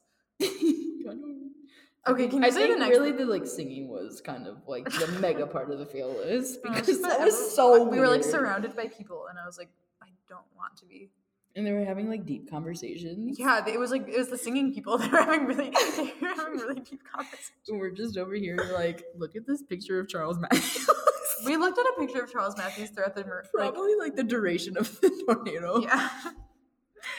Okay, 2.06 2.28
can 2.28 2.40
you 2.40 2.46
I 2.46 2.50
say 2.50 2.62
the 2.62 2.68
think 2.68 2.80
next? 2.80 2.98
really 2.98 3.12
the 3.14 3.26
like 3.26 3.46
singing 3.46 3.88
was 3.88 4.20
kind 4.20 4.46
of 4.46 4.58
like 4.68 4.86
the 4.86 5.08
mega 5.22 5.48
part 5.48 5.72
of 5.72 5.80
the 5.80 5.86
fail 5.86 6.10
list 6.10 6.62
because 6.62 6.98
but 6.98 7.08
that 7.08 7.20
was 7.22 7.56
so 7.56 7.84
We 7.88 8.00
were 8.00 8.10
like 8.10 8.24
surrounded 8.26 8.76
by 8.76 8.88
people, 8.88 9.28
and 9.30 9.40
I 9.40 9.46
was 9.46 9.58
like, 9.58 9.70
I 10.02 10.08
don't 10.28 10.46
want 10.58 10.76
to 10.78 10.86
be. 10.86 11.12
And 11.56 11.66
they 11.66 11.72
were 11.72 11.86
having 11.86 12.10
like 12.10 12.26
deep 12.26 12.50
conversations. 12.50 13.38
Yeah, 13.40 13.64
it 13.68 13.80
was 13.80 13.92
like 13.92 14.08
it 14.08 14.18
was 14.18 14.30
the 14.30 14.38
singing 14.38 14.74
people. 14.74 14.98
They 15.04 15.08
were 15.08 15.18
having 15.22 15.46
really, 15.46 15.70
they 15.98 16.14
were 16.22 16.28
having 16.36 16.54
really 16.60 16.80
deep 16.82 17.02
conversations. 17.12 17.52
And 17.68 17.80
we're 17.80 17.92
just 17.92 18.18
over 18.18 18.34
here 18.36 18.58
like, 18.74 19.04
look 19.18 19.36
at 19.36 19.46
this 19.46 19.62
picture 19.64 20.00
of 20.00 20.08
Charles 20.08 20.38
Matthews. 20.40 20.90
We 21.46 21.58
looked 21.58 21.78
at 21.78 21.86
a 21.86 21.94
picture 22.00 22.24
of 22.24 22.32
Charles 22.32 22.56
Matthews 22.56 22.92
throughout 22.92 23.16
the 23.16 23.22
like, 23.24 23.52
Probably 23.74 23.96
like 24.00 24.16
the 24.16 24.24
duration 24.24 24.78
of 24.78 25.02
the 25.02 25.10
tornado. 25.28 25.82
yeah. 25.82 26.08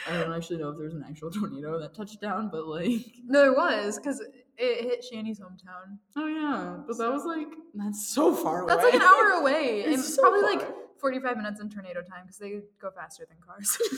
I 0.08 0.12
don't 0.18 0.32
actually 0.32 0.58
know 0.58 0.70
if 0.70 0.76
there 0.76 0.86
was 0.86 0.94
an 0.94 1.04
actual 1.06 1.30
tornado 1.30 1.78
that 1.78 1.94
touched 1.94 2.22
down, 2.22 2.48
but 2.50 2.66
like, 2.66 3.04
No, 3.26 3.40
there 3.42 3.52
was 3.52 3.98
because 3.98 4.20
it 4.56 4.84
hit 4.84 5.04
Shanny's 5.04 5.40
hometown. 5.40 5.98
oh 6.16 6.26
yeah, 6.26 6.76
but 6.86 6.96
that 6.96 7.12
was 7.12 7.24
like 7.26 7.48
that's 7.74 8.08
so 8.08 8.34
far 8.34 8.62
away. 8.62 8.72
That's 8.74 8.84
like 8.84 8.94
an 8.94 9.02
hour 9.02 9.40
away, 9.40 9.80
It's 9.82 9.98
it's 10.06 10.14
so 10.16 10.22
probably 10.22 10.42
like 10.42 10.74
far. 11.04 11.10
forty-five 11.10 11.36
minutes 11.36 11.60
in 11.60 11.68
tornado 11.70 12.00
time 12.02 12.22
because 12.24 12.38
they 12.38 12.60
go 12.80 12.90
faster 12.90 13.26
than 13.28 13.36
cars. 13.44 13.78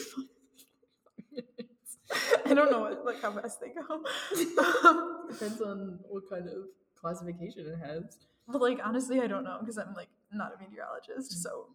I 2.46 2.54
don't 2.54 2.70
know 2.70 2.80
what, 2.80 3.04
like 3.04 3.20
how 3.20 3.32
fast 3.32 3.61
they 3.61 3.68
go. 3.70 4.02
Depends 5.28 5.61
on 5.61 5.98
what 6.09 6.28
kind 6.30 6.48
of 6.48 6.68
classification 7.00 7.66
it 7.66 7.78
has. 7.84 8.18
but 8.48 8.61
like 8.61 8.78
honestly, 8.84 9.20
I 9.20 9.26
don't 9.26 9.42
know 9.44 9.57
because 9.61 9.78
I'm 9.78 9.92
like 9.94 10.09
not 10.32 10.52
a 10.54 10.59
meteorologist. 10.62 11.42
So 11.42 11.66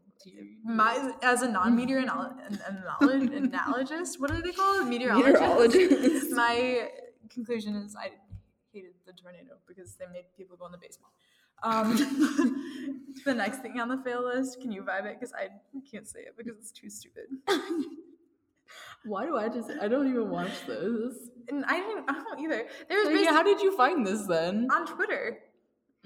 my 0.64 1.12
as 1.22 1.42
a 1.42 1.50
non-meteorologist, 1.52 4.20
what 4.22 4.32
do 4.32 4.42
they 4.42 4.52
call 4.52 4.80
it? 4.82 4.86
Meteorologist. 4.86 5.42
Meteorologist. 5.42 6.32
my 6.32 6.90
conclusion 7.30 7.76
is 7.76 7.96
I 7.96 8.12
hated 8.72 8.94
the 9.06 9.14
tornado 9.14 9.56
because 9.68 9.96
they 9.96 10.06
made 10.12 10.26
people 10.38 10.58
go 10.58 10.66
in 10.68 10.72
the 10.72 10.78
basement. 10.78 11.12
Um, 11.64 11.96
the 13.26 13.34
next 13.34 13.62
thing 13.62 13.80
on 13.80 13.90
the 13.90 13.98
fail 13.98 14.26
list, 14.26 14.62
can 14.62 14.72
you 14.72 14.84
vibe 14.84 15.06
it? 15.06 15.20
Because 15.20 15.34
I 15.34 15.50
can't 15.90 16.08
say 16.08 16.22
it 16.22 16.36
because 16.38 16.58
it's 16.58 16.72
too 16.72 16.90
stupid. 16.90 17.26
Why 19.04 19.26
do 19.26 19.38
I 19.38 19.50
just? 19.50 19.70
I 19.82 19.88
don't 19.88 20.08
even 20.08 20.30
watch 20.30 20.66
this. 20.68 21.30
And 21.50 21.66
I 21.66 21.80
didn't. 21.80 22.06
I 22.08 22.14
don't 22.14 22.40
either. 22.40 22.68
There 22.88 23.00
was 23.00 23.08
Like, 23.08 23.30
how 23.30 23.44
did 23.44 23.60
you 23.60 23.76
find 23.76 24.06
this 24.06 24.24
then? 24.28 24.68
on 24.72 24.86
Twitter. 24.86 25.40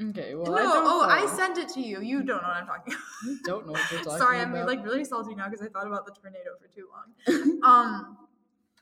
Okay, 0.01 0.36
well, 0.36 0.51
no, 0.51 0.58
I 0.58 0.64
don't 0.64 0.86
oh, 0.86 1.08
I 1.10 1.26
sent 1.26 1.58
it 1.58 1.70
to 1.70 1.82
you. 1.82 2.01
You 2.01 2.22
don't 2.22 2.41
know 2.41 2.49
what 2.49 2.58
I'm 2.58 2.66
talking. 2.66 2.93
I 2.93 3.38
don't 3.45 3.66
know 3.66 3.72
what 3.72 3.91
you're 3.91 4.01
talking 4.03 4.20
Sorry, 4.20 4.39
I'm 4.39 4.53
like 4.66 4.84
really 4.84 5.06
salty 5.06 5.36
now 5.36 5.45
because 5.49 5.66
I 5.66 5.70
thought 5.70 5.88
about 5.88 6.06
the 6.06 6.12
tornado 6.12 6.51
for 6.62 6.68
too 6.68 6.88
long. 6.91 7.60
um, 7.64 8.18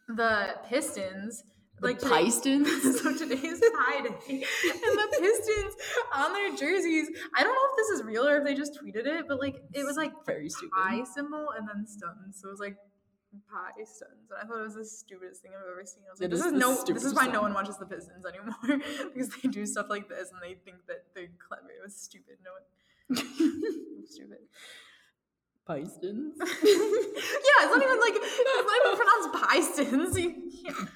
the 0.07 0.55
Pistons. 0.67 1.43
The 1.83 1.89
like 1.89 1.99
today- 1.99 2.23
Pistons? 2.25 2.67
so 3.01 3.17
today 3.17 3.35
is 3.47 3.59
tie 3.59 4.01
day, 4.01 4.09
and 4.29 4.99
the 4.99 5.17
Pistons 5.19 5.75
on 6.13 6.33
their 6.33 6.55
jerseys. 6.55 7.07
I 7.35 7.43
don't 7.43 7.53
know 7.53 7.67
if 7.71 7.75
this 7.77 7.89
is 7.99 8.03
real 8.03 8.27
or 8.27 8.37
if 8.37 8.43
they 8.45 8.55
just 8.55 8.73
tweeted 8.81 9.05
it, 9.05 9.25
but 9.27 9.39
like 9.39 9.61
it 9.73 9.85
was 9.85 9.97
like 9.97 10.11
very 10.25 10.49
stupid. 10.49 10.71
pi 10.71 11.03
symbol 11.03 11.47
and 11.57 11.67
then 11.67 11.85
stuns. 11.87 12.39
So 12.41 12.47
it 12.47 12.51
was 12.51 12.59
like 12.59 12.77
pie 13.49 13.83
stuns, 13.83 14.29
and 14.29 14.39
I 14.41 14.45
thought 14.45 14.59
it 14.59 14.63
was 14.63 14.75
the 14.75 14.85
stupidest 14.85 15.41
thing 15.41 15.51
I've 15.59 15.67
ever 15.69 15.85
seen. 15.85 16.03
I 16.07 16.11
was 16.11 16.19
like, 16.21 16.27
It 16.27 16.31
this 16.31 16.45
is 16.45 16.51
no, 16.53 16.75
this 16.83 17.03
is 17.03 17.13
why 17.13 17.27
no 17.27 17.41
one 17.41 17.53
watches 17.53 17.77
the 17.77 17.85
Pistons 17.85 18.25
anymore 18.25 18.55
because 19.13 19.29
they 19.41 19.49
do 19.49 19.65
stuff 19.65 19.87
like 19.89 20.07
this 20.09 20.29
and 20.31 20.39
they 20.41 20.55
think 20.65 20.77
that 20.87 21.05
they're 21.15 21.29
clever. 21.45 21.69
It 21.69 21.83
was 21.83 21.95
stupid. 21.95 22.37
No 22.43 22.51
one. 22.53 23.17
stupid. 24.07 24.37
Pistons. 25.67 26.35
yeah, 26.39 26.45
it's 26.45 27.71
not 27.71 27.81
even 27.81 27.99
like 27.99 28.13
it's 28.15 28.67
not 28.67 28.77
even 28.79 28.95
pronounced 28.99 29.29
Pistons. 29.49 30.15
Can't. 30.63 30.89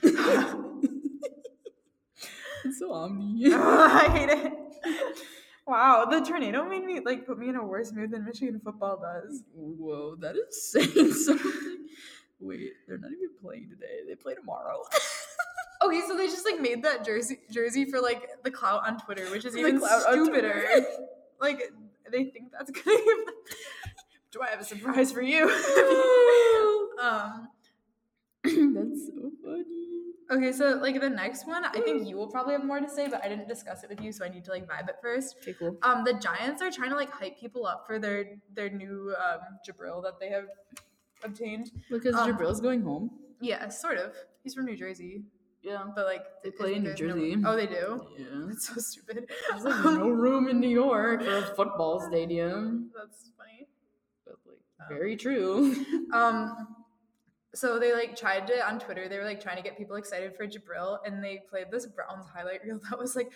it's 2.66 2.80
so 2.80 2.92
omni. 2.92 3.46
I 3.54 4.10
hate 4.12 4.30
it. 4.30 4.54
Wow, 5.66 6.06
the 6.10 6.22
tornado 6.22 6.64
made 6.68 6.84
me 6.86 7.00
like 7.00 7.26
put 7.26 7.38
me 7.38 7.50
in 7.50 7.56
a 7.56 7.66
worse 7.66 7.92
mood 7.92 8.12
than 8.12 8.26
Michigan 8.26 8.60
football 8.64 9.00
does. 9.02 9.44
Whoa, 9.54 10.16
that 10.16 10.36
is 10.36 10.72
saying 10.72 11.14
something. 11.26 11.88
Wait, 12.40 12.74
they're 12.88 12.98
not 12.98 13.12
even 13.12 13.30
playing 13.42 13.70
today. 13.70 14.02
They 14.08 14.16
play 14.16 14.36
tomorrow. 14.36 14.82
Okay, 15.84 16.02
so 16.08 16.18
they 16.18 16.28
just 16.28 16.46
like 16.46 16.60
made 16.60 16.84
that 16.84 17.06
jersey 17.06 17.40
jersey 17.52 17.86
for 17.86 18.02
like 18.02 18.44
the 18.44 18.52
clout 18.52 18.88
on 18.88 18.98
Twitter, 19.00 19.30
which 19.30 19.46
is 19.46 19.54
The 19.54 19.60
even 19.60 19.80
stupider. 19.80 20.66
Like 21.40 21.72
they 22.12 22.26
think 22.26 22.52
that's 22.52 22.72
gonna. 22.72 22.98
Do 24.38 24.44
I 24.44 24.50
have 24.52 24.60
a 24.62 24.64
surprise 24.64 25.12
for 25.12 25.22
you? 25.24 25.50
um. 27.02 27.48
That's 28.44 29.08
so 29.08 29.32
funny. 29.44 29.64
Okay, 30.30 30.52
so 30.52 30.76
like 30.82 31.00
the 31.02 31.10
next 31.10 31.48
one, 31.48 31.66
I 31.66 31.80
think 31.82 32.08
you 32.10 32.16
will 32.18 32.28
probably 32.28 32.54
have 32.54 32.64
more 32.64 32.80
to 32.80 32.88
say, 32.90 33.08
but 33.08 33.24
I 33.26 33.30
didn't 33.30 33.48
discuss 33.48 33.84
it 33.84 33.90
with 33.90 34.00
you, 34.02 34.12
so 34.12 34.24
I 34.26 34.30
need 34.30 34.44
to 34.46 34.52
like 34.52 34.68
vibe 34.68 34.90
it 34.90 34.98
first. 35.02 35.38
Okay, 35.42 35.54
cool. 35.58 35.78
Um, 35.82 36.04
the 36.04 36.14
Giants 36.14 36.62
are 36.62 36.70
trying 36.70 36.92
to 36.92 36.96
like 36.96 37.12
hype 37.12 37.40
people 37.40 37.66
up 37.66 37.86
for 37.88 37.98
their 37.98 38.26
their 38.54 38.70
new 38.70 39.14
um 39.18 39.40
Jabrill 39.68 40.04
that 40.04 40.20
they 40.20 40.30
have 40.30 40.46
obtained. 41.24 41.72
Because 41.90 42.14
um, 42.16 42.32
Jabrill's 42.32 42.62
going 42.62 42.82
home. 42.84 43.10
Yeah, 43.42 43.68
sort 43.70 43.98
of. 43.98 44.14
He's 44.44 44.54
from 44.54 44.66
New 44.66 44.78
Jersey, 44.78 45.24
Yeah. 45.64 45.84
but 45.96 46.06
like 46.06 46.24
They 46.44 46.52
play 46.52 46.76
in 46.76 46.84
New 46.84 46.94
there 46.94 47.08
no- 47.08 47.14
Jersey. 47.16 47.38
oh, 47.46 47.56
they 47.56 47.68
do. 47.68 48.08
Yeah. 48.18 48.26
That's 48.48 48.68
so 48.68 48.76
stupid. 48.80 49.30
There's 49.50 49.64
like 49.64 49.84
no 49.84 50.10
room 50.10 50.48
in 50.48 50.60
New 50.60 50.70
York 50.70 51.24
for 51.24 51.38
a 51.38 51.42
football 51.56 52.00
stadium. 52.00 52.92
That's 52.96 53.32
funny. 53.38 53.68
But 54.26 54.36
like 54.46 54.58
Oh. 54.60 54.67
Very 54.90 55.16
true. 55.16 55.76
Um, 56.14 56.78
so 57.54 57.80
they 57.80 57.94
like 57.94 58.16
tried 58.16 58.48
to 58.48 58.66
on 58.66 58.80
Twitter. 58.80 59.10
They 59.10 59.18
were 59.18 59.26
like 59.26 59.42
trying 59.42 59.58
to 59.58 59.62
get 59.62 59.78
people 59.78 59.98
excited 59.98 60.34
for 60.38 60.48
Jabrill, 60.48 61.00
and 61.06 61.22
they 61.22 61.42
played 61.50 61.66
this 61.70 61.86
Browns 61.86 62.26
highlight 62.34 62.64
reel 62.64 62.80
that 62.90 62.98
was 62.98 63.14
like 63.14 63.34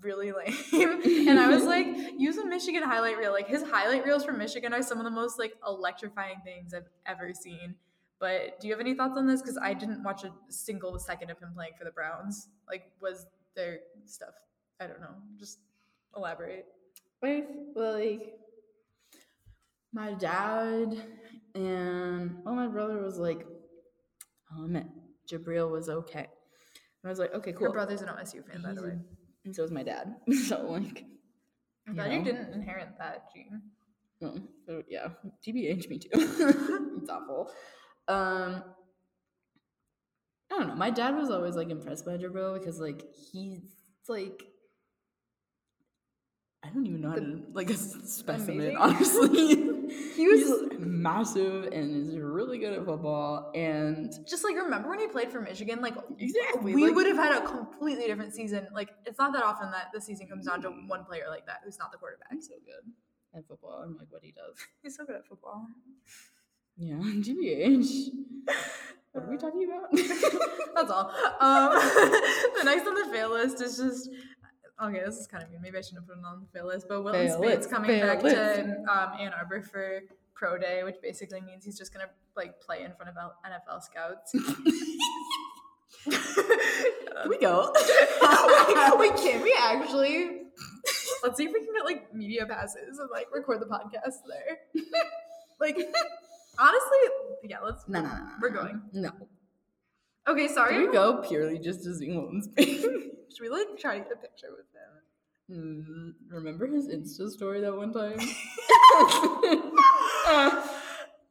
really 0.00 0.32
lame. 0.32 0.54
and 1.28 1.38
I 1.38 1.48
was 1.48 1.64
like, 1.64 1.86
use 2.16 2.38
a 2.38 2.46
Michigan 2.46 2.82
highlight 2.82 3.18
reel. 3.18 3.32
Like 3.32 3.48
his 3.48 3.62
highlight 3.62 4.04
reels 4.06 4.24
from 4.24 4.38
Michigan 4.38 4.72
are 4.72 4.82
some 4.82 4.98
of 4.98 5.04
the 5.04 5.10
most 5.10 5.38
like 5.38 5.54
electrifying 5.66 6.36
things 6.44 6.72
I've 6.72 6.88
ever 7.04 7.34
seen. 7.34 7.74
But 8.18 8.60
do 8.60 8.68
you 8.68 8.72
have 8.72 8.80
any 8.80 8.94
thoughts 8.94 9.18
on 9.18 9.26
this? 9.26 9.42
Because 9.42 9.58
I 9.58 9.74
didn't 9.74 10.02
watch 10.02 10.24
a 10.24 10.32
single 10.48 10.98
second 10.98 11.30
of 11.30 11.38
him 11.38 11.50
playing 11.54 11.72
for 11.78 11.84
the 11.84 11.90
Browns. 11.90 12.48
Like, 12.66 12.90
was 13.00 13.26
their 13.54 13.80
stuff? 14.06 14.34
I 14.80 14.86
don't 14.86 15.00
know. 15.00 15.14
Just 15.38 15.58
elaborate. 16.16 16.64
Well, 17.20 17.42
like 17.74 18.38
my 19.92 20.12
dad 20.14 21.02
and 21.54 22.36
well, 22.44 22.54
my 22.54 22.66
brother 22.66 23.00
was 23.00 23.18
like, 23.18 23.46
um, 24.52 24.82
Jabrill 25.30 25.70
was 25.70 25.88
okay. 25.88 26.20
And 26.20 27.04
I 27.04 27.08
was 27.08 27.18
like, 27.18 27.34
okay, 27.34 27.52
cool. 27.52 27.62
Your 27.62 27.72
brother's 27.72 28.02
an 28.02 28.08
OSU 28.08 28.46
fan, 28.46 28.62
by 28.62 28.72
the 28.72 28.82
way. 28.82 28.98
And 29.44 29.54
so 29.54 29.64
is 29.64 29.70
my 29.70 29.82
dad. 29.82 30.16
so 30.46 30.66
like, 30.68 31.04
I'm 31.86 31.94
you 31.94 31.94
glad 31.94 32.12
you 32.12 32.18
know. 32.18 32.24
didn't 32.24 32.52
inherit 32.52 32.88
that 32.98 33.32
gene. 33.32 33.62
Oh, 34.22 34.38
so 34.66 34.82
yeah, 34.88 35.08
TBH, 35.46 35.88
me 35.88 35.98
too. 35.98 36.08
it's 36.14 37.10
awful. 37.10 37.50
Um, 38.08 38.62
I 40.50 40.58
don't 40.58 40.68
know. 40.68 40.74
My 40.74 40.90
dad 40.90 41.16
was 41.16 41.30
always 41.30 41.54
like 41.54 41.70
impressed 41.70 42.06
by 42.06 42.16
Jabrill 42.16 42.58
because 42.58 42.80
like 42.80 43.04
he's 43.14 43.60
like 44.08 44.44
I 46.64 46.70
don't 46.70 46.86
even 46.86 47.00
know 47.00 47.10
how 47.10 47.16
to 47.16 47.42
like 47.52 47.70
a 47.70 47.74
specimen. 47.76 48.76
Amazing. 48.76 48.76
Honestly, 48.76 49.54
He 49.88 50.28
was- 50.28 50.40
He's 50.70 50.78
massive 50.78 51.64
and 51.72 52.08
is 52.10 52.18
really 52.18 52.58
good 52.58 52.72
at 52.72 52.84
football. 52.84 53.50
And 53.54 54.12
just 54.26 54.44
like 54.44 54.56
remember 54.56 54.88
when 54.90 54.98
he 55.00 55.06
played 55.08 55.30
for 55.32 55.40
Michigan? 55.40 55.80
Like 55.80 55.94
Exactly, 56.18 56.74
we 56.74 56.86
like- 56.86 56.94
would 56.94 57.06
have 57.06 57.16
had 57.16 57.42
a 57.42 57.46
completely 57.46 58.06
different 58.06 58.34
season. 58.34 58.68
Like 58.74 58.90
it's 59.04 59.18
not 59.18 59.32
that 59.32 59.42
often 59.42 59.70
that 59.70 59.88
the 59.92 60.00
season 60.00 60.26
comes 60.28 60.46
down 60.46 60.62
to 60.62 60.68
one 60.70 61.04
player 61.04 61.26
like 61.28 61.46
that 61.46 61.60
who's 61.64 61.78
not 61.78 61.92
the 61.92 61.98
quarterback. 61.98 62.28
I'm 62.30 62.40
so 62.40 62.54
good 62.64 62.92
at 63.38 63.46
football. 63.46 63.82
I'm 63.84 63.96
like 63.96 64.10
what 64.10 64.22
he 64.22 64.32
does. 64.32 64.56
He's 64.82 64.96
so 64.96 65.04
good 65.04 65.16
at 65.16 65.26
football. 65.26 65.66
Yeah, 66.76 66.94
TBH. 67.00 68.08
What 69.12 69.24
are 69.24 69.30
we 69.30 69.38
talking 69.38 69.64
about? 69.64 69.90
That's 70.74 70.90
all. 70.90 71.10
Um, 71.40 71.72
the 71.74 72.62
next 72.64 72.86
on 72.86 72.94
the 72.94 73.08
fail 73.10 73.30
list 73.30 73.62
is 73.62 73.78
just 73.78 74.10
okay. 74.82 75.02
This 75.04 75.18
is 75.18 75.26
kind 75.26 75.42
of 75.42 75.50
mean. 75.50 75.60
Maybe 75.62 75.78
I 75.78 75.80
shouldn't 75.80 76.00
have 76.00 76.08
put 76.08 76.18
it 76.18 76.24
on 76.24 76.40
the 76.40 76.58
fail 76.58 76.66
list. 76.66 76.86
But 76.88 77.02
Wilton 77.02 77.26
Fail 77.26 77.38
Speight's 77.38 77.58
list, 77.58 77.70
coming 77.70 77.90
fail 77.90 78.06
back 78.06 78.22
list. 78.22 78.36
to 78.36 78.62
um, 78.88 79.12
Ann 79.20 79.32
Arbor 79.32 79.62
for 79.62 80.02
pro 80.34 80.58
day, 80.58 80.82
which 80.84 80.96
basically 81.02 81.40
means 81.40 81.64
he's 81.64 81.78
just 81.78 81.92
gonna 81.92 82.10
like 82.36 82.60
play 82.60 82.82
in 82.84 82.92
front 82.94 83.10
of 83.10 83.16
NFL 83.16 83.82
scouts. 83.82 84.32
Can 84.32 84.44
we 87.28 87.38
go? 87.38 87.72
Wait, 88.98 89.16
can 89.16 89.42
we 89.42 89.56
actually? 89.58 90.42
Let's 91.22 91.36
see 91.38 91.44
if 91.44 91.52
we 91.52 91.64
can 91.64 91.74
get 91.74 91.84
like 91.84 92.14
media 92.14 92.46
passes 92.46 92.98
and 92.98 93.08
like 93.10 93.26
record 93.34 93.60
the 93.60 93.66
podcast 93.66 94.20
there. 94.28 94.58
like, 95.60 95.76
honestly, 96.58 96.98
yeah, 97.44 97.60
let's. 97.60 97.88
No, 97.88 98.02
no, 98.02 98.08
no. 98.08 98.28
We're 98.40 98.50
going. 98.50 98.82
No. 98.92 99.10
Okay, 100.28 100.48
sorry. 100.48 100.74
Can 100.74 100.86
we 100.86 100.92
go 100.92 101.22
purely 101.22 101.58
just 101.58 101.82
to 101.84 101.94
see 101.94 102.10
Wilton 102.10 102.42
Speight? 102.42 102.80
Should 102.80 103.42
we 103.42 103.48
like 103.48 103.78
try 103.78 103.98
to 103.98 104.04
get 104.04 104.12
a 104.12 104.16
picture 104.16 104.48
with 104.50 104.66
him? 104.74 105.02
Mm, 105.48 106.14
remember 106.34 106.66
his 106.66 106.88
Insta 106.88 107.30
story 107.30 107.60
that 107.60 107.76
one 107.76 107.92
time? 107.92 108.18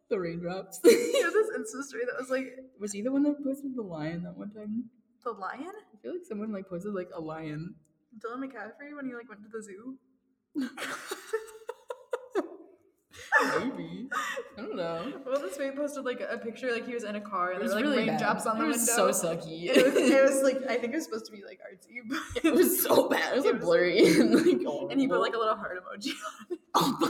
the 0.10 0.18
raindrops. 0.20 0.80
He 0.84 0.90
had 1.22 1.34
this 1.34 1.50
Insta 1.58 1.84
story 1.84 2.06
that 2.06 2.16
was 2.18 2.30
like 2.30 2.58
Was 2.80 2.94
he 2.94 3.02
the 3.02 3.12
one 3.12 3.24
that 3.24 3.44
posted 3.44 3.76
the 3.76 3.82
lion 3.82 4.24
that 4.24 4.38
one 4.38 4.52
time? 4.52 4.86
the 5.26 5.32
lion. 5.32 5.66
I 5.66 5.98
feel 6.04 6.14
like 6.14 6.24
someone 6.24 6.54
like 6.54 6.70
posted 6.70 6.94
like 6.94 7.10
a 7.14 7.20
lion. 7.20 7.76
Dylan 8.20 8.46
McCaffrey 8.46 8.96
when 8.96 9.08
he 9.08 9.16
like 9.16 9.28
went 9.28 9.42
to 9.42 9.50
the 9.52 9.62
zoo. 9.62 9.98
Maybe. 13.60 14.08
I 14.58 14.62
don't 14.62 14.76
know. 14.76 15.14
Well, 15.26 15.42
this 15.42 15.58
man 15.60 15.76
posted 15.76 16.06
like 16.06 16.22
a 16.22 16.38
picture 16.38 16.72
like 16.72 16.86
he 16.86 16.94
was 16.94 17.04
in 17.04 17.16
a 17.16 17.22
car 17.22 17.52
and 17.52 17.62
It 17.62 17.68
there 17.68 17.76
was 17.76 17.84
were 17.84 17.90
like 17.90 17.98
really 17.98 18.10
raindrops 18.10 18.44
bad. 18.46 18.52
on 18.52 18.58
the 18.60 18.64
it 18.66 18.68
was 18.68 18.78
window. 18.78 19.12
so 19.12 19.28
sucky. 19.28 19.64
it, 19.76 19.86
was, 19.86 19.96
it 19.96 20.24
was 20.24 20.42
like 20.44 20.58
I 20.70 20.78
think 20.78 20.94
it 20.94 20.96
was 20.96 21.06
supposed 21.06 21.26
to 21.26 21.32
be 21.32 21.44
like 21.46 21.60
artsy, 21.60 22.00
but 22.10 22.46
It 22.46 22.54
was 22.54 22.82
so 22.82 23.10
bad. 23.10 23.34
It 23.34 23.36
was 23.38 23.46
It 23.46 23.48
like 23.54 23.56
was- 23.62 23.66
blurry 23.66 24.00
and 24.20 24.34
like 24.36 24.92
and 24.92 25.00
he 25.02 25.08
put 25.08 25.20
like 25.20 25.34
a 25.36 25.38
little 25.38 25.56
heart 25.56 25.78
emoji. 25.84 26.12
oh 26.76 26.98
my 27.00 27.08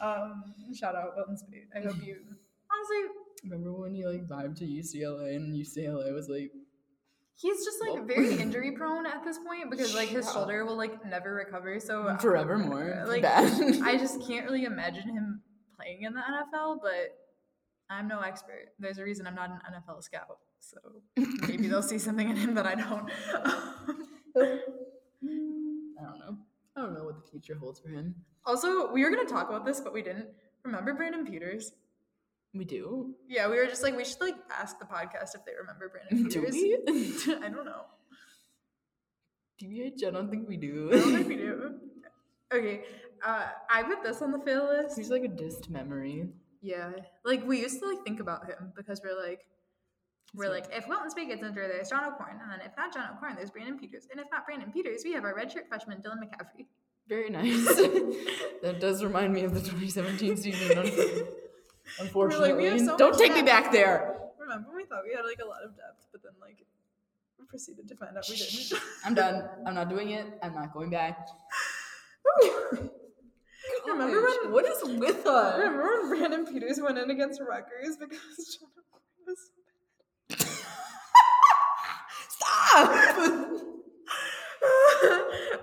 god. 0.00 0.18
um, 0.22 0.44
shout 0.74 0.94
out 0.94 1.14
Wilton 1.16 1.36
Speight. 1.36 1.68
I 1.74 1.80
hope 1.80 1.96
you 2.02 2.16
honestly 2.70 3.14
Remember 3.44 3.72
when 3.72 3.94
you 3.94 4.08
like 4.10 4.26
vibed 4.26 4.56
to 4.58 4.64
UCLA 4.66 5.36
and 5.36 5.54
UCLA 5.54 6.12
was 6.12 6.28
like 6.28 6.50
he's 7.40 7.64
just 7.64 7.80
like 7.80 7.94
Well- 7.94 8.04
very 8.04 8.34
injury 8.40 8.72
prone 8.72 9.06
at 9.06 9.24
this 9.24 9.38
point 9.38 9.70
because 9.70 9.94
like 9.94 10.08
his 10.08 10.26
Yeah. 10.26 10.32
shoulder 10.32 10.64
will 10.64 10.76
like 10.76 11.04
never 11.06 11.34
recover. 11.34 11.78
So 11.80 12.02
uh, 12.04 12.18
forevermore. 12.18 13.04
like 13.08 13.22
bad. 13.22 13.80
I 13.82 13.96
just 14.04 14.20
can't 14.26 14.44
really 14.44 14.64
imagine 14.64 15.08
him 15.08 15.42
playing 15.76 16.02
in 16.02 16.12
the 16.14 16.20
NFL, 16.20 16.78
but 16.82 17.16
I'm 17.90 18.06
no 18.08 18.20
expert. 18.20 18.72
There's 18.78 18.98
a 18.98 19.04
reason 19.04 19.26
I'm 19.26 19.34
not 19.34 19.50
an 19.50 19.60
NFL 19.74 20.02
scout. 20.02 20.38
So 20.60 20.76
maybe 21.46 21.68
they'll 21.68 21.82
see 21.82 21.98
something 21.98 22.28
in 22.28 22.36
him 22.36 22.54
that 22.54 22.66
I 22.66 22.74
don't. 22.74 23.08
I 24.36 24.58
don't 26.02 26.18
know. 26.18 26.36
I 26.76 26.80
don't 26.80 26.94
know 26.94 27.04
what 27.04 27.16
the 27.24 27.30
future 27.30 27.54
holds 27.56 27.80
for 27.80 27.88
him. 27.88 28.14
also, 28.44 28.92
we 28.92 29.02
were 29.04 29.10
gonna 29.10 29.24
talk 29.28 29.48
about 29.48 29.64
this, 29.64 29.80
but 29.80 29.92
we 29.92 30.02
didn't. 30.02 30.26
Remember 30.64 30.94
Brandon 30.94 31.24
Peters? 31.24 31.72
We 32.54 32.64
do. 32.64 33.14
Yeah, 33.28 33.48
we 33.48 33.56
were 33.56 33.66
just 33.66 33.82
like 33.82 33.96
we 33.96 34.04
should 34.04 34.20
like 34.20 34.36
ask 34.50 34.78
the 34.78 34.84
podcast 34.86 35.34
if 35.34 35.44
they 35.44 35.52
remember 35.58 35.88
Brandon 35.90 36.28
Do 36.30 36.46
we? 36.50 36.76
I 37.44 37.48
don't 37.48 37.64
know. 37.64 37.82
DBH, 39.62 40.04
I 40.06 40.10
don't 40.10 40.30
think 40.30 40.48
we 40.48 40.56
do. 40.56 40.88
I 40.92 40.96
don't 40.96 41.14
think 41.14 41.28
we 41.28 41.36
do. 41.36 41.74
Okay, 42.52 42.82
uh, 43.26 43.46
I 43.68 43.82
put 43.82 44.02
this 44.02 44.22
on 44.22 44.32
the 44.32 44.38
fail 44.38 44.66
list. 44.66 44.96
He's 44.96 45.10
like 45.10 45.24
a 45.24 45.28
dist 45.28 45.68
memory. 45.68 46.28
Yeah, 46.62 46.90
like 47.24 47.44
we 47.46 47.60
used 47.60 47.80
to 47.80 47.86
like 47.88 48.02
think 48.04 48.20
about 48.20 48.46
him 48.46 48.72
because 48.76 49.00
we're 49.04 49.20
like, 49.20 49.44
we're 50.34 50.44
So- 50.46 50.50
like, 50.52 50.68
if 50.72 50.88
Wilton 50.88 51.10
Speight 51.10 51.28
gets 51.28 51.42
injured, 51.42 51.70
there's 51.70 51.90
John 51.90 52.04
O'Korn, 52.04 52.38
and 52.42 52.50
then 52.50 52.60
if 52.64 52.72
not 52.76 52.94
John 52.94 53.08
O'Korn, 53.14 53.34
there's 53.36 53.50
Brandon 53.50 53.78
Peters, 53.78 54.06
and 54.10 54.18
if 54.20 54.26
not 54.32 54.46
Brandon 54.46 54.70
Peters, 54.72 55.02
we 55.04 55.12
have 55.12 55.24
our 55.24 55.34
redshirt 55.34 55.68
freshman 55.68 55.98
Dylan 55.98 56.18
McCaffrey. 56.22 56.66
Very 57.08 57.30
nice. 57.30 57.64
that 58.62 58.78
does 58.80 59.02
remind 59.02 59.32
me 59.32 59.42
of 59.44 59.54
the 59.54 59.60
2017 59.60 60.36
season. 60.36 61.26
Un- 62.00 62.06
Unfortunately, 62.06 62.66
have 62.66 62.80
so 62.80 62.96
don't 62.96 63.16
take 63.18 63.32
me 63.34 63.42
back 63.42 63.72
there. 63.72 64.20
Remember, 64.38 64.68
we 64.74 64.84
thought 64.84 65.02
we 65.04 65.14
had 65.14 65.24
like 65.24 65.40
a 65.42 65.46
lot 65.46 65.62
of 65.64 65.76
depth, 65.76 66.06
but 66.12 66.22
then 66.22 66.32
like 66.40 66.56
we 67.38 67.44
proceeded 67.46 67.88
to 67.88 67.96
find 67.96 68.16
out 68.16 68.24
we 68.28 68.36
didn't. 68.36 68.72
I'm 69.04 69.14
done. 69.14 69.48
I'm 69.66 69.74
not 69.74 69.88
doing 69.88 70.10
it. 70.10 70.26
I'm 70.42 70.54
not 70.54 70.72
going 70.72 70.90
back. 70.90 71.28
Remember 73.86 74.20
when- 74.22 74.52
What 74.52 74.64
is 74.66 74.82
with 74.84 75.26
us? 75.26 75.58
Remember 75.58 75.82
when 75.82 76.08
Brandon 76.18 76.46
Peters 76.46 76.80
went 76.80 76.98
in 76.98 77.10
against 77.10 77.40
Rutgers 77.40 77.96
because 77.98 78.58
O'Korn 78.62 79.02
was 79.26 79.50
Stop! 82.28 82.88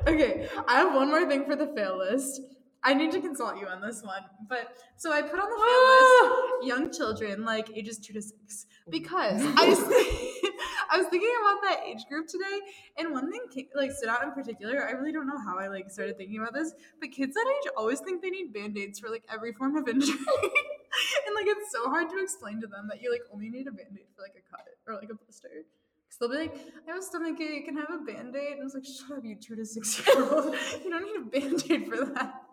okay, 0.07 0.47
I 0.67 0.73
have 0.80 0.93
one 0.93 1.09
more 1.09 1.28
thing 1.28 1.45
for 1.45 1.55
the 1.55 1.67
fail 1.76 1.97
list. 1.97 2.41
I 2.86 2.93
need 2.93 3.11
to 3.13 3.19
consult 3.19 3.57
you 3.59 3.67
on 3.67 3.81
this 3.81 4.03
one. 4.03 4.21
But 4.47 4.77
so 4.95 5.11
I 5.11 5.23
put 5.23 5.39
on 5.39 5.49
the 5.49 5.57
fail 5.65 5.83
list 5.89 6.13
ah. 6.21 6.65
young 6.65 6.93
children 6.93 7.43
like 7.43 7.75
ages 7.75 7.97
two 7.97 8.13
to 8.13 8.21
six 8.21 8.67
because 8.89 9.41
I 9.57 9.67
was, 9.67 9.79
I 10.91 10.97
was 10.99 11.07
thinking 11.07 11.31
about 11.41 11.61
that 11.63 11.79
age 11.88 12.05
group 12.07 12.27
today, 12.27 12.59
and 12.99 13.11
one 13.11 13.31
thing 13.31 13.41
ca- 13.51 13.69
like 13.75 13.91
stood 13.91 14.09
out 14.09 14.23
in 14.23 14.31
particular. 14.33 14.88
I 14.88 14.91
really 14.91 15.11
don't 15.11 15.25
know 15.25 15.39
how 15.43 15.57
I 15.57 15.67
like 15.67 15.89
started 15.89 16.15
thinking 16.15 16.38
about 16.38 16.53
this, 16.53 16.73
but 17.01 17.11
kids 17.11 17.33
that 17.33 17.45
age 17.49 17.71
always 17.75 18.01
think 18.01 18.21
they 18.21 18.29
need 18.29 18.53
band 18.53 18.77
aids 18.77 18.99
for 18.99 19.09
like 19.09 19.23
every 19.33 19.51
form 19.53 19.75
of 19.75 19.88
injury, 19.89 20.15
and 20.15 21.36
like 21.36 21.47
it's 21.47 21.71
so 21.71 21.89
hard 21.89 22.07
to 22.11 22.21
explain 22.21 22.61
to 22.61 22.67
them 22.67 22.88
that 22.91 23.01
you 23.01 23.11
like 23.11 23.23
only 23.33 23.49
need 23.49 23.67
a 23.67 23.71
band 23.71 23.97
aid 23.97 24.05
for 24.15 24.21
like 24.21 24.36
a 24.38 24.49
cut 24.49 24.67
or 24.88 24.93
like 24.93 25.09
a 25.09 25.15
blister. 25.15 25.65
Cause 26.07 26.19
they'll 26.19 26.29
be 26.29 26.38
like, 26.38 26.55
I 26.88 26.91
have 26.91 26.99
a 26.99 27.03
stomach 27.03 27.41
ache, 27.41 27.65
can 27.65 27.77
I 27.79 27.81
have 27.81 28.01
a 28.01 28.05
band 28.05 28.36
aid? 28.36 28.57
And 28.59 28.65
it's 28.65 28.75
like, 28.75 28.86
shut 28.86 29.17
up, 29.17 29.25
you 29.25 29.36
two 29.36 29.55
to 29.55 29.65
six 29.65 30.05
year 30.05 30.23
old. 30.23 30.55
You 30.83 30.91
don't 30.91 31.03
need 31.03 31.17
a 31.17 31.41
band 31.41 31.63
aid 31.67 31.88
for 31.89 32.05
that. 32.13 32.44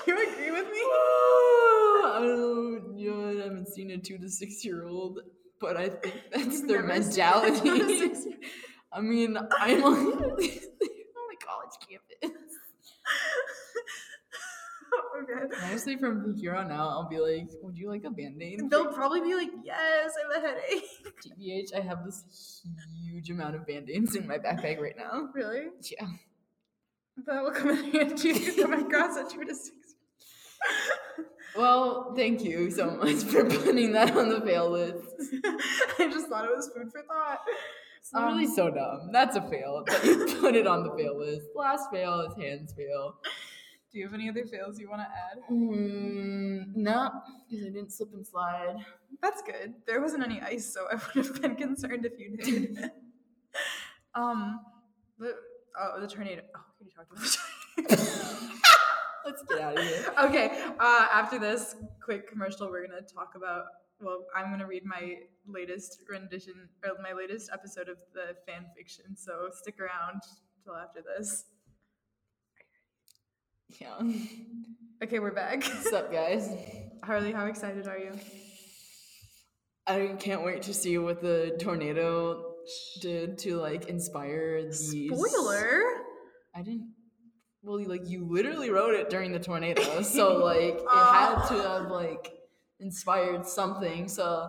Do 0.06 0.12
you 0.12 0.32
agree 0.32 0.50
with 0.50 0.66
me? 0.66 0.78
Oh, 0.82 2.12
I 2.14 2.18
don't 2.20 2.36
know. 2.36 2.98
You 2.98 3.10
know, 3.14 3.28
I 3.40 3.44
haven't 3.44 3.68
seen 3.68 3.90
a 3.90 3.98
two 3.98 4.18
to 4.18 4.28
six 4.28 4.64
year 4.64 4.84
old, 4.86 5.20
but 5.60 5.76
I 5.76 5.88
think 5.88 6.14
that's 6.32 6.58
You've 6.60 6.68
their 6.68 6.82
never 6.86 7.02
seen 7.02 7.22
a 7.22 7.40
mentality. 7.40 7.60
two 7.60 7.78
to 7.78 7.98
six 7.98 8.26
year- 8.26 8.36
I 8.92 9.00
mean, 9.00 9.36
I'm 9.36 9.84
on, 9.84 9.94
I'm 9.94 10.12
on 10.24 10.32
a 10.42 11.36
college 11.46 11.76
campus. 11.88 12.36
Oh, 14.92 15.22
okay. 15.22 15.54
Honestly, 15.64 15.96
from 15.96 16.34
here 16.36 16.54
on 16.56 16.72
out, 16.72 16.88
I'll 16.88 17.08
be 17.08 17.20
like, 17.20 17.48
"Would 17.62 17.78
you 17.78 17.88
like 17.88 18.02
a 18.04 18.10
band 18.10 18.42
aid?" 18.42 18.68
They'll 18.68 18.92
probably 18.92 19.20
be 19.20 19.36
like, 19.36 19.50
yes, 19.64 20.10
I 20.18 20.34
have 20.34 20.44
a 20.44 20.48
headache. 20.48 20.84
TBH, 21.24 21.72
I 21.76 21.80
have 21.80 22.04
this 22.04 22.62
huge 23.04 23.30
amount 23.30 23.54
of 23.54 23.64
band 23.68 23.88
aids 23.88 24.16
in 24.16 24.26
my 24.26 24.38
backpack 24.38 24.80
right 24.80 24.96
now. 24.98 25.28
Really? 25.32 25.66
Yeah. 25.88 26.06
That 27.26 27.42
will 27.44 27.52
come 27.52 27.70
in 27.70 27.84
handy 27.92 28.30
if 28.30 28.56
you 28.56 28.62
come 28.64 28.72
across 28.72 29.16
a 29.16 29.30
six. 29.30 29.70
Well, 31.56 32.14
thank 32.14 32.42
you 32.44 32.70
so 32.70 32.90
much 32.92 33.24
for 33.24 33.44
putting 33.44 33.92
that 33.92 34.16
on 34.16 34.28
the 34.28 34.40
fail 34.40 34.70
list. 34.70 35.04
I 35.98 36.08
just 36.08 36.28
thought 36.28 36.44
it 36.44 36.50
was 36.54 36.70
food 36.74 36.92
for 36.92 37.02
thought. 37.02 37.40
It's 37.98 38.14
Um, 38.14 38.46
so 38.54 38.70
dumb. 38.70 39.10
That's 39.12 39.36
a 39.36 39.42
fail. 39.42 39.82
But 39.86 40.04
you 40.04 40.36
put 40.40 40.54
it 40.54 40.66
on 40.68 40.84
the 40.84 40.90
fail 40.96 41.18
list. 41.18 41.46
Last 41.56 41.90
fail 41.92 42.20
is 42.20 42.34
hands 42.42 42.72
fail. 42.72 43.16
Do 43.92 43.98
you 43.98 44.04
have 44.04 44.14
any 44.14 44.28
other 44.28 44.44
fails 44.46 44.78
you 44.78 44.88
want 44.88 45.02
to 45.02 45.08
add? 45.08 45.42
Mm, 45.50 46.76
no, 46.76 47.10
because 47.50 47.66
I 47.66 47.70
didn't 47.70 47.90
slip 47.92 48.12
and 48.14 48.24
slide. 48.24 48.76
That's 49.20 49.42
good. 49.42 49.74
There 49.88 50.00
wasn't 50.00 50.22
any 50.22 50.40
ice, 50.40 50.72
so 50.72 50.86
I 50.88 50.94
would 51.16 51.26
have 51.26 51.42
been 51.42 51.56
concerned 51.56 52.06
if 52.06 52.12
you 52.16 52.36
did. 52.36 52.90
um, 54.14 54.60
the 55.18 55.34
oh 55.78 56.00
the 56.00 56.06
tornado. 56.06 56.42
Oh, 56.56 56.60
we 56.80 56.86
already 56.86 56.94
talked 56.94 57.10
about 57.10 57.24
the 57.88 57.96
tornado. 57.96 58.54
Let's 59.24 59.42
get 59.42 59.60
out 59.60 59.78
of 59.78 59.84
here. 59.84 60.14
okay. 60.24 60.72
Uh, 60.78 61.06
after 61.12 61.38
this 61.38 61.76
quick 62.02 62.28
commercial, 62.28 62.68
we're 62.70 62.86
gonna 62.86 63.02
talk 63.02 63.32
about. 63.36 63.64
Well, 64.00 64.24
I'm 64.34 64.50
gonna 64.50 64.66
read 64.66 64.84
my 64.84 65.16
latest 65.46 65.98
rendition 66.08 66.68
or 66.84 66.92
my 67.02 67.12
latest 67.12 67.50
episode 67.52 67.88
of 67.88 67.98
the 68.14 68.34
fan 68.46 68.66
fiction. 68.76 69.16
So 69.16 69.50
stick 69.52 69.78
around 69.78 70.22
till 70.64 70.74
after 70.74 71.00
this. 71.02 71.44
Yeah. 73.80 74.00
Okay, 75.02 75.18
we're 75.18 75.32
back. 75.32 75.64
What's 75.64 75.94
up, 75.94 76.12
guys? 76.12 76.50
Harley, 77.02 77.32
how 77.32 77.46
excited 77.46 77.88
are 77.88 77.96
you? 77.96 78.12
I 79.86 80.14
can't 80.18 80.44
wait 80.44 80.60
to 80.64 80.74
see 80.74 80.98
what 80.98 81.22
the 81.22 81.56
tornado 81.58 82.52
did 83.00 83.38
to 83.38 83.56
like 83.56 83.86
inspire 83.86 84.62
these. 84.64 85.10
Spoiler. 85.10 85.80
I 86.54 86.60
didn't. 86.62 86.92
Well, 87.62 87.82
like 87.86 88.08
you 88.08 88.24
literally 88.24 88.70
wrote 88.70 88.94
it 88.94 89.10
during 89.10 89.32
the 89.32 89.38
tornado, 89.38 90.02
so 90.02 90.36
like 90.38 90.74
it 90.74 90.88
had 90.88 91.46
to 91.48 91.54
have 91.62 91.90
like 91.90 92.32
inspired 92.78 93.46
something. 93.46 94.08
So 94.08 94.48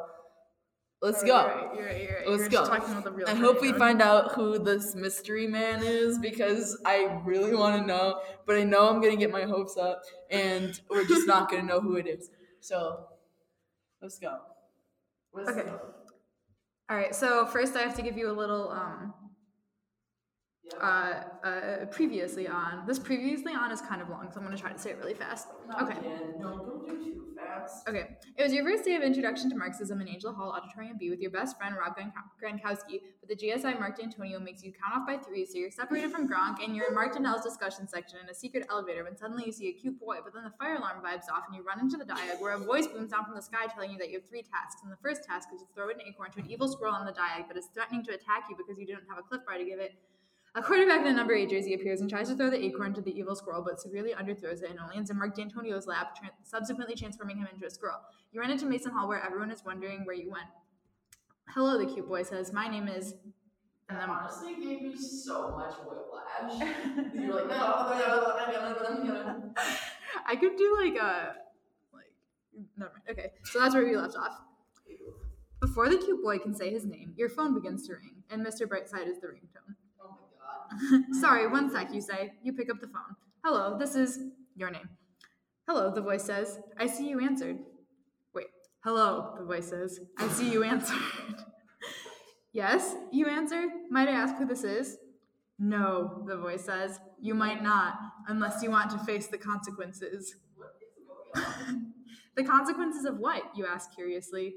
let's 1.02 1.22
Oh, 1.24 1.28
go. 1.28 1.36
You're 1.36 1.46
right. 1.46 1.76
You're 1.76 1.86
right. 1.88 2.02
You're 2.02 2.16
right. 2.20 2.28
Let's 2.30 2.48
go. 2.48 2.66
Talking 2.66 2.92
about 2.92 3.04
the 3.04 3.12
real 3.12 3.28
I 3.28 3.34
hope 3.34 3.62
we 3.62 3.74
find 3.74 4.02
out 4.02 4.32
who 4.34 4.58
this 4.60 4.96
mystery 4.96 5.48
man 5.48 5.84
is 5.84 6.18
because 6.20 6.80
I 6.86 7.22
really 7.26 7.54
want 7.54 7.82
to 7.82 7.86
know, 7.86 8.22
but 8.46 8.56
I 8.58 8.64
know 8.64 8.88
I'm 8.90 9.02
gonna 9.02 9.18
get 9.18 9.32
my 9.32 9.44
hopes 9.44 9.76
up, 9.78 10.04
and 10.30 10.80
we're 10.90 11.06
just 11.06 11.28
not 11.28 11.50
gonna 11.52 11.64
know 11.64 11.82
who 11.82 11.98
it 11.98 12.08
is. 12.08 12.30
So 12.62 13.08
let's 14.02 14.20
go. 14.20 14.38
Let's 15.34 15.50
Okay. 15.50 15.64
go. 15.64 15.80
All 16.90 16.98
right. 16.98 17.14
So 17.14 17.46
first, 17.46 17.76
I 17.76 17.82
have 17.82 17.96
to 17.98 18.02
give 18.02 18.18
you 18.18 18.30
a 18.30 18.34
little 18.34 18.70
um 18.70 19.14
uh, 20.80 21.24
uh 21.44 21.86
previously 21.92 22.48
on. 22.48 22.86
This 22.88 23.00
previously 23.00 23.54
on 23.54 23.72
is 23.72 23.82
kind 23.82 24.02
of 24.02 24.10
long, 24.10 24.30
so 24.32 24.40
I'm 24.40 24.46
gonna 24.46 24.58
try 24.58 24.72
to 24.72 24.80
say 24.80 24.92
it 24.92 24.98
really 24.98 25.14
fast. 25.14 25.48
Not 25.68 25.84
Okay. 25.84 25.98
No, 26.40 26.58
don't 26.58 26.88
do 26.88 27.04
too 27.04 27.22
fast. 27.36 27.88
Okay. 27.88 28.18
It 28.38 28.44
was 28.44 28.54
your 28.54 28.64
first 28.64 28.86
day 28.86 28.96
of 28.96 29.04
introduction 29.04 29.50
to 29.50 29.56
Marxism 29.56 30.00
in 30.02 30.08
Angell 30.08 30.34
Hall 30.34 30.52
Auditorium 30.52 30.98
B 30.98 31.10
with 31.10 31.20
your 31.20 31.32
best 31.32 31.58
friend 31.58 31.76
Rob 31.76 31.98
Gronkowski, 31.98 33.02
but 33.20 33.30
the 33.30 33.36
GSI 33.36 33.80
Mark 33.80 34.00
Dantonio 34.00 34.42
makes 34.42 34.64
you 34.64 34.72
count 34.72 35.02
off 35.02 35.08
by 35.08 35.18
three, 35.18 35.46
so 35.46 35.58
you're 35.58 35.72
separated 35.72 36.12
from 36.12 36.28
Gronk 36.28 36.64
and 36.64 36.76
you're 36.76 36.88
in 36.88 36.96
Mark 36.96 37.14
Donnal's 37.14 37.44
discussion 37.44 37.88
section 37.88 38.20
in 38.24 38.30
a 38.30 38.34
secret 38.34 38.66
elevator 38.70 39.04
when 39.04 39.18
suddenly 39.18 39.44
you 39.46 39.52
see 39.52 39.70
a 39.70 39.74
cute 39.74 40.00
boy, 40.00 40.18
but 40.24 40.34
then 40.34 40.44
the 40.44 40.54
fire 40.60 40.76
alarm 40.76 41.04
vibes 41.04 41.30
off 41.32 41.44
and 41.48 41.56
you 41.56 41.64
run 41.64 41.80
into 41.80 41.98
the 41.98 42.06
diag 42.06 42.40
where 42.40 42.54
a 42.54 42.60
voice 42.60 42.88
booms 42.88 43.12
down 43.12 43.26
from 43.26 43.36
the 43.36 43.42
sky 43.42 43.68
telling 43.74 43.92
you 43.92 43.98
that 43.98 44.10
you 44.10 44.20
have 44.20 44.30
three 44.30 44.44
tasks. 44.44 44.82
And 44.84 44.92
the 44.92 44.98
first 45.02 45.24
task 45.24 45.50
is 45.54 45.62
to 45.62 45.68
throw 45.76 45.90
an 45.90 46.02
acorn 46.08 46.32
to 46.32 46.40
an 46.40 46.50
evil 46.50 46.68
squirrel 46.68 46.94
on 46.94 47.06
the 47.06 47.14
diag 47.14 47.48
that 47.48 47.58
is 47.58 47.68
threatening 47.74 48.04
to 48.06 48.12
attack 48.12 48.46
you 48.50 48.56
because 48.56 48.78
you 48.80 48.86
didn't 48.86 49.04
have 49.10 49.18
a 49.18 49.24
cliff 49.24 49.42
bar 49.46 49.58
to 49.58 49.66
give 49.66 49.80
it. 49.80 49.94
A 50.54 50.62
quarterback 50.62 51.02
in 51.02 51.08
a 51.08 51.14
number 51.14 51.34
eight 51.34 51.50
jersey 51.50 51.74
appears 51.74 52.02
and 52.02 52.10
tries 52.10 52.28
to 52.28 52.36
throw 52.36 52.50
the 52.50 52.62
acorn 52.62 52.94
to 52.94 53.02
the 53.02 53.18
evil 53.18 53.36
squirrel, 53.36 53.64
but 53.64 53.80
severely 53.80 54.12
underthrows 54.12 54.62
it 54.62 54.70
and 54.70 54.80
only 54.80 54.98
ends 54.98 55.10
in 55.10 55.18
Mark 55.18 55.34
Dantonio's 55.34 55.88
lap, 55.88 56.18
tran 56.18 56.32
subsequently 56.44 56.94
transforming 56.94 57.38
him 57.38 57.48
into 57.54 57.66
a 57.66 57.70
squirrel. 57.70 58.00
You 58.34 58.42
run 58.42 58.52
into 58.52 58.66
Mason 58.66 58.92
Hall 58.92 59.08
where 59.08 59.24
everyone 59.24 59.50
is 59.50 59.64
wondering 59.66 60.04
where 60.04 60.16
you 60.16 60.30
went. 60.30 60.48
Hello, 61.48 61.78
the 61.78 61.86
cute 61.86 62.06
boy 62.06 62.24
says. 62.24 62.52
My 62.52 62.68
name 62.68 62.90
is. 62.90 63.16
And 63.88 63.98
then 63.98 64.10
honestly 64.10 64.56
gave 64.56 64.82
me 64.82 64.98
so 64.98 65.52
much 65.52 65.74
whiplash. 65.86 66.60
you 67.14 67.28
were 67.28 67.44
like, 67.44 67.48
no, 67.48 67.82
I 70.26 70.36
could 70.36 70.58
do 70.58 70.78
like 70.82 70.96
a 70.96 71.36
like 71.94 72.12
never 72.78 72.92
mind. 72.92 73.04
Okay, 73.10 73.32
so 73.44 73.60
that's 73.60 73.74
where 73.74 73.86
we 73.86 73.96
left 73.96 74.18
off. 74.18 74.42
Before 75.62 75.88
the 75.88 75.98
cute 75.98 76.22
boy 76.22 76.40
can 76.40 76.54
say 76.56 76.72
his 76.72 76.86
name, 76.86 77.14
your 77.16 77.30
phone 77.30 77.54
begins 77.54 77.88
to 77.88 77.94
ring, 77.94 78.24
and 78.30 78.46
Mr. 78.46 78.68
Brightside 78.68 79.08
is 79.08 79.20
the 79.20 79.28
ringtone. 79.28 79.76
Sorry, 81.20 81.48
one 81.48 81.72
sec, 81.72 81.94
you 81.94 82.02
say. 82.02 82.34
You 82.44 82.54
pick 82.54 82.70
up 82.70 82.80
the 82.80 82.88
phone. 82.88 83.16
Hello, 83.44 83.78
this 83.78 83.96
is 83.96 84.20
your 84.56 84.72
name. 84.72 84.90
Hello, 85.68 85.92
the 85.94 86.02
voice 86.02 86.24
says. 86.24 86.60
I 86.78 86.88
see 86.88 87.10
you 87.10 87.20
answered. 87.20 87.60
Wait, 88.34 88.48
hello, 88.84 89.36
the 89.38 89.46
voice 89.46 89.68
says. 89.70 90.00
I 90.18 90.28
see 90.28 90.52
you 90.52 90.64
answered. 90.64 90.98
yes, 92.54 92.96
you 93.12 93.28
answer. 93.28 93.66
Might 93.90 94.08
I 94.08 94.14
ask 94.14 94.36
who 94.36 94.46
this 94.46 94.64
is? 94.64 94.98
No, 95.60 96.24
the 96.28 96.38
voice 96.38 96.66
says. 96.66 97.00
You 97.20 97.36
might 97.36 97.62
not, 97.62 97.96
unless 98.28 98.64
you 98.64 98.72
want 98.72 98.92
to 98.92 98.98
face 99.00 99.28
the 99.28 99.38
consequences. 99.38 100.36
The 102.36 102.44
consequences 102.44 103.06
of 103.06 103.18
what? 103.18 103.44
You 103.56 103.66
ask 103.66 103.94
curiously. 103.94 104.56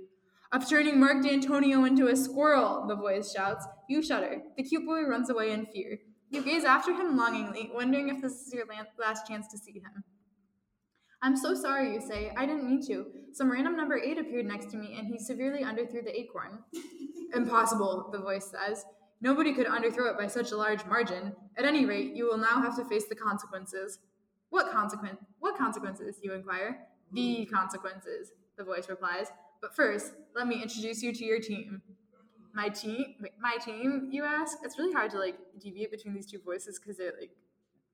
Of 0.54 0.68
turning 0.68 1.00
Mark 1.00 1.16
Dantonio 1.16 1.84
into 1.84 2.06
a 2.06 2.14
squirrel, 2.14 2.86
the 2.86 2.94
voice 2.94 3.32
shouts. 3.32 3.66
You 3.88 4.00
shudder. 4.00 4.40
The 4.56 4.62
cute 4.62 4.86
boy 4.86 5.02
runs 5.02 5.28
away 5.28 5.50
in 5.50 5.66
fear. 5.66 5.98
You 6.30 6.44
gaze 6.44 6.62
after 6.62 6.92
him 6.92 7.16
longingly, 7.16 7.72
wondering 7.74 8.08
if 8.08 8.22
this 8.22 8.34
is 8.34 8.54
your 8.54 8.64
last 8.96 9.26
chance 9.26 9.48
to 9.48 9.58
see 9.58 9.80
him. 9.80 10.04
I'm 11.22 11.36
so 11.36 11.56
sorry, 11.56 11.94
you 11.94 12.00
say. 12.00 12.30
I 12.36 12.46
didn't 12.46 12.68
mean 12.68 12.86
to. 12.86 13.04
Some 13.32 13.50
random 13.50 13.76
number 13.76 13.98
eight 13.98 14.16
appeared 14.16 14.46
next 14.46 14.70
to 14.70 14.76
me, 14.76 14.94
and 14.96 15.08
he 15.08 15.18
severely 15.18 15.64
underthrew 15.64 16.04
the 16.04 16.16
acorn. 16.16 16.60
Impossible, 17.34 18.10
the 18.12 18.20
voice 18.20 18.52
says. 18.52 18.84
Nobody 19.20 19.54
could 19.54 19.66
underthrow 19.66 20.08
it 20.12 20.16
by 20.16 20.28
such 20.28 20.52
a 20.52 20.56
large 20.56 20.86
margin. 20.86 21.34
At 21.58 21.64
any 21.64 21.84
rate, 21.84 22.14
you 22.14 22.26
will 22.26 22.38
now 22.38 22.62
have 22.62 22.76
to 22.76 22.84
face 22.84 23.08
the 23.08 23.16
consequences. 23.16 23.98
What 24.50 24.70
consequence? 24.70 25.18
What 25.40 25.58
consequences? 25.58 26.20
You 26.22 26.32
inquire. 26.32 26.86
The 27.12 27.44
consequences, 27.52 28.30
the 28.56 28.62
voice 28.62 28.88
replies. 28.88 29.32
But 29.60 29.74
first, 29.74 30.12
let 30.34 30.46
me 30.46 30.62
introduce 30.62 31.02
you 31.02 31.12
to 31.12 31.24
your 31.24 31.40
team. 31.40 31.82
My 32.52 32.68
team? 32.68 33.14
My 33.40 33.56
team? 33.56 34.08
You 34.10 34.24
ask. 34.24 34.58
It's 34.62 34.78
really 34.78 34.92
hard 34.92 35.10
to 35.12 35.18
like 35.18 35.36
deviate 35.60 35.90
between 35.90 36.14
these 36.14 36.26
two 36.26 36.40
voices 36.44 36.78
because 36.78 36.96
they're 36.96 37.14
like 37.18 37.30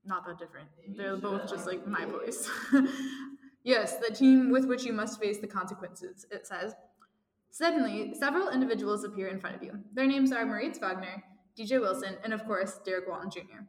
not 0.04 0.26
that 0.26 0.38
different. 0.38 0.68
They're 0.96 1.16
both 1.16 1.48
just 1.48 1.66
like 1.66 1.86
my 1.86 2.04
voice. 2.04 2.48
yes, 3.64 3.96
the 3.96 4.14
team 4.14 4.50
with 4.50 4.66
which 4.66 4.84
you 4.84 4.92
must 4.92 5.20
face 5.20 5.38
the 5.38 5.46
consequences. 5.46 6.26
It 6.30 6.46
says. 6.46 6.74
Suddenly, 7.52 8.14
several 8.14 8.48
individuals 8.50 9.02
appear 9.02 9.26
in 9.26 9.40
front 9.40 9.56
of 9.56 9.62
you. 9.62 9.80
Their 9.92 10.06
names 10.06 10.30
are 10.30 10.46
Moritz 10.46 10.78
Wagner, 10.78 11.24
DJ 11.58 11.80
Wilson, 11.80 12.16
and 12.22 12.32
of 12.32 12.44
course, 12.46 12.78
Derrick 12.84 13.08
Walton 13.08 13.28
Jr. 13.28 13.64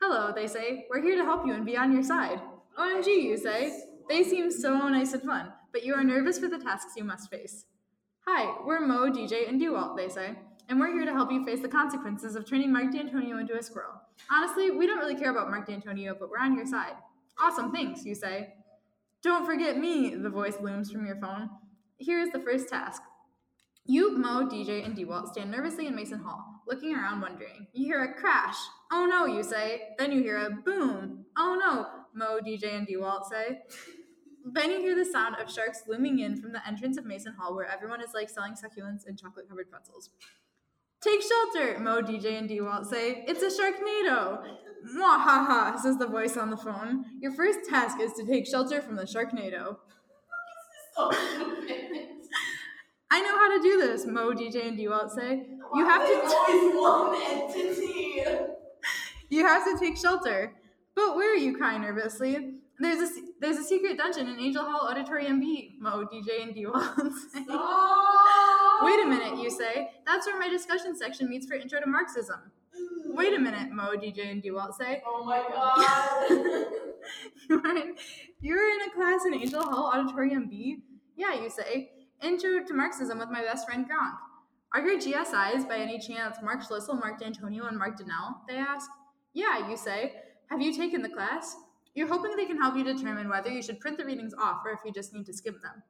Hello, 0.00 0.32
they 0.32 0.46
say. 0.46 0.86
We're 0.88 1.02
here 1.02 1.16
to 1.16 1.24
help 1.24 1.46
you 1.46 1.52
and 1.52 1.66
be 1.66 1.76
on 1.76 1.92
your 1.92 2.04
side. 2.04 2.40
OMG, 2.78 3.06
you 3.06 3.36
say. 3.36 3.82
They 4.08 4.22
seem 4.22 4.52
so 4.52 4.88
nice 4.88 5.14
and 5.14 5.22
fun, 5.24 5.52
but 5.76 5.84
you 5.84 5.94
are 5.94 6.02
nervous 6.02 6.38
for 6.38 6.48
the 6.48 6.56
tasks 6.56 6.94
you 6.96 7.04
must 7.04 7.28
face. 7.28 7.66
Hi, 8.26 8.56
we're 8.64 8.80
Mo, 8.80 9.10
DJ, 9.10 9.46
and 9.46 9.60
Dewalt, 9.60 9.94
they 9.94 10.08
say, 10.08 10.34
and 10.70 10.80
we're 10.80 10.90
here 10.90 11.04
to 11.04 11.12
help 11.12 11.30
you 11.30 11.44
face 11.44 11.60
the 11.60 11.68
consequences 11.68 12.34
of 12.34 12.48
turning 12.48 12.72
Mark 12.72 12.94
Dantonio 12.94 13.38
into 13.38 13.58
a 13.58 13.62
squirrel. 13.62 13.92
Honestly, 14.32 14.70
we 14.70 14.86
don't 14.86 14.96
really 14.96 15.16
care 15.16 15.30
about 15.30 15.50
Mark 15.50 15.68
Dantonio, 15.68 16.18
but 16.18 16.30
we're 16.30 16.38
on 16.38 16.56
your 16.56 16.64
side. 16.64 16.94
Awesome, 17.38 17.72
thanks, 17.72 18.06
you 18.06 18.14
say. 18.14 18.54
Don't 19.22 19.44
forget 19.44 19.76
me, 19.76 20.14
the 20.14 20.30
voice 20.30 20.56
looms 20.62 20.90
from 20.90 21.04
your 21.04 21.16
phone. 21.16 21.50
Here 21.98 22.20
is 22.20 22.30
the 22.30 22.40
first 22.40 22.70
task. 22.70 23.02
You, 23.84 24.16
Mo, 24.16 24.48
DJ, 24.48 24.82
and 24.82 24.96
Dewalt 24.96 25.28
stand 25.28 25.50
nervously 25.50 25.88
in 25.88 25.94
Mason 25.94 26.20
Hall, 26.20 26.42
looking 26.66 26.94
around 26.94 27.20
wondering. 27.20 27.66
You 27.74 27.84
hear 27.84 28.02
a 28.02 28.18
crash. 28.18 28.56
Oh 28.90 29.04
no, 29.04 29.26
you 29.26 29.42
say. 29.42 29.88
Then 29.98 30.10
you 30.10 30.22
hear 30.22 30.38
a 30.38 30.50
boom. 30.50 31.26
Oh 31.36 31.54
no, 31.60 31.86
Mo, 32.14 32.40
DJ, 32.40 32.74
and 32.74 32.88
Dewalt 32.88 33.28
say. 33.28 33.60
Then 34.52 34.70
you 34.70 34.78
hear 34.78 34.94
the 34.94 35.04
sound 35.04 35.34
of 35.42 35.50
sharks 35.50 35.82
looming 35.88 36.20
in 36.20 36.40
from 36.40 36.52
the 36.52 36.64
entrance 36.66 36.96
of 36.96 37.04
Mason 37.04 37.34
Hall, 37.34 37.54
where 37.54 37.66
everyone 37.66 38.00
is 38.00 38.14
like 38.14 38.30
selling 38.30 38.52
succulents 38.52 39.04
and 39.04 39.18
chocolate 39.18 39.48
covered 39.48 39.68
pretzels. 39.68 40.10
Take 41.00 41.20
shelter, 41.20 41.80
Mo, 41.80 42.00
DJ, 42.00 42.38
and 42.38 42.48
Dewalt 42.48 42.86
say. 42.86 43.24
It's 43.26 43.42
a 43.42 43.50
Sharknado. 43.50 44.44
Mwahaha, 44.96 45.78
says 45.80 45.98
the 45.98 46.06
voice 46.06 46.36
on 46.36 46.50
the 46.50 46.56
phone. 46.56 47.04
Your 47.20 47.32
first 47.32 47.68
task 47.68 47.98
is 48.00 48.12
to 48.14 48.24
take 48.24 48.46
shelter 48.46 48.80
from 48.80 48.94
the 48.94 49.02
Sharknado. 49.02 49.78
I 53.10 53.20
know 53.20 53.36
how 53.36 53.56
to 53.56 53.62
do 53.62 53.80
this, 53.80 54.06
Mo, 54.06 54.32
DJ, 54.32 54.68
and 54.68 54.78
Dewalt 54.78 55.10
say. 55.10 55.46
You 55.74 55.88
have 55.88 56.06
to 56.06 56.14
always 56.24 56.74
one 56.76 57.20
entity. 57.32 58.22
you 59.28 59.44
have 59.44 59.64
to 59.64 59.76
take 59.78 59.96
shelter. 59.96 60.54
But 60.94 61.16
where 61.16 61.32
are 61.32 61.36
you 61.36 61.56
crying 61.56 61.82
nervously? 61.82 62.55
There's 62.78 63.10
a 63.10 63.22
there's 63.40 63.56
a 63.56 63.64
secret 63.64 63.96
dungeon 63.96 64.28
in 64.28 64.38
Angell 64.38 64.64
Hall 64.64 64.88
Auditorium 64.88 65.40
B, 65.40 65.76
Mo, 65.80 66.06
DJ, 66.12 66.42
and 66.42 66.54
Dewalt 66.54 67.12
say. 67.32 67.42
Stop. 67.44 68.82
Wait 68.82 69.02
a 69.02 69.06
minute, 69.06 69.42
you 69.42 69.50
say. 69.50 69.90
That's 70.06 70.26
where 70.26 70.38
my 70.38 70.48
discussion 70.48 70.96
section 70.96 71.28
meets 71.28 71.46
for 71.46 71.54
Intro 71.54 71.80
to 71.80 71.86
Marxism. 71.86 72.52
Wait 73.06 73.32
a 73.34 73.38
minute, 73.38 73.70
Mo, 73.70 73.92
DJ, 73.96 74.30
and 74.30 74.42
Dewalt 74.42 74.74
say. 74.74 75.02
Oh 75.06 75.24
my 75.24 75.42
god. 75.48 76.66
You're 77.48 77.76
in, 77.76 77.94
you're 78.40 78.70
in 78.70 78.88
a 78.88 78.94
class 78.94 79.24
in 79.26 79.34
Angell 79.34 79.62
Hall 79.62 79.92
Auditorium 79.94 80.48
B? 80.48 80.78
Yeah, 81.16 81.40
you 81.40 81.48
say. 81.48 81.90
Intro 82.20 82.64
to 82.66 82.74
Marxism 82.74 83.18
with 83.18 83.30
my 83.30 83.42
best 83.42 83.66
friend 83.66 83.86
Gronk. 83.86 84.16
Are 84.74 84.80
your 84.80 84.98
GSIs 84.98 85.68
by 85.68 85.78
any 85.78 85.98
chance 85.98 86.36
Mark 86.42 86.62
Schlissel, 86.62 86.98
Mark 86.98 87.20
Dantonio, 87.20 87.68
and 87.68 87.78
Mark 87.78 87.96
Donnal? 87.98 88.40
They 88.48 88.56
ask. 88.56 88.90
Yeah, 89.32 89.68
you 89.70 89.76
say. 89.76 90.14
Have 90.50 90.60
you 90.60 90.74
taken 90.76 91.00
the 91.00 91.08
class? 91.08 91.56
You're 91.96 92.08
hoping 92.08 92.36
they 92.36 92.44
can 92.44 92.58
help 92.58 92.76
you 92.76 92.84
determine 92.84 93.30
whether 93.30 93.50
you 93.50 93.62
should 93.62 93.80
print 93.80 93.96
the 93.96 94.04
readings 94.04 94.34
off 94.38 94.60
or 94.66 94.72
if 94.72 94.80
you 94.84 94.92
just 94.92 95.14
need 95.14 95.24
to 95.26 95.32
skim 95.32 95.54
them. 95.62 95.82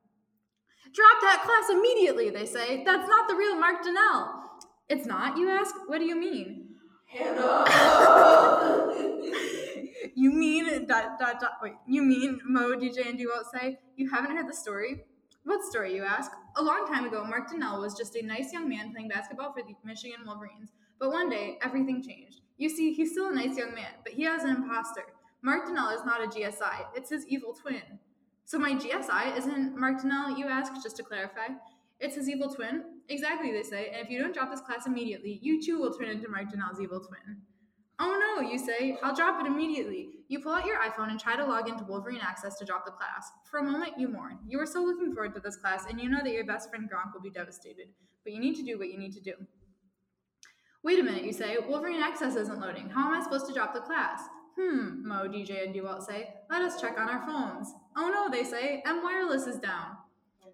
Drop 0.94 1.20
that 1.20 1.42
class 1.44 1.68
immediately, 1.68 2.30
they 2.30 2.46
say. 2.46 2.84
That's 2.84 3.08
not 3.08 3.28
the 3.28 3.34
real 3.34 3.58
Mark 3.58 3.84
Donnal. 3.84 4.40
It's 4.88 5.04
not, 5.04 5.36
you 5.36 5.50
ask? 5.50 5.74
What 5.88 5.98
do 5.98 6.04
you 6.04 6.14
mean? 6.14 6.76
Hannah. 7.06 7.64
you 10.14 10.30
mean 10.30 10.86
dot 10.86 11.18
dot 11.18 11.40
dot 11.40 11.54
wait, 11.60 11.74
you 11.88 12.02
mean 12.02 12.40
Mo, 12.46 12.76
DJ, 12.76 13.08
and 13.08 13.18
Dewalt 13.18 13.50
say 13.52 13.80
you 13.96 14.08
haven't 14.08 14.36
heard 14.36 14.48
the 14.48 14.54
story? 14.54 15.02
What 15.42 15.64
story, 15.64 15.94
you 15.96 16.04
ask? 16.04 16.30
A 16.56 16.62
long 16.62 16.86
time 16.86 17.04
ago, 17.04 17.24
Mark 17.24 17.50
Donnal 17.50 17.80
was 17.80 17.94
just 17.94 18.14
a 18.14 18.24
nice 18.24 18.52
young 18.52 18.68
man 18.68 18.92
playing 18.92 19.08
basketball 19.08 19.52
for 19.52 19.62
the 19.62 19.74
Michigan 19.84 20.20
Wolverines. 20.24 20.70
But 21.00 21.10
one 21.10 21.28
day, 21.28 21.58
everything 21.62 22.00
changed. 22.00 22.42
You 22.58 22.68
see, 22.68 22.92
he's 22.92 23.10
still 23.10 23.28
a 23.28 23.34
nice 23.34 23.56
young 23.56 23.74
man, 23.74 23.90
but 24.04 24.12
he 24.12 24.22
has 24.22 24.44
an 24.44 24.50
imposter. 24.50 25.02
Mark 25.46 25.64
Donnal 25.64 25.94
is 25.94 26.04
not 26.04 26.20
a 26.20 26.26
GSI, 26.26 26.86
it's 26.96 27.10
his 27.10 27.24
evil 27.28 27.52
twin. 27.54 28.00
So 28.46 28.58
my 28.58 28.74
GSI 28.74 29.38
isn't 29.38 29.78
Mark 29.78 30.02
Donnal, 30.02 30.36
you 30.36 30.48
ask, 30.48 30.72
just 30.82 30.96
to 30.96 31.04
clarify? 31.04 31.46
It's 32.00 32.16
his 32.16 32.28
evil 32.28 32.52
twin? 32.52 32.82
Exactly, 33.08 33.52
they 33.52 33.62
say, 33.62 33.90
and 33.90 34.04
if 34.04 34.10
you 34.10 34.20
don't 34.20 34.34
drop 34.34 34.50
this 34.50 34.60
class 34.60 34.88
immediately, 34.88 35.38
you 35.40 35.62
too 35.62 35.78
will 35.78 35.94
turn 35.94 36.08
into 36.08 36.28
Mark 36.28 36.46
Donnal's 36.50 36.80
evil 36.80 36.98
twin. 36.98 37.42
Oh 38.00 38.18
no, 38.18 38.42
you 38.42 38.58
say, 38.58 38.98
I'll 39.04 39.14
drop 39.14 39.40
it 39.40 39.46
immediately. 39.46 40.08
You 40.26 40.40
pull 40.40 40.52
out 40.52 40.66
your 40.66 40.78
iPhone 40.78 41.10
and 41.10 41.20
try 41.20 41.36
to 41.36 41.46
log 41.46 41.68
into 41.68 41.84
Wolverine 41.84 42.18
Access 42.20 42.58
to 42.58 42.64
drop 42.64 42.84
the 42.84 42.90
class. 42.90 43.30
For 43.48 43.60
a 43.60 43.62
moment, 43.62 43.92
you 43.96 44.08
mourn. 44.08 44.38
You 44.48 44.58
are 44.58 44.66
so 44.66 44.82
looking 44.82 45.14
forward 45.14 45.34
to 45.34 45.40
this 45.40 45.56
class, 45.56 45.84
and 45.88 46.00
you 46.00 46.08
know 46.08 46.24
that 46.24 46.32
your 46.32 46.44
best 46.44 46.70
friend 46.70 46.90
Gronk 46.90 47.14
will 47.14 47.22
be 47.22 47.30
devastated. 47.30 47.86
But 48.24 48.32
you 48.32 48.40
need 48.40 48.56
to 48.56 48.64
do 48.64 48.80
what 48.80 48.88
you 48.88 48.98
need 48.98 49.12
to 49.12 49.20
do. 49.20 49.34
Wait 50.82 50.98
a 50.98 51.04
minute, 51.04 51.22
you 51.22 51.32
say. 51.32 51.56
Wolverine 51.68 52.02
Access 52.02 52.34
isn't 52.34 52.60
loading. 52.60 52.88
How 52.88 53.06
am 53.06 53.20
I 53.20 53.22
supposed 53.22 53.46
to 53.46 53.54
drop 53.54 53.74
the 53.74 53.80
class? 53.80 54.22
Hmm, 54.58 55.06
Mo, 55.06 55.28
DJ, 55.28 55.66
and 55.66 55.74
Dewalt 55.74 56.02
say. 56.02 56.34
Let 56.50 56.62
us 56.62 56.80
check 56.80 56.98
on 56.98 57.08
our 57.08 57.26
phones. 57.26 57.72
Oh 57.96 58.08
no, 58.08 58.30
they 58.30 58.42
say. 58.44 58.82
M 58.86 59.02
Wireless 59.02 59.46
is 59.46 59.58
down. 59.58 59.96
Oh. 60.42 60.50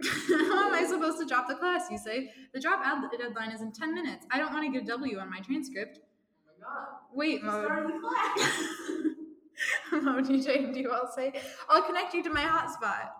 How 0.48 0.68
am 0.68 0.74
I 0.74 0.86
supposed 0.86 1.18
to 1.18 1.26
drop 1.26 1.48
the 1.48 1.54
class? 1.54 1.86
You 1.90 1.98
say. 1.98 2.30
The 2.54 2.60
drop 2.60 2.80
ad- 2.84 3.04
deadline 3.18 3.50
is 3.50 3.60
in 3.60 3.72
10 3.72 3.94
minutes. 3.94 4.26
I 4.30 4.38
don't 4.38 4.52
want 4.52 4.64
to 4.64 4.72
get 4.72 4.82
a 4.82 4.86
W 4.86 5.18
on 5.18 5.30
my 5.30 5.40
transcript. 5.40 6.00
Oh 6.48 6.52
my 6.58 6.66
god. 6.66 6.86
Wait, 7.12 7.42
Mo. 7.42 7.64
started 7.64 7.94
the 7.94 8.00
class. 8.00 8.62
Mo, 10.04 10.20
DJ, 10.22 10.64
and 10.64 10.74
Dewalt 10.74 11.12
say. 11.14 11.32
I'll 11.68 11.82
connect 11.82 12.14
you 12.14 12.22
to 12.22 12.30
my 12.30 12.42
hotspot. 12.42 13.10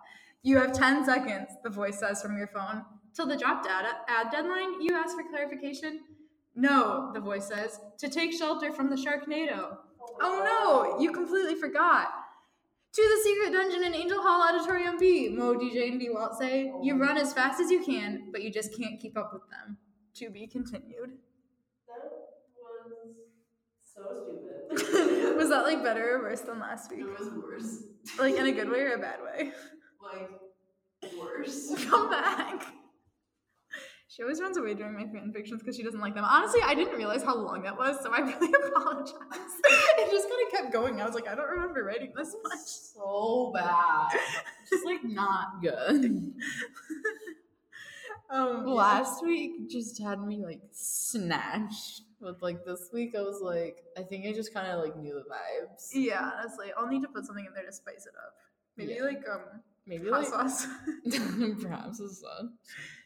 You 0.41 0.57
have 0.57 0.73
10 0.73 1.05
seconds, 1.05 1.49
the 1.63 1.69
voice 1.69 1.99
says 1.99 2.21
from 2.21 2.37
your 2.37 2.47
phone. 2.47 2.83
Till 3.15 3.25
the 3.25 3.37
drop 3.37 3.63
data 3.63 3.89
ad 4.07 4.27
deadline, 4.31 4.81
you 4.81 4.95
ask 4.95 5.15
for 5.15 5.23
clarification. 5.29 6.01
No, 6.55 7.11
the 7.13 7.19
voice 7.19 7.47
says, 7.47 7.79
to 7.97 8.09
take 8.09 8.31
shelter 8.33 8.71
from 8.71 8.89
the 8.89 8.95
Sharknado. 8.95 9.77
Oh 10.21 10.95
no, 10.95 10.99
you 11.01 11.11
completely 11.11 11.55
forgot. 11.55 12.07
To 12.93 13.01
the 13.01 13.23
secret 13.23 13.51
dungeon 13.51 13.83
in 13.83 13.93
Angell 13.93 14.21
Hall 14.21 14.41
Auditorium 14.41 14.97
B, 14.97 15.27
Mo, 15.29 15.53
DJ, 15.55 15.89
and 15.91 15.99
D 15.99 16.09
Walt 16.09 16.37
say, 16.39 16.71
you 16.81 16.97
run 16.97 17.17
as 17.17 17.33
fast 17.33 17.59
as 17.59 17.69
you 17.69 17.83
can, 17.83 18.29
but 18.31 18.41
you 18.41 18.49
just 18.49 18.77
can't 18.77 19.01
keep 19.01 19.17
up 19.17 19.31
with 19.33 19.41
them. 19.49 19.77
To 20.15 20.29
be 20.29 20.47
continued. 20.47 21.17
That 21.87 22.09
was 22.57 23.15
so 23.83 24.01
stupid. 24.71 25.35
Was 25.37 25.49
that 25.49 25.63
like 25.63 25.83
better 25.83 26.15
or 26.15 26.21
worse 26.21 26.41
than 26.41 26.59
last 26.59 26.89
week? 26.89 27.01
it 27.01 27.19
was 27.19 27.29
worse. 27.31 27.83
Like 28.17 28.35
in 28.35 28.47
a 28.47 28.51
good 28.51 28.69
way 28.69 28.79
or 28.79 28.93
a 28.93 28.97
bad 28.97 29.19
way? 29.21 29.51
Like 30.01 31.11
worse. 31.19 31.73
Come 31.89 32.09
back. 32.09 32.65
She 34.07 34.21
always 34.21 34.39
runs 34.39 34.55
away 34.57 34.75
during 34.75 34.93
my 34.93 35.05
fan 35.07 35.31
fictions 35.33 35.61
because 35.61 35.75
she 35.75 35.83
doesn't 35.83 35.99
like 35.99 36.13
them. 36.13 36.23
Honestly, 36.25 36.61
I 36.63 36.75
didn't 36.75 36.95
realize 36.95 37.23
how 37.23 37.35
long 37.35 37.63
that 37.63 37.75
was, 37.77 37.97
so 38.03 38.11
I 38.13 38.19
really 38.21 38.53
apologize. 38.67 39.13
it 39.63 40.11
just 40.11 40.29
kind 40.29 40.45
of 40.45 40.51
kept 40.51 40.71
going. 40.71 41.01
I 41.01 41.05
was 41.05 41.15
like, 41.15 41.27
I 41.27 41.33
don't 41.35 41.49
remember 41.49 41.83
writing 41.83 42.13
this 42.15 42.35
much. 42.43 42.67
So 42.67 43.51
bad. 43.53 44.09
Just 44.69 44.85
like 44.85 45.03
not 45.03 45.61
good. 45.61 46.33
Um, 48.27 48.63
yeah. 48.67 48.73
Last 48.73 49.23
week 49.23 49.69
just 49.69 50.01
had 50.01 50.19
me 50.25 50.43
like 50.43 50.61
snatched. 50.71 52.01
But 52.19 52.41
like 52.41 52.65
this 52.65 52.89
week 52.91 53.13
I 53.15 53.21
was 53.21 53.39
like 53.39 53.83
I 53.97 54.01
think 54.01 54.25
I 54.25 54.33
just 54.33 54.51
kinda 54.51 54.77
like 54.77 54.97
knew 54.97 55.13
the 55.13 55.29
vibes. 55.31 55.89
Yeah, 55.93 56.31
honestly, 56.39 56.67
I'll 56.75 56.87
need 56.87 57.03
to 57.03 57.07
put 57.07 57.25
something 57.25 57.45
in 57.45 57.53
there 57.53 57.65
to 57.65 57.71
spice 57.71 58.07
it 58.07 58.13
up. 58.17 58.33
Maybe 58.77 58.93
Yeah. 58.97 59.03
like 59.03 59.23
um 59.31 59.61
Maybe 59.85 60.09
hot 60.09 60.21
like 60.21 60.27
sauce. 60.27 60.65
perhaps 61.61 61.99
a 61.99 62.09
sun. 62.09 62.53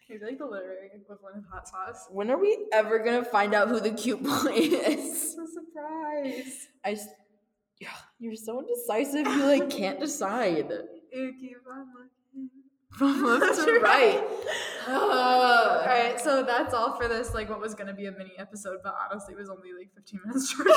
Maybe 0.09 0.25
like 0.25 0.37
the 0.39 0.45
literary 0.45 0.89
equivalent 0.95 1.37
of 1.37 1.43
hot 1.51 1.67
sauce. 1.67 2.07
When 2.11 2.31
are 2.31 2.37
we 2.37 2.65
ever 2.73 2.99
gonna 2.99 3.23
find 3.23 3.53
out 3.53 3.67
who 3.67 3.79
the 3.79 3.91
cute 3.91 4.23
boy 4.23 4.51
is? 4.53 5.37
A 5.37 5.45
surprise. 5.47 6.67
I 6.83 6.93
just, 6.95 7.09
yeah, 7.79 7.89
you're 8.19 8.35
so 8.35 8.59
indecisive. 8.59 9.27
You 9.27 9.45
like 9.45 9.69
can't 9.69 9.99
decide 9.99 10.71
You 11.13 11.33
keep 11.39 11.57
on 11.71 11.85
looking. 11.93 12.49
from 12.97 13.23
left 13.23 13.55
to 13.63 13.79
right. 13.83 14.19
All 14.87 15.11
Ugh. 15.11 15.85
right, 15.85 16.19
so 16.19 16.41
that's 16.43 16.73
all 16.73 16.97
for 16.97 17.07
this. 17.07 17.35
Like, 17.35 17.47
what 17.47 17.61
was 17.61 17.75
gonna 17.75 17.93
be 17.93 18.07
a 18.07 18.11
mini 18.11 18.31
episode, 18.39 18.79
but 18.83 18.95
honestly, 19.11 19.35
it 19.35 19.39
was 19.39 19.47
only 19.49 19.69
like 19.77 19.93
15 19.93 20.19
minutes 20.25 20.49
shorter. 20.55 20.71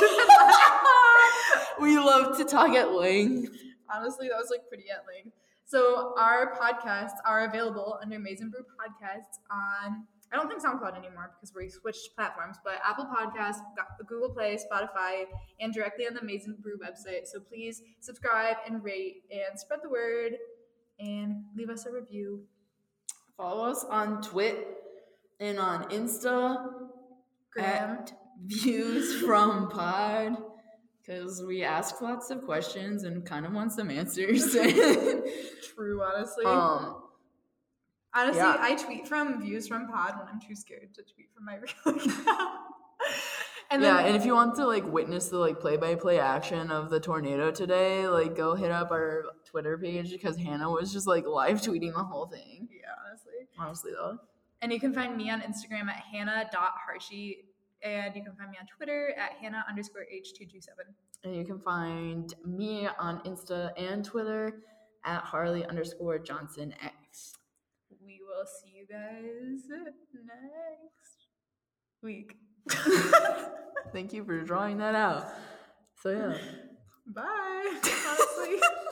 we 1.81 1.97
love 1.99 2.37
to 2.37 2.45
talk 2.45 2.71
at 2.77 2.93
length. 2.93 3.57
honestly, 3.93 4.29
that 4.29 4.37
was 4.37 4.51
like 4.51 4.69
pretty 4.69 4.85
at 4.91 5.05
length. 5.07 5.35
So 5.73 6.13
our 6.19 6.53
podcasts 6.53 7.17
are 7.27 7.47
available 7.47 7.99
under 8.03 8.19
Maize 8.19 8.43
n 8.43 8.51
Brew 8.51 8.61
Podcasts 8.61 9.39
on. 9.51 10.05
I 10.31 10.37
don't 10.37 10.47
think 10.47 10.61
SoundCloud 10.63 10.99
anymore 10.99 11.31
because 11.35 11.55
we 11.57 11.71
switched 11.71 12.15
platforms, 12.15 12.59
but 12.63 12.75
Apple 12.87 13.07
Podcasts, 13.07 13.61
Google 14.07 14.29
Play, 14.29 14.59
Spotify, 14.59 15.25
and 15.61 15.73
directly 15.73 16.07
on 16.07 16.13
the 16.13 16.23
Maize 16.23 16.45
n 16.47 16.59
Brew 16.61 16.77
website. 16.77 17.25
So 17.25 17.41
please 17.41 17.81
subscribe 18.01 18.57
and 18.67 18.85
rate 18.85 19.23
and 19.31 19.59
spread 19.59 19.81
the 19.83 19.89
word 19.89 20.33
and 21.01 21.43
leave 21.57 21.71
us 21.71 21.87
a 21.87 21.91
review. 21.91 22.43
Follow 23.39 23.65
us 23.71 23.83
on 23.89 24.21
Twit 24.21 24.77
and 25.41 25.59
on 25.59 25.89
Insta 25.89 26.67
Graham. 27.51 28.05
Views 28.45 29.23
from 29.23 29.71
Pod 29.71 30.37
because 31.05 31.43
we 31.43 31.65
ask 31.65 32.01
lots 32.01 32.31
of 32.31 32.45
questions 32.45 33.05
and 33.05 33.25
kind 33.25 33.45
of 33.45 33.53
want 33.53 33.73
some 33.73 33.91
answers. 33.91 34.53
True, 35.75 36.03
honestly. 36.03 36.45
um, 36.45 37.03
honestly, 38.15 38.41
yeah. 38.41 38.57
I 38.61 38.77
tweet 38.77 39.09
from 39.09 39.41
views 39.43 39.67
from 39.67 39.89
pod 39.89 40.15
when 40.19 40.29
I'm 40.29 40.41
too 40.41 40.55
scared 40.55 40.95
to 40.95 41.03
tweet 41.03 41.31
from 41.35 41.45
my 41.45 41.55
real 41.57 41.97
account. 41.97 42.61
and 43.71 43.83
yeah, 43.83 43.97
then, 43.97 44.07
and 44.07 44.17
if 44.17 44.25
you 44.25 44.35
want 44.35 44.55
to 44.57 44.67
like 44.67 44.87
witness 44.87 45.29
the 45.29 45.39
like 45.39 45.61
play-by-play 45.61 46.21
action 46.21 46.71
of 46.71 46.91
the 46.91 47.01
tornado 47.01 47.51
today, 47.51 48.07
like 48.07 48.37
go 48.37 48.55
hit 48.55 48.71
up 48.71 48.91
our 48.91 49.25
Twitter 49.45 49.77
page 49.77 50.11
because 50.11 50.37
Hannah 50.37 50.71
was 50.71 50.93
just 50.93 51.07
like 51.07 51.27
live 51.27 51.61
tweeting 51.61 51.95
the 51.95 52.05
whole 52.05 52.27
thing. 52.27 52.69
yeah, 52.71 52.95
honestly. 53.09 53.49
Honestly 53.59 53.93
though. 53.93 54.19
And 54.61 54.73
you 54.73 54.79
can 54.79 54.95
find 54.95 55.17
me 55.17 55.29
on 55.29 55.41
Instagram 55.41 55.89
at 55.89 55.97
hannah.harshi. 56.13 57.39
And 57.83 58.15
you 58.15 58.23
can 58.23 58.35
find 58.37 58.51
me 58.51 58.57
on 58.61 58.67
Twitter 58.67 59.15
at 59.19 59.33
hannah 59.41 59.65
underscore 59.69 60.07
h227. 60.13 60.69
And 61.25 61.37
you 61.37 61.45
can 61.45 61.59
find 61.59 62.33
me 62.45 62.89
on 62.99 63.21
Insta 63.21 63.71
and 63.77 64.05
Twitter 64.05 64.61
at 65.05 65.23
Harley 65.23 65.65
underscore 65.67 66.19
Johnson 66.19 66.75
X. 66.83 67.35
We 68.05 68.21
will 68.27 68.47
see 68.47 68.73
you 68.77 68.87
guys 68.87 69.69
next 70.25 71.27
week. 72.03 72.37
Thank 73.93 74.13
you 74.13 74.25
for 74.25 74.41
drawing 74.43 74.79
that 74.79 74.95
out. 74.95 75.27
So 76.03 76.11
yeah. 76.11 76.39
Bye. 77.07 77.81
Honestly. 78.09 78.61